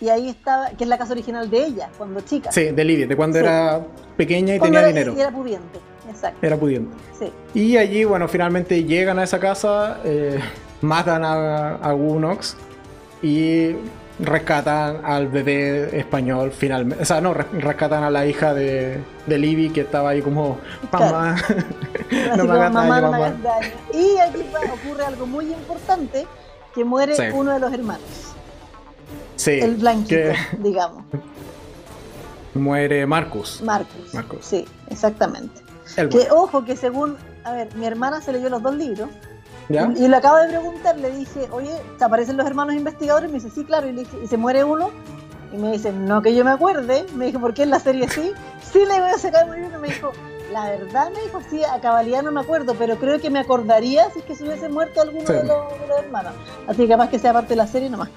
Y 0.00 0.08
ahí 0.08 0.28
estaba, 0.28 0.70
que 0.70 0.84
es 0.84 0.88
la 0.88 0.98
casa 0.98 1.12
original 1.14 1.50
de 1.50 1.64
ella, 1.66 1.90
cuando 1.98 2.20
chica. 2.20 2.52
Sí, 2.52 2.66
de 2.70 2.84
Libby, 2.84 3.06
de 3.06 3.16
cuando 3.16 3.38
Sí. 3.40 3.44
era 3.44 3.80
pequeña 4.16 4.54
y 4.54 4.58
Cuando 4.60 4.78
tenía 4.78 4.88
era, 4.90 4.98
dinero. 5.00 5.14
y 5.18 5.20
era 5.20 5.30
pudiente, 5.32 5.78
exacto. 6.08 6.46
Era 6.46 6.56
pudiente. 6.56 6.96
Sí. 7.18 7.32
Y 7.58 7.76
allí, 7.76 8.04
bueno, 8.04 8.28
finalmente 8.28 8.84
llegan 8.84 9.18
a 9.18 9.24
esa 9.24 9.40
casa, 9.40 9.98
eh, 10.04 10.38
matan 10.80 11.24
a, 11.24 11.74
a 11.74 11.92
Wunox 11.92 12.56
y 13.20 13.72
rescatan 14.22 15.00
al 15.04 15.28
bebé 15.28 15.98
español 15.98 16.52
finalmente. 16.52 17.02
O 17.02 17.06
sea, 17.06 17.20
no, 17.20 17.34
res- 17.34 17.46
rescatan 17.52 18.02
a 18.04 18.10
la 18.10 18.26
hija 18.26 18.52
de, 18.54 18.98
de 19.26 19.38
Libby 19.38 19.70
que 19.70 19.80
estaba 19.82 20.10
ahí 20.10 20.22
como, 20.22 20.58
mamá, 20.92 21.36
no 22.10 22.36
me 22.36 22.38
como, 22.38 22.52
hagas 22.52 22.72
mamá, 22.72 23.00
daño, 23.00 23.06
no 23.06 23.12
me 23.12 23.18
mamá. 23.18 23.26
hagas 23.26 23.42
daño. 23.42 23.72
Y 23.92 24.18
aquí 24.18 24.44
ocurre 24.84 25.04
algo 25.04 25.26
muy 25.26 25.46
importante, 25.52 26.26
que 26.74 26.84
muere 26.84 27.14
Sí. 27.16 27.22
uno 27.32 27.52
de 27.52 27.60
los 27.60 27.72
hermanos. 27.72 28.02
Sí, 29.36 29.52
el 29.52 29.76
blanquito, 29.76 30.14
que 30.16 30.36
digamos. 30.58 31.04
muere 32.54 33.06
Marcus. 33.06 33.62
Marcus. 33.62 34.14
Marcus. 34.14 34.44
Sí, 34.44 34.66
exactamente. 34.88 35.62
El 35.96 36.08
Que 36.08 36.28
ojo, 36.30 36.64
que 36.64 36.76
según, 36.76 37.16
a 37.44 37.52
ver, 37.52 37.74
mi 37.74 37.86
hermana 37.86 38.20
se 38.20 38.32
leyó 38.32 38.48
los 38.48 38.62
dos 38.62 38.74
libros 38.74 39.08
¿Ya? 39.70 39.90
y, 39.96 40.04
y 40.04 40.08
le 40.08 40.16
acabo 40.16 40.36
de 40.36 40.48
preguntar, 40.48 40.98
le 40.98 41.10
dije, 41.10 41.48
oye, 41.52 41.70
¿te 41.96 42.04
aparecen 42.04 42.36
los 42.36 42.46
hermanos 42.46 42.74
investigadores? 42.74 43.30
Me 43.30 43.36
dice, 43.38 43.50
sí, 43.50 43.64
claro, 43.64 43.88
y, 43.88 43.92
le 43.92 44.00
dije, 44.00 44.18
¿y 44.22 44.26
se 44.26 44.36
muere 44.36 44.64
uno? 44.64 44.90
Y 45.52 45.56
me 45.56 45.72
dice, 45.72 45.92
no 45.92 46.20
que 46.22 46.34
yo 46.34 46.44
me 46.44 46.50
acuerde. 46.50 47.06
Me 47.16 47.26
dijo, 47.26 47.40
¿por 47.40 47.54
qué 47.54 47.62
en 47.62 47.70
la 47.70 47.80
serie 47.80 48.08
sí? 48.08 48.32
Sí, 48.72 48.80
le 48.80 49.00
voy 49.00 49.10
a 49.10 49.18
sacar 49.18 49.46
muy 49.48 49.58
bien. 49.58 49.72
Y 49.74 49.78
me 49.80 49.88
dijo, 49.88 50.12
la 50.52 50.70
verdad, 50.70 51.10
me 51.12 51.20
dijo, 51.22 51.40
sí, 51.50 51.62
a 51.64 51.80
cabalidad 51.80 52.22
no 52.22 52.30
me 52.30 52.40
acuerdo, 52.40 52.74
pero 52.78 52.96
creo 52.98 53.18
que 53.20 53.30
me 53.30 53.38
acordaría 53.40 54.10
si 54.10 54.20
es 54.20 54.24
que 54.26 54.34
se 54.36 54.44
hubiese 54.44 54.68
muerto 54.68 55.00
alguno 55.00 55.26
Sí. 55.26 55.32
de, 55.32 55.44
los, 55.44 55.80
de 55.80 55.86
los 55.88 55.98
hermanos. 55.98 56.34
Así 56.68 56.82
que 56.82 56.88
capaz 56.88 57.08
que 57.10 57.18
sea 57.18 57.32
parte 57.32 57.50
de 57.50 57.56
la 57.56 57.66
serie 57.66 57.90
nomás. 57.90 58.10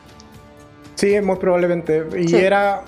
Sí, 0.96 1.20
muy 1.22 1.38
probablemente. 1.38 2.06
Y 2.20 2.28
Sí. 2.28 2.36
era 2.36 2.84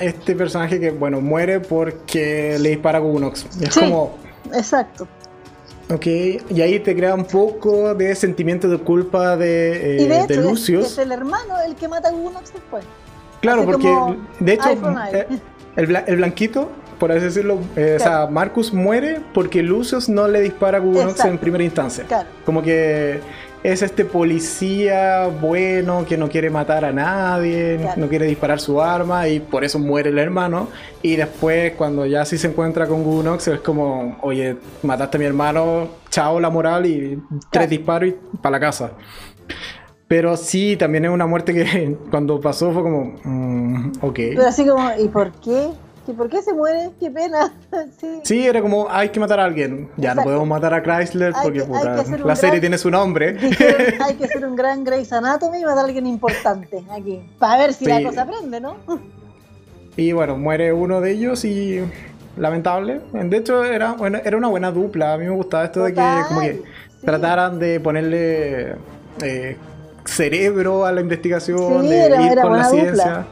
este 0.00 0.34
personaje 0.36 0.78
que, 0.80 0.90
bueno, 0.90 1.20
muere 1.20 1.60
porque 1.60 2.56
le 2.60 2.70
dispara 2.70 3.00
a. 3.00 3.46
Y 3.60 3.64
es 3.64 3.74
Sí. 3.74 3.80
como, 3.80 4.14
Exacto. 4.52 5.06
Ok, 5.92 6.06
y 6.06 6.60
ahí 6.60 6.78
te 6.80 6.94
crea 6.96 7.14
un 7.14 7.24
poco 7.24 7.94
de 7.94 8.14
sentimiento 8.14 8.68
de 8.68 8.78
culpa 8.78 9.36
de, 9.36 9.96
eh, 9.98 10.02
y 10.02 10.06
de 10.06 10.20
hecho, 10.20 10.26
de 10.28 10.36
Lucius. 10.48 10.86
Es, 10.92 10.98
el 10.98 11.12
hermano 11.12 11.60
el 11.66 11.74
que 11.74 11.88
mata 11.88 12.08
a 12.08 12.12
Gunox 12.12 12.52
después. 12.52 12.84
claro, 13.40 13.62
así 13.62 13.70
porque 13.70 13.88
como 13.88 14.16
de 14.40 14.52
hecho 14.52 14.70
eh, 15.12 15.26
el, 15.76 15.88
bla- 15.88 16.04
el 16.06 16.16
blanquito, 16.16 16.70
por 16.98 17.10
así 17.12 17.20
decirlo, 17.24 17.58
eh, 17.76 17.96
o 18.00 18.02
sea. 18.02 18.26
Marcus 18.26 18.72
muere 18.72 19.20
porque 19.34 19.62
Lucius 19.62 20.08
no 20.08 20.28
le 20.28 20.40
dispara 20.40 20.78
a 20.78 20.80
Gunox 20.80 21.24
en 21.24 21.36
primera 21.38 21.64
instancia. 21.64 22.04
Claro. 22.04 22.28
Como 22.46 22.62
que 22.62 23.20
es 23.62 23.82
este 23.82 24.04
policía 24.04 25.28
bueno 25.40 26.04
que 26.04 26.16
no 26.16 26.28
quiere 26.28 26.50
matar 26.50 26.84
a 26.84 26.92
nadie, 26.92 27.76
Claro. 27.80 28.00
no 28.00 28.08
quiere 28.08 28.26
disparar 28.26 28.58
su 28.60 28.80
arma 28.82 29.28
y 29.28 29.38
por 29.40 29.62
eso 29.64 29.78
muere 29.78 30.10
el 30.10 30.18
hermano. 30.18 30.68
Y 31.02 31.16
después, 31.16 31.72
cuando 31.74 32.04
ya 32.06 32.24
sí 32.24 32.38
se 32.38 32.48
encuentra 32.48 32.86
con 32.86 33.04
Gunox, 33.04 33.48
es 33.48 33.60
como, 33.60 34.18
oye, 34.22 34.56
mataste 34.82 35.16
a 35.16 35.20
mi 35.20 35.26
hermano, 35.26 35.88
chao 36.10 36.40
la 36.40 36.50
moral 36.50 36.86
y 36.86 37.18
tres 37.28 37.48
Claro. 37.50 37.66
disparos 37.68 38.08
y 38.10 38.16
para 38.38 38.52
la 38.52 38.60
casa. 38.60 38.92
Pero 40.08 40.36
sí, 40.36 40.76
también 40.76 41.04
es 41.06 41.10
una 41.10 41.26
muerte 41.26 41.54
que 41.54 41.96
cuando 42.10 42.40
pasó 42.40 42.72
fue 42.72 42.82
como, 42.82 43.14
mm, 43.24 43.92
ok. 44.02 44.14
Pero 44.14 44.46
así 44.46 44.66
como, 44.66 44.90
¿y 44.98 45.08
por 45.08 45.32
qué? 45.32 45.68
¿Y 46.06 46.12
por 46.14 46.28
qué 46.28 46.42
se 46.42 46.52
muere? 46.52 46.90
Qué 46.98 47.10
pena. 47.10 47.52
sí. 48.00 48.20
Sí, 48.24 48.46
era 48.46 48.60
como, 48.60 48.88
hay 48.90 49.10
que 49.10 49.20
matar 49.20 49.38
a 49.40 49.44
alguien. 49.44 49.88
Ya 49.96 50.14
no 50.14 50.22
podemos 50.24 50.48
matar 50.48 50.74
a 50.74 50.82
Chrysler 50.82 51.32
porque 51.42 51.60
que- 51.60 51.64
puta, 51.64 52.04
la 52.24 52.36
serie 52.36 52.60
tiene 52.60 52.76
su 52.76 52.90
nombre. 52.90 53.34
Dijeron, 53.34 53.94
hay 54.02 54.14
que 54.16 54.26
ser 54.26 54.44
un 54.44 54.56
gran 54.56 54.82
Grey's 54.84 55.12
Anatomy 55.12 55.58
y 55.60 55.64
matar 55.64 55.78
a 55.78 55.86
alguien 55.86 56.06
importante 56.06 56.84
aquí. 56.90 57.20
Para 57.38 57.58
ver 57.58 57.72
si 57.74 57.84
Sí. 57.84 57.90
la 57.90 58.02
cosa 58.02 58.22
aprende, 58.22 58.60
¿no? 58.60 58.76
Y 59.96 60.12
bueno, 60.12 60.36
muere 60.36 60.72
uno 60.72 61.00
de 61.00 61.12
ellos 61.12 61.44
y 61.44 61.80
lamentable. 62.36 63.00
De 63.12 63.36
hecho, 63.36 63.62
era, 63.62 63.92
bueno, 63.92 64.18
era 64.24 64.36
una 64.36 64.48
buena 64.48 64.72
dupla. 64.72 65.12
A 65.14 65.18
mí 65.18 65.24
me 65.26 65.30
gustaba 65.36 65.64
esto 65.66 65.84
de 65.84 65.94
que 65.94 66.02
como 66.28 66.40
que 66.40 66.52
sí. 66.54 66.62
trataran 67.06 67.58
de 67.60 67.78
ponerle 67.78 68.74
eh, 69.22 69.56
cerebro 70.04 70.84
a 70.84 70.90
la 70.92 71.00
investigación, 71.00 71.88
de 71.88 72.06
era- 72.06 72.22
ir 72.22 72.32
era 72.32 72.42
con 72.42 72.58
la 72.58 72.64
ciencia. 72.64 73.26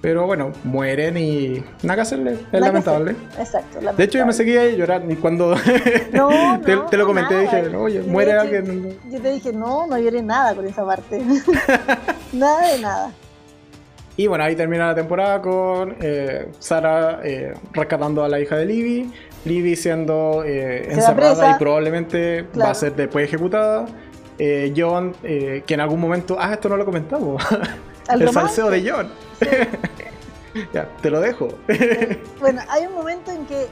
Pero 0.00 0.26
bueno, 0.26 0.52
mueren 0.64 1.18
y 1.18 1.62
nada 1.82 1.96
que 1.96 2.00
hacerle. 2.00 2.32
Es 2.32 2.52
Nada 2.52 2.66
lamentable. 2.68 3.10
hacer. 3.32 3.40
Exacto. 3.40 3.96
De 3.96 4.04
hecho, 4.04 4.16
yo 4.18 4.24
me 4.26 4.32
seguía 4.32 4.62
a 4.62 4.68
llorar 4.68 5.02
y 5.06 5.14
cuando 5.16 5.54
No, 6.12 6.60
te, 6.64 6.74
no, 6.76 6.86
te 6.86 6.96
lo 6.96 7.06
comenté, 7.06 7.44
nada. 7.44 7.62
dije, 7.62 7.76
oye, 7.76 8.00
De 8.00 8.08
muere 8.10 8.32
alguien. 8.32 8.96
Yo 9.10 9.20
te 9.20 9.32
dije, 9.32 9.52
no, 9.52 9.86
no 9.86 9.98
lloré 9.98 10.22
nada 10.22 10.54
con 10.54 10.66
esa 10.66 10.86
parte. 10.86 11.20
nada 12.32 12.72
de 12.72 12.78
nada. 12.80 13.12
Y 14.16 14.26
bueno, 14.26 14.44
ahí 14.44 14.56
termina 14.56 14.86
la 14.88 14.94
temporada 14.94 15.40
con 15.40 15.96
eh, 16.00 16.48
Sara 16.58 17.20
eh, 17.22 17.54
rescatando 17.72 18.22
a 18.24 18.28
la 18.28 18.40
hija 18.40 18.56
de 18.56 18.66
Libby, 18.66 19.10
Libby 19.44 19.76
siendo 19.76 20.44
eh, 20.44 20.92
encerrada 20.92 21.52
y 21.52 21.58
probablemente 21.58 22.44
va 22.58 22.70
a 22.70 22.74
ser 22.74 22.94
después 22.94 23.24
ejecutada. 23.26 23.86
Eh, 24.38 24.72
John, 24.74 25.14
eh, 25.22 25.62
que 25.66 25.74
en 25.74 25.80
algún 25.80 26.00
momento. 26.00 26.36
Ah, 26.40 26.54
esto 26.54 26.68
no 26.70 26.76
lo 26.78 26.84
comentamos. 26.86 27.42
¿El 28.10 28.28
salseo 28.30 28.70
de 28.70 28.90
John. 28.90 29.08
Sí. 29.38 29.46
ya, 30.72 30.88
te 31.00 31.10
lo 31.10 31.20
dejo. 31.20 31.48
Bueno, 32.40 32.62
hay 32.68 32.86
un 32.86 32.94
momento 32.94 33.30
en 33.30 33.46
que 33.46 33.66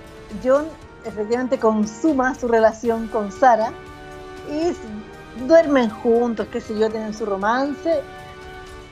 John 0.44 0.66
efectivamente 1.04 1.58
consuma 1.58 2.34
su 2.34 2.48
relación 2.48 3.08
con 3.08 3.32
Sara 3.32 3.72
y 4.50 4.74
duermen 5.46 5.90
juntos, 5.90 6.46
qué 6.52 6.60
sé 6.60 6.78
yo, 6.78 6.90
tienen 6.90 7.14
su 7.14 7.24
romance, 7.24 8.00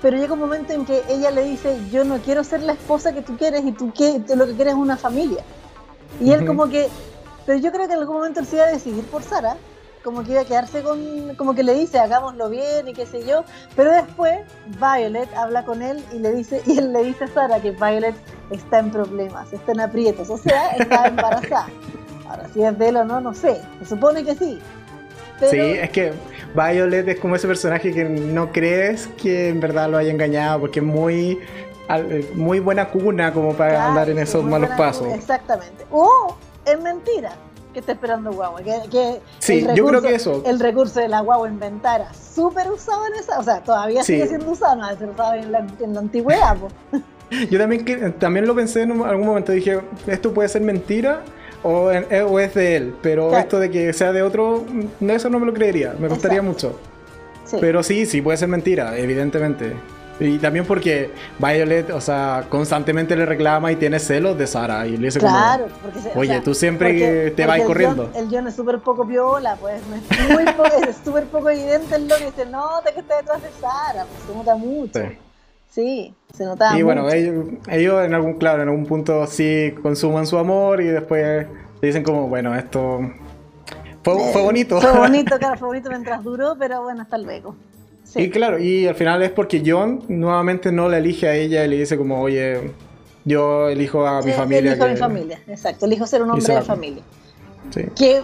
pero 0.00 0.16
llega 0.16 0.32
un 0.32 0.40
momento 0.40 0.72
en 0.72 0.84
que 0.84 1.02
ella 1.08 1.30
le 1.30 1.44
dice, 1.44 1.78
yo 1.90 2.04
no 2.04 2.18
quiero 2.18 2.44
ser 2.44 2.62
la 2.62 2.72
esposa 2.72 3.12
que 3.12 3.22
tú 3.22 3.36
quieres 3.36 3.64
y 3.64 3.72
tú, 3.72 3.92
que, 3.92 4.20
tú 4.20 4.36
lo 4.36 4.46
que 4.46 4.54
quieres 4.54 4.74
es 4.74 4.78
una 4.78 4.96
familia. 4.96 5.42
Y 6.20 6.32
él 6.32 6.46
como 6.46 6.68
que, 6.68 6.88
pero 7.44 7.58
yo 7.58 7.72
creo 7.72 7.86
que 7.86 7.94
en 7.94 8.00
algún 8.00 8.16
momento 8.16 8.40
él 8.40 8.46
se 8.46 8.56
iba 8.56 8.64
a 8.64 8.68
decidir 8.72 9.04
por 9.04 9.22
Sara, 9.22 9.56
como 10.06 10.22
que 10.22 10.30
iba 10.30 10.42
a 10.42 10.44
quedarse 10.44 10.84
con, 10.84 11.34
como 11.34 11.56
que 11.56 11.64
le 11.64 11.74
dice, 11.74 11.98
hagámoslo 11.98 12.48
bien 12.48 12.86
y 12.86 12.92
qué 12.92 13.06
sé 13.06 13.26
yo, 13.26 13.44
pero 13.74 13.90
después 13.90 14.38
Violet 14.78 15.28
habla 15.34 15.64
con 15.64 15.82
él 15.82 16.00
y 16.14 16.20
le 16.20 16.32
dice, 16.32 16.62
y 16.64 16.78
él 16.78 16.92
le 16.92 17.02
dice 17.02 17.24
a 17.24 17.26
Sara 17.26 17.60
que 17.60 17.72
Violet 17.72 18.14
está 18.52 18.78
en 18.78 18.92
problemas, 18.92 19.52
está 19.52 19.72
en 19.72 19.80
aprietos, 19.80 20.30
o 20.30 20.38
sea, 20.38 20.70
está 20.78 21.08
embarazada. 21.08 21.66
Ahora, 22.28 22.46
si 22.54 22.62
es 22.62 22.78
de 22.78 22.88
él 22.88 22.98
o 22.98 23.04
no, 23.04 23.20
no 23.20 23.34
sé, 23.34 23.60
se 23.80 23.84
supone 23.84 24.24
que 24.24 24.36
sí. 24.36 24.60
Pero, 25.40 25.50
Sí, 25.50 25.58
es 25.58 25.90
que 25.90 26.12
Violet 26.54 27.08
es 27.08 27.18
como 27.18 27.34
ese 27.34 27.48
personaje 27.48 27.92
que 27.92 28.04
no 28.04 28.52
crees 28.52 29.08
que 29.20 29.48
en 29.48 29.58
verdad 29.58 29.90
lo 29.90 29.98
haya 29.98 30.12
engañado 30.12 30.60
porque 30.60 30.78
es 30.78 30.86
muy, 30.86 31.40
muy 32.32 32.60
buena 32.60 32.90
cuna 32.90 33.32
como 33.32 33.54
para 33.54 33.70
claro, 33.70 33.88
andar 33.88 34.10
en 34.10 34.20
esos 34.20 34.44
malos 34.44 34.70
pasos. 34.78 35.08
Exactamente. 35.12 35.84
O 35.90 36.36
es 36.64 36.80
mentira 36.80 37.32
que 37.76 37.80
está 37.80 37.92
esperando 37.92 38.32
guagua. 38.32 38.62
Que, 38.62 38.72
que 38.90 39.20
Sí, 39.38 39.66
yo 39.74 39.84
creo 39.84 40.00
que 40.00 40.14
eso. 40.14 40.42
El 40.46 40.58
recurso 40.58 40.98
de 40.98 41.08
la 41.08 41.20
guagua 41.20 41.46
inventara 41.46 42.10
súper 42.14 42.70
usado 42.70 43.06
en 43.06 43.20
esa, 43.20 43.38
o 43.38 43.42
sea, 43.42 43.60
todavía 43.62 44.02
Sí. 44.02 44.14
sigue 44.14 44.28
siendo 44.28 44.50
usado, 44.50 44.76
no 44.76 44.88
ser 44.96 45.10
usado 45.10 45.34
en 45.34 45.52
la, 45.52 45.66
en 45.80 45.92
la 45.92 46.00
antigüedad. 46.00 46.56
Yo 47.50 47.58
también, 47.58 48.14
también 48.18 48.46
lo 48.46 48.54
pensé 48.54 48.82
en 48.82 48.92
algún 49.02 49.26
momento, 49.26 49.52
dije, 49.52 49.80
esto 50.06 50.32
puede 50.32 50.48
ser 50.48 50.62
mentira 50.62 51.20
o, 51.62 51.90
en- 51.92 52.06
eh, 52.10 52.22
o 52.22 52.40
es 52.40 52.54
de 52.54 52.76
él, 52.76 52.94
pero 53.02 53.28
Claro. 53.28 53.42
esto 53.42 53.58
de 53.60 53.70
que 53.70 53.92
sea 53.92 54.12
de 54.12 54.22
otro, 54.22 54.64
eso 55.00 55.28
no 55.28 55.38
me 55.38 55.44
lo 55.44 55.52
creería, 55.52 55.94
me 55.98 56.08
costaría 56.08 56.38
Exacto. 56.38 56.68
mucho. 56.68 56.80
Sí. 57.44 57.58
Pero 57.60 57.82
sí, 57.82 58.06
sí 58.06 58.22
puede 58.22 58.38
ser 58.38 58.48
mentira, 58.48 58.96
evidentemente. 58.96 59.74
Y 60.18 60.38
también 60.38 60.64
porque 60.64 61.10
Violet, 61.38 61.90
o 61.90 62.00
sea, 62.00 62.46
constantemente 62.48 63.14
le 63.16 63.26
reclama 63.26 63.70
y 63.70 63.76
tiene 63.76 63.98
celos 63.98 64.38
de 64.38 64.46
Sara 64.46 64.86
y 64.86 64.96
le 64.96 65.06
dice 65.08 65.18
Claro, 65.18 65.66
porque 65.82 66.00
se- 66.00 66.08
o 66.14 66.18
Oye, 66.20 66.30
sea, 66.30 66.42
tú 66.42 66.54
siempre 66.54 66.88
porque- 66.88 67.32
te 67.36 67.46
vas 67.46 67.58
el 67.60 67.66
corriendo. 67.66 68.10
John- 68.14 68.24
el 68.24 68.28
John 68.34 68.48
es 68.48 68.56
súper 68.56 68.78
poco 68.78 69.06
piola, 69.06 69.56
pues 69.60 69.82
no 69.88 69.96
es 69.96 70.30
muy 70.30 70.52
po- 70.54 70.64
es 70.88 70.96
súper 71.04 71.24
poco 71.26 71.50
evidente 71.50 71.96
en 71.96 72.08
lo 72.08 72.16
que 72.16 72.30
se 72.34 72.46
nota 72.46 72.92
que 72.94 73.00
está 73.00 73.16
detrás 73.18 73.42
de 73.42 73.48
Sara, 73.60 74.06
pues 74.06 74.22
se 74.26 74.34
nota 74.36 74.56
mucho. 74.56 75.00
Sí. 75.00 75.18
Sí, 75.68 76.14
se 76.34 76.44
notaba 76.46 76.78
Y 76.78 76.82
bueno, 76.82 77.10
ellos, 77.10 77.44
ellos 77.68 78.02
en 78.02 78.14
algún, 78.14 78.38
claro, 78.38 78.62
en 78.62 78.68
algún 78.70 78.86
punto 78.86 79.26
sí 79.26 79.74
consuman 79.82 80.26
su 80.26 80.38
amor 80.38 80.80
y 80.80 80.86
después 80.86 81.46
dicen 81.82 82.02
como, 82.02 82.28
bueno, 82.28 82.54
esto 82.56 83.00
fue, 84.02 84.32
fue 84.32 84.42
bonito. 84.42 84.78
Eh, 84.78 84.80
Fue 84.80 84.92
bonito, 84.98 85.36
claro, 85.38 85.58
fue 85.58 85.68
bonito 85.68 85.90
mientras 85.90 86.24
duró, 86.24 86.56
pero 86.58 86.82
bueno, 86.82 87.02
hasta 87.02 87.18
luego. 87.18 87.54
Sí. 88.16 88.22
Y 88.22 88.30
claro, 88.30 88.58
y 88.58 88.86
al 88.86 88.94
final 88.94 89.22
es 89.22 89.30
porque 89.30 89.62
John 89.64 90.02
nuevamente 90.08 90.72
no 90.72 90.88
la 90.88 90.98
elige 90.98 91.28
a 91.28 91.34
ella 91.34 91.64
y 91.64 91.68
le 91.68 91.76
dice 91.76 91.96
como, 91.98 92.20
oye, 92.22 92.70
yo 93.24 93.68
elijo 93.68 94.06
a 94.06 94.22
mi 94.22 94.30
Eh, 94.30 94.34
familia. 94.34 94.72
Elijo 94.72 94.84
a 94.84 94.88
mi 94.88 94.96
familia, 94.96 95.40
exacto. 95.46 95.86
Elijo 95.86 96.06
ser 96.06 96.22
un 96.22 96.30
hombre 96.30 96.54
de 96.54 96.62
familia. 96.62 97.02
Sí. 97.74 97.82
Que 97.96 98.22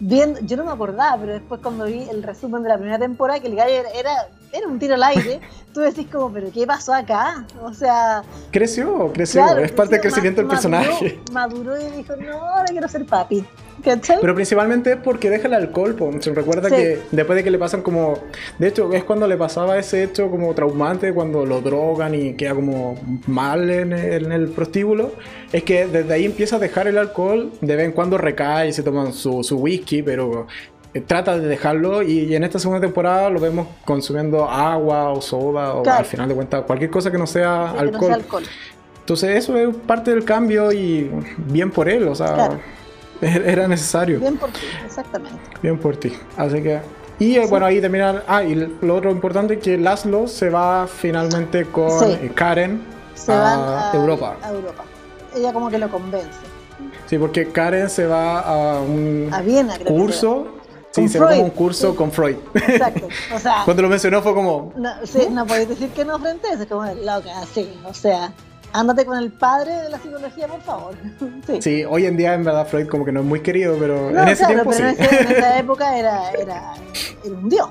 bien, 0.00 0.36
yo 0.42 0.56
no 0.56 0.64
me 0.64 0.70
acordaba, 0.72 1.18
pero 1.20 1.32
después 1.34 1.60
cuando 1.62 1.84
vi 1.86 2.06
el 2.10 2.22
resumen 2.22 2.62
de 2.62 2.68
la 2.68 2.76
primera 2.78 2.98
temporada, 2.98 3.40
que 3.40 3.48
el 3.48 3.56
gallo 3.56 3.74
era, 3.74 3.90
era, 3.90 4.28
era 4.56 4.66
un 4.66 4.78
tiro 4.78 4.94
al 4.94 5.02
aire, 5.02 5.40
tú 5.72 5.80
decís 5.80 6.06
como, 6.10 6.32
pero 6.32 6.48
¿qué 6.52 6.66
pasó 6.66 6.94
acá? 6.94 7.44
O 7.62 7.72
sea, 7.74 8.22
Creció, 8.50 9.10
creció, 9.12 9.42
claro, 9.44 9.60
es 9.60 9.72
parte 9.72 9.92
del 9.96 10.00
creció, 10.00 10.22
crecimiento 10.22 10.40
del 10.42 10.46
ma- 10.48 10.54
maduró- 10.54 10.88
personaje. 10.98 11.20
Maduró 11.32 11.80
y 11.80 11.90
dijo, 11.96 12.16
no, 12.16 12.32
ahora 12.38 12.64
quiero 12.66 12.88
ser 12.88 13.04
papi. 13.06 13.44
¿Cachai? 13.84 14.16
Pero 14.22 14.34
principalmente 14.34 14.92
es 14.92 14.96
porque 14.96 15.28
deja 15.28 15.48
el 15.48 15.54
alcohol, 15.54 15.94
po. 15.94 16.10
se 16.18 16.32
recuerda 16.32 16.70
Sí. 16.70 16.74
que 16.74 16.98
después 17.12 17.36
de 17.36 17.44
que 17.44 17.50
le 17.50 17.58
pasan 17.58 17.82
como, 17.82 18.18
de 18.58 18.68
hecho 18.68 18.90
es 18.94 19.04
cuando 19.04 19.28
le 19.28 19.36
pasaba 19.36 19.78
ese 19.78 20.02
hecho 20.02 20.30
como 20.30 20.54
traumante, 20.54 21.12
cuando 21.12 21.44
lo 21.44 21.60
drogan 21.60 22.14
y 22.14 22.32
queda 22.34 22.54
como 22.54 22.98
mal 23.26 23.68
en 23.68 23.92
el, 23.92 24.24
en 24.24 24.32
el 24.32 24.48
prostíbulo, 24.48 25.12
es 25.52 25.62
que 25.62 25.86
desde 25.86 26.12
ahí 26.12 26.24
empieza 26.24 26.56
a 26.56 26.58
dejar 26.58 26.88
el 26.88 26.96
alcohol, 26.96 27.52
de 27.60 27.76
vez 27.76 27.84
en 27.84 27.92
cuando 27.92 28.16
recae 28.16 28.68
y 28.68 28.72
se 28.72 28.82
toman 28.82 29.12
su, 29.12 29.44
su 29.44 29.58
whisky, 29.58 30.02
pero 30.02 30.46
trata 31.00 31.38
de 31.38 31.46
dejarlo 31.48 32.02
y, 32.02 32.34
en 32.34 32.44
esta 32.44 32.58
segunda 32.58 32.80
temporada 32.80 33.28
lo 33.30 33.40
vemos 33.40 33.66
consumiendo 33.84 34.48
agua 34.48 35.10
o 35.10 35.20
soda 35.20 35.74
o 35.74 35.82
Claro. 35.82 35.98
al 36.00 36.04
final 36.04 36.28
de 36.28 36.34
cuentas 36.34 36.64
cualquier 36.66 36.90
cosa 36.90 37.10
que 37.10 37.18
no 37.18 37.26
sea 37.26 37.68
Sí, 37.72 37.76
que 37.78 37.82
no 37.84 37.88
alcohol. 37.90 38.06
sea 38.06 38.14
alcohol. 38.14 38.42
Entonces 39.00 39.36
eso 39.36 39.56
es 39.56 39.74
parte 39.86 40.10
del 40.10 40.24
cambio 40.24 40.72
y 40.72 41.10
bien 41.36 41.70
por 41.70 41.88
él, 41.88 42.08
o 42.08 42.14
sea, 42.14 42.34
Claro. 42.34 42.60
era 43.20 43.68
necesario. 43.68 44.18
Bien 44.20 44.36
por 44.36 44.50
ti, 44.50 44.60
exactamente. 44.84 45.38
Bien 45.62 45.78
por 45.78 45.96
ti. 45.96 46.12
Así 46.36 46.62
que. 46.62 46.80
Y 47.18 47.36
eh, 47.36 47.46
bueno, 47.48 47.64
ahí 47.66 47.80
termina. 47.80 48.22
Ah, 48.28 48.42
y 48.44 48.54
lo 48.82 48.94
otro 48.94 49.10
importante 49.10 49.54
es 49.54 49.60
que 49.60 49.78
Laszlo 49.78 50.26
se 50.28 50.50
va 50.50 50.86
finalmente 50.86 51.64
con 51.66 51.90
Sí. 52.00 52.18
eh, 52.20 52.30
Karen 52.34 52.82
Se 53.14 53.32
a, 53.32 53.90
Europa. 53.94 54.36
a 54.42 54.50
Europa. 54.50 54.84
Ella 55.34 55.52
como 55.52 55.70
que 55.70 55.78
lo 55.78 55.88
convence. 55.88 56.28
Sí, 57.06 57.16
porque 57.16 57.48
Karen 57.48 57.88
se 57.88 58.06
va 58.06 58.40
a 58.40 58.80
un 58.82 59.30
A 59.32 59.40
Viena, 59.40 59.74
creo 59.76 59.86
que 59.86 59.92
curso. 59.94 60.48
Sí, 60.96 61.08
se 61.08 61.18
va 61.18 61.26
como 61.28 61.40
un 61.42 61.46
Freud, 61.50 61.58
curso 61.58 61.90
sí. 61.92 61.96
con 61.96 62.12
Freud. 62.12 62.36
Exacto. 62.54 63.08
O 63.34 63.38
sea, 63.38 63.62
Cuando 63.64 63.82
lo 63.82 63.88
mencionó 63.88 64.22
fue 64.22 64.34
como. 64.34 64.72
no, 64.76 64.90
sí, 65.04 65.28
no 65.30 65.46
podéis 65.46 65.68
decir 65.68 65.90
que 65.90 66.04
no 66.04 66.18
frente 66.18 66.48
a 66.48 66.52
eso. 66.54 66.62
Es 66.62 66.68
como 66.68 66.84
loca, 66.84 67.30
sí. 67.54 67.78
O 67.84 67.94
sea, 67.94 68.32
ándate 68.72 69.04
con 69.06 69.16
el 69.18 69.30
padre 69.32 69.72
de 69.82 69.90
la 69.90 69.98
psicología, 69.98 70.46
por 70.48 70.60
favor. 70.62 70.94
Sí. 71.46 71.62
Sí, 71.62 71.84
hoy 71.88 72.06
en 72.06 72.16
día 72.16 72.34
en 72.34 72.42
verdad 72.44 72.66
Freud 72.66 72.88
como 72.88 73.04
que 73.04 73.12
no 73.12 73.20
es 73.20 73.26
muy 73.26 73.40
querido, 73.40 73.76
pero 73.78 74.10
No, 74.10 74.22
en 74.22 74.28
ese 74.28 74.44
claro, 74.44 74.62
tiempo 74.64 74.70
pero 74.76 74.90
sí. 74.90 74.96
en, 74.98 75.04
ese- 75.04 75.20
en 75.22 75.36
esa 75.38 75.58
época 75.60 75.96
era, 75.98 76.30
era, 76.32 76.74
era 77.24 77.32
un 77.36 77.48
dios, 77.48 77.68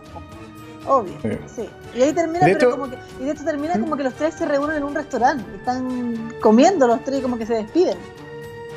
obvio. 0.88 1.14
Sí. 1.22 1.30
Sí. 1.58 1.70
Y 1.96 2.02
ahí 2.02 2.14
termina, 2.14 2.46
De 2.46 2.54
pero 2.56 2.70
hecho- 2.70 2.78
como 2.80 2.90
que, 2.90 2.98
y 3.20 3.26
de 3.26 3.32
hecho 3.32 3.44
termina 3.44 3.74
como 3.80 3.98
que 3.98 4.04
los 4.04 4.14
tres 4.14 4.34
se 4.36 4.46
reúnen 4.46 4.78
en 4.78 4.84
un 4.84 4.96
restaurante, 4.96 5.44
están 5.58 6.34
comiendo 6.42 6.88
los 6.88 7.04
tres 7.04 7.20
y 7.20 7.22
como 7.22 7.38
que 7.38 7.46
se 7.46 7.56
despiden. 7.56 7.98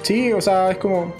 Sí, 0.03 0.33
o 0.33 0.41
sea, 0.41 0.71
es 0.71 0.79
como. 0.79 1.13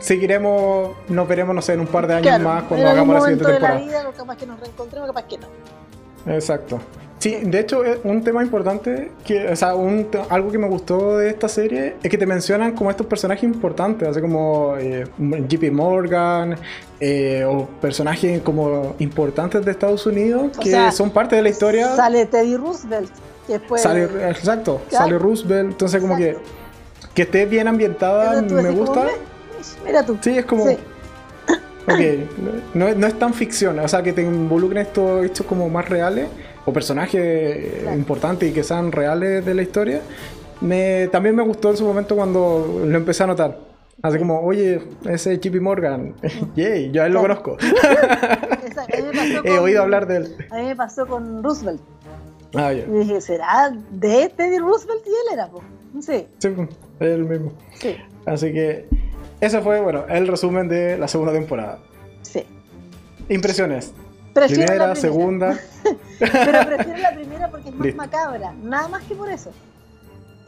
Seguiremos, 0.00 0.90
nos 1.08 1.28
veremos, 1.28 1.54
no 1.54 1.62
sé, 1.62 1.74
en 1.74 1.80
un 1.80 1.86
par 1.86 2.06
de 2.06 2.14
años 2.14 2.26
Claro, 2.26 2.44
más 2.44 2.62
cuando 2.64 2.88
hagamos 2.88 3.14
la 3.14 3.20
siguiente 3.20 3.44
de 3.44 3.52
temporada. 3.52 3.78
la 3.80 3.84
vida, 3.84 4.04
capaz 4.16 4.36
que 4.36 4.46
nos 4.46 4.60
reencontremos, 4.60 5.08
capaz 5.08 5.22
que 5.24 5.38
no. 5.38 5.46
Exacto. 6.34 6.78
Sí, 7.18 7.38
de 7.40 7.60
hecho, 7.60 7.84
es 7.84 7.98
un 8.02 8.24
tema 8.24 8.42
importante, 8.42 9.12
que, 9.24 9.46
o 9.46 9.54
sea, 9.54 9.76
un 9.76 10.08
algo 10.28 10.50
que 10.50 10.58
me 10.58 10.66
gustó 10.66 11.18
de 11.18 11.28
esta 11.30 11.48
serie 11.48 11.94
es 12.02 12.10
que 12.10 12.18
te 12.18 12.26
mencionan 12.26 12.72
como 12.72 12.90
estos 12.90 13.06
personajes 13.06 13.44
importantes, 13.44 14.08
así 14.08 14.20
como 14.20 14.74
eh, 14.76 15.06
JP 15.18 15.70
Morgan, 15.70 16.56
eh, 16.98 17.44
o 17.46 17.66
personajes 17.80 18.40
como 18.42 18.96
importantes 18.98 19.64
de 19.64 19.70
Estados 19.70 20.04
Unidos 20.06 20.56
O 20.56 20.60
que 20.60 20.70
sea, 20.70 20.90
son 20.90 21.10
parte 21.10 21.36
de 21.36 21.42
la 21.42 21.48
historia. 21.50 21.94
Sale 21.94 22.26
Teddy 22.26 22.56
Roosevelt, 22.56 23.12
que 23.46 23.60
fue... 23.60 23.78
Sale, 23.78 24.04
exacto, 24.28 24.80
sale 24.90 25.16
Roosevelt, 25.16 25.70
entonces 25.70 26.00
como 26.00 26.16
que, 26.16 26.30
Exacto. 26.30 26.48
que 27.14 27.22
esté 27.22 27.46
bien 27.46 27.68
ambientada, 27.68 28.42
me 28.42 28.74
como, 28.74 29.06
gusta. 29.62 29.80
"Ve, 29.82 29.86
Mira 29.90 30.04
tú. 30.06 30.18
Sí, 30.20 30.38
es 30.38 30.44
como, 30.44 30.66
Sí. 30.66 30.76
ok, 31.86 32.00
no, 32.74 32.86
es- 32.88 32.96
no 32.96 33.06
es 33.06 33.18
tan 33.18 33.34
ficción, 33.34 33.78
o 33.78 33.88
sea, 33.88 34.02
que 34.02 34.12
te 34.12 34.22
involucren 34.22 34.82
estos 34.82 35.24
hechos 35.24 35.46
como 35.46 35.68
más 35.68 35.88
reales 35.88 36.28
o 36.64 36.72
personajes 36.72 37.80
Claro. 37.82 37.96
importantes 37.96 38.50
y 38.50 38.52
que 38.52 38.62
sean 38.62 38.92
reales 38.92 39.44
de 39.44 39.54
la 39.54 39.62
historia. 39.62 40.00
Me, 40.60 41.08
también 41.08 41.34
me 41.34 41.42
gustó 41.42 41.70
en 41.70 41.76
su 41.76 41.84
momento 41.84 42.14
cuando 42.14 42.82
lo 42.86 42.96
empecé 42.96 43.24
a 43.24 43.26
notar. 43.26 43.58
Así 44.00 44.18
como, 44.18 44.40
oye, 44.40 44.80
ese 45.08 45.34
es 45.34 45.40
JP 45.40 45.60
Morgan, 45.60 46.14
yay, 46.56 46.90
yo 46.92 47.02
a 47.02 47.06
él 47.06 47.12
lo 47.12 47.20
Claro. 47.24 47.42
conozco. 47.42 47.56
Exacto, 48.66 48.96
a 48.96 49.00
mí 49.00 49.06
me 49.06 49.12
pasó 49.12 49.38
He 49.44 49.48
con- 49.48 49.58
oído 49.64 49.82
hablar 49.82 50.06
de 50.06 50.16
él. 50.18 50.36
A 50.50 50.56
mí 50.56 50.62
me 50.64 50.76
pasó 50.76 51.06
con 51.06 51.42
Roosevelt. 51.42 51.80
Ah, 52.54 52.72
ya. 52.72 52.84
Y 52.84 52.90
dije, 52.98 53.20
¿será 53.20 53.72
de 53.92 54.28
Teddy 54.36 54.58
Roosevelt? 54.58 55.02
Y 55.06 55.10
él 55.10 55.32
era, 55.34 55.48
po. 55.48 55.62
Sí, 56.00 56.26
Sí, 56.38 56.48
pues, 56.48 56.68
es 57.00 57.08
el 57.08 57.24
mismo. 57.24 57.52
sí, 57.74 57.96
Así 58.26 58.52
que 58.52 58.86
ese 59.42 59.60
fue, 59.60 59.80
bueno, 59.80 60.04
el 60.08 60.26
resumen 60.28 60.68
de 60.68 60.96
la 60.98 61.08
segunda 61.08 61.32
temporada. 61.32 61.78
sí. 62.22 62.46
Impresiones. 63.28 63.92
Prefiero 64.34 64.66
Primera, 64.66 64.86
la 64.88 64.92
primera. 64.94 65.12
segunda. 65.14 65.58
Pero 66.18 66.66
prefiero 66.66 66.98
la 66.98 67.12
primera 67.14 67.50
porque 67.50 67.68
es 67.68 67.74
más 67.74 67.84
Listo. 67.86 67.96
macabra, 68.02 68.52
nada 68.62 68.88
más 68.88 69.02
que 69.04 69.14
por 69.14 69.30
eso. 69.30 69.50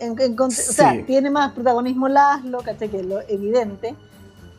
En- 0.01 0.19
en 0.21 0.37
cont- 0.37 0.49
O 0.49 0.73
sea, 0.73 0.93
Sí. 0.93 1.03
tiene 1.05 1.31
más 1.31 1.53
protagonismo 1.53 2.09
Laszlo, 2.09 2.59
¿cachai? 2.63 2.89
Que 2.89 3.01
es 3.01 3.07
lo 3.07 3.21
evidente. 3.29 3.95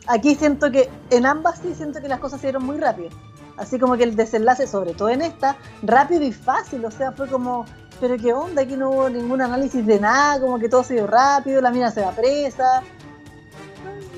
Aquí 0.06 0.34
siento 0.34 0.70
que, 0.70 0.88
en 1.10 1.26
ambas 1.26 1.58
sí 1.60 1.74
siento 1.74 2.00
que 2.00 2.08
las 2.08 2.20
cosas 2.20 2.40
se 2.40 2.46
dieron 2.46 2.64
muy 2.64 2.78
rápido. 2.78 3.10
Así 3.58 3.78
como 3.78 3.96
que 3.96 4.04
el 4.04 4.16
desenlace, 4.16 4.66
sobre 4.66 4.92
todo 4.94 5.08
en 5.10 5.22
esta, 5.22 5.56
rápido 5.82 6.22
y 6.22 6.32
fácil. 6.32 6.84
O 6.84 6.90
sea, 6.90 7.12
fue 7.12 7.26
como, 7.28 7.64
pero 8.00 8.16
qué 8.16 8.32
onda, 8.32 8.62
aquí 8.62 8.76
no 8.76 8.90
hubo 8.90 9.10
ningún 9.10 9.42
análisis 9.42 9.84
de 9.84 9.98
nada, 10.00 10.40
como 10.40 10.58
que 10.58 10.68
todo 10.68 10.84
se 10.84 10.94
dio 10.94 11.06
rápido, 11.06 11.60
la 11.60 11.70
mina 11.70 11.90
se 11.90 12.00
va 12.00 12.12
presa. 12.12 12.82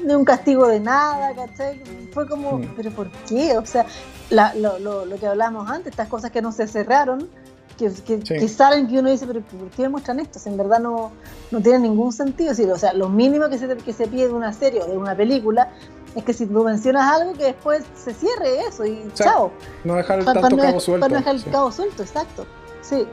Ni 0.04 0.14
un 0.14 0.24
castigo 0.24 0.66
de 0.66 0.80
nada, 0.80 1.34
¿cachai? 1.34 1.80
Fue 2.12 2.26
como. 2.28 2.60
¿pero 2.76 2.90
por 2.90 3.10
qué? 3.28 3.56
O 3.58 3.66
sea, 3.66 3.86
la- 4.30 4.54
lo, 4.54 4.78
lo, 4.78 5.04
lo 5.04 5.16
que 5.16 5.26
hablábamos 5.26 5.68
antes, 5.70 5.90
estas 5.92 6.08
cosas 6.08 6.30
que 6.30 6.42
no 6.42 6.52
se 6.52 6.66
cerraron, 6.66 7.28
que, 7.76 7.90
que, 8.06 8.16
Sí. 8.24 8.34
que 8.34 8.48
salen 8.48 8.88
que 8.88 8.98
uno 8.98 9.10
dice, 9.10 9.26
¿pero 9.26 9.40
por 9.42 9.68
qué 9.70 9.88
muestran 9.88 10.20
esto? 10.20 10.38
En 10.46 10.56
verdad 10.56 10.80
no, 10.80 11.12
no 11.50 11.60
tiene 11.60 11.78
ningún 11.80 12.12
sentido. 12.12 12.52
O 12.74 12.78
sea, 12.78 12.92
lo 12.92 13.08
mínimo 13.08 13.48
que 13.48 13.58
se, 13.58 13.68
que 13.76 13.92
se 13.92 14.06
pide 14.08 14.28
de 14.28 14.34
una 14.34 14.52
serie 14.52 14.82
o 14.82 14.86
de 14.86 14.96
una 14.96 15.14
película 15.16 15.68
es 16.16 16.24
que 16.24 16.32
si 16.32 16.46
tú 16.46 16.64
mencionas 16.64 17.12
algo, 17.12 17.34
que 17.34 17.44
después 17.44 17.84
se 17.94 18.14
cierre 18.14 18.60
eso 18.68 18.84
y 18.84 19.02
sea, 19.14 19.26
chao. 19.26 19.52
No 19.84 19.94
dejar 19.94 20.24
Pa- 20.24 20.32
tanto 20.34 20.56
no, 20.56 20.62
cabo 20.62 20.80
suelto. 20.80 21.04
para 21.04 21.12
no 21.12 21.18
dejar 21.20 21.34
el 21.36 21.42
sí. 21.42 21.50
cabo 21.50 21.70
suelto, 21.70 22.02
exacto. 22.02 22.46
Sí, 22.80 23.06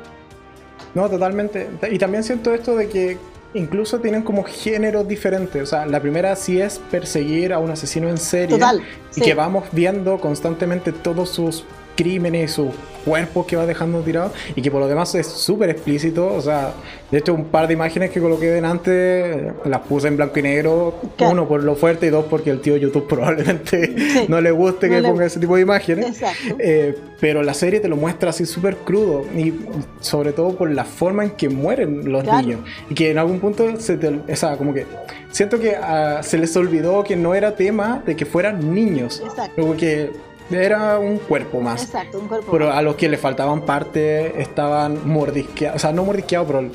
No, 0.96 1.10
totalmente. 1.10 1.70
Y 1.92 1.98
también 2.00 2.24
siento 2.24 2.54
esto 2.54 2.76
de 2.76 2.88
que 2.90 3.18
incluso 3.56 4.00
tienen 4.00 4.22
como 4.22 4.44
géneros 4.44 5.08
diferentes. 5.08 5.62
O 5.62 5.66
sea, 5.66 5.86
la 5.86 6.00
primera 6.00 6.36
sí 6.36 6.62
es 6.62 6.80
perseguir 6.92 7.54
a 7.54 7.60
un 7.60 7.72
asesino 7.72 8.10
en 8.10 8.18
serie. 8.18 8.56
total. 8.56 8.84
Y 9.12 9.16
sí. 9.16 9.22
que 9.22 9.34
vamos 9.34 9.66
viendo 9.72 10.20
constantemente 10.20 10.92
todos 10.92 11.30
sus 11.30 11.64
crímenes 11.96 12.52
y 12.52 12.54
sus 12.54 12.68
cuerpos 13.06 13.46
que 13.46 13.56
va 13.56 13.66
dejando 13.66 14.02
tirados. 14.02 14.32
Y 14.56 14.62
que 14.62 14.72
por 14.72 14.80
lo 14.82 14.88
demás 14.88 15.14
es 15.16 15.28
súper 15.28 15.70
explícito. 15.70 16.28
O 16.34 16.42
sea, 16.42 16.74
de 17.12 17.18
hecho, 17.20 17.34
un 17.34 17.46
par 17.46 17.68
de 17.68 17.74
imágenes 17.74 18.10
que 18.12 18.20
coloqué 18.20 18.48
delante 18.50 19.52
las 19.66 19.82
puse 19.82 20.08
en 20.08 20.18
blanco 20.18 20.40
y 20.40 20.42
negro. 20.42 20.96
Uno 21.20 21.48
por 21.48 21.64
lo 21.64 21.76
fuerte 21.76 22.08
y 22.08 22.10
dos 22.10 22.26
porque 22.30 22.50
el 22.50 22.62
tío 22.62 22.78
YouTube 22.78 23.08
probablemente 23.10 23.96
Sí. 23.96 24.26
no 24.28 24.42
le 24.42 24.52
guste 24.52 24.88
No 24.88 24.96
que 24.96 25.02
le- 25.02 25.10
ponga 25.10 25.26
ese 25.26 25.40
tipo 25.40 25.56
de 25.56 25.62
imágenes. 25.62 26.22
Eh, 26.60 26.96
pero 27.20 27.44
la 27.44 27.54
serie 27.54 27.80
te 27.80 27.88
lo 27.88 27.96
muestra 27.96 28.30
así 28.32 28.46
súper 28.46 28.78
crudo 28.78 29.24
y 29.36 29.54
sobre 30.00 30.32
todo 30.34 30.56
por 30.56 30.70
la 30.70 30.84
forma 30.86 31.24
en 31.24 31.32
que 31.32 31.50
mueren 31.50 32.12
los 32.12 32.24
Claro. 32.24 32.42
niños 32.42 32.60
y 32.90 32.94
que 32.96 33.12
en 33.12 33.18
algún 33.18 33.40
punto 33.40 33.80
se 33.80 33.98
te, 33.98 34.08
o 34.10 34.36
sea, 34.36 34.58
como 34.58 34.74
que 34.74 34.86
siento 35.32 35.60
que 35.60 35.76
ah, 35.76 36.20
se 36.24 36.38
les 36.38 36.56
olvidó 36.58 37.04
que 37.04 37.16
no 37.16 37.34
era 37.36 37.56
tema 37.56 38.02
de 38.06 38.16
que 38.16 38.26
fueran 38.26 38.74
niños, 38.74 39.22
Exacto. 39.26 39.62
como 39.62 39.76
que 39.78 40.12
era 40.52 41.00
un 41.00 41.18
cuerpo 41.18 41.60
más. 41.62 41.84
Exacto, 41.86 42.20
un 42.20 42.28
cuerpo. 42.28 42.52
Pero 42.52 42.72
a 42.72 42.82
los 42.82 42.96
que 42.96 43.10
le 43.10 43.18
faltaban 43.18 43.62
parte 43.62 44.42
estaban 44.42 45.08
mordisqueados, 45.08 45.78
o 45.78 45.80
sea, 45.80 45.92
no 45.92 46.04
mordisqueados, 46.06 46.48
pero 46.48 46.70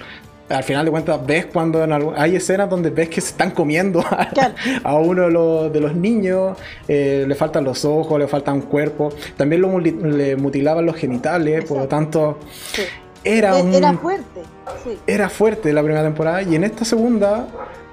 al 0.49 0.65
final 0.65 0.85
de 0.85 0.91
cuentas 0.91 1.25
ves 1.25 1.47
cuando 1.47 1.85
en 1.85 1.93
algún- 1.93 2.15
hay 2.17 2.35
escenas 2.35 2.69
donde 2.69 2.91
ves 2.91 3.09
que 3.09 3.21
se 3.21 3.29
están 3.29 3.53
comiendo 3.53 4.01
a, 4.11 4.29
Claro. 4.31 4.55
a 4.83 4.95
uno 4.97 5.23
de 5.27 5.31
los, 5.31 5.73
de 5.73 5.81
los 5.81 5.95
niños, 5.95 6.59
eh, 6.89 7.25
le 7.29 7.35
faltan 7.37 7.63
los 7.63 7.85
ojos, 7.85 8.19
le 8.19 8.27
falta 8.27 8.53
un 8.53 8.63
cuerpo, 8.63 9.11
también 9.37 9.63
lo 9.63 9.79
le 9.79 10.35
mutilaban 10.37 10.85
los 10.87 10.97
genitales, 10.97 11.65
por 11.65 11.79
lo 11.79 11.87
tanto 11.87 12.39
Sí. 12.73 12.83
era 13.23 13.57
E- 13.59 13.63
un... 13.63 13.75
Era 13.75 13.93
fuerte, 13.93 14.41
sí. 14.83 14.99
era 15.07 15.29
fuerte 15.29 15.73
la 15.73 15.83
primera 15.83 16.03
temporada 16.03 16.43
y 16.43 16.57
en 16.57 16.65
esta 16.65 16.85
segunda, 16.85 17.47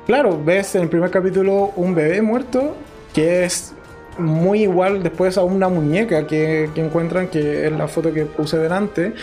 claro, 0.08 0.41
ves 0.44 0.74
en 0.74 0.82
el 0.82 0.90
primer 0.90 1.12
capítulo 1.12 1.74
un 1.76 1.94
bebé 1.94 2.24
muerto 2.24 2.74
que 3.14 3.44
es 3.45 3.74
muy 4.19 4.64
igual 4.64 5.03
después 5.03 5.38
a 5.38 5.44
una 5.44 5.69
muñeca 5.69 6.26
que, 6.27 6.69
que 6.73 6.81
encuentran, 6.85 7.27
que 7.27 7.65
es 7.68 7.72
la 7.72 7.88
foto 7.88 8.14
que 8.14 8.26
puse 8.26 8.57
delante, 8.57 9.14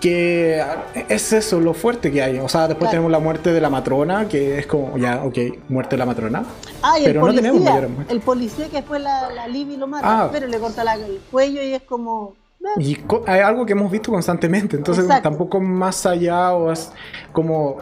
que 0.00 0.62
es 1.08 1.32
eso 1.32 1.58
lo 1.60 1.72
fuerte 1.74 2.12
que 2.12 2.22
hay. 2.22 2.38
O 2.38 2.48
sea, 2.48 2.62
después 2.68 2.90
Claro. 2.90 2.90
tenemos 2.90 3.10
la 3.12 3.18
muerte 3.18 3.52
de 3.52 3.60
la 3.60 3.70
matrona, 3.70 4.28
que 4.28 4.58
es 4.58 4.66
como, 4.66 4.96
ya, 4.98 5.22
ok, 5.24 5.38
muerte 5.68 5.96
de 5.96 5.98
la 5.98 6.06
matrona. 6.06 6.44
Ah, 6.82 6.98
y 7.00 7.04
Pero 7.04 7.22
no 7.22 7.28
el 7.28 7.36
tenemos 7.36 7.56
policía, 7.58 7.70
mayores 7.74 7.90
muertes. 7.96 8.14
el 8.14 8.20
policía 8.22 8.66
que 8.68 8.76
después 8.76 9.00
la, 9.00 9.30
la 9.30 9.48
Libby 9.48 9.76
lo 9.76 9.86
mata, 9.86 10.24
Ah. 10.24 10.28
pero 10.30 10.46
le 10.46 10.58
corta 10.58 10.84
la- 10.84 10.94
el 10.94 11.18
cuello 11.30 11.62
y 11.62 11.72
es 11.74 11.82
como... 11.82 12.34
eh, 12.60 12.66
Y 12.78 12.94
co- 12.96 13.24
hay 13.26 13.40
algo 13.40 13.64
que 13.64 13.72
hemos 13.72 13.90
visto 13.90 14.12
constantemente, 14.12 14.76
entonces 14.76 15.04
Exacto. 15.04 15.30
tampoco 15.30 15.60
más 15.60 16.04
allá 16.04 16.52
o 16.52 16.70
es 16.72 16.92
como 17.32 17.78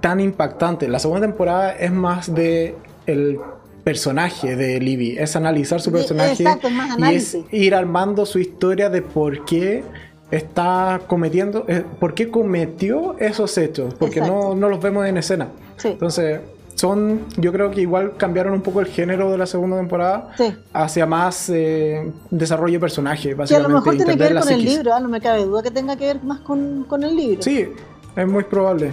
tan 0.00 0.20
impactante. 0.20 0.86
La 0.86 0.98
segunda 0.98 1.26
temporada 1.26 1.72
es 1.72 1.90
más 1.92 2.32
de 2.34 2.76
el 3.06 3.38
personaje 3.92 4.54
de 4.54 4.78
Libby, 4.80 5.16
es 5.18 5.34
analizar 5.34 5.80
su 5.80 5.90
personaje 5.90 6.42
exacto, 6.42 6.68
y 6.98 7.14
es 7.14 7.38
ir 7.50 7.74
armando 7.74 8.26
su 8.26 8.38
historia 8.38 8.90
de 8.90 9.00
por 9.00 9.46
qué 9.46 9.82
está 10.30 11.00
cometiendo, 11.06 11.64
eh, 11.68 11.84
por 11.98 12.12
qué 12.12 12.28
cometió 12.30 13.16
esos 13.18 13.56
hechos, 13.56 13.94
porque 13.94 14.20
no, 14.20 14.54
no 14.54 14.68
los 14.68 14.78
vemos 14.82 15.06
en 15.06 15.16
escena. 15.16 15.48
Sí. 15.78 15.88
Entonces, 15.88 16.40
son, 16.74 17.22
yo 17.38 17.50
creo 17.50 17.70
que 17.70 17.80
igual 17.80 18.12
cambiaron 18.18 18.52
un 18.52 18.60
poco 18.60 18.80
el 18.80 18.88
género 18.88 19.30
de 19.32 19.38
la 19.38 19.46
segunda 19.46 19.78
temporada 19.78 20.32
Sí. 20.36 20.54
hacia 20.74 21.06
más 21.06 21.48
eh, 21.48 22.12
desarrollo 22.30 22.74
de 22.74 22.80
personaje, 22.80 23.30
Que 23.30 23.34
a 23.34 23.36
básicamente. 23.36 23.72
lo 23.72 23.78
mejor 23.78 23.96
tiene 23.96 24.12
que 24.12 24.22
ver 24.34 24.38
con 24.38 24.52
el 24.52 24.64
libro, 24.66 24.92
ah, 24.92 25.00
no 25.00 25.08
me 25.08 25.20
cabe 25.22 25.44
duda 25.46 25.62
que 25.62 25.70
tenga 25.70 25.96
que 25.96 26.04
ver 26.08 26.22
más 26.22 26.40
con, 26.40 26.84
con 26.86 27.02
el 27.04 27.16
libro. 27.16 27.40
Sí, 27.42 27.66
es 28.16 28.26
muy 28.28 28.44
probable. 28.44 28.92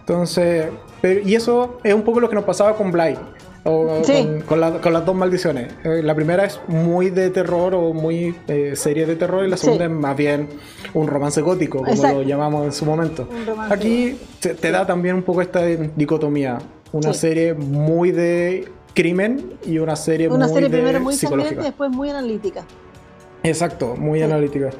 Entonces, 0.00 0.66
pero- 1.00 1.20
y 1.26 1.34
eso 1.34 1.78
es 1.82 1.94
un 1.94 2.02
poco 2.02 2.20
lo 2.20 2.28
que 2.28 2.34
nos 2.34 2.44
pasaba 2.44 2.76
con 2.76 2.92
Bly. 2.92 3.16
O 3.66 4.02
Sí. 4.04 4.12
con, 4.26 4.40
con 4.42 4.60
la- 4.60 4.80
con 4.80 4.92
las 4.92 5.06
dos 5.06 5.14
maldiciones. 5.14 5.72
Eh, 5.84 6.02
la 6.02 6.14
primera 6.14 6.44
es 6.44 6.60
muy 6.68 7.08
de 7.10 7.30
terror 7.30 7.74
o 7.74 7.94
muy 7.94 8.34
eh, 8.46 8.72
serie 8.76 9.06
de 9.06 9.16
terror 9.16 9.44
y 9.44 9.48
la 9.48 9.56
Sí. 9.56 9.64
segunda 9.64 9.86
es 9.86 9.90
más 9.90 10.16
bien 10.16 10.48
un 10.92 11.06
romance 11.06 11.40
gótico, 11.40 11.78
como 11.78 11.90
Exacto. 11.90 12.18
lo 12.18 12.22
llamamos 12.28 12.64
en 12.66 12.72
su 12.72 12.84
momento. 12.84 13.26
Aquí 13.70 14.18
te, 14.40 14.54
te 14.54 14.70
da 14.70 14.86
también 14.86 15.14
un 15.16 15.22
poco 15.22 15.40
esta 15.40 15.64
dicotomía. 15.64 16.58
Una 16.92 17.12
Sí. 17.14 17.20
serie 17.20 17.54
muy 17.54 18.12
de 18.12 18.68
crimen 18.94 19.54
y 19.66 19.78
una 19.78 19.96
serie 19.96 20.28
Una 20.28 20.46
muy 20.46 20.54
serie 20.54 20.68
de 20.68 20.76
primero 20.76 21.00
muy 21.00 21.14
psicológica. 21.14 21.60
y 21.62 21.64
después 21.64 21.90
muy 21.90 22.10
analítica. 22.10 22.64
Exacto, 23.42 23.96
muy 23.96 24.18
Sí. 24.20 24.24
analítica. 24.24 24.70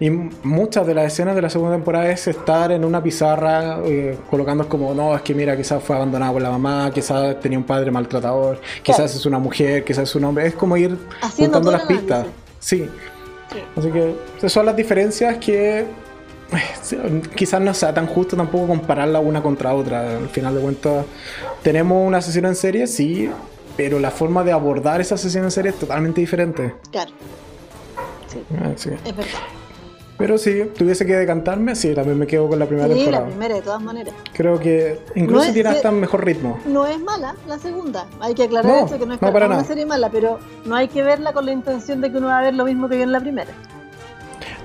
Y 0.00 0.10
muchas 0.10 0.86
de 0.86 0.94
las 0.94 1.12
escenas 1.12 1.36
de 1.36 1.42
la 1.42 1.50
segunda 1.50 1.76
temporada 1.76 2.10
es 2.10 2.26
estar 2.26 2.72
en 2.72 2.84
una 2.84 3.02
pizarra 3.02 3.78
eh, 3.84 4.18
colocando 4.28 4.68
como, 4.68 4.92
no, 4.94 5.14
es 5.14 5.22
que 5.22 5.32
mira, 5.34 5.56
quizás 5.56 5.82
fue 5.82 5.94
abandonado 5.94 6.32
por 6.32 6.42
la 6.42 6.50
mamá, 6.50 6.90
quizás 6.92 7.38
tenía 7.40 7.58
un 7.58 7.64
padre 7.64 7.90
maltratador, 7.92 8.60
quizás 8.82 9.14
es 9.14 9.24
una 9.26 9.38
mujer, 9.38 9.84
quizás 9.84 10.08
es 10.08 10.14
un 10.16 10.24
hombre. 10.24 10.46
Es 10.48 10.54
como 10.54 10.76
ir 10.76 10.98
Haciendo 11.20 11.58
juntando 11.58 11.70
las 11.70 11.82
pistas. 11.82 12.26
Sí. 12.58 12.88
Sí. 13.52 13.58
Así 13.76 13.90
que 13.90 14.16
esas 14.38 14.52
son 14.52 14.66
las 14.66 14.74
diferencias 14.74 15.36
que 15.38 15.86
quizás 17.36 17.60
no 17.60 17.72
sea 17.74 17.94
tan 17.94 18.06
justo 18.06 18.36
tampoco 18.36 18.66
compararla 18.68 19.20
una 19.20 19.42
contra 19.42 19.74
otra. 19.74 20.16
Al 20.16 20.28
final 20.28 20.54
de 20.54 20.60
cuentas, 20.60 21.06
tenemos 21.62 22.06
una 22.06 22.20
sesión 22.20 22.46
en 22.46 22.56
serie, 22.56 22.86
sí, 22.86 23.30
pero 23.76 23.98
la 23.98 24.10
forma 24.10 24.44
de 24.44 24.52
abordar 24.52 25.00
esa 25.00 25.16
sesión 25.16 25.44
en 25.44 25.50
serie 25.50 25.70
es 25.70 25.78
totalmente 25.78 26.20
diferente. 26.20 26.74
Claro, 26.90 27.12
sí, 28.76 28.90
es 29.04 29.16
verdad. 29.16 29.32
Pero 30.22 30.38
si 30.38 30.62
tuviese 30.78 31.04
que 31.04 31.16
decantarme, 31.16 31.74
sí, 31.74 31.92
también 31.94 32.16
me 32.18 32.26
quedo 32.28 32.48
con 32.48 32.58
la 32.60 32.66
primera 32.66 32.94
Sí, 32.94 33.10
la 33.10 33.26
primera 33.26 33.56
de 33.56 33.62
todas 33.62 33.82
maneras. 33.82 34.14
Creo 34.32 34.60
que 34.60 35.00
incluso 35.16 35.48
No 35.48 35.52
tiene 35.52 35.68
hasta 35.70 35.90
un 35.90 35.98
mejor 36.00 36.24
ritmo. 36.24 36.60
No 36.64 36.86
es 36.86 37.00
mala 37.00 37.34
la 37.48 37.58
segunda, 37.58 38.06
hay 38.20 38.34
que 38.34 38.44
aclarar 38.44 38.70
No, 38.72 38.86
eso, 38.86 38.98
que 38.98 39.04
no 39.06 39.14
es 39.14 39.20
no, 39.20 39.32
para 39.32 39.46
una 39.46 39.56
nada. 39.56 39.66
serie 39.66 39.84
mala, 39.84 40.10
pero 40.10 40.38
no 40.64 40.76
hay 40.76 40.86
que 40.86 41.02
verla 41.02 41.32
con 41.32 41.44
la 41.44 41.52
intención 41.52 42.00
de 42.00 42.12
que 42.12 42.18
uno 42.18 42.28
va 42.28 42.38
a 42.38 42.42
ver 42.42 42.54
lo 42.54 42.64
mismo 42.64 42.88
que 42.88 42.94
vio 42.94 43.04
en 43.04 43.10
la 43.12 43.18
primera. 43.20 43.50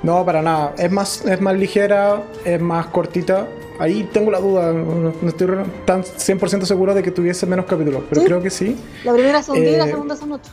No, 0.03 0.23
para 0.23 0.41
nada. 0.43 0.73
Es 0.77 0.91
más, 0.91 1.25
es 1.25 1.41
más 1.41 1.55
ligera, 1.57 2.21
es 2.45 2.61
más 2.61 2.85
cortita. 2.87 3.47
Ahí 3.79 4.07
tengo 4.13 4.31
la 4.31 4.39
duda, 4.39 4.71
no 4.73 5.11
estoy 5.27 5.47
tan 5.85 6.03
100% 6.03 6.65
seguro 6.65 6.93
de 6.93 7.03
que 7.03 7.11
tuviese 7.11 7.45
menos 7.45 7.65
capítulos, 7.65 8.03
pero 8.09 8.21
Sí. 8.21 8.27
creo 8.27 8.41
que 8.41 8.49
sí. 8.49 8.75
La 9.03 9.13
primera 9.13 9.41
son 9.43 9.55
10 9.55 9.73
y 9.73 9.77
la 9.77 9.85
Eh, 9.85 9.89
segunda 9.89 10.15
son 10.15 10.31
8. 10.31 10.51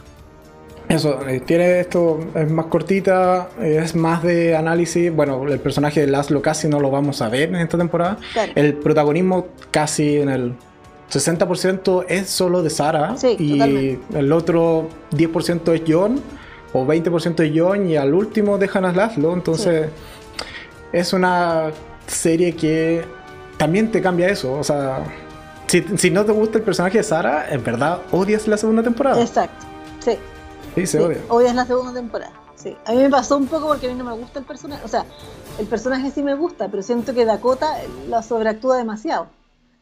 Eso, 0.88 1.26
eh, 1.26 1.40
tiene 1.40 1.80
esto, 1.80 2.20
es 2.34 2.50
más 2.50 2.66
cortita, 2.66 3.48
eh, 3.60 3.80
es 3.82 3.94
más 3.94 4.22
de 4.22 4.54
análisis. 4.54 5.14
Bueno, 5.14 5.46
el 5.48 5.58
personaje 5.58 6.00
de 6.00 6.06
Laszlo 6.08 6.42
casi 6.42 6.68
no 6.68 6.78
lo 6.80 6.90
vamos 6.90 7.22
a 7.22 7.28
ver 7.28 7.48
en 7.48 7.56
esta 7.56 7.78
temporada. 7.78 8.18
Claro. 8.32 8.52
El 8.54 8.74
protagonismo 8.74 9.46
casi 9.70 10.18
en 10.18 10.28
el 10.28 10.54
60% 11.10 12.04
es 12.08 12.28
solo 12.28 12.62
de 12.62 12.70
Sara 12.70 13.16
Sí, 13.16 13.36
y 13.38 13.52
totalmente. 13.52 14.18
el 14.18 14.32
otro 14.32 14.88
10% 15.12 15.72
es 15.74 15.82
John 15.86 16.20
o 16.72 16.84
20% 16.84 17.40
es 17.44 17.52
John 17.54 17.88
y 17.88 17.96
al 17.96 18.12
último 18.14 18.58
dejan 18.58 18.84
a 18.84 18.92
Laszlo. 18.92 19.32
Entonces 19.32 19.88
es 20.92 21.12
una 21.12 21.70
serie 22.06 22.54
que 22.54 23.04
también 23.56 23.90
te 23.90 24.02
cambia 24.02 24.28
eso. 24.28 24.52
O 24.52 24.64
sea, 24.64 24.98
si, 25.66 25.82
si 25.96 26.10
no 26.10 26.24
te 26.24 26.32
gusta 26.32 26.58
el 26.58 26.64
personaje 26.64 26.98
de 26.98 27.04
Sara, 27.04 27.46
en 27.50 27.64
verdad 27.64 28.00
odias 28.12 28.46
la 28.48 28.56
segunda 28.58 28.82
temporada. 28.82 29.20
Exacto, 29.20 29.66
sí. 30.00 30.18
Sí, 30.74 30.86
se 30.86 30.98
sí, 30.98 31.04
odia. 31.04 31.18
Hoy 31.28 31.44
es 31.46 31.54
la 31.54 31.66
segunda 31.66 31.92
temporada. 31.92 32.32
Sí. 32.56 32.76
A 32.86 32.92
mí 32.92 32.98
me 32.98 33.10
pasó 33.10 33.36
un 33.36 33.46
poco 33.46 33.68
porque 33.68 33.86
a 33.88 33.90
mí 33.92 33.96
no 33.98 34.04
me 34.04 34.12
gusta 34.12 34.38
el 34.38 34.44
personaje. 34.44 34.82
O 34.84 34.88
sea, 34.88 35.04
el 35.58 35.66
personaje 35.66 36.10
sí 36.10 36.22
me 36.22 36.34
gusta, 36.34 36.68
pero 36.68 36.82
siento 36.82 37.14
que 37.14 37.24
Dakota 37.24 37.76
la 38.08 38.22
sobreactúa 38.22 38.76
demasiado. 38.76 39.26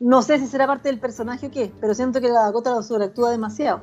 No 0.00 0.22
sé 0.22 0.38
si 0.38 0.46
será 0.46 0.66
parte 0.66 0.88
del 0.88 0.98
personaje 0.98 1.46
o 1.46 1.50
qué, 1.50 1.72
pero 1.80 1.94
siento 1.94 2.20
que 2.20 2.28
la 2.28 2.42
Dakota 2.42 2.74
la 2.74 2.82
sobreactúa 2.82 3.30
demasiado. 3.30 3.80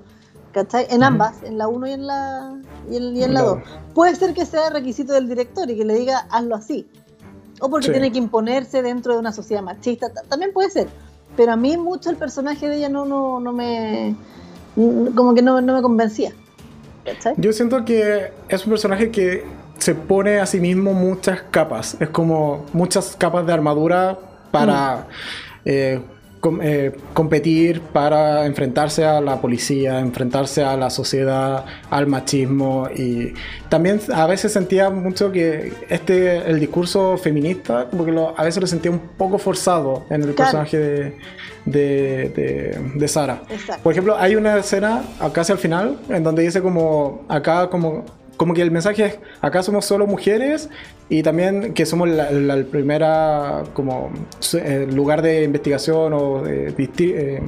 ¿Cachai? 0.51 0.87
En 0.89 1.03
ambas, 1.03 1.43
en 1.43 1.57
la 1.59 1.67
1 1.67 1.87
y 1.87 1.91
en 1.91 2.07
la 2.07 2.55
y 2.89 2.97
en, 2.97 3.15
y 3.15 3.23
en 3.23 3.33
la 3.35 3.41
La 3.41 3.47
2. 3.49 3.59
dos. 3.59 3.69
Puede 3.93 4.15
ser 4.15 4.33
que 4.33 4.45
sea 4.47 4.69
requisito 4.71 5.13
del 5.13 5.29
director 5.29 5.69
y 5.69 5.77
que 5.77 5.85
le 5.85 5.93
diga 5.93 6.25
hazlo 6.31 6.55
así. 6.55 6.89
O 7.61 7.69
porque 7.69 7.85
Sí. 7.87 7.91
tiene 7.91 8.11
que 8.11 8.17
imponerse 8.17 8.81
dentro 8.81 9.13
de 9.13 9.19
una 9.19 9.31
sociedad 9.31 9.61
machista. 9.61 10.09
ta- 10.09 10.23
También 10.23 10.51
puede 10.51 10.71
ser. 10.71 10.89
Pero 11.37 11.51
a 11.51 11.55
mí 11.55 11.77
mucho 11.77 12.09
el 12.09 12.17
personaje 12.17 12.67
de 12.67 12.77
ella 12.77 12.89
no, 12.89 13.05
no, 13.05 13.39
no 13.39 13.53
me. 13.53 14.15
como 15.15 15.33
que 15.35 15.41
no, 15.43 15.61
no 15.61 15.73
me 15.75 15.81
convencía. 15.81 16.33
¿Cachai? 17.13 17.33
Yo 17.37 17.53
siento 17.53 17.85
que 17.85 18.31
es 18.47 18.65
un 18.65 18.69
personaje 18.71 19.09
que 19.11 19.43
se 19.77 19.95
pone 19.95 20.39
a 20.39 20.45
sí 20.45 20.59
mismo 20.59 20.93
muchas 20.93 21.41
capas. 21.51 21.95
Es 21.99 22.09
como 22.09 22.65
muchas 22.73 23.15
capas 23.17 23.45
de 23.47 23.53
armadura 23.53 24.17
para 24.51 24.95
Mm. 24.97 25.03
eh, 25.65 25.99
com- 26.39 26.59
eh, 26.61 26.93
competir 27.13 27.81
para 27.81 28.45
enfrentarse 28.45 29.03
a 29.05 29.19
la 29.19 29.41
policía, 29.41 29.99
enfrentarse 29.99 30.63
a 30.63 30.75
la 30.77 30.89
sociedad, 30.89 31.65
al 31.89 32.07
machismo 32.07 32.87
y 32.95 33.33
también 33.67 33.99
a 34.13 34.25
veces 34.25 34.53
sentía 34.53 34.89
mucho 34.89 35.31
que 35.33 35.73
este 35.89 36.37
el 36.49 36.59
discurso 36.61 37.17
feminista 37.17 37.87
como 37.89 38.05
que 38.05 38.11
lo- 38.13 38.33
a 38.39 38.43
veces 38.43 38.61
lo 38.61 38.67
sentía 38.67 38.89
un 38.91 38.99
poco 39.17 39.37
forzado 39.37 40.05
en 40.09 40.23
el 40.23 40.33
Claro. 40.33 40.35
personaje 40.51 40.77
de, 40.77 41.17
de, 41.71 42.29
de, 42.29 42.79
de 42.95 43.07
Sara. 43.07 43.41
Exacto. 43.49 43.83
Por 43.83 43.93
ejemplo, 43.93 44.15
hay 44.17 44.35
una 44.35 44.57
escena 44.57 45.03
casi 45.33 45.51
al 45.51 45.57
final 45.57 45.97
en 46.09 46.23
donde 46.23 46.43
dice 46.43 46.61
como 46.61 47.25
acá 47.27 47.69
como 47.69 48.05
como 48.37 48.53
que 48.53 48.61
el 48.61 48.71
mensaje 48.71 49.05
es 49.05 49.19
acá 49.41 49.61
somos 49.63 49.83
solo 49.83 50.07
mujeres 50.07 50.69
y 51.09 51.23
también 51.23 51.73
que 51.73 51.85
somos 51.85 52.07
la, 52.07 52.31
la 52.31 52.63
primera 52.63 53.63
como 53.73 54.11
eh, 54.53 54.87
lugar 54.89 55.21
de 55.21 55.43
investigación 55.43 56.13
o 56.13 56.41
de 56.41 56.73
eh, 56.99 57.41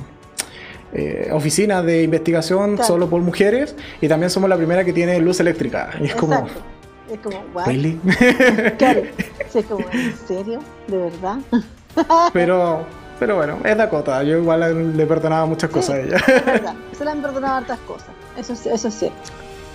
eh, 0.94 1.30
oficina 1.32 1.82
de 1.82 2.04
investigación 2.04 2.76
Claro. 2.76 2.88
solo 2.88 3.10
por 3.10 3.22
mujeres 3.22 3.74
y 4.02 4.10
también 4.10 4.30
somos 4.30 4.50
la 4.50 4.58
primera 4.58 4.84
que 4.84 4.92
tiene 4.92 5.18
luz 5.22 5.40
eléctrica 5.40 5.92
y 6.02 6.08
es 6.08 6.16
como 6.16 6.34
Exacto. 6.34 6.62
Es 7.10 7.20
como, 7.20 7.38
¿what? 7.54 7.66
really 7.68 7.98
Claro. 8.78 9.02
Es 9.54 9.66
como, 9.66 9.86
¿en 9.92 10.14
serio? 10.28 10.60
¿De 10.88 10.98
verdad? 10.98 11.38
pero 12.34 12.86
pero 13.22 13.36
bueno 13.36 13.60
es 13.64 13.78
Dakota 13.78 14.24
yo 14.24 14.40
igual 14.40 14.98
le 14.98 15.06
perdonaba 15.06 15.46
muchas 15.46 15.70
cosas 15.70 15.92
a 15.96 16.00
ella 16.02 16.18
Es 16.18 16.44
verdad. 16.46 16.74
Se 16.98 17.06
le 17.06 17.12
han 17.12 17.22
perdonado 17.22 17.58
hartas 17.58 17.78
cosas. 17.82 18.08
Eso, 18.36 18.54
es- 18.54 18.66
eso 18.66 18.88
es 18.88 18.94
cierto. 18.96 19.16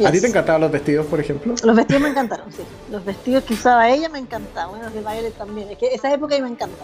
a 0.05 0.11
ti 0.11 0.21
te 0.21 0.27
encantaban 0.27 0.61
los 0.63 0.73
vestidos 0.73 1.07
por 1.07 1.21
ejemplo 1.21 1.55
Los 1.63 1.77
vestidos 1.77 2.03
me 2.03 2.09
encantaron, 2.09 2.51
sí. 2.53 2.63
Los 2.91 3.05
vestidos 3.05 3.45
que 3.45 3.55
usaba 3.55 3.89
ella 3.89 4.09
me 4.09 4.19
encantaban. 4.19 4.71
Bueno, 4.71 4.87
los 4.87 4.95
de 4.95 5.01
Violet 5.01 5.33
también. 5.39 5.71
Es 5.71 5.79
que 5.79 5.87
esa 5.95 6.13
época 6.13 6.35
ahí 6.35 6.43
me 6.43 6.49
encanta. 6.49 6.83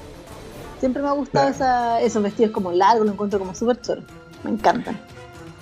Siempre 0.78 1.02
me 1.02 1.09
ha 1.09 1.12
gustado 1.12 1.48
esa- 1.48 2.01
esos 2.01 2.22
vestidos 2.22 2.52
como 2.52 2.70
largos, 2.70 3.06
los 3.06 3.14
encuentro 3.14 3.40
como 3.40 3.55
súper 3.56 3.80
choros. 3.80 4.05
Me 4.44 4.51
encantan. 4.51 5.01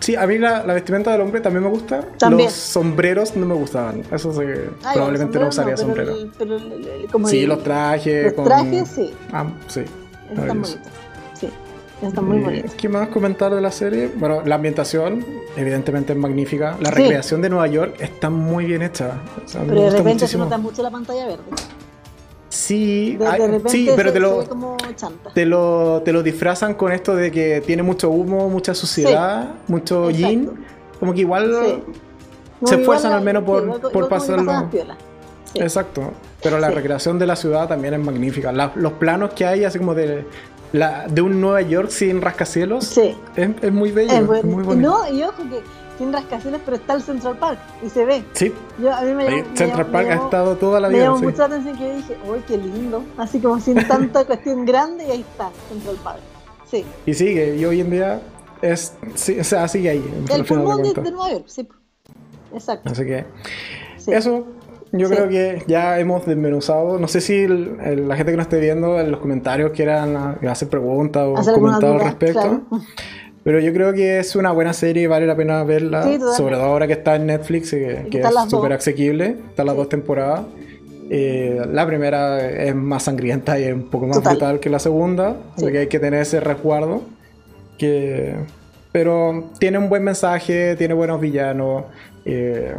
Sí, 0.01 0.17
a 0.17 0.27
mí 0.27 0.37
la, 0.39 0.65
la 0.67 0.73
vestimenta 0.75 1.13
del 1.13 1.21
hombre 1.23 1.41
también 1.41 1.63
me 1.65 1.71
gusta. 1.71 2.03
También. 2.19 2.47
Los 2.49 2.55
sombreros 2.55 3.37
no 3.37 3.45
me 3.47 3.55
gustaban. 3.55 4.03
Eso 4.13 4.33
sí, 4.33 4.41
Ay, 4.85 4.95
probablemente 4.95 5.39
no 5.39 5.49
usaría 5.49 5.77
sombrero. 5.79 6.13
pero 6.39 6.55
el- 6.57 6.59
pero 6.61 6.75
el- 6.77 6.87
el- 7.05 7.11
como 7.11 7.27
Sí, 7.29 7.47
los 7.47 7.63
trajes. 7.63 8.25
los 8.25 8.33
con- 8.35 8.45
trajes, 8.45 8.89
sí. 8.89 9.15
Ah, 9.33 9.47
sí. 9.69 9.83
Están 10.31 10.37
maravilloso. 10.47 10.75
bonitos. 10.79 10.93
Sí, 11.35 11.49
están 12.03 12.25
muy 12.25 12.39
bonitos. 12.41 12.75
¿Qué 12.75 12.89
más 12.89 13.09
comentar 13.09 13.55
de 13.55 13.61
la 13.61 13.71
serie? 13.71 14.11
Bueno, 14.17 14.43
la 14.45 14.55
ambientación, 14.57 15.25
evidentemente 15.57 16.13
es 16.13 16.19
magnífica. 16.19 16.77
La 16.81 16.91
Sí. 16.91 16.97
recreación 16.97 17.43
de 17.43 17.51
Nueva 17.51 17.67
York 17.67 17.97
está 18.01 18.31
muy 18.31 18.65
bien 18.65 18.83
hecha. 18.83 19.21
O 19.45 19.49
sea, 19.49 19.63
Pero 19.67 19.83
de 19.83 19.91
repente 19.91 20.03
se 20.03 20.13
muchísimo. 20.39 20.45
nota 20.45 20.59
mucho 20.59 20.83
la 20.83 20.91
pantalla 20.91 21.27
verde. 21.27 21.43
Sí, 22.49 23.13
De, 23.13 23.19
de 23.25 23.27
hay- 23.31 23.41
repente 23.47 23.71
sí, 23.71 23.87
pero 23.95 24.09
se, 24.09 24.13
te 24.13 24.13
se 24.15 24.21
lo, 24.21 24.77
te, 25.35 25.47
lo, 25.47 26.03
te 26.05 26.13
lo 26.13 26.23
disfrazan 26.23 26.75
con 26.75 26.91
esto 26.93 27.15
de 27.15 27.31
que 27.31 27.61
tiene 27.65 27.83
mucho 27.85 28.11
humo, 28.11 28.49
mucha 28.49 28.75
suciedad, 28.75 29.51
mucho 29.69 30.11
Exacto. 30.11 30.29
jean. 30.29 30.51
Como 30.99 31.15
que 31.15 31.21
igual 31.21 31.55
Sí. 31.65 31.83
se 32.67 32.75
esfuerzan 32.81 33.13
al 33.13 33.23
menos 33.23 33.45
por- 33.45 33.93
por 33.93 34.09
pasarlo. 34.09 34.69
Exacto. 35.55 36.13
Pero 36.43 36.59
la 36.59 36.69
Sí. 36.69 36.75
recreación 36.75 37.19
de 37.19 37.27
la 37.27 37.37
ciudad 37.37 37.69
también 37.69 37.95
es 37.95 38.01
magnífica. 38.01 38.51
La- 38.53 38.73
los 38.75 38.93
planos 38.95 39.35
que 39.35 39.45
hay, 39.47 39.65
así 39.65 39.79
como 39.79 39.95
de, 39.95 40.25
la, 40.73 41.07
de 41.09 41.21
un 41.23 41.41
Nueva 41.41 41.61
York 41.63 41.91
sin 41.91 42.21
rascacielos, 42.23 42.85
Sí. 42.87 43.15
es, 43.37 43.51
es 43.61 43.73
muy 43.73 43.91
bello. 43.93 44.13
Es 44.13 44.21
Es 44.21 44.27
bueno. 44.27 44.49
muy 44.49 44.63
Y 44.63 44.67
bonito. 44.67 44.89
no, 44.89 45.13
y 45.13 45.23
ojo 45.23 45.43
que 45.51 45.61
tiene 45.99 46.13
rascacielos, 46.13 46.61
pero 46.65 46.77
está 46.79 46.95
el 46.95 47.03
Central 47.03 47.37
Park 47.39 47.59
y 47.85 47.91
se 47.91 48.05
ve. 48.07 48.25
Sí, 48.33 48.53
Yo, 48.81 48.91
a 48.95 49.03
mí 49.03 49.13
me 49.13 49.25
llamó, 49.25 49.37
me 49.37 49.43
Central 49.57 49.69
llamó- 49.71 49.93
Park 49.93 50.07
me 50.07 50.13
ha 50.13 50.15
llamó- 50.17 50.25
estado 50.25 50.57
toda 50.57 50.81
la 50.81 50.89
me 50.89 50.95
vida. 50.95 51.05
llamó 51.05 51.19
sí. 51.19 51.25
mucho 51.25 51.39
la 51.39 51.45
atención 51.45 51.77
que 51.77 51.85
yo 51.89 51.95
dije, 51.97 52.17
uy, 52.27 52.39
qué 52.49 52.57
lindo. 52.57 53.05
Así 53.19 53.39
como 53.41 53.61
sin 53.61 53.75
tanta 53.89 54.25
cuestión 54.25 54.65
grande 54.65 55.07
y 55.07 55.11
ahí 55.11 55.21
está, 55.21 55.51
Central 55.69 55.97
Park. 56.03 56.21
Sí. 56.71 56.87
Y 57.05 57.13
sigue, 57.15 57.57
y 57.57 57.65
hoy 57.67 57.81
en 57.81 57.91
día 57.91 58.23
es, 58.63 58.95
sí, 59.15 59.39
o 59.41 59.45
sea, 59.45 59.69
sigue 59.69 59.91
ahí. 59.91 60.25
El 60.33 60.45
pulmón 60.47 60.83
de, 60.83 60.95
de 60.95 61.11
Nueva 61.11 61.33
York, 61.33 61.45
sí. 61.49 61.69
Exacto. 62.55 62.91
Así 62.91 63.05
que 63.05 63.25
Sí. 63.99 64.13
eso, 64.13 64.47
yo 64.93 65.09
Sí. 65.09 65.15
creo 65.15 65.29
que 65.29 65.63
ya 65.67 65.99
hemos 66.01 66.27
desmenuzado. 66.27 66.99
No 66.99 67.09
sé 67.09 67.21
si 67.21 67.35
el- 67.45 67.77
el- 67.85 68.09
la 68.09 68.17
gente 68.17 68.33
que 68.33 68.37
nos 68.37 68.47
esté 68.47 68.61
viendo 68.61 68.99
en 69.01 69.11
los 69.11 69.21
comentarios 69.21 69.71
quieran 69.73 70.17
ah, 70.17 70.39
hacer 70.51 70.69
preguntas 70.69 71.23
o 71.27 71.37
Hacer 71.37 71.55
comentar 71.55 71.91
al 71.93 72.01
respecto. 72.01 72.41
claro. 72.41 72.63
Pero 73.43 73.59
yo 73.59 73.73
creo 73.73 73.95
que 73.95 74.19
es 74.19 74.37
una 74.37 74.53
buena 74.53 74.73
serie 74.75 75.05
y 75.05 75.07
vale 75.07 75.27
la 75.27 75.35
pena 75.35 75.65
verla. 75.65 76.03
Sí, 76.03 76.19
sobre 76.37 76.57
todo 76.57 76.65
ahora 76.65 76.87
que 76.87 76.93
está 76.93 77.17
en 77.17 77.27
Netflix 77.27 77.71
que, 77.71 78.07
que 78.11 78.21
es 78.21 78.27
súper 78.49 78.75
asequible. 78.75 79.37
Están 79.49 79.65
las 79.67 79.75
Sí. 79.75 79.79
dos 79.79 79.89
temporadas. 79.89 80.43
Eh, 81.13 81.61
la 81.73 81.87
primera 81.87 82.49
es 82.51 82.75
más 82.75 83.05
sangrienta 83.05 83.59
y 83.59 83.65
es 83.65 83.73
un 83.75 83.89
poco 83.91 84.07
más 84.07 84.19
Total. 84.19 84.35
brutal 84.35 84.61
que 84.61 84.69
la 84.71 84.79
segunda. 84.79 85.37
Así 85.57 85.65
Sí. 85.67 85.73
que 85.73 85.79
hay 85.79 85.87
que 85.87 85.99
tener 85.99 86.21
ese 86.21 86.39
resguardo. 86.41 87.03
Que... 87.79 88.35
Pero 88.93 89.51
tiene 89.59 89.79
un 89.79 89.89
buen 89.89 90.03
mensaje, 90.05 90.75
tiene 90.77 90.95
buenos 90.95 91.21
villanos. 91.21 91.85
eh, 92.27 92.75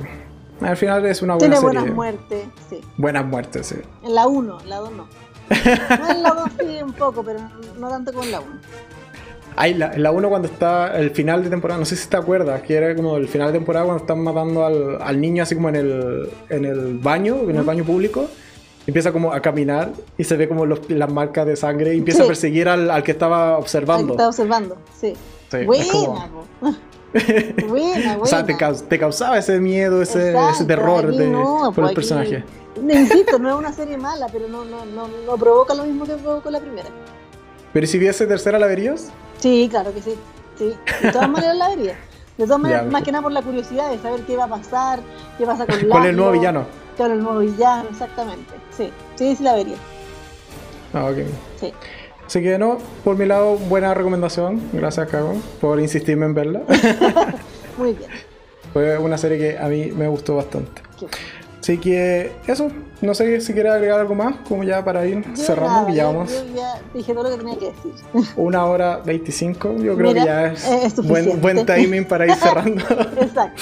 al 0.62 0.78
final 0.78 1.06
es 1.06 1.22
una 1.22 1.36
buena 1.36 1.56
Tiene 1.56 1.68
serie. 1.68 1.80
buenas 1.80 1.96
muertes, 1.96 2.46
sí. 2.70 2.82
Buenas 2.98 3.26
muertes, 3.26 3.68
sí. 3.68 3.76
En 4.04 4.16
la 4.16 4.28
1, 4.28 4.62
en 4.64 4.70
la 4.70 4.78
2 4.78 4.92
no. 4.92 5.08
No 6.00 6.10
en 6.12 6.24
la 6.24 6.30
2 6.32 6.50
sí 6.60 6.84
un 6.84 6.94
poco, 6.94 7.24
pero 7.24 7.40
no 7.80 7.90
tanto 7.90 8.12
como 8.14 8.24
en 8.26 8.32
la 8.32 8.40
1. 8.40 8.50
Hay 9.58 9.74
la, 9.74 9.92
la 9.98 10.12
1 10.12 10.30
cuando 10.30 10.48
está 10.48 10.98
el 10.98 11.12
final 11.12 11.44
de 11.44 11.50
temporada, 11.50 11.78
no 11.80 11.86
sé 11.86 11.98
si 11.98 12.08
te 12.08 12.16
acuerdas, 12.16 12.62
que 12.62 12.74
era 12.76 12.96
como 12.96 13.18
el 13.18 13.28
final 13.28 13.48
de 13.52 13.54
temporada 13.60 13.86
cuando 13.86 14.02
están 14.04 14.24
matando 14.24 14.66
al, 14.66 15.02
al 15.02 15.20
niño 15.20 15.44
así 15.44 15.56
como 15.56 15.68
en 15.70 15.76
el, 15.76 16.30
en 16.50 16.64
el 16.66 16.98
baño, 17.00 17.36
en 17.50 17.58
el 17.58 17.64
baño 17.64 17.84
público. 17.84 18.28
Empieza 18.88 19.12
como 19.12 19.32
a 19.34 19.40
caminar 19.42 19.92
y 20.18 20.24
se 20.24 20.36
ve 20.38 20.48
como 20.48 20.66
los- 20.66 20.90
las 20.90 21.12
marcas 21.12 21.46
de 21.46 21.56
sangre 21.56 21.94
y 21.94 21.98
empieza 22.00 22.20
Sí. 22.20 22.24
a 22.24 22.28
perseguir 22.28 22.68
al, 22.70 22.90
al 22.90 23.04
que 23.04 23.12
estaba 23.12 23.58
observando. 23.58 24.14
Estaba 24.14 24.30
observando, 24.30 24.78
sí. 25.00 25.14
Sí, 25.52 25.58
es 25.58 25.66
buena, 25.68 25.86
como-. 25.92 26.48
buena, 27.14 27.68
buena. 27.68 28.18
o 28.22 28.26
sea, 28.26 28.46
te, 28.46 28.56
caus- 28.56 28.84
te 28.88 28.98
causaba 29.00 29.38
ese 29.38 29.60
miedo, 29.60 30.02
ese, 30.02 30.30
ese 30.30 30.32
Exacto, 30.32 30.66
terror 30.68 31.06
aquí 31.08 31.18
de- 31.18 31.28
no, 31.30 31.64
por 31.66 31.74
pues 31.76 31.90
el 31.90 31.96
personaje. 31.96 32.38
aquí- 32.38 32.92
Insisto, 32.92 33.38
no 33.38 33.50
es 33.50 33.56
una 33.56 33.74
serie 33.74 33.98
mala, 33.98 34.28
pero 34.32 34.48
no, 34.48 34.64
no, 34.66 34.86
no, 34.86 35.08
no 35.26 35.38
provoca 35.38 35.74
lo 35.74 35.84
mismo 35.84 36.06
que 36.06 36.14
provocó 36.16 36.50
la 36.50 36.60
primera. 36.60 36.88
Pero 37.74 37.84
¿y 37.84 37.88
si 37.88 38.00
viese 38.00 38.26
tercera, 38.26 38.58
¿la 38.58 38.68
verías? 38.68 39.10
Sí, 39.40 39.68
claro 39.70 39.94
que 39.94 40.02
sí. 40.02 40.16
sí. 40.58 40.74
De 41.02 41.12
todas 41.12 41.30
maneras 41.30 41.58
la 41.58 41.70
vería. 41.70 41.96
De 42.38 42.46
todas 42.46 42.60
maneras, 42.62 42.86
Ya, 42.86 42.92
más 42.92 43.02
ok. 43.02 43.06
que 43.06 43.12
nada 43.12 43.22
por 43.24 43.32
la 43.34 43.42
curiosidad 43.42 43.92
de 43.92 44.00
saber 44.00 44.22
qué 44.22 44.38
va 44.38 44.46
a 44.46 44.48
pasar, 44.48 45.00
qué 45.38 45.46
pasa 45.46 45.66
con 45.66 45.76
¿Cuál 45.90 46.04
es 46.04 46.10
el 46.12 46.16
nuevo 46.16 46.32
villano? 46.32 46.66
Claro, 46.96 47.14
el 47.14 47.24
nuevo 47.24 47.40
villano, 47.40 47.90
exactamente. 47.90 48.54
Sí, 48.76 48.90
sí, 49.16 49.36
sí 49.36 49.44
la 49.44 49.54
vería. 49.56 49.76
Ah, 50.94 51.06
ok. 51.06 51.18
Sí. 51.60 51.74
Así 52.32 52.42
que 52.42 52.58
no, 52.58 52.78
por 53.04 53.18
mi 53.18 53.26
lado, 53.26 53.58
buena 53.58 53.94
recomendación. 53.94 54.62
Gracias, 54.72 55.10
Cago, 55.10 55.34
por 55.60 55.82
insistirme 55.82 56.26
en 56.28 56.34
verla. 56.34 56.62
Muy 57.78 57.92
bien. 57.92 58.10
Fue 58.72 58.98
una 59.00 59.18
serie 59.18 59.38
que 59.38 59.58
a 59.60 59.68
mí 59.68 59.88
me 59.92 60.08
gustó 60.08 60.38
bastante. 60.38 60.82
Qué. 60.98 61.08
Así 61.60 61.78
que 61.78 62.32
eso, 62.48 62.70
no 63.02 63.14
sé 63.16 63.42
si 63.42 63.52
quieres 63.52 63.74
agregar 63.74 64.00
algo 64.00 64.16
más, 64.16 64.34
como 64.48 64.64
ya 64.64 64.82
para 64.82 65.06
ir 65.06 65.22
Yo 65.26 65.36
cerrando, 65.36 65.74
nada, 65.74 65.86
que 65.88 65.92
yo- 65.92 65.98
llevamos 65.98 66.32
Yo, 66.32 66.56
ya 66.56 66.82
dije 66.94 67.14
todo 67.14 67.24
lo 67.26 67.30
que 67.32 67.38
tenía 67.44 67.60
que 67.60 67.66
decir. 67.66 67.92
una 68.38 68.64
hora 68.66 69.02
25, 69.06 69.76
yo 69.80 69.98
creo 69.98 70.14
Mira, 70.14 70.22
que 70.22 70.26
ya 70.26 70.46
es, 70.54 70.68
es 71.00 71.06
buen, 71.06 71.42
buen 71.42 71.66
timing 71.66 72.06
para 72.06 72.28
ir 72.28 72.36
cerrando. 72.36 72.82
Exacto. 73.22 73.62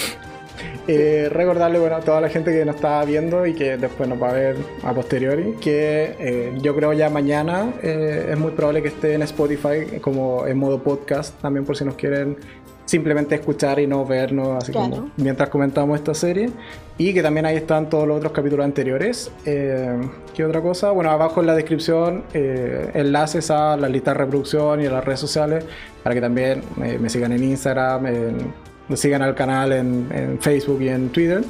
Eh, 0.92 1.30
recordarle 1.30 1.78
bueno, 1.80 1.98
a 1.98 2.00
toda 2.00 2.20
la 2.20 2.30
gente 2.30 2.52
que 2.52 2.66
nos 2.66 2.76
está 2.76 3.04
viendo 3.06 3.46
y 3.46 3.54
que 3.54 3.78
después 3.78 4.10
nos 4.10 4.22
va 4.22 4.30
a 4.30 4.34
ver 4.34 4.56
a 4.84 4.94
posteriori, 4.94 5.54
que 5.62 6.16
eh, 6.20 6.54
yo 6.62 6.76
creo 6.76 6.94
ya 6.94 7.10
mañana 7.10 7.74
eh, 7.84 8.30
es 8.32 8.38
muy 8.40 8.52
probable 8.52 8.82
que 8.82 8.88
esté 8.88 9.14
en 9.14 9.22
Spotify 9.22 10.00
como 10.02 10.48
en 10.48 10.58
modo 10.58 10.82
podcast, 10.82 11.40
también 11.42 11.64
por 11.66 11.78
si 11.78 11.86
nos 11.86 11.94
quieren 11.96 12.38
simplemente 12.86 13.36
escuchar 13.36 13.80
y 13.80 13.86
no 13.86 14.04
vernos 14.04 14.64
así 14.64 14.72
Claro. 14.72 14.90
como 14.90 15.10
mientras 15.18 15.50
comentamos 15.50 16.00
esta 16.00 16.16
serie. 16.16 16.50
Y 16.98 17.14
que 17.14 17.22
también 17.22 17.46
ahí 17.46 17.56
están 17.56 17.88
todos 17.88 18.08
los 18.08 18.18
otros 18.18 18.34
capítulos 18.34 18.66
anteriores. 18.66 19.32
Eh, 19.46 19.96
¿Qué 20.34 20.44
otra 20.44 20.60
cosa? 20.62 20.90
Bueno, 20.90 21.12
abajo 21.12 21.40
en 21.40 21.46
la 21.48 21.54
descripción 21.56 22.24
eh, 22.34 22.90
enlaces 22.96 23.52
a 23.52 23.78
la 23.78 23.88
lista 23.88 24.12
de 24.12 24.18
reproducción 24.18 24.82
y 24.82 24.88
a 24.88 24.92
las 24.92 25.06
redes 25.06 25.20
sociales 25.20 25.64
para 26.04 26.16
que 26.16 26.22
también 26.22 26.64
eh, 26.84 26.98
me 27.00 27.10
sigan 27.12 27.32
en 27.32 27.44
Instagram, 27.44 28.08
en- 28.08 28.69
sigan 28.96 29.22
al 29.22 29.36
canal 29.36 29.72
en, 29.74 30.08
en 30.14 30.40
Facebook 30.40 30.82
y 30.82 30.90
en 30.90 31.10
Twitter. 31.10 31.44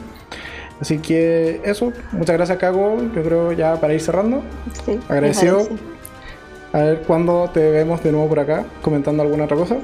Así 0.82 1.00
que 1.00 1.60
eso, 1.66 1.92
muchas 2.14 2.38
gracias 2.38 2.58
Cago, 2.58 2.98
yo 3.14 3.22
creo 3.24 3.52
ya 3.52 3.76
para 3.80 3.94
ir 3.94 4.02
cerrando. 4.02 4.42
Sí, 4.86 4.98
Agradecido. 5.10 5.68
A 6.72 6.82
ver 6.84 7.02
cuándo 7.02 7.50
te 7.52 7.72
vemos 7.72 8.04
de 8.04 8.12
nuevo 8.12 8.30
por 8.30 8.40
acá 8.40 8.64
comentando 8.84 9.24
alguna 9.24 9.46
otra 9.46 9.58
cosa. 9.58 9.78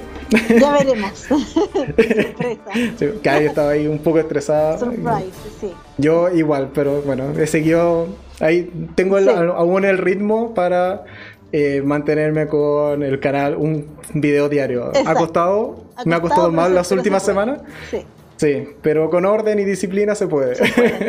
Ya 0.60 0.72
veremos. 0.72 1.12
Sorpresa. 1.18 2.62
Sí, 2.98 3.06
que 3.24 3.30
ahí 3.30 3.46
estaba 3.46 3.72
ahí 3.72 3.88
un 3.88 3.98
poco 4.00 4.20
estresada. 4.20 4.78
Surprise, 4.78 5.32
sí. 5.60 5.72
Yo 5.98 6.30
igual, 6.30 6.70
pero 6.76 7.02
bueno, 7.02 7.32
he 7.40 7.48
seguido. 7.48 8.08
Ahí 8.40 8.72
tengo 8.94 9.18
el- 9.18 9.28
aún 9.30 9.84
el 9.84 9.98
ritmo 9.98 10.54
para 10.54 11.06
eh, 11.58 11.82
mantenerme 11.82 12.48
con 12.48 13.02
el 13.02 13.20
canal 13.22 13.56
un 13.56 13.88
video 14.14 14.50
diario. 14.50 14.88
¿Ha 14.88 15.00
Exacto. 15.00 15.20
costado? 15.20 15.86
Ha 15.96 16.04
me 16.04 16.16
ha 16.16 16.20
costado, 16.22 16.52
más 16.52 16.68
se- 16.68 16.74
las 16.74 16.88
se 16.88 16.94
últimas 16.96 17.24
puede. 17.24 17.34
semanas, 17.34 17.62
Sí, 17.90 18.06
Sí, 18.38 18.68
pero 18.82 19.10
con 19.10 19.24
orden 19.24 19.60
y 19.60 19.64
disciplina 19.64 20.14
se 20.14 20.28
puede. 20.28 20.56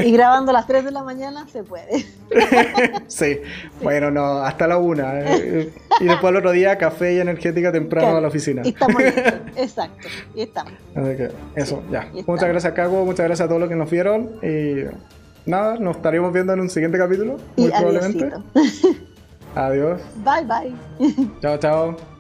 Y 0.07 0.13
grabando 0.13 0.51
a 0.51 0.55
las 0.55 0.69
3 0.69 0.85
de 0.85 0.93
la 0.93 1.03
mañana 1.03 1.45
se 1.53 1.65
puede. 1.65 2.07
sí. 3.09 3.41
bueno, 3.83 4.13
no, 4.13 4.39
hasta 4.45 4.69
la 4.69 4.79
una. 4.79 5.23
eh, 5.35 5.73
y 5.99 6.05
después 6.05 6.31
el 6.31 6.37
otro 6.37 6.53
día 6.53 6.79
café 6.79 7.15
y 7.15 7.19
energética 7.19 7.73
temprano 7.73 8.07
Claro, 8.07 8.19
a 8.19 8.21
la 8.21 8.29
oficina. 8.29 8.63
Y 8.65 8.69
estamos. 8.69 9.03
Exacto. 9.57 10.07
Y 10.37 10.43
estamos. 10.43 10.73
Así 10.95 11.17
que 11.17 11.29
eso, 11.57 11.83
ya. 11.91 12.09
y 12.15 12.21
está. 12.21 12.31
Muchas 12.31 12.49
gracias, 12.49 12.73
Cago. 12.75 13.05
Muchas 13.05 13.27
gracias 13.27 13.45
a 13.47 13.49
todos 13.49 13.61
los 13.61 13.69
que 13.69 13.75
nos 13.77 13.91
vieron. 13.91 14.31
Y 14.45 14.85
nada, 15.51 15.79
nos 15.81 15.97
estaremos 15.97 16.33
viendo 16.33 16.53
en 16.53 16.61
un 16.61 16.71
siguiente 16.71 16.97
capítulo. 16.97 17.39
Muy 17.57 17.67
Y 17.67 17.71
probablemente. 17.73 18.31
Adiós. 19.57 20.01
Bye 20.17 20.45
bye. 20.45 20.75
Chao, 21.41 21.57
chao. 21.59 22.16